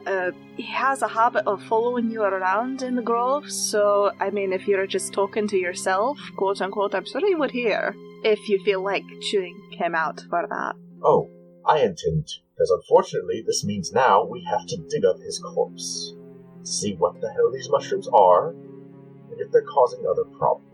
uh, 0.07 0.31
he 0.57 0.63
has 0.65 1.03
a 1.03 1.09
habit 1.09 1.47
of 1.47 1.63
following 1.65 2.11
you 2.11 2.23
around 2.23 2.83
in 2.83 2.97
the 2.97 3.03
grove. 3.03 3.51
So, 3.51 4.13
I 4.21 4.31
mean, 4.31 4.53
if 4.53 4.67
you're 4.67 4.87
just 4.87 5.13
talking 5.13 5.47
to 5.49 5.57
yourself, 5.57 6.19
quote 6.37 6.61
unquote, 6.61 6.95
I'm 6.95 7.05
sure 7.05 7.27
he 7.27 7.35
would 7.35 7.51
hear. 7.51 7.95
If 8.25 8.49
you 8.49 8.63
feel 8.65 8.83
like 8.83 9.05
chewing 9.21 9.57
him 9.73 9.95
out 9.95 10.25
for 10.29 10.45
that. 10.49 10.75
Oh, 11.05 11.31
I 11.65 11.79
intend 11.79 12.27
to, 12.27 12.35
because 12.55 12.71
unfortunately 12.71 13.45
this 13.47 13.65
means 13.65 13.93
now 13.93 14.25
we 14.25 14.45
have 14.51 14.67
to 14.67 14.77
dig 14.89 15.05
up 15.05 15.21
his 15.21 15.39
corpse. 15.39 16.15
See 16.63 16.95
what 16.95 17.21
the 17.21 17.31
hell 17.31 17.53
these 17.53 17.71
mushrooms 17.71 18.09
are, 18.13 18.51
and 18.51 19.41
if 19.41 19.53
they're 19.53 19.63
causing 19.63 20.05
other 20.05 20.25
problems. 20.37 20.68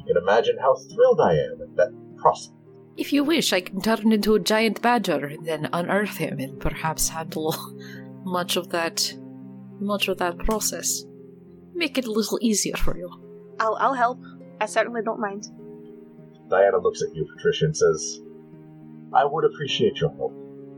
You 0.00 0.14
can 0.14 0.22
imagine 0.22 0.56
how 0.58 0.74
thrilled 0.74 1.20
I 1.20 1.32
am 1.32 1.60
at 1.62 1.76
that 1.76 1.92
prospect. 2.16 2.56
If 2.96 3.12
you 3.12 3.24
wish, 3.24 3.52
I 3.52 3.60
can 3.60 3.80
turn 3.80 4.12
into 4.12 4.34
a 4.34 4.40
giant 4.40 4.82
badger 4.82 5.26
and 5.26 5.46
then 5.46 5.68
unearth 5.72 6.16
him 6.16 6.38
and 6.38 6.58
perhaps 6.58 7.08
handle 7.08 7.54
much 8.24 8.56
of 8.56 8.70
that 8.70 9.14
much 9.80 10.08
of 10.08 10.18
that 10.18 10.38
process. 10.38 11.04
Make 11.74 11.96
it 11.96 12.06
a 12.06 12.12
little 12.12 12.38
easier 12.42 12.76
for 12.76 12.96
you. 12.96 13.08
I'll 13.58 13.76
I'll 13.76 13.94
help. 13.94 14.20
I 14.60 14.66
certainly 14.66 15.02
don't 15.02 15.20
mind. 15.20 15.46
Diana 16.50 16.78
looks 16.78 17.00
at 17.02 17.14
you, 17.14 17.26
Patricia, 17.36 17.66
and 17.66 17.76
says, 17.76 18.20
I 19.14 19.24
would 19.24 19.44
appreciate 19.44 20.00
your 20.00 20.10
help. 20.16 20.32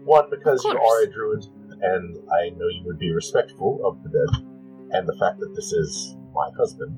One, 0.04 0.28
because 0.30 0.62
you 0.64 0.70
are 0.70 1.02
a 1.02 1.10
druid, 1.10 1.44
and 1.80 2.16
I 2.30 2.50
know 2.50 2.68
you 2.68 2.82
would 2.84 2.98
be 2.98 3.12
respectful 3.12 3.80
of 3.84 4.02
the 4.02 4.10
dead, 4.10 4.44
and 4.92 5.08
the 5.08 5.16
fact 5.18 5.38
that 5.40 5.54
this 5.54 5.72
is 5.72 6.16
my 6.34 6.50
husband. 6.58 6.96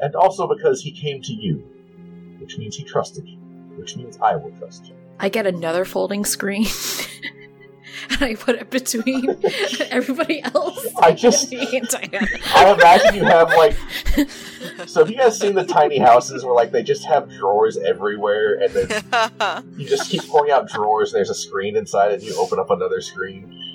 And 0.00 0.14
also 0.16 0.46
because 0.46 0.80
he 0.82 0.90
came 0.90 1.20
to 1.22 1.32
you, 1.32 1.56
which 2.38 2.56
means 2.58 2.76
he 2.76 2.84
trusted 2.84 3.26
you, 3.28 3.38
which 3.76 3.96
means 3.96 4.18
I 4.22 4.36
will 4.36 4.50
trust 4.58 4.86
you. 4.86 4.94
I 5.18 5.28
get 5.28 5.46
another 5.46 5.84
folding 5.84 6.24
screen. 6.24 6.66
and 8.10 8.22
I 8.22 8.34
put 8.34 8.56
it 8.56 8.70
between 8.70 9.36
everybody 9.90 10.42
else. 10.42 10.86
I 10.98 11.12
just- 11.12 11.52
and 11.52 11.60
me 11.70 11.78
and 11.78 11.88
Diana. 11.88 12.26
I 12.54 12.72
imagine 12.72 13.14
you 13.14 13.24
have, 13.24 13.48
like, 13.50 13.76
so 14.86 15.00
have 15.00 15.10
you 15.10 15.16
guys 15.18 15.38
seen 15.38 15.54
the 15.54 15.64
tiny 15.64 15.98
houses 15.98 16.44
where, 16.44 16.54
like, 16.54 16.72
they 16.72 16.82
just 16.82 17.04
have 17.04 17.28
drawers 17.30 17.76
everywhere, 17.76 18.54
and 18.62 18.72
then 18.72 19.64
you 19.76 19.86
just 19.86 20.10
keep 20.10 20.26
pulling 20.28 20.50
out 20.50 20.68
drawers, 20.68 21.12
and 21.12 21.18
there's 21.18 21.30
a 21.30 21.34
screen 21.34 21.76
inside, 21.76 22.12
and 22.12 22.22
you 22.22 22.34
open 22.36 22.58
up 22.58 22.70
another 22.70 23.00
screen? 23.00 23.69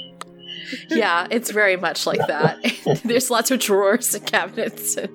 Yeah, 0.90 1.28
it's 1.30 1.52
very 1.52 1.78
much 1.78 2.06
like 2.06 2.26
that. 2.28 2.60
There's 3.04 3.30
lots 3.30 3.52
of 3.52 3.60
drawers 3.60 4.14
and 4.16 4.26
cabinets. 4.26 4.96
And 4.98 5.10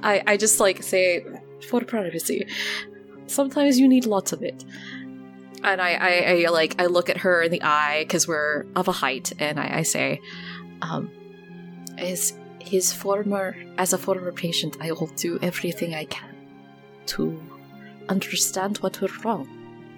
I, 0.00 0.22
I 0.26 0.36
just 0.36 0.60
like 0.60 0.82
say, 0.82 1.24
for 1.68 1.80
privacy, 1.80 2.46
sometimes 3.26 3.78
you 3.78 3.88
need 3.88 4.06
lots 4.06 4.32
of 4.32 4.42
it. 4.42 4.64
And 5.64 5.80
I, 5.80 5.92
I, 5.94 6.44
I 6.44 6.50
like, 6.50 6.80
I 6.80 6.86
look 6.86 7.08
at 7.08 7.18
her 7.18 7.42
in 7.42 7.52
the 7.52 7.62
eye 7.62 8.02
because 8.02 8.26
we're 8.26 8.66
of 8.74 8.88
a 8.88 8.92
height, 8.92 9.32
and 9.38 9.60
I, 9.60 9.78
I 9.78 9.82
say, 9.82 10.20
um, 10.82 11.10
as 11.98 12.36
his 12.60 12.92
former, 12.92 13.56
as 13.78 13.92
a 13.92 13.98
former 13.98 14.32
patient, 14.32 14.76
I 14.80 14.90
will 14.92 15.06
do 15.16 15.38
everything 15.40 15.94
I 15.94 16.06
can 16.06 16.34
to 17.06 17.40
understand 18.08 18.78
what 18.78 19.00
went 19.00 19.24
wrong, 19.24 19.48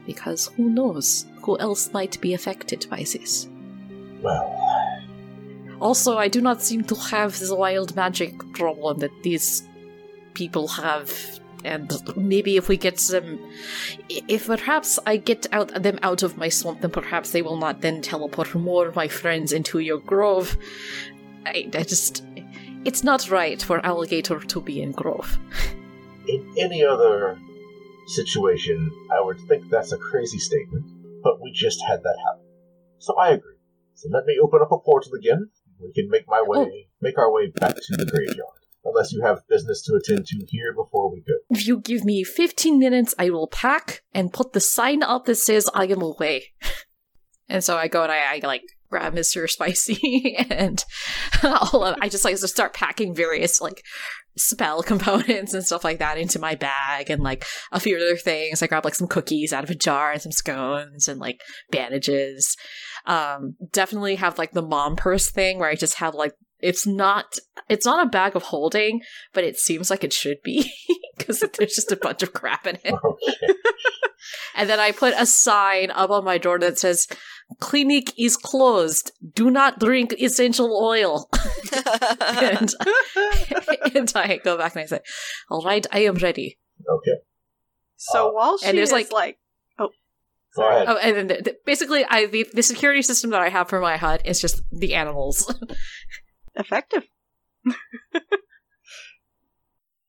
because 0.06 0.48
who 0.48 0.68
knows 0.68 1.26
who 1.42 1.58
else 1.58 1.92
might 1.92 2.20
be 2.20 2.34
affected 2.34 2.86
by 2.90 2.98
this. 2.98 3.48
Well, 4.20 4.44
Also, 5.84 6.16
I 6.16 6.28
do 6.28 6.40
not 6.40 6.62
seem 6.62 6.82
to 6.84 6.94
have 6.94 7.38
the 7.38 7.54
wild 7.54 7.94
magic 7.94 8.32
problem 8.54 9.00
that 9.00 9.22
these 9.22 9.68
people 10.32 10.66
have. 10.66 11.12
And 11.62 11.92
maybe 12.16 12.56
if 12.56 12.70
we 12.70 12.78
get 12.78 12.96
them, 12.96 13.38
if 14.08 14.46
perhaps 14.46 14.98
I 15.04 15.18
get 15.18 15.46
out 15.52 15.82
them 15.82 15.98
out 16.02 16.22
of 16.22 16.38
my 16.38 16.48
swamp, 16.48 16.80
then 16.80 16.90
perhaps 16.90 17.32
they 17.32 17.42
will 17.42 17.58
not 17.58 17.82
then 17.82 18.00
teleport 18.00 18.54
more 18.54 18.88
of 18.88 18.96
my 18.96 19.08
friends 19.08 19.52
into 19.52 19.78
your 19.80 19.98
grove. 19.98 20.56
I, 21.44 21.68
I 21.74 21.82
just, 21.82 22.24
it's 22.86 23.04
not 23.04 23.30
right 23.30 23.62
for 23.62 23.84
alligator 23.84 24.40
to 24.40 24.60
be 24.62 24.80
in 24.80 24.92
grove. 24.92 25.38
in 26.26 26.50
any 26.58 26.82
other 26.82 27.38
situation, 28.06 28.90
I 29.12 29.20
would 29.20 29.40
think 29.48 29.68
that's 29.68 29.92
a 29.92 29.98
crazy 29.98 30.38
statement, 30.38 30.86
but 31.22 31.42
we 31.42 31.52
just 31.52 31.82
had 31.86 32.02
that 32.02 32.18
happen. 32.24 32.46
So 33.00 33.14
I 33.18 33.32
agree. 33.32 33.58
So 33.92 34.08
let 34.10 34.24
me 34.24 34.38
open 34.42 34.60
up 34.62 34.72
a 34.72 34.78
portal 34.78 35.12
again. 35.12 35.50
We 35.80 35.92
can 35.92 36.08
make 36.10 36.24
my 36.26 36.42
oh. 36.46 36.64
way, 36.64 36.88
make 37.00 37.18
our 37.18 37.32
way 37.32 37.48
back 37.48 37.74
to 37.74 37.96
the 37.96 38.06
graveyard. 38.06 38.50
Unless 38.86 39.12
you 39.12 39.22
have 39.22 39.48
business 39.48 39.82
to 39.82 39.94
attend 39.94 40.26
to 40.26 40.44
here 40.48 40.74
before 40.74 41.10
we 41.10 41.20
go. 41.20 41.32
If 41.48 41.66
you 41.66 41.80
give 41.80 42.04
me 42.04 42.22
15 42.22 42.78
minutes, 42.78 43.14
I 43.18 43.30
will 43.30 43.46
pack 43.46 44.02
and 44.12 44.30
put 44.30 44.52
the 44.52 44.60
sign 44.60 45.02
up 45.02 45.24
that 45.24 45.36
says 45.36 45.70
I 45.74 45.86
am 45.86 46.02
away. 46.02 46.52
And 47.48 47.62
so 47.62 47.76
I 47.76 47.88
go 47.88 48.02
and 48.02 48.10
I, 48.10 48.36
I 48.36 48.40
like 48.42 48.62
grab 48.88 49.14
Mr. 49.14 49.50
Spicy 49.50 50.36
and 50.50 50.84
all 51.42 51.84
of, 51.84 51.96
I 52.00 52.08
just 52.08 52.24
like 52.24 52.36
to 52.36 52.48
start 52.48 52.74
packing 52.74 53.14
various 53.14 53.60
like 53.60 53.82
spell 54.36 54.82
components 54.82 55.54
and 55.54 55.64
stuff 55.64 55.84
like 55.84 55.98
that 55.98 56.18
into 56.18 56.38
my 56.38 56.54
bag 56.54 57.10
and 57.10 57.22
like 57.22 57.44
a 57.72 57.80
few 57.80 57.96
other 57.96 58.16
things. 58.16 58.62
I 58.62 58.66
grab 58.66 58.84
like 58.84 58.94
some 58.94 59.08
cookies 59.08 59.52
out 59.52 59.64
of 59.64 59.70
a 59.70 59.74
jar 59.74 60.12
and 60.12 60.22
some 60.22 60.32
scones 60.32 61.08
and 61.08 61.20
like 61.20 61.40
bandages. 61.70 62.56
Um, 63.06 63.56
definitely 63.70 64.16
have 64.16 64.38
like 64.38 64.52
the 64.52 64.62
mom 64.62 64.96
purse 64.96 65.30
thing 65.30 65.58
where 65.58 65.68
I 65.68 65.74
just 65.74 65.94
have 65.94 66.14
like 66.14 66.34
it's 66.64 66.86
not 66.86 67.36
it's 67.68 67.86
not 67.86 68.04
a 68.04 68.08
bag 68.10 68.34
of 68.36 68.42
holding, 68.44 69.00
but 69.32 69.44
it 69.44 69.56
seems 69.58 69.90
like 69.90 70.02
it 70.04 70.12
should 70.12 70.42
be 70.42 70.70
because 71.16 71.40
there's 71.40 71.74
just 71.74 71.92
a 71.92 71.96
bunch 71.96 72.22
of 72.22 72.32
crap 72.32 72.66
in 72.66 72.76
it. 72.84 72.94
Okay. 73.04 73.54
And 74.56 74.70
then 74.70 74.80
I 74.80 74.90
put 74.92 75.12
a 75.18 75.26
sign 75.26 75.90
up 75.90 76.08
on 76.10 76.24
my 76.24 76.38
door 76.38 76.58
that 76.58 76.78
says, 76.78 77.06
"Clinic 77.60 78.18
is 78.18 78.38
closed. 78.38 79.12
Do 79.34 79.50
not 79.50 79.78
drink 79.78 80.14
essential 80.18 80.70
oil." 80.82 81.28
and, 82.20 82.72
and 83.94 84.12
I 84.14 84.40
go 84.42 84.56
back 84.56 84.74
and 84.76 84.82
I 84.82 84.86
say, 84.86 85.00
"All 85.50 85.62
right, 85.62 85.86
I 85.92 86.00
am 86.04 86.14
ready." 86.14 86.58
okay. 86.88 87.18
So 87.96 88.28
Uh, 88.28 88.32
while 88.32 88.56
she 88.58 88.66
and 88.68 88.78
there's, 88.78 88.88
is 88.88 88.92
like- 88.92 89.12
like, 89.12 89.38
Go 90.56 90.68
ahead. 90.68 90.86
Oh, 90.88 90.96
and 91.02 91.16
then 91.16 91.26
the, 91.26 91.42
the- 91.42 91.56
basically, 91.66 92.04
I 92.08 92.26
the, 92.26 92.46
the 92.54 92.62
security 92.62 93.02
system 93.02 93.30
that 93.30 93.42
I 93.42 93.48
have 93.50 93.68
for 93.68 93.80
my 93.80 93.96
hut 93.96 94.22
is 94.24 94.40
just 94.40 94.62
the 94.70 94.94
animals. 94.94 95.52
Effective. 96.56 97.04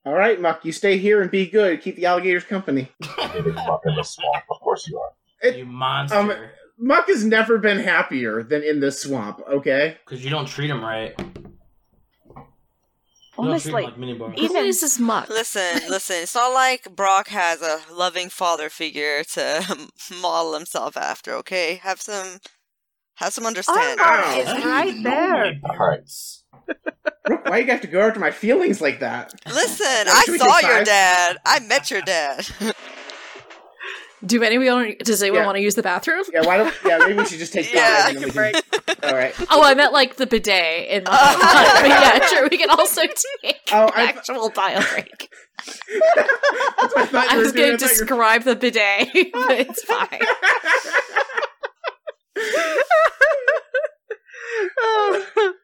All 0.05 0.13
right, 0.13 0.39
Muck, 0.39 0.63
you 0.63 0.71
stay 0.71 0.97
here 0.99 1.21
and 1.21 1.31
be 1.31 1.47
good. 1.47 1.81
Keep 1.81 1.95
the 1.95 2.05
alligators 2.05 2.43
company. 2.43 2.91
Muck 3.17 3.35
in 3.35 3.43
the 3.95 4.03
swamp. 4.03 4.43
Of 4.51 4.59
course 4.59 4.87
you 4.87 4.99
are. 4.99 5.09
It- 5.41 5.57
You 5.57 5.65
monster. 5.65 6.17
Um, 6.17 6.33
Muck 6.77 7.07
has 7.07 7.23
never 7.25 7.57
been 7.57 7.79
happier 7.79 8.43
than 8.43 8.61
in 8.61 8.79
this 8.81 9.01
swamp. 9.01 9.41
Okay. 9.49 9.97
Because 10.05 10.23
you 10.23 10.29
don't 10.29 10.45
treat 10.47 10.69
him 10.69 10.83
right. 10.83 11.15
You 11.17 12.45
Honestly, 13.37 13.71
don't 13.71 13.79
treat 13.81 13.85
him 13.85 13.89
like 13.91 13.97
mini 13.97 14.13
bar. 14.13 14.33
Even- 14.37 14.57
Who 14.57 14.63
is 14.63 14.81
this 14.81 14.99
muck? 14.99 15.29
Listen, 15.29 15.81
listen. 15.89 16.17
It's 16.17 16.35
not 16.35 16.53
like 16.53 16.95
Brock 16.95 17.29
has 17.29 17.61
a 17.61 17.79
loving 17.91 18.29
father 18.29 18.69
figure 18.69 19.23
to 19.23 19.87
model 20.21 20.53
himself 20.53 20.95
after. 20.97 21.33
Okay, 21.35 21.75
have 21.81 21.99
some, 22.01 22.37
have 23.15 23.33
some 23.33 23.45
understanding. 23.45 23.97
Ow. 23.99 24.33
It's 24.37 24.65
right 24.65 25.03
there. 25.03 25.59
Alright. 25.69 26.09
Rook, 27.29 27.45
why 27.49 27.57
you 27.59 27.67
have 27.67 27.81
to 27.81 27.87
go 27.87 28.01
after 28.07 28.19
my 28.19 28.31
feelings 28.31 28.81
like 28.81 28.99
that? 28.99 29.33
Listen, 29.47 29.85
I 30.07 30.23
saw 30.37 30.59
your 30.67 30.83
dad. 30.83 31.37
I 31.45 31.59
met 31.61 31.89
your 31.91 32.01
dad. 32.01 32.47
Do 34.25 34.41
anyone 34.41 34.95
does 35.03 35.21
anyone 35.21 35.41
Yeah. 35.41 35.45
want 35.45 35.57
to 35.57 35.61
use 35.61 35.75
the 35.75 35.83
bathroom? 35.83 36.23
Yeah, 36.33 36.45
why 36.47 36.57
don't? 36.57 36.73
Yeah, 36.83 36.97
maybe 36.99 37.13
we 37.13 37.25
should 37.25 37.37
just 37.37 37.53
take 37.53 37.71
Yeah, 37.71 38.05
five. 38.07 38.15
and 38.15 38.31
then 38.31 38.53
All 39.03 39.13
right. 39.13 39.35
Oh, 39.51 39.61
I 39.61 39.75
meant 39.75 39.93
like 39.93 40.15
the 40.15 40.25
bidet 40.25 40.87
in 40.89 41.03
the. 41.03 41.11
hut. 41.11 41.81
But 41.81 41.89
yeah, 41.89 42.25
sure. 42.27 42.47
We 42.49 42.57
can 42.57 42.71
also 42.71 43.01
take 43.43 43.59
Oh, 43.71 43.85
an 43.85 43.91
I- 43.93 44.05
actual 44.05 44.49
bio 44.49 44.81
break. 44.93 45.29
I 45.67 47.27
I 47.31 47.37
was 47.37 47.51
going 47.51 47.77
to 47.77 47.85
I 47.85 47.87
thought 47.87 47.95
you 47.95 48.03
were- 48.05 48.05
describe 48.05 48.43
the 48.43 48.55
bidet, 48.55 49.09
but 49.33 49.51
it's 49.51 49.83
fine. 49.83 50.21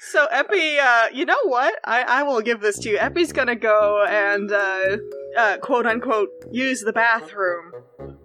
so 0.00 0.26
Epi, 0.26 0.78
uh, 0.78 1.08
you 1.12 1.24
know 1.24 1.40
what? 1.44 1.78
I, 1.84 2.02
I 2.02 2.22
will 2.22 2.40
give 2.40 2.60
this 2.60 2.78
to 2.80 2.90
you. 2.90 2.98
Epi's 2.98 3.32
gonna 3.32 3.56
go 3.56 4.04
and 4.08 4.50
uh, 4.50 4.96
uh, 5.36 5.58
quote 5.58 5.86
unquote 5.86 6.28
use 6.50 6.82
the 6.82 6.92
bathroom. 6.92 7.72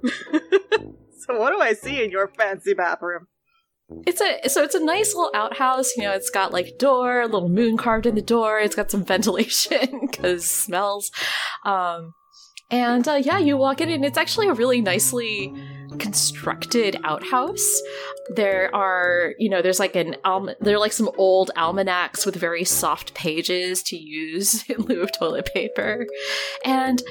so 0.06 1.40
what 1.40 1.52
do 1.52 1.60
I 1.60 1.74
see 1.74 2.04
in 2.04 2.12
your 2.12 2.28
fancy 2.28 2.74
bathroom? 2.74 3.28
It's 4.08 4.22
a 4.22 4.50
so 4.50 4.64
it's 4.64 4.76
a 4.76 4.84
nice 4.84 5.14
little 5.14 5.32
outhouse. 5.36 5.96
You 5.96 6.04
know, 6.04 6.14
it's 6.14 6.30
got 6.30 6.54
like 6.54 6.78
door, 6.80 7.22
a 7.22 7.28
little 7.28 7.50
moon 7.50 7.78
carved 7.78 8.06
in 8.06 8.16
the 8.16 8.22
door. 8.22 8.60
It's 8.60 8.76
got 8.76 8.90
some 8.90 9.06
ventilation 9.06 10.08
because 10.10 10.50
smells. 10.50 11.12
Um, 11.66 12.14
and 12.72 13.08
uh, 13.08 13.22
yeah, 13.24 13.38
you 13.38 13.58
walk 13.58 13.82
in 13.82 13.90
and 13.90 14.04
it's 14.04 14.18
actually 14.18 14.48
a 14.48 14.54
really 14.54 14.82
nicely 14.82 15.54
constructed 15.94 16.98
outhouse. 17.04 17.82
There 18.36 18.74
are, 18.74 19.34
you 19.38 19.50
know, 19.50 19.62
there's 19.62 19.80
like 19.80 19.96
an 19.96 20.16
alm- 20.24 20.52
there 20.60 20.76
are 20.76 20.80
like 20.80 20.94
some 20.94 21.10
old 21.18 21.52
almanacs 21.58 22.26
with 22.26 22.36
very 22.36 22.64
soft 22.64 23.14
pages 23.14 23.84
to 23.84 23.98
use 23.98 24.64
in 24.70 24.82
lieu 24.82 25.02
of 25.02 25.12
toilet 25.18 25.50
paper, 25.54 26.08
and 26.66 27.02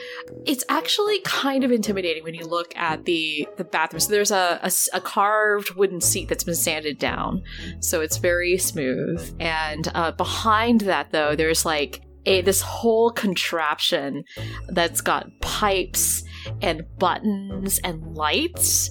it's 0.46 0.64
actually 0.68 1.20
kind 1.20 1.64
of 1.64 1.72
intimidating 1.72 2.24
when 2.24 2.34
you 2.34 2.46
look 2.46 2.74
at 2.76 3.04
the 3.04 3.46
the 3.56 3.64
bathroom. 3.64 4.00
So 4.00 4.10
there's 4.10 4.30
a 4.30 4.60
a 4.92 5.00
carved 5.00 5.74
wooden 5.74 6.00
seat 6.00 6.28
that's 6.28 6.44
been 6.44 6.54
sanded 6.54 6.98
down, 6.98 7.42
so 7.80 8.00
it's 8.00 8.16
very 8.16 8.59
smooth. 8.59 9.34
And 9.40 9.88
uh, 9.94 10.12
behind 10.12 10.82
that, 10.82 11.10
though, 11.10 11.36
there's 11.36 11.64
like 11.64 12.02
a 12.26 12.40
this 12.42 12.60
whole 12.60 13.10
contraption 13.10 14.24
that's 14.68 15.00
got 15.00 15.28
pipes 15.40 16.22
and 16.60 16.85
buttons 16.98 17.81
and 17.85 18.16
lights, 18.16 18.90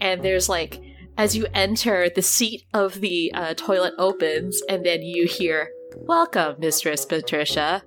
and 0.00 0.22
there's 0.22 0.48
like. 0.48 0.80
As 1.14 1.36
you 1.36 1.46
enter, 1.52 2.08
the 2.08 2.22
seat 2.22 2.64
of 2.72 3.02
the 3.02 3.30
uh, 3.34 3.52
toilet 3.52 3.92
opens, 3.98 4.62
and 4.66 4.84
then 4.84 5.02
you 5.02 5.26
hear, 5.26 5.68
"Welcome, 5.94 6.56
Mistress 6.58 7.04
Patricia." 7.04 7.82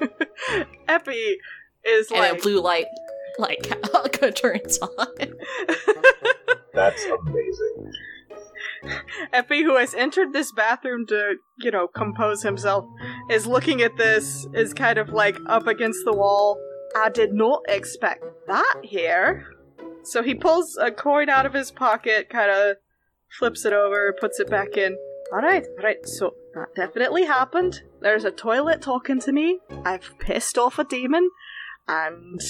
Epi 0.88 1.38
is 1.84 2.10
and 2.10 2.18
like 2.18 2.32
a 2.32 2.42
blue 2.42 2.60
light 2.60 2.86
like 3.38 3.72
turns 4.34 4.78
on. 4.78 5.06
That's 6.74 7.04
amazing. 7.04 7.92
Epi, 9.32 9.62
who 9.62 9.76
has 9.76 9.94
entered 9.94 10.32
this 10.32 10.52
bathroom 10.52 11.06
to, 11.06 11.36
you 11.58 11.70
know, 11.70 11.86
compose 11.86 12.42
himself, 12.42 12.84
is 13.30 13.46
looking 13.46 13.80
at 13.80 13.96
this, 13.96 14.46
is 14.54 14.74
kind 14.74 14.98
of 14.98 15.10
like 15.10 15.36
up 15.46 15.66
against 15.66 16.04
the 16.04 16.12
wall. 16.12 16.58
I 16.96 17.08
did 17.08 17.32
not 17.32 17.62
expect 17.68 18.24
that 18.46 18.80
here. 18.82 19.46
So 20.04 20.22
he 20.22 20.34
pulls 20.34 20.76
a 20.76 20.90
coin 20.90 21.28
out 21.28 21.46
of 21.46 21.54
his 21.54 21.70
pocket, 21.70 22.28
kind 22.28 22.50
of 22.50 22.76
flips 23.38 23.64
it 23.64 23.72
over, 23.72 24.14
puts 24.18 24.40
it 24.40 24.50
back 24.50 24.76
in. 24.76 24.96
Alright, 25.32 25.66
alright, 25.78 26.06
so 26.06 26.34
that 26.54 26.74
definitely 26.74 27.24
happened. 27.24 27.82
There's 28.00 28.24
a 28.24 28.30
toilet 28.30 28.82
talking 28.82 29.20
to 29.20 29.32
me. 29.32 29.60
I've 29.84 30.18
pissed 30.18 30.58
off 30.58 30.78
a 30.78 30.84
demon. 30.84 31.30
And 31.88 32.40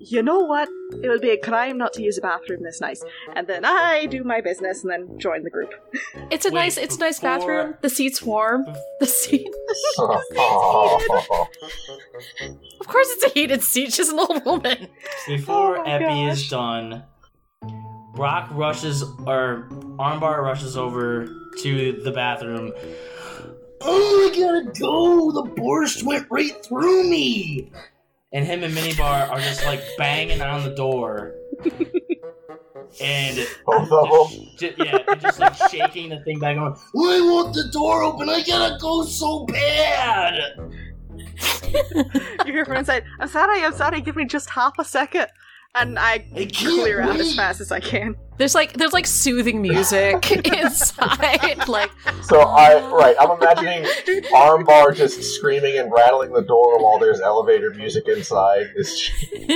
you 0.00 0.22
know 0.22 0.38
what? 0.40 0.68
It 1.02 1.08
would 1.08 1.20
be 1.20 1.30
a 1.30 1.36
crime 1.38 1.76
not 1.78 1.92
to 1.94 2.02
use 2.02 2.16
a 2.18 2.20
bathroom 2.20 2.62
this 2.62 2.80
nice. 2.80 3.02
And 3.34 3.46
then 3.46 3.64
I 3.64 4.06
do 4.06 4.24
my 4.24 4.40
business 4.40 4.82
and 4.82 4.90
then 4.90 5.18
join 5.18 5.42
the 5.44 5.50
group. 5.50 5.72
It's 6.30 6.44
a 6.46 6.48
Wait, 6.48 6.54
nice, 6.54 6.76
it's 6.78 6.96
a 6.96 7.00
nice 7.00 7.18
before- 7.20 7.38
bathroom. 7.38 7.74
The 7.82 7.90
seat's 7.90 8.22
warm. 8.22 8.64
The 9.00 9.06
seat, 9.06 9.46
of 12.80 12.86
course, 12.86 13.08
it's 13.10 13.24
a 13.24 13.28
heated 13.30 13.62
seat. 13.62 13.92
She's 13.92 14.08
an 14.10 14.18
old 14.18 14.44
woman. 14.44 14.88
Before 15.26 15.78
Oh 15.78 15.84
my 15.84 15.90
Epi 15.90 16.24
is 16.24 16.48
done, 16.48 17.02
Brock 18.14 18.48
rushes 18.52 19.02
or 19.26 19.68
Armbar 19.98 20.42
rushes 20.42 20.76
over 20.76 21.26
to 21.62 21.92
the 22.04 22.10
bathroom. 22.12 22.72
Oh, 23.80 24.30
I 24.32 24.36
gotta 24.38 24.80
go. 24.80 25.30
The 25.32 25.42
borscht 25.60 26.02
went 26.04 26.26
right 26.30 26.52
through 26.64 27.04
me. 27.10 27.70
And 28.34 28.44
him 28.44 28.62
and 28.64 28.74
Minibar 28.74 29.30
are 29.30 29.40
just 29.40 29.64
like 29.64 29.80
banging 29.96 30.42
on 30.42 30.64
the 30.64 30.74
door. 30.74 31.34
and 33.00 33.46
Both 33.64 33.90
of 33.92 34.30
them. 34.30 34.48
just, 34.58 34.78
yeah, 34.78 34.98
and 35.08 35.20
just 35.20 35.38
like 35.38 35.54
shaking 35.70 36.10
the 36.10 36.20
thing 36.24 36.38
back 36.40 36.56
on. 36.58 36.72
I 36.74 37.20
want 37.20 37.54
the 37.54 37.68
door 37.72 38.02
open. 38.02 38.28
I 38.28 38.42
gotta 38.42 38.76
go 38.80 39.04
so 39.04 39.46
bad. 39.46 40.34
You 42.46 42.52
hear 42.52 42.64
from 42.64 42.76
inside, 42.76 43.04
I'm 43.18 43.28
sorry, 43.28 43.62
I'm 43.64 43.72
sorry, 43.74 44.00
give 44.00 44.14
me 44.14 44.26
just 44.26 44.48
half 44.50 44.78
a 44.78 44.84
second. 44.84 45.26
And 45.76 45.98
I 45.98 46.24
I 46.36 46.48
clear 46.54 47.00
out 47.00 47.18
as 47.18 47.34
fast 47.34 47.60
as 47.60 47.72
I 47.72 47.80
can. 47.80 48.14
There's 48.38 48.54
like 48.54 48.74
there's 48.74 48.92
like 48.92 49.06
soothing 49.06 49.60
music 49.60 50.30
inside. 50.46 51.66
Like 51.68 51.90
So 52.22 52.40
I 52.40 52.80
right, 52.90 53.16
I'm 53.20 53.30
imagining 53.32 53.84
Armbar 54.32 54.94
just 54.94 55.20
screaming 55.34 55.78
and 55.78 55.90
rattling 55.92 56.32
the 56.32 56.42
door 56.42 56.82
while 56.82 56.98
there's 56.98 57.20
elevator 57.20 57.70
music 57.70 58.04
inside. 58.06 58.66
Is 58.76 59.10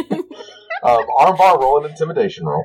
um, 0.83 1.07
Armbar 1.19 1.61
roll 1.61 1.85
an 1.85 1.91
intimidation 1.91 2.47
roll. 2.47 2.65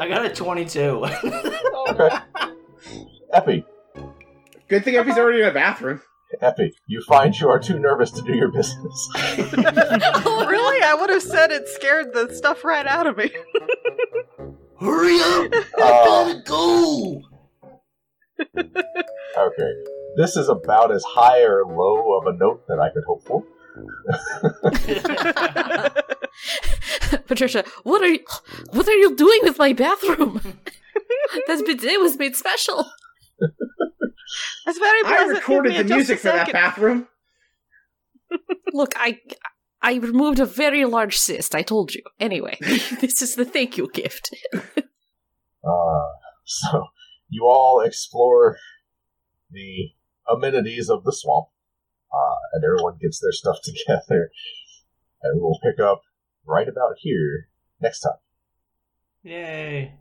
I 0.00 0.08
got 0.08 0.24
a 0.24 0.28
22. 0.28 1.06
Okay. 1.88 2.10
Epi, 3.32 3.64
Good 4.68 4.84
thing 4.84 4.96
Epi's 4.96 5.18
already 5.18 5.42
in 5.42 5.48
a 5.48 5.52
bathroom. 5.52 6.00
Epi, 6.40 6.72
you 6.86 7.02
find 7.02 7.38
you 7.38 7.48
are 7.48 7.58
too 7.58 7.78
nervous 7.78 8.10
to 8.12 8.22
do 8.22 8.34
your 8.34 8.48
business. 8.50 9.10
really? 9.36 10.82
I 10.82 10.96
would 10.98 11.10
have 11.10 11.22
said 11.22 11.50
it 11.50 11.68
scared 11.68 12.12
the 12.12 12.32
stuff 12.34 12.64
right 12.64 12.86
out 12.86 13.06
of 13.06 13.16
me. 13.16 13.30
Hurry 14.80 15.16
up. 15.20 15.52
I 15.78 15.80
Uh, 15.82 16.04
gotta 16.04 16.42
go. 16.46 17.22
okay, 19.36 19.72
this 20.16 20.36
is 20.36 20.48
about 20.48 20.90
as 20.92 21.04
high 21.04 21.42
or 21.42 21.64
low 21.64 22.18
of 22.18 22.26
a 22.26 22.36
note 22.36 22.66
that 22.68 22.78
I 22.80 22.90
could 22.90 23.04
hope 23.04 23.22
for. 23.26 23.44
Patricia, 27.26 27.64
what 27.82 28.02
are 28.02 28.08
you 28.08 28.20
what 28.70 28.86
are 28.88 28.94
you 28.94 29.14
doing 29.16 29.40
with 29.42 29.58
my 29.58 29.72
bathroom? 29.72 30.40
that 31.46 31.62
bidet 31.66 32.00
was 32.00 32.16
made 32.18 32.36
special. 32.36 32.86
It's 34.66 34.78
very 34.78 35.00
I 35.00 35.02
pleasant. 35.02 35.28
Give 35.28 35.36
recorded 35.36 35.76
the 35.76 35.94
music 35.94 36.18
for 36.18 36.28
that 36.28 36.52
bathroom. 36.52 37.08
Look, 38.72 38.94
I 38.96 39.20
I 39.82 39.96
removed 39.96 40.40
a 40.40 40.46
very 40.46 40.84
large 40.86 41.16
cyst. 41.16 41.54
I 41.54 41.62
told 41.62 41.94
you. 41.94 42.02
Anyway, 42.18 42.56
this 42.60 43.20
is 43.22 43.34
the 43.34 43.44
thank 43.44 43.76
you 43.76 43.90
gift. 43.92 44.34
Uh, 45.62 46.08
so 46.44 46.86
you 47.28 47.44
all 47.46 47.80
explore 47.80 48.58
the 49.50 49.90
amenities 50.28 50.88
of 50.88 51.04
the 51.04 51.12
swamp, 51.12 51.48
uh, 52.12 52.36
and 52.54 52.64
everyone 52.64 52.96
gets 53.00 53.20
their 53.20 53.32
stuff 53.32 53.58
together, 53.62 54.30
and 55.22 55.40
we'll 55.40 55.60
pick 55.62 55.78
up 55.78 56.02
right 56.46 56.68
about 56.68 56.94
here 56.98 57.48
next 57.80 58.00
time. 58.00 58.18
Yay. 59.22 59.94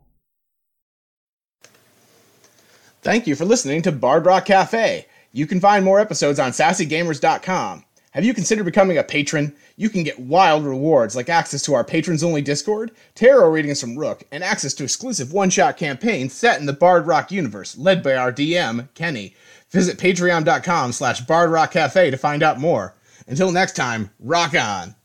Thank 3.03 3.27
you 3.27 3.35
for 3.35 3.43
listening 3.43 3.81
to 3.81 3.91
Bard 3.91 4.25
Rock 4.25 4.45
Cafe. 4.45 5.05
You 5.33 5.45
can 5.45 5.59
find 5.59 5.83
more 5.83 5.99
episodes 5.99 6.39
on 6.39 6.51
sassygamers.com. 6.51 7.83
Have 8.11 8.23
you 8.23 8.33
considered 8.33 8.63
becoming 8.63 8.97
a 8.97 9.03
patron? 9.03 9.53
You 9.75 9.89
can 9.89 10.03
get 10.03 10.19
wild 10.19 10.63
rewards 10.63 11.13
like 11.13 11.27
access 11.27 11.63
to 11.63 11.73
our 11.73 11.83
patrons 11.83 12.23
only 12.23 12.41
Discord, 12.41 12.91
tarot 13.13 13.49
readings 13.49 13.81
from 13.81 13.97
Rook, 13.97 14.23
and 14.31 14.41
access 14.41 14.73
to 14.75 14.85
exclusive 14.85 15.33
one 15.33 15.49
shot 15.49 15.75
campaigns 15.75 16.31
set 16.31 16.61
in 16.61 16.65
the 16.65 16.71
Bard 16.71 17.05
Rock 17.05 17.29
universe, 17.29 17.77
led 17.77 18.03
by 18.03 18.15
our 18.15 18.31
DM, 18.31 18.87
Kenny. 18.93 19.35
Visit 19.69 19.97
patreon.com 19.97 20.93
slash 20.93 21.25
bardrockcafe 21.25 22.11
to 22.11 22.17
find 22.17 22.41
out 22.41 22.59
more. 22.59 22.95
Until 23.27 23.51
next 23.51 23.75
time, 23.75 24.11
rock 24.19 24.55
on! 24.55 24.95